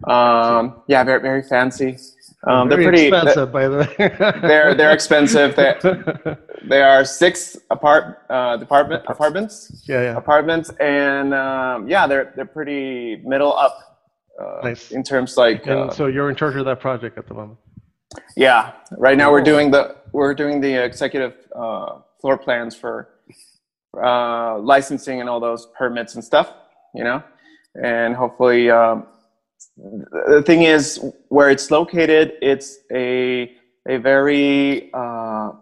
Um, 0.05 0.83
yeah, 0.89 1.05
very 1.05 1.21
very 1.21 1.43
fancy. 1.43 1.99
Um, 2.47 2.69
they're 2.69 2.83
pretty 2.83 3.07
expensive, 3.09 3.53
by 3.53 3.69
the 3.69 3.79
way. 3.79 4.41
they're 4.41 4.75
they're 4.75 4.93
expensive. 4.93 5.57
They 5.57 5.75
they 6.69 6.81
are 6.81 7.05
six 7.05 7.59
apart 7.71 8.25
uh, 8.31 8.57
department 8.57 9.05
apartments. 9.09 9.85
Yeah, 9.87 10.03
yeah. 10.03 10.17
Apartments, 10.17 10.71
and 10.81 11.35
um, 11.35 11.89
yeah, 11.89 12.07
they're 12.07 12.33
they're 12.37 12.47
pretty 12.47 13.17
middle 13.25 13.55
up. 13.55 13.83
Uh, 14.41 14.61
nice. 14.63 14.91
In 14.91 15.03
terms 15.03 15.37
like. 15.37 15.67
And 15.67 15.91
uh, 15.91 15.93
so 15.93 16.07
you're 16.07 16.31
in 16.31 16.37
charge 16.37 16.57
of 16.57 16.65
that 16.67 16.81
project 16.81 17.19
at 17.19 17.27
the 17.27 17.35
moment. 17.35 17.59
Yeah, 18.37 18.73
right 18.97 19.17
now 19.17 19.33
we're 19.33 19.43
doing 19.43 19.71
the 19.71 19.97
we're 20.17 20.35
doing 20.35 20.61
the 20.63 20.75
executive 20.83 21.35
uh, 21.55 21.99
floor 22.21 22.39
plans 22.39 22.75
for 22.75 22.95
uh, 24.03 24.59
licensing 24.59 25.21
and 25.21 25.29
all 25.29 25.41
those 25.41 25.69
permits 25.79 26.15
and 26.15 26.25
stuff. 26.25 26.49
You 26.95 27.05
know, 27.05 27.23
and 27.83 28.17
hopefully, 28.17 28.71
um, 28.71 29.07
the 29.77 30.43
thing 30.49 30.63
is 30.63 30.87
where 31.29 31.51
it's 31.51 31.71
located. 31.71 32.33
It's 32.41 32.79
a 32.91 33.53
a 33.87 33.99
very 33.99 34.91
uh, 34.95 35.53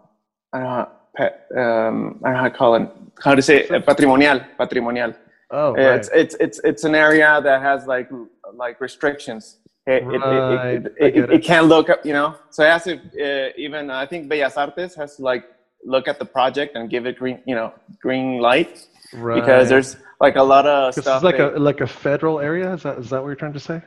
I 0.53 0.59
don't 0.59 0.63
know, 0.63 1.61
um, 1.61 2.19
I 2.23 2.29
don't 2.29 2.35
know 2.35 2.43
how 2.43 2.49
to 2.49 2.57
call 2.61 2.75
it. 2.75 2.89
How 3.21 3.35
to 3.35 3.41
say 3.41 3.55
it? 3.63 3.85
patrimonial 3.85 4.39
patrimonial. 4.57 5.13
Oh, 5.51 5.73
right. 5.73 5.97
It's 5.97 6.09
it's 6.21 6.35
it's 6.45 6.59
it's 6.69 6.83
an 6.85 6.95
area 6.95 7.41
that 7.43 7.61
has 7.61 7.85
like 7.87 8.09
like 8.53 8.79
restrictions. 8.79 9.57
It, 9.87 10.01
it, 10.03 10.05
Right, 10.19 10.73
it, 10.85 10.93
it, 10.99 11.15
it, 11.17 11.31
it 11.31 11.43
can't 11.43 11.67
look 11.67 11.89
up, 11.91 12.03
you 12.05 12.13
know. 12.13 12.35
So 12.49 12.63
it 12.63 12.69
has 12.71 12.83
to 12.85 12.93
uh, 12.97 13.49
even 13.57 13.91
I 13.91 14.05
think 14.07 14.27
Bellas 14.31 14.57
Artes 14.57 14.95
has 14.95 15.17
to 15.17 15.21
like 15.21 15.45
look 15.83 16.07
at 16.07 16.17
the 16.17 16.25
project 16.25 16.75
and 16.75 16.89
give 16.89 17.05
it 17.05 17.17
green, 17.19 17.39
you 17.45 17.53
know, 17.55 17.71
green 18.01 18.39
light 18.39 18.87
right. 19.13 19.39
because 19.39 19.69
there's 19.69 19.97
like 20.19 20.35
a 20.37 20.41
lot 20.43 20.65
of 20.65 20.95
This 20.95 21.03
stuff. 21.05 21.17
is 21.17 21.23
like 21.23 21.37
a 21.39 21.49
like 21.59 21.81
a 21.81 21.87
federal 21.87 22.39
area. 22.39 22.73
Is 22.73 22.81
that 22.83 22.97
is 22.97 23.09
that 23.11 23.21
what 23.21 23.27
you're 23.27 23.35
trying 23.35 23.53
to 23.53 23.59
say? 23.59 23.81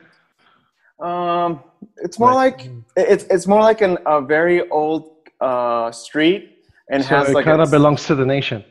Um, 1.01 1.61
it's 1.97 2.17
more 2.19 2.33
Like- 2.33 2.59
like 2.65 2.71
it's 2.95 3.23
it's 3.25 3.47
more 3.47 3.61
like 3.61 3.81
an, 3.81 3.97
a 4.05 4.21
very 4.21 4.69
old 4.69 5.15
uh, 5.41 5.91
street 5.91 6.59
and 6.89 7.03
So 7.03 7.09
has 7.15 7.29
it 7.29 7.33
like 7.33 7.45
kind 7.45 7.61
of 7.61 7.71
belongs 7.71 8.05
to 8.07 8.15
the 8.15 8.25
nation. 8.25 8.63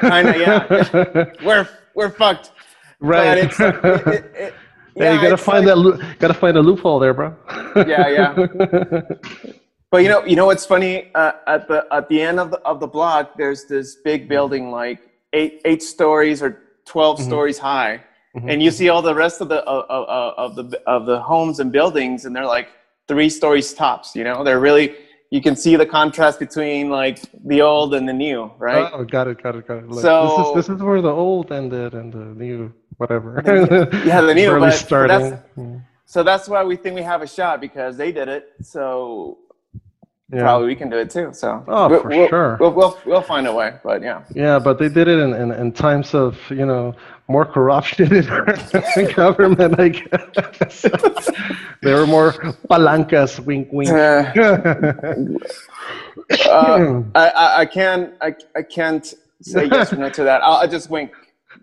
Kinda, 0.00 0.38
yeah. 0.38 1.24
we're 1.44 1.68
we're 1.94 2.10
fucked. 2.10 2.52
right. 3.00 3.34
But 3.34 3.38
it's 3.38 3.60
it, 3.60 3.84
it, 4.06 4.32
it, 4.36 4.54
yeah, 4.96 5.12
you 5.14 5.20
gotta 5.20 5.36
find 5.36 5.66
like- 5.66 5.98
that. 6.00 6.16
Gotta 6.18 6.34
find 6.34 6.56
a 6.56 6.60
loophole 6.62 6.98
there, 6.98 7.14
bro. 7.14 7.34
Yeah, 7.76 8.08
yeah. 8.08 9.00
But 9.90 10.02
you 10.02 10.08
know, 10.08 10.24
you 10.24 10.36
know 10.36 10.46
what's 10.46 10.64
funny? 10.64 11.10
Uh, 11.14 11.32
at 11.46 11.68
the 11.68 11.84
at 11.92 12.08
the 12.08 12.18
end 12.22 12.40
of 12.40 12.50
the 12.50 12.58
of 12.60 12.80
the 12.80 12.86
block, 12.86 13.36
there's 13.36 13.66
this 13.66 13.96
big 13.96 14.26
building, 14.26 14.70
like 14.70 15.00
eight 15.34 15.60
eight 15.66 15.82
stories 15.82 16.42
or 16.42 16.62
12 16.86 17.18
Mhm. 17.18 17.22
stories 17.24 17.58
high, 17.58 18.00
Mhm. 18.34 18.50
and 18.50 18.62
you 18.62 18.70
see 18.70 18.88
all 18.88 19.02
the 19.02 19.14
rest 19.14 19.42
of 19.42 19.48
the 19.50 19.60
of, 19.64 19.84
of, 19.90 20.34
of 20.44 20.50
the 20.70 20.80
of 20.86 21.04
the 21.04 21.20
homes 21.20 21.60
and 21.60 21.70
buildings, 21.70 22.24
and 22.24 22.34
they're 22.34 22.46
like 22.46 22.68
three 23.06 23.28
stories 23.28 23.74
tops. 23.74 24.16
You 24.16 24.24
know, 24.24 24.42
they're 24.42 24.60
really 24.60 24.94
you 25.30 25.42
can 25.42 25.56
see 25.56 25.76
the 25.76 25.84
contrast 25.86 26.38
between 26.38 26.88
like 26.88 27.18
the 27.44 27.60
old 27.60 27.92
and 27.94 28.08
the 28.08 28.12
new, 28.14 28.50
right? 28.58 28.90
Oh, 28.94 29.04
got 29.04 29.28
it, 29.28 29.42
got 29.42 29.56
it, 29.56 29.66
got 29.68 29.76
it. 29.78 29.88
Look, 29.90 30.00
So- 30.00 30.54
this 30.54 30.66
is 30.66 30.68
this 30.68 30.76
is 30.76 30.82
where 30.82 31.02
the 31.02 31.12
old 31.12 31.52
ended 31.52 31.92
and 31.92 32.10
the 32.10 32.26
new 32.44 32.72
whatever. 32.98 33.42
Yeah, 34.04 34.20
the 34.20 34.34
new, 34.34 34.46
Barely 34.46 34.60
but- 34.60 34.70
but 34.70 34.72
starting. 34.74 35.20
that's- 35.30 35.42
Mm. 35.56 35.82
So 36.06 36.22
that's 36.22 36.46
why 36.46 36.62
we 36.62 36.76
think 36.76 36.94
we 36.94 37.02
have 37.02 37.22
a 37.22 37.26
shot 37.26 37.58
because 37.60 37.96
they 37.96 38.12
did 38.12 38.28
it. 38.28 38.52
So 38.62 39.38
Yeah. 40.30 40.42
probably 40.42 40.66
we 40.66 40.74
can 40.76 40.90
do 40.90 40.98
it 40.98 41.08
too. 41.10 41.30
So 41.32 41.64
Oh, 41.66 41.88
we'll, 41.88 42.02
for 42.02 42.08
we'll, 42.08 42.28
sure. 42.28 42.56
We'll, 42.60 42.72
we'll 42.72 42.98
we'll 43.06 43.22
find 43.22 43.46
a 43.46 43.52
way. 43.54 43.74
But 43.82 44.02
yeah. 44.02 44.22
Yeah, 44.34 44.58
but 44.58 44.78
they 44.78 44.90
did 44.90 45.08
it 45.08 45.18
in, 45.18 45.32
in, 45.34 45.52
in 45.52 45.72
times 45.72 46.14
of, 46.14 46.36
you 46.50 46.66
know, 46.66 46.94
more 47.28 47.46
corruption 47.46 48.12
in 48.14 49.12
government, 49.14 49.80
I 49.80 49.88
guess. 49.88 50.82
there 51.82 51.96
were 51.96 52.06
more 52.06 52.32
palancas, 52.68 53.40
wink, 53.40 53.68
wink. 53.72 53.88
Uh, 53.90 54.30
I, 57.14 57.28
I, 57.28 57.60
I 57.60 57.66
can't 57.66 58.14
I, 58.20 58.34
I 58.54 58.62
can't 58.62 59.06
say 59.40 59.64
yes 59.66 59.92
or 59.92 59.96
no 59.96 60.10
to 60.10 60.24
that. 60.24 60.42
I'll, 60.42 60.54
I'll 60.60 60.68
just 60.68 60.90
wink. 60.90 61.12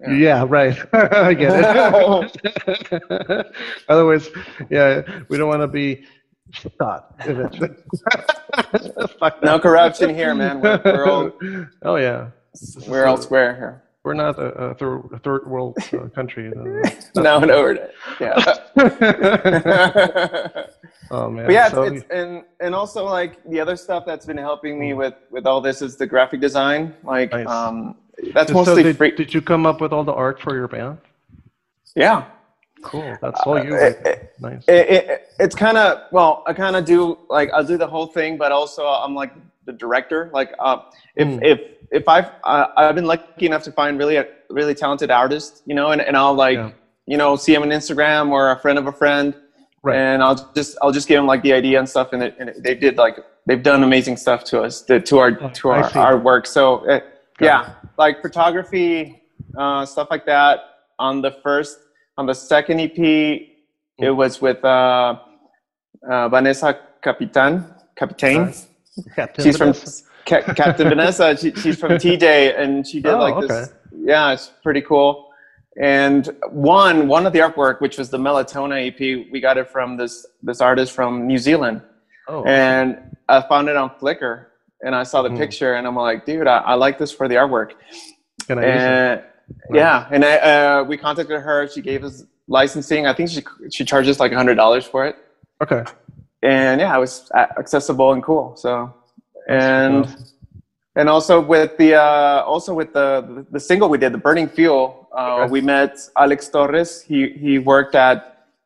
Yeah, 0.09 0.45
right. 0.47 0.77
I 0.93 1.33
get 1.33 1.51
it. 1.53 3.45
Otherwise, 3.89 4.29
yeah, 4.69 5.01
we 5.29 5.37
don't 5.37 5.49
want 5.49 5.61
to 5.61 5.67
be 5.67 6.05
shot 6.51 7.15
eventually. 7.19 7.69
Fuck 9.19 9.43
No 9.43 9.59
corruption 9.59 10.13
here, 10.13 10.33
man. 10.33 10.61
We're, 10.61 10.81
we're 10.83 11.05
all 11.05 11.31
oh, 11.83 11.95
yeah. 11.97 12.29
we're 12.87 13.05
all 13.05 13.17
square 13.17 13.55
here. 13.55 13.83
We're 14.03 14.13
not 14.13 14.39
a, 14.39 14.45
a, 14.45 14.75
third, 14.75 15.09
a 15.13 15.19
third 15.19 15.45
world 15.45 15.77
uh, 15.91 16.07
country. 16.15 16.51
No, 17.15 17.39
no, 17.39 17.61
we're 17.61 17.89
yeah. 18.21 18.55
oh, 21.11 21.29
man. 21.29 21.45
but 21.45 21.51
yeah, 21.53 21.69
So- 21.69 21.83
it's, 21.83 22.03
it's 22.03 22.05
and 22.09 22.43
and 22.61 22.73
also 22.73 23.03
like 23.03 23.43
the 23.49 23.59
other 23.59 23.75
stuff 23.75 24.05
that's 24.05 24.25
been 24.25 24.37
helping 24.37 24.79
me 24.79 24.93
with 24.93 25.15
with 25.29 25.45
all 25.45 25.59
this 25.59 25.81
is 25.81 25.97
the 25.97 26.07
graphic 26.07 26.39
design. 26.39 26.95
Like 27.03 27.31
Nice. 27.33 27.47
um, 27.47 27.97
that's 28.33 28.49
so 28.49 28.53
mostly 28.53 28.83
did, 28.83 28.97
free. 28.97 29.11
did 29.11 29.33
you 29.33 29.41
come 29.41 29.65
up 29.65 29.81
with 29.81 29.91
all 29.93 30.03
the 30.03 30.13
art 30.13 30.41
for 30.41 30.55
your 30.55 30.67
band? 30.67 30.97
Yeah. 31.95 32.25
Cool. 32.81 33.17
That's 33.21 33.39
all 33.41 33.61
you. 33.63 33.73
Uh, 33.75 33.77
it- 34.05 34.33
nice. 34.39 34.63
it, 34.69 34.89
it, 34.89 35.29
it's 35.37 35.53
kind 35.53 35.77
of 35.77 36.03
well 36.13 36.43
i 36.47 36.53
kind 36.53 36.77
of 36.77 36.85
do 36.85 37.17
like 37.29 37.49
i'll 37.53 37.63
do 37.63 37.77
the 37.77 37.85
whole 37.87 38.07
thing 38.07 38.37
but 38.37 38.53
also 38.53 38.85
i'm 38.87 39.13
like 39.13 39.33
the 39.65 39.73
director 39.73 40.29
like 40.33 40.53
uh, 40.59 40.77
if 41.17 41.27
Mm. 41.27 41.43
if 41.43 41.59
if 41.91 42.07
i've 42.07 42.31
uh, 42.45 42.67
i've 42.77 42.95
been 42.95 43.03
lucky 43.05 43.45
enough 43.47 43.63
to 43.63 43.71
find 43.73 43.97
really 43.99 44.15
a 44.15 44.25
really 44.49 44.73
talented 44.73 45.11
artists 45.11 45.61
you 45.65 45.75
know 45.75 45.91
and, 45.91 46.01
and 46.01 46.15
i'll 46.15 46.33
like 46.33 46.55
Yeah. 46.55 46.71
you 47.05 47.17
know 47.17 47.35
see 47.35 47.51
them 47.53 47.63
on 47.63 47.69
instagram 47.69 48.31
or 48.31 48.51
a 48.51 48.59
friend 48.59 48.79
of 48.79 48.87
a 48.87 48.93
friend 48.93 49.35
Right. 49.83 49.97
and 49.97 50.23
i'll 50.23 50.51
just 50.55 50.77
i'll 50.81 50.93
just 50.93 51.09
give 51.09 51.17
them 51.17 51.27
like 51.27 51.41
the 51.43 51.51
idea 51.51 51.79
and 51.79 51.89
stuff 51.89 52.13
and, 52.13 52.23
it, 52.23 52.35
and 52.39 52.47
it, 52.49 52.63
they 52.63 52.75
did 52.75 52.95
like 52.95 53.17
they've 53.45 53.61
done 53.61 53.83
amazing 53.83 54.15
stuff 54.15 54.45
to 54.45 54.61
us 54.61 54.81
to, 54.83 55.01
to 55.01 55.19
our 55.19 55.37
Oh, 55.41 55.49
to 55.49 55.69
our, 55.69 55.97
our 55.97 56.17
work 56.17 56.47
so 56.47 57.01
yeah 57.41 57.73
like 57.99 58.21
photography 58.21 59.21
uh, 59.57 59.85
stuff 59.85 60.07
like 60.09 60.25
that 60.25 60.57
on 60.97 61.21
the 61.21 61.31
first 61.43 61.77
on 62.17 62.25
the 62.25 62.33
second 62.33 62.79
ep 62.79 62.97
it 64.07 64.11
was 64.21 64.41
with 64.41 64.63
uh, 64.63 65.19
uh, 66.09 66.29
Vanessa 66.29 66.79
Capitan. 67.03 67.65
Capitan. 67.97 68.45
Nice. 68.45 68.67
Captain 69.13 69.43
She's 69.43 69.57
from 69.57 69.73
Ca- 70.25 70.53
Captain 70.53 70.87
Vanessa. 70.87 71.35
She, 71.35 71.51
she's 71.55 71.77
from 71.77 71.91
TJ, 72.03 72.57
and 72.57 72.87
she 72.87 73.01
did 73.01 73.11
Oh, 73.13 73.17
like 73.19 73.47
this. 73.47 73.73
Yeah, 73.93 74.31
it's 74.31 74.51
pretty 74.63 74.81
cool. 74.81 75.27
And 75.81 76.29
one 76.49 77.09
one 77.09 77.25
of 77.27 77.33
the 77.33 77.39
artwork, 77.39 77.81
which 77.81 77.97
was 77.97 78.09
the 78.09 78.17
Melatona 78.17 78.87
EP, 78.87 78.99
we 79.33 79.41
got 79.41 79.57
it 79.57 79.69
from 79.69 79.97
this 79.97 80.25
this 80.41 80.61
artist 80.61 80.93
from 80.93 81.27
New 81.27 81.37
Zealand, 81.37 81.81
Oh, 82.29 82.43
and 82.45 83.17
I 83.27 83.41
found 83.41 83.67
it 83.67 83.75
on 83.75 83.89
Flickr, 84.01 84.45
and 84.83 84.95
I 84.95 85.03
saw 85.03 85.21
the 85.21 85.29
Mhm. 85.29 85.37
picture, 85.37 85.73
and 85.75 85.85
I'm 85.87 85.95
like, 85.95 86.25
dude, 86.25 86.47
I, 86.47 86.57
I 86.59 86.73
like 86.75 86.97
this 86.97 87.11
for 87.11 87.27
the 87.27 87.35
artwork. 87.35 87.71
can 88.47 88.57
I 88.59 88.61
use 88.73 88.83
it? 88.83 88.89
And 88.89 89.23
yeah, 89.75 90.07
and 90.11 90.23
I, 90.25 90.35
uh, 90.37 90.83
we 90.83 90.95
contacted 90.97 91.41
her. 91.41 91.67
She 91.67 91.81
gave 91.81 92.03
us 92.03 92.23
licensing. 92.47 93.05
I 93.07 93.13
think 93.13 93.29
she 93.29 93.41
she 93.71 93.83
charges 93.85 94.19
like 94.19 94.31
a 94.31 94.35
hundred 94.35 94.55
dollars 94.55 94.85
for 94.85 95.05
it 95.05 95.15
Okay. 95.61 95.83
and 96.43 96.79
yeah, 96.81 96.95
it 96.95 96.99
was 96.99 97.29
accessible 97.61 98.13
and 98.13 98.21
cool. 98.23 98.55
So, 98.55 98.93
and 99.49 100.05
awesome. 100.05 100.23
and 100.95 101.09
also 101.09 101.39
with 101.41 101.77
the 101.77 101.95
uh, 101.95 102.43
also 102.53 102.73
with 102.73 102.93
the 102.93 103.45
the 103.51 103.59
single 103.59 103.89
we 103.89 103.97
did, 103.97 104.11
the 104.13 104.17
Burning 104.27 104.47
Fuel, 104.47 105.07
uh, 105.17 105.41
Okay. 105.41 105.51
we 105.51 105.61
met 105.61 105.93
Alex 106.17 106.47
Torres. 106.49 107.01
He 107.01 107.29
he 107.43 107.59
worked 107.59 107.95
at 107.95 108.17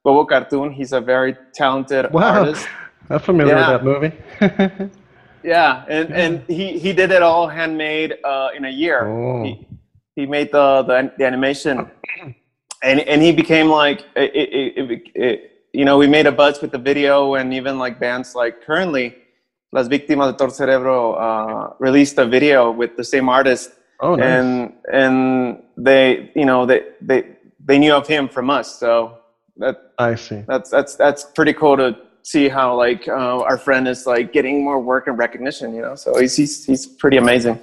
Bobo 0.04 0.24
Cartoon. 0.26 0.72
He's 0.72 0.92
a 0.94 1.02
very 1.02 1.36
talented 1.54 2.12
Wow. 2.12 2.40
artist. 2.40 2.68
I'm 3.10 3.20
familiar 3.20 3.56
Yeah. 3.56 3.72
with 3.72 3.72
that 3.76 3.84
movie. 3.92 4.90
Yeah, 5.44 5.86
and 5.88 6.12
and 6.14 6.44
he 6.48 6.80
he 6.80 6.94
did 6.94 7.12
it 7.12 7.22
all 7.22 7.48
handmade 7.48 8.16
uh, 8.24 8.50
in 8.56 8.66
a 8.66 8.70
year. 8.70 9.08
Oh. 9.08 9.44
He, 9.44 9.68
he 10.16 10.26
made 10.26 10.52
the, 10.52 10.84
the 10.84 11.12
the 11.18 11.26
animation, 11.26 11.90
and 12.84 13.00
and 13.02 13.22
he 13.22 13.32
became 13.32 13.68
like 13.68 14.06
it, 14.16 14.32
it, 14.36 14.78
it, 14.78 15.02
it, 15.16 15.52
you 15.74 15.86
know 15.86 15.98
we 15.98 16.08
made 16.08 16.28
a 16.28 16.32
buzz 16.32 16.62
with 16.62 16.72
the 16.72 16.78
video 16.78 17.36
and 17.36 17.54
even 17.54 17.78
like 17.78 18.00
bands 18.00 18.36
like 18.36 18.64
currently 18.64 19.16
Las 19.72 19.88
Víctimas 19.88 20.26
del 20.26 20.34
Doctor 20.34 20.50
Cerebro 20.52 21.14
uh, 21.14 21.74
released 21.80 22.18
a 22.20 22.26
video 22.26 22.72
with 22.72 22.96
the 22.96 23.04
same 23.04 23.28
artist 23.28 23.72
oh, 24.00 24.16
nice. 24.16 24.26
and 24.26 24.74
and 24.92 25.64
they 25.76 26.32
you 26.36 26.46
know 26.46 26.66
they 26.66 26.84
they 27.02 27.26
they 27.66 27.80
knew 27.80 27.94
of 27.94 28.08
him 28.08 28.30
from 28.30 28.50
us 28.50 28.80
so 28.80 29.18
that 29.58 29.94
I 29.98 30.16
see. 30.16 30.44
that's 30.48 30.70
that's 30.70 30.96
that's 30.96 31.26
pretty 31.26 31.54
cool 31.54 31.78
to 31.78 31.98
see 32.24 32.48
how 32.50 32.76
like 32.76 33.08
uh, 33.08 33.42
our 33.50 33.58
friend 33.58 33.88
is 33.88 34.06
like 34.08 34.32
getting 34.34 34.64
more 34.64 34.80
work 34.80 35.08
and 35.08 35.18
recognition 35.18 35.74
you 35.76 35.82
know 35.82 35.96
so 35.96 36.18
he's 36.20 36.36
he's, 36.36 36.66
he's 36.66 36.86
pretty 36.86 37.18
amazing 37.18 37.60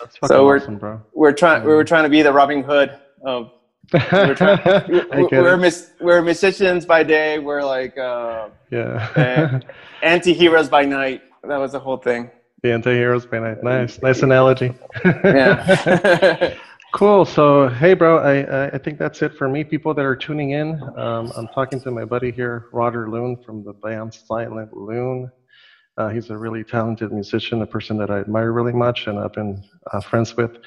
That's 0.00 0.16
fucking 0.18 0.44
we're- 0.46 0.60
awesome, 0.60 0.78
bro. 0.78 1.00
we're 1.14 1.32
trying 1.32 1.62
we 1.64 1.74
were 1.74 1.84
trying 1.84 2.04
to 2.04 2.08
be 2.10 2.22
the 2.22 2.32
Robin 2.32 2.62
Hood 2.62 2.96
of 3.24 3.50
we're 3.92 4.34
trying, 4.34 4.58
get 5.30 5.30
we're 5.32 5.56
mis- 5.58 5.90
we're 6.00 6.22
musicians 6.22 6.86
by 6.86 7.02
day 7.02 7.38
we're 7.38 7.62
like 7.64 7.98
uh, 7.98 8.48
Yeah. 8.70 9.60
anti-heroes 10.02 10.68
by 10.68 10.84
night 10.84 11.22
that 11.42 11.56
was 11.58 11.72
the 11.72 11.80
whole 11.80 11.98
thing 11.98 12.30
the 12.62 12.72
anti-heroes 12.72 13.26
by 13.26 13.40
night. 13.40 13.62
Nice. 13.62 14.00
Nice 14.00 14.22
analogy. 14.22 14.72
yeah 15.04 16.54
Cool. 16.94 17.24
So, 17.24 17.68
hey, 17.68 17.94
bro, 17.94 18.18
I, 18.18 18.68
I 18.68 18.78
think 18.78 19.00
that's 19.00 19.20
it 19.20 19.34
for 19.34 19.48
me. 19.48 19.64
People 19.64 19.94
that 19.94 20.04
are 20.04 20.14
tuning 20.14 20.50
in, 20.50 20.80
um, 20.96 21.32
I'm 21.36 21.48
talking 21.48 21.80
to 21.80 21.90
my 21.90 22.04
buddy 22.04 22.30
here, 22.30 22.66
Roger 22.72 23.10
Loon 23.10 23.36
from 23.44 23.64
the 23.64 23.72
band 23.72 24.14
Silent 24.14 24.72
Loon. 24.76 25.28
Uh, 25.98 26.10
he's 26.10 26.30
a 26.30 26.38
really 26.38 26.62
talented 26.62 27.10
musician, 27.10 27.62
a 27.62 27.66
person 27.66 27.98
that 27.98 28.12
I 28.12 28.20
admire 28.20 28.52
really 28.52 28.72
much, 28.72 29.08
and 29.08 29.18
I've 29.18 29.32
been 29.32 29.60
uh, 29.92 30.00
friends 30.02 30.36
with 30.36 30.58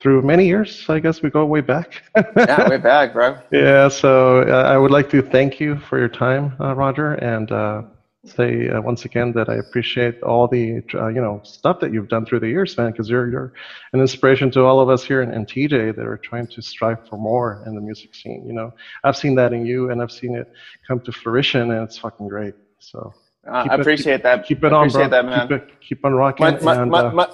through 0.00 0.20
many 0.20 0.46
years. 0.46 0.84
I 0.90 0.98
guess 0.98 1.22
we 1.22 1.30
go 1.30 1.46
way 1.46 1.62
back. 1.62 2.02
yeah 2.36 2.68
way 2.68 2.76
back 2.76 3.14
bro 3.14 3.38
yeah. 3.50 3.88
So 3.88 4.42
uh, 4.42 4.64
I 4.68 4.76
would 4.76 4.90
like 4.90 5.08
to 5.10 5.22
thank 5.22 5.60
you 5.60 5.78
for 5.78 5.98
your 5.98 6.10
time, 6.10 6.52
uh, 6.60 6.74
Roger, 6.74 7.14
and 7.14 7.50
uh, 7.50 7.82
say 8.24 8.68
uh, 8.68 8.80
once 8.80 9.04
again 9.04 9.32
that 9.32 9.48
I 9.48 9.54
appreciate 9.54 10.22
all 10.22 10.46
the 10.46 10.82
uh, 10.94 11.08
you 11.08 11.20
know 11.20 11.40
stuff 11.42 11.80
that 11.80 11.92
you've 11.92 12.08
done 12.08 12.26
through 12.26 12.40
the 12.40 12.48
years, 12.48 12.76
man. 12.76 12.90
Because 12.90 13.08
you're 13.08 13.30
you're 13.30 13.52
an 13.92 14.00
inspiration 14.00 14.50
to 14.52 14.64
all 14.64 14.80
of 14.80 14.88
us 14.88 15.02
here 15.04 15.22
in, 15.22 15.32
in, 15.32 15.46
TJ 15.46 15.96
that 15.96 16.06
are 16.06 16.18
trying 16.18 16.46
to 16.48 16.60
strive 16.60 17.08
for 17.08 17.16
more 17.16 17.62
in 17.66 17.74
the 17.74 17.80
music 17.80 18.14
scene. 18.14 18.44
You 18.46 18.52
know, 18.52 18.72
I've 19.04 19.16
seen 19.16 19.34
that 19.36 19.52
in 19.52 19.64
you, 19.64 19.90
and 19.90 20.02
I've 20.02 20.12
seen 20.12 20.34
it 20.34 20.52
come 20.86 21.00
to 21.00 21.12
fruition, 21.12 21.70
and 21.70 21.82
it's 21.82 21.98
fucking 21.98 22.28
great. 22.28 22.54
So 22.78 23.14
uh, 23.46 23.66
I 23.70 23.74
appreciate 23.76 24.14
it, 24.14 24.22
that. 24.24 24.44
Keep 24.44 24.64
it 24.64 24.72
on, 24.72 24.90
bro. 24.90 25.08
That, 25.08 25.24
man. 25.24 25.48
Keep, 25.48 25.56
it, 25.56 25.80
keep 25.80 26.04
on 26.04 26.14
rocking. 26.14 26.44
Much, 26.44 26.62
and, 26.62 26.90
much, 26.90 27.14
uh, 27.14 27.26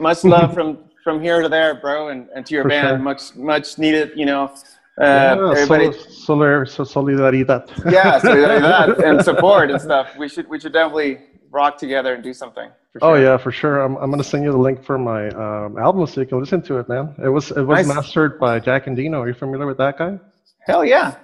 much 0.00 0.24
love 0.24 0.52
from 0.54 0.78
from 1.04 1.20
here 1.20 1.42
to 1.42 1.48
there, 1.48 1.76
bro, 1.76 2.08
and, 2.08 2.28
and 2.34 2.44
to 2.46 2.54
your 2.54 2.64
band. 2.68 2.88
Sure. 2.88 2.98
Much 2.98 3.36
much 3.36 3.78
needed. 3.78 4.12
You 4.16 4.26
know 4.26 4.52
uh, 5.00 5.04
yeah, 5.04 5.52
everybody, 5.56 5.92
sol, 5.92 6.66
sol, 6.66 6.86
solidaridad. 6.86 7.66
yeah, 7.90 8.20
solidaridad 8.20 9.02
and 9.08 9.24
support 9.24 9.70
and 9.70 9.80
stuff. 9.80 10.16
We 10.18 10.28
should 10.28 10.48
we 10.48 10.60
should 10.60 10.74
definitely 10.74 11.18
rock 11.50 11.78
together 11.78 12.14
and 12.14 12.22
do 12.22 12.34
something. 12.34 12.68
Oh, 12.70 12.98
sure. 12.98 13.10
Oh 13.10 13.14
yeah, 13.14 13.36
for 13.38 13.50
sure. 13.50 13.80
I'm 13.80 13.96
I'm 13.96 14.10
gonna 14.10 14.22
send 14.22 14.44
you 14.44 14.52
the 14.52 14.58
link 14.58 14.84
for 14.84 14.98
my 14.98 15.28
um, 15.28 15.78
album 15.78 16.06
so 16.06 16.20
you 16.20 16.26
can 16.26 16.40
listen 16.40 16.60
to 16.62 16.78
it, 16.78 16.88
man. 16.90 17.14
It 17.24 17.28
was 17.28 17.50
it 17.52 17.62
was 17.62 17.86
nice. 17.86 17.96
mastered 17.96 18.38
by 18.38 18.58
Jack 18.60 18.84
Endino. 18.84 19.20
Are 19.20 19.28
you 19.28 19.34
familiar 19.34 19.66
with 19.66 19.78
that 19.78 19.96
guy? 19.96 20.18
Hell 20.66 20.84
yeah. 20.84 21.16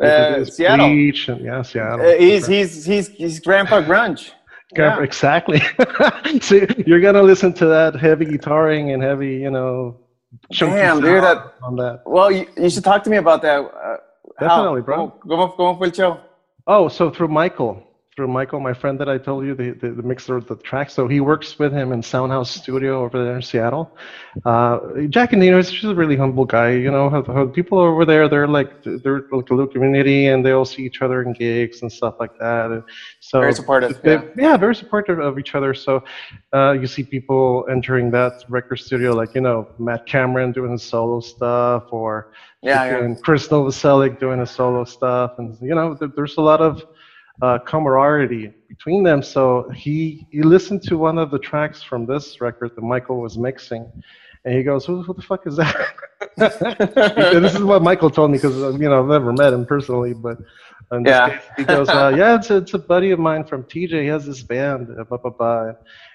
Uh, 0.00 0.44
Seattle. 0.44 0.86
And, 0.86 1.44
yeah, 1.44 1.62
Seattle. 1.62 2.06
Uh, 2.06 2.16
he's, 2.16 2.46
he's 2.46 2.84
he's 2.84 3.08
he's 3.08 3.40
Grandpa 3.40 3.82
Grunge. 3.82 4.30
Yeah. 4.74 5.02
Exactly. 5.02 5.60
so 6.40 6.66
you're 6.86 7.02
gonna 7.02 7.22
listen 7.22 7.52
to 7.52 7.66
that 7.66 7.94
heavy 7.94 8.24
guitaring 8.24 8.94
and 8.94 9.02
heavy, 9.02 9.34
you 9.34 9.50
know, 9.50 10.00
Damn, 10.58 11.00
dude. 11.00 11.22
That, 11.22 11.54
on 11.62 11.76
that. 11.76 12.02
Well, 12.06 12.30
you, 12.30 12.46
you 12.56 12.70
should 12.70 12.84
talk 12.84 13.02
to 13.04 13.10
me 13.10 13.16
about 13.16 13.42
that. 13.42 13.58
Uh, 13.60 13.96
Definitely, 14.40 14.80
how? 14.80 14.84
bro. 14.84 15.20
¿Cómo, 15.26 15.56
¿Cómo 15.56 15.78
fue 15.78 15.88
el 15.88 15.92
show? 15.92 16.18
Oh, 16.66 16.88
so 16.88 17.10
through 17.10 17.28
Michael 17.28 17.82
through 18.14 18.28
Michael, 18.28 18.60
my 18.60 18.74
friend 18.74 19.00
that 19.00 19.08
I 19.08 19.16
told 19.16 19.46
you, 19.46 19.54
the, 19.54 19.70
the, 19.70 19.90
the, 19.90 20.02
mixer 20.02 20.36
of 20.36 20.46
the 20.46 20.56
track. 20.56 20.90
So 20.90 21.08
he 21.08 21.20
works 21.20 21.58
with 21.58 21.72
him 21.72 21.92
in 21.92 22.02
Soundhouse 22.02 22.48
Studio 22.48 23.02
over 23.02 23.24
there 23.24 23.36
in 23.36 23.40
Seattle. 23.40 23.96
Uh, 24.44 24.80
Jack 25.08 25.30
Endino 25.30 25.58
is 25.58 25.70
just 25.70 25.84
a 25.84 25.94
really 25.94 26.16
humble 26.16 26.44
guy. 26.44 26.72
You 26.72 26.90
know, 26.90 27.08
how, 27.08 27.22
how 27.22 27.46
people 27.46 27.78
over 27.78 28.04
there, 28.04 28.28
they're 28.28 28.46
like, 28.46 28.82
they're 28.84 29.24
like 29.32 29.48
a 29.48 29.54
little 29.54 29.66
community 29.66 30.26
and 30.26 30.44
they 30.44 30.50
all 30.50 30.66
see 30.66 30.82
each 30.82 31.00
other 31.00 31.22
in 31.22 31.32
gigs 31.32 31.80
and 31.80 31.90
stuff 31.90 32.16
like 32.20 32.38
that. 32.38 32.84
So 33.20 33.40
very 33.40 33.54
supportive. 33.54 34.02
They, 34.02 34.14
yeah. 34.14 34.24
yeah. 34.36 34.56
very 34.58 34.74
supportive 34.74 35.18
of 35.18 35.38
each 35.38 35.54
other. 35.54 35.72
So 35.72 36.04
uh, 36.52 36.72
you 36.72 36.86
see 36.86 37.04
people 37.04 37.64
entering 37.70 38.10
that 38.10 38.44
record 38.50 38.80
studio, 38.80 39.14
like, 39.14 39.34
you 39.34 39.40
know, 39.40 39.68
Matt 39.78 40.04
Cameron 40.04 40.52
doing 40.52 40.72
his 40.72 40.82
solo 40.82 41.20
stuff 41.20 41.84
or 41.90 42.32
yeah, 42.60 42.84
yeah. 42.84 43.14
Krist 43.24 43.48
Novoselic 43.48 44.20
doing 44.20 44.38
his 44.38 44.50
solo 44.50 44.84
stuff. 44.84 45.38
And, 45.38 45.56
you 45.62 45.74
know, 45.74 45.94
there, 45.94 46.08
there's 46.14 46.36
a 46.36 46.42
lot 46.42 46.60
of, 46.60 46.84
uh, 47.40 47.58
camaraderie 47.60 48.52
between 48.68 49.02
them. 49.02 49.22
So 49.22 49.68
he 49.70 50.26
he 50.30 50.42
listened 50.42 50.82
to 50.84 50.98
one 50.98 51.18
of 51.18 51.30
the 51.30 51.38
tracks 51.38 51.82
from 51.82 52.06
this 52.06 52.40
record 52.40 52.72
that 52.74 52.82
Michael 52.82 53.20
was 53.20 53.38
mixing, 53.38 53.90
and 54.44 54.54
he 54.54 54.62
goes, 54.62 54.84
"Who, 54.84 55.02
who 55.02 55.14
the 55.14 55.22
fuck 55.22 55.46
is 55.46 55.56
that?" 55.56 55.94
this 56.36 57.54
is 57.54 57.62
what 57.62 57.82
Michael 57.82 58.10
told 58.10 58.30
me 58.30 58.38
because 58.38 58.56
you 58.78 58.88
know 58.88 59.00
I've 59.00 59.08
never 59.08 59.32
met 59.32 59.52
him 59.52 59.64
personally, 59.64 60.14
but 60.14 60.38
yeah. 61.04 61.30
Case, 61.30 61.42
he 61.56 61.64
goes, 61.64 61.88
uh, 61.88 62.12
"Yeah, 62.16 62.36
it's 62.36 62.50
a, 62.50 62.56
it's 62.58 62.74
a 62.74 62.78
buddy 62.78 63.10
of 63.10 63.18
mine 63.18 63.44
from 63.44 63.64
TJ. 63.64 64.02
He 64.02 64.06
has 64.08 64.26
this 64.26 64.42
band, 64.42 64.88
uh, 64.98 65.04
blah 65.04 65.18
blah 65.18 65.30
blah." 65.30 65.72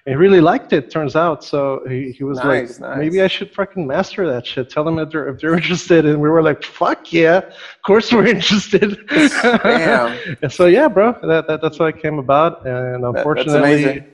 he 0.07 0.15
really 0.15 0.39
liked 0.39 0.71
it. 0.71 0.89
Turns 0.89 1.17
out, 1.17 1.43
so 1.43 1.83
he, 1.87 2.11
he 2.11 2.23
was 2.23 2.37
nice, 2.37 2.79
like, 2.79 2.89
nice. 2.89 2.97
maybe 2.97 3.21
I 3.21 3.27
should 3.27 3.53
fucking 3.53 3.85
master 3.85 4.25
that 4.27 4.47
shit. 4.47 4.69
Tell 4.69 4.85
them 4.85 4.99
if 4.99 5.09
they're 5.09 5.27
if 5.27 5.41
they're 5.41 5.55
interested, 5.61 6.05
and 6.05 6.21
we 6.21 6.29
were 6.29 6.41
like, 6.41 6.63
fuck 6.63 7.11
yeah, 7.11 7.37
of 7.39 7.81
course 7.85 8.11
we're 8.11 8.25
interested. 8.37 8.97
Damn. 9.09 10.37
and 10.41 10.51
so 10.51 10.67
yeah, 10.67 10.87
bro, 10.87 11.11
that, 11.23 11.47
that 11.47 11.61
that's 11.61 11.77
what 11.77 11.95
it 11.95 12.01
came 12.01 12.19
about, 12.19 12.65
and 12.65 13.03
unfortunately. 13.03 14.05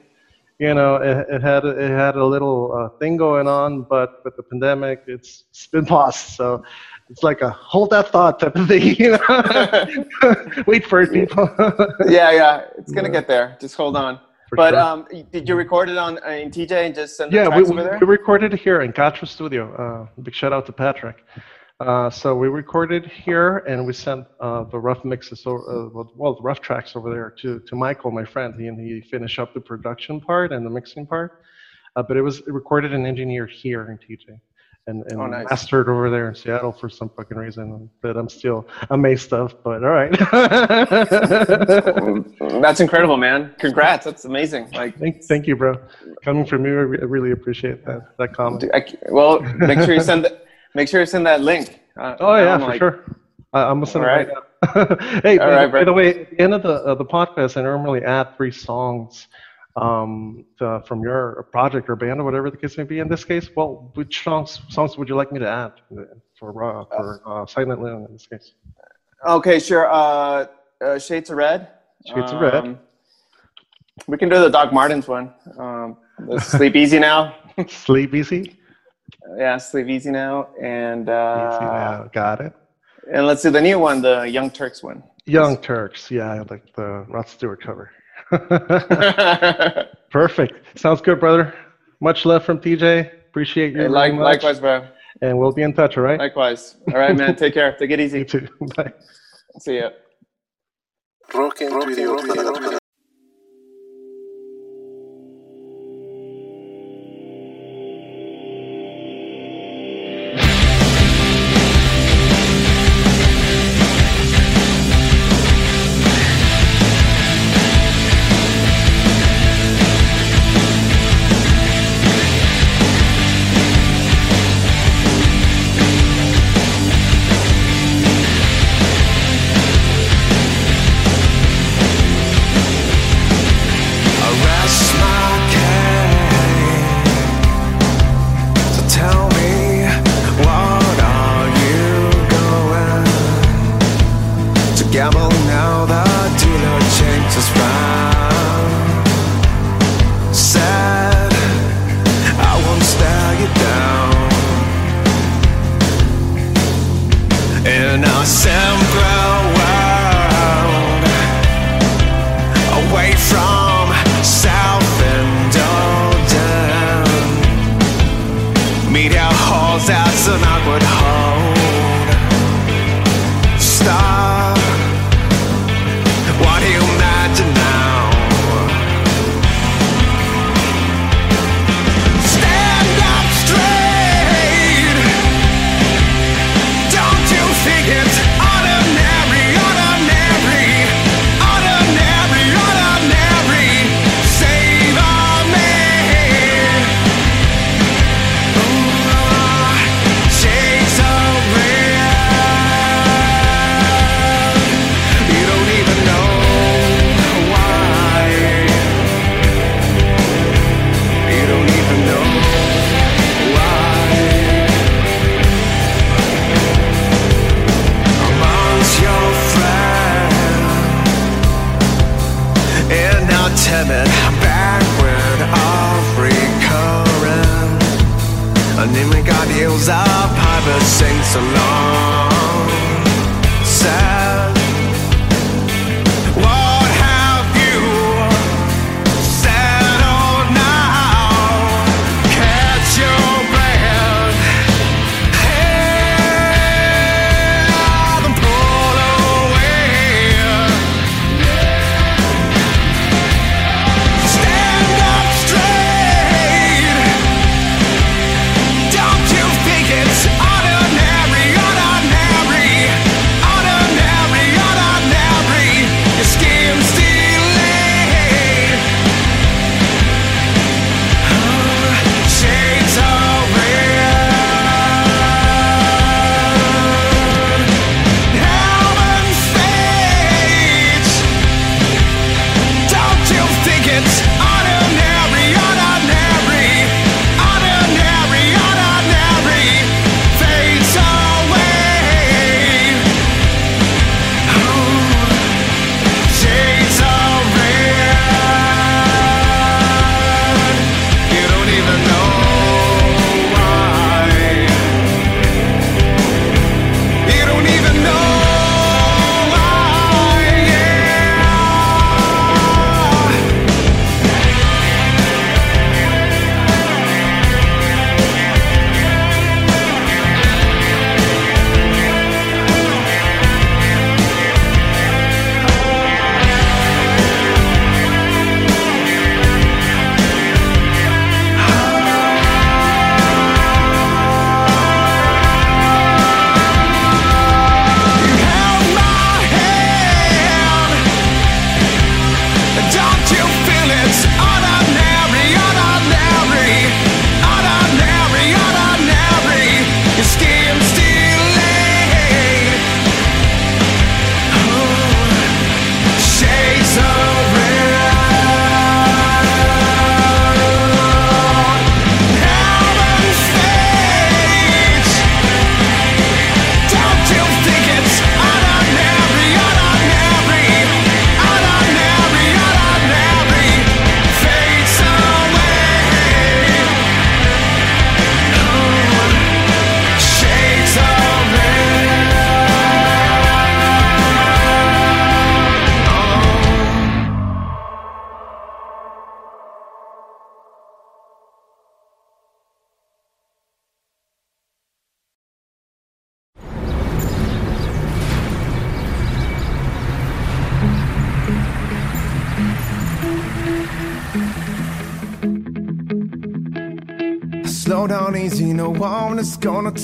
you 0.60 0.74
know, 0.74 0.96
it, 0.96 1.28
it, 1.30 1.42
had 1.42 1.66
it 1.66 1.90
had 1.90 2.16
a 2.16 2.24
little 2.24 2.72
uh, 2.74 2.98
thing 2.98 3.18
going 3.18 3.48
on, 3.48 3.82
but 3.82 4.24
with 4.24 4.36
the 4.38 4.44
pandemic, 4.44 5.04
it's, 5.08 5.44
it's 5.50 5.68
been 5.68 5.84
lost. 5.86 6.38
So 6.38 6.64
it's 7.10 7.24
like 7.24 7.42
a 7.42 7.50
hold 7.50 7.90
that 7.92 8.10
thought 8.10 8.40
type 8.40 8.56
of 8.56 8.68
thing. 8.68 8.96
You 9.00 9.12
know, 9.12 10.64
wait 10.68 10.86
for 10.86 11.02
it, 11.02 11.12
people. 11.12 11.50
yeah, 12.08 12.32
yeah, 12.32 12.66
it's 12.78 12.92
gonna 12.92 13.08
yeah. 13.08 13.14
get 13.14 13.28
there. 13.28 13.58
Just 13.60 13.76
hold 13.76 13.96
on 13.96 14.20
but 14.56 14.72
sure. 14.72 14.80
um, 14.80 15.08
did 15.32 15.48
you 15.48 15.56
record 15.56 15.90
it 15.90 15.98
on 15.98 16.20
uh, 16.24 16.30
in 16.30 16.52
TJ 16.52 16.72
and 16.72 16.96
just 16.96 17.18
send 17.18 17.32
yeah, 17.32 17.48
we, 17.48 17.64
over 17.64 17.84
there? 17.84 17.98
we 18.00 18.08
recorded 18.08 18.54
it 18.54 18.60
here 18.60 18.82
in 18.82 18.94
Gatra 18.94 19.28
Studio. 19.28 19.74
Uh, 19.76 20.22
big 20.22 20.34
shout 20.34 20.54
out 20.54 20.66
to 20.68 20.72
Patrick. 20.72 21.26
Uh, 21.80 22.10
so 22.10 22.36
we 22.36 22.48
recorded 22.48 23.06
here 23.06 23.58
and 23.60 23.86
we 23.86 23.94
sent 23.94 24.26
uh, 24.40 24.64
the 24.66 24.80
rough 24.80 25.04
mixes, 25.04 25.46
or, 25.46 25.60
uh, 25.70 26.04
well, 26.16 26.36
the 26.36 26.42
rough 26.42 26.62
tracks 26.62 26.96
over 26.96 27.10
there 27.10 27.32
to, 27.42 27.60
to 27.62 27.76
Michael, 27.76 28.12
my 28.12 28.24
friend. 28.24 28.54
He, 28.58 28.68
and 28.68 28.80
he 28.80 29.02
finished 29.02 29.40
up 29.40 29.54
the 29.54 29.62
production 29.62 30.22
part 30.22 30.52
and 30.52 30.66
the 30.66 30.70
mixing 30.70 31.06
part. 31.08 31.42
Uh, 31.96 32.04
but 32.04 32.18
it 32.18 32.22
was 32.22 32.42
recorded 32.48 32.94
and 32.94 33.06
engineered 33.06 33.52
here 33.52 33.90
in 33.92 33.98
TJ 33.98 34.40
and, 34.88 35.04
and 35.10 35.22
oh, 35.22 35.28
nice. 35.28 35.46
mastered 35.50 35.88
over 35.88 36.10
there 36.10 36.28
in 36.30 36.36
Seattle 36.36 36.72
for 36.72 36.90
some 36.90 37.10
fucking 37.10 37.38
reason 37.38 37.90
that 38.02 38.18
I'm 38.18 38.28
still 38.28 38.68
amazed 38.90 39.32
of. 39.32 39.56
But 39.64 39.84
all 39.84 39.92
right. 39.92 40.12
That's 42.62 42.82
incredible, 42.82 43.18
man. 43.18 43.54
Congrats. 43.60 44.06
That's 44.06 44.26
amazing. 44.26 44.72
Like, 44.72 44.98
thank, 45.00 45.24
thank 45.24 45.48
you, 45.48 45.56
bro. 45.56 45.80
Coming 46.24 46.46
from 46.46 46.66
you, 46.66 46.80
I 46.80 46.84
really 46.84 47.32
appreciate 47.32 47.86
that 47.86 48.18
that 48.18 48.34
comment. 48.34 48.66
I, 48.74 48.86
well, 49.10 49.40
make 49.40 49.80
sure 49.80 49.94
you 49.94 50.02
send 50.02 50.26
that. 50.26 50.46
Make 50.76 50.90
sure 50.90 51.00
you 51.00 51.06
send 51.06 51.26
that 51.28 51.42
link. 51.42 51.80
Uh, 51.96 52.16
oh 52.20 52.36
yeah, 52.36 52.58
for 52.58 52.66
like, 52.66 52.80
sure. 52.80 53.18
I, 53.54 53.64
I'm 53.64 53.80
gonna 53.80 53.86
send 53.86 54.04
it 54.04 54.08
right, 54.08 54.28
right 54.28 54.36
now. 54.36 54.42
hey, 55.24 55.38
by, 55.38 55.50
right, 55.50 55.72
by 55.72 55.84
the 55.84 55.94
way, 55.94 56.22
at 56.22 56.32
the 56.32 56.42
end 56.42 56.54
of 56.54 56.64
the 56.64 56.74
uh, 56.74 56.96
the 56.96 57.06
podcast, 57.06 57.58
I 57.58 57.62
normally 57.62 58.04
add 58.04 58.36
three 58.36 58.52
songs 58.52 59.28
um, 59.76 60.46
to, 60.60 60.84
from 60.86 61.02
your 61.02 61.48
project 61.52 61.90
or 61.90 61.96
band 61.96 62.20
or 62.20 62.24
whatever 62.24 62.52
the 62.52 62.58
case 62.58 62.78
may 62.78 62.84
be. 62.84 63.00
In 63.00 63.08
this 63.08 63.24
case, 63.24 63.50
well, 63.56 63.92
which 63.96 64.24
songs 64.24 64.62
songs 64.70 64.98
would 64.98 65.10
you 65.10 65.16
like 65.16 65.32
me 65.32 65.40
to 65.40 65.50
add 65.50 65.74
for 66.38 66.64
uh, 66.64 66.86
for 66.86 67.22
uh, 67.26 67.46
Silent 67.46 67.82
Loon 67.82 68.06
in 68.06 68.14
this 68.14 68.28
case? 68.28 68.54
Okay, 69.26 69.60
sure. 69.60 69.92
Uh, 69.92 70.48
uh 70.82 71.00
Shades 71.00 71.30
of 71.30 71.38
Red. 71.38 71.70
Shades 72.06 72.32
um, 72.32 72.38
of 72.38 72.42
Red. 72.42 72.66
Um, 72.66 72.80
we 74.08 74.18
can 74.18 74.30
do 74.30 74.40
the 74.40 74.50
Doc 74.50 74.74
Martens 74.74 75.08
one. 75.08 75.34
Um, 75.58 75.98
Sleep 76.40 76.76
Easy 76.76 77.00
Now. 77.00 77.36
Sleep 77.68 78.14
Easy. 78.14 78.60
Yeah, 79.38 79.58
Sleep 79.58 79.88
Easy 79.88 80.12
Now, 80.12 80.50
and 80.62 81.10
uh, 81.10 81.52
Easy 81.54 81.66
now. 81.66 82.10
got 82.12 82.42
it. 82.42 82.54
And 83.12 83.26
let's 83.26 83.42
do 83.42 83.50
the 83.50 83.62
new 83.62 83.80
one, 83.80 84.02
the 84.02 84.24
Young 84.24 84.50
Turks 84.50 84.82
one. 84.82 85.04
Young 85.26 85.58
Turks, 85.58 86.12
yeah, 86.12 86.32
I 86.32 86.40
like 86.40 86.74
the 86.76 87.06
Rod 87.08 87.28
Stewart 87.28 87.62
cover. 87.62 87.92
Perfect. 90.12 90.80
Sounds 90.80 91.02
good, 91.02 91.20
brother. 91.20 91.54
Much 92.00 92.26
love 92.26 92.44
from 92.46 92.60
TJ. 92.60 93.12
Appreciate 93.30 93.74
you. 93.74 93.82
Hey, 93.82 93.88
like, 93.88 94.14
likewise, 94.14 94.60
bro. 94.60 94.88
And 95.22 95.38
we'll 95.38 95.52
be 95.52 95.62
in 95.64 95.74
touch, 95.74 95.98
all 95.98 96.04
right? 96.04 96.20
Likewise. 96.20 96.78
All 96.92 97.00
right, 97.00 97.16
man. 97.16 97.36
Take 97.36 97.54
care. 97.54 97.76
Take 97.78 97.92
it 97.92 98.00
easy. 98.00 98.20
You 98.24 98.26
too. 98.26 98.48
Bye. 98.76 98.94
See 99.60 99.80
ya. 99.80 99.90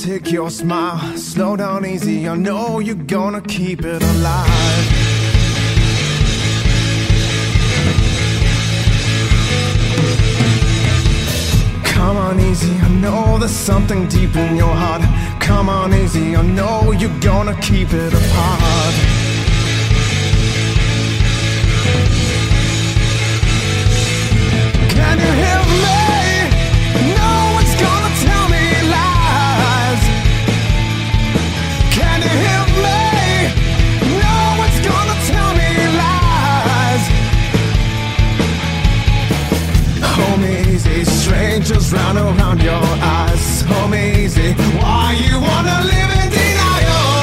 take 0.03 0.31
your 0.31 0.49
smile. 0.49 1.17
Slow 1.17 1.57
down 1.57 1.85
easy, 1.85 2.27
I 2.27 2.35
know 2.35 2.79
you're 2.79 2.95
gonna 2.95 3.41
keep 3.41 3.83
it 3.83 4.01
alive. 4.01 4.87
Come 11.83 12.17
on 12.17 12.39
easy, 12.39 12.71
I 12.71 12.89
know 13.01 13.37
there's 13.39 13.51
something 13.51 14.07
deep 14.07 14.35
in 14.35 14.55
your 14.55 14.73
heart. 14.73 15.01
Come 15.41 15.67
on 15.67 15.93
easy, 15.93 16.35
I 16.35 16.43
know 16.43 16.91
you're 16.91 17.19
gonna 17.19 17.59
keep 17.59 17.91
it 17.91 18.13
apart. 18.13 19.18
just 41.69 41.93
round 41.93 42.17
around 42.17 42.63
your 42.63 42.73
eyes. 42.73 43.59
So 43.59 43.93
easy. 43.93 44.53
Why 44.81 45.15
you 45.23 45.39
wanna 45.39 45.77
live 45.93 46.11
in 46.19 46.29
denial? 46.37 47.13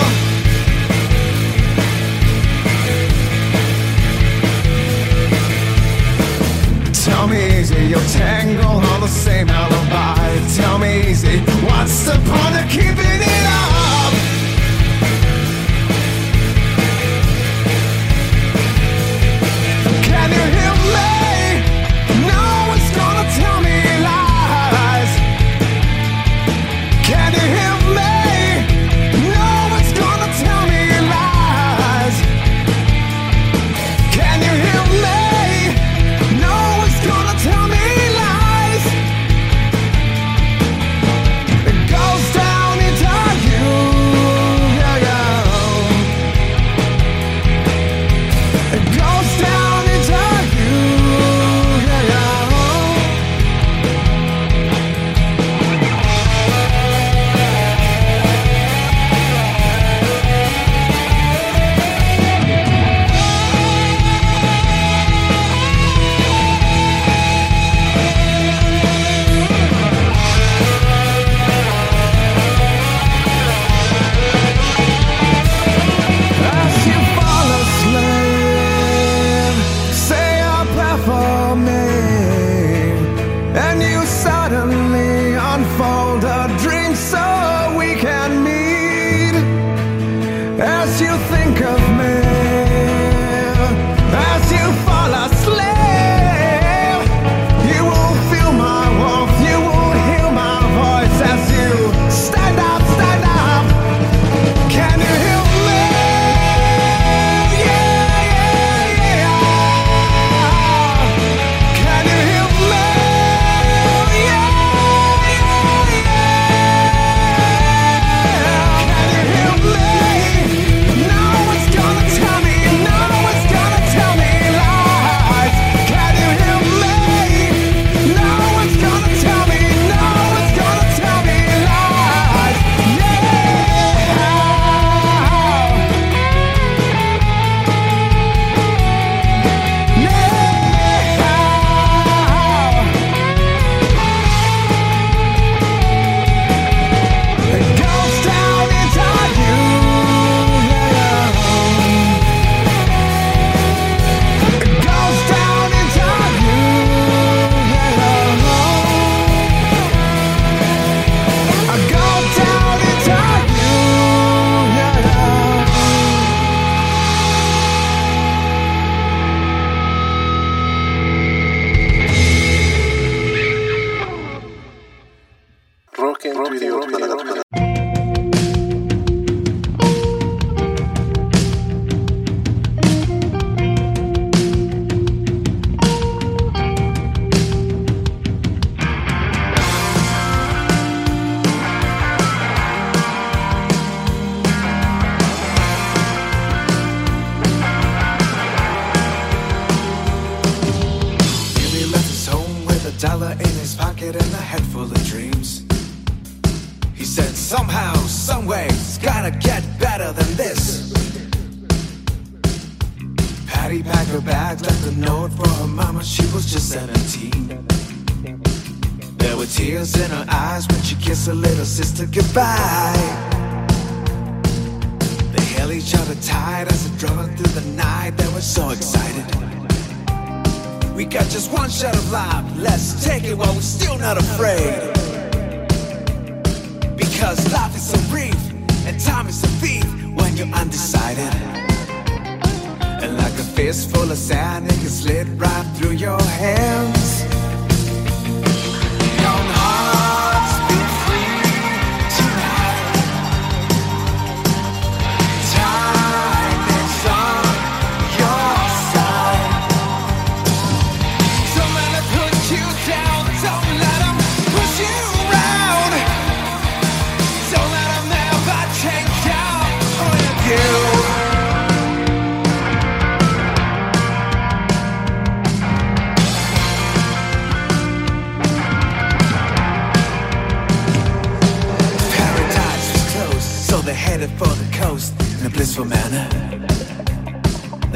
Tell 7.04 7.26
me 7.26 7.58
easy, 7.58 7.86
you're 7.86 8.08
tangled 8.22 8.84
on 8.92 9.00
the 9.00 9.08
same 9.08 9.48
alibi. 9.50 10.38
Tell 10.54 10.78
me 10.78 11.10
easy, 11.10 11.40
what's 11.66 12.04
the 12.04 12.16
point 12.30 12.54
of 12.60 12.70
keeping? 12.70 13.15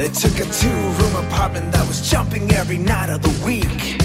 They 0.01 0.09
took 0.09 0.39
a 0.39 0.51
two 0.51 0.67
room 0.67 1.15
apartment 1.27 1.71
that 1.73 1.87
was 1.87 2.09
jumping 2.09 2.51
every 2.53 2.79
night 2.79 3.11
of 3.11 3.21
the 3.21 3.45
week. 3.45 4.01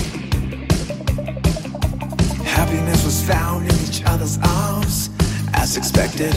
Happiness 2.44 3.02
was 3.02 3.22
found 3.22 3.66
in 3.66 3.74
each 3.80 4.02
other's 4.04 4.36
arms, 4.42 5.08
as 5.54 5.78
expected. 5.78 6.34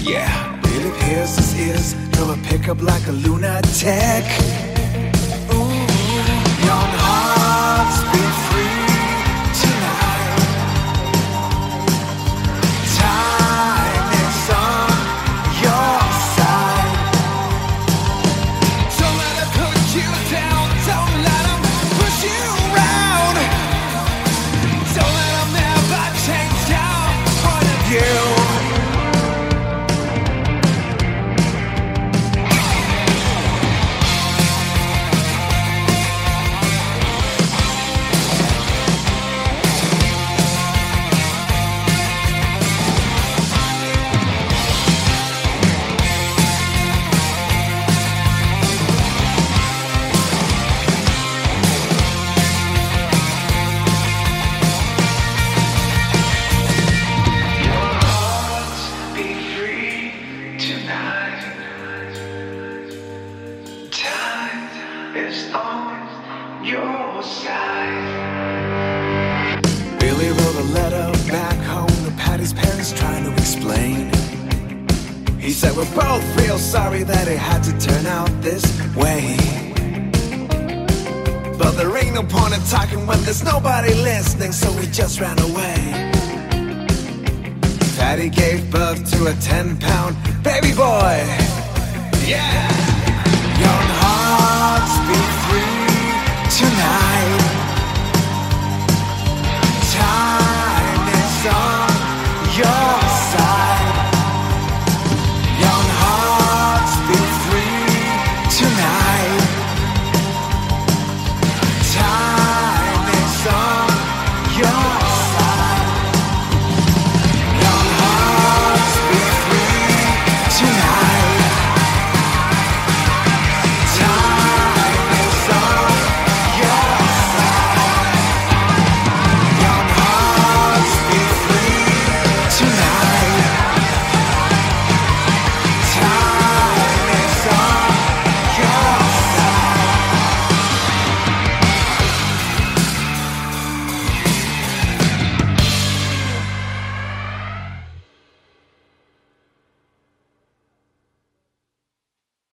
Yeah, 0.00 0.58
Billy 0.62 0.90
Pierce's 1.00 1.54
ears 1.60 1.92
drove 2.12 2.30
a 2.30 2.48
pickup 2.48 2.80
like 2.80 3.06
a 3.08 3.12
lunatic. 3.12 4.69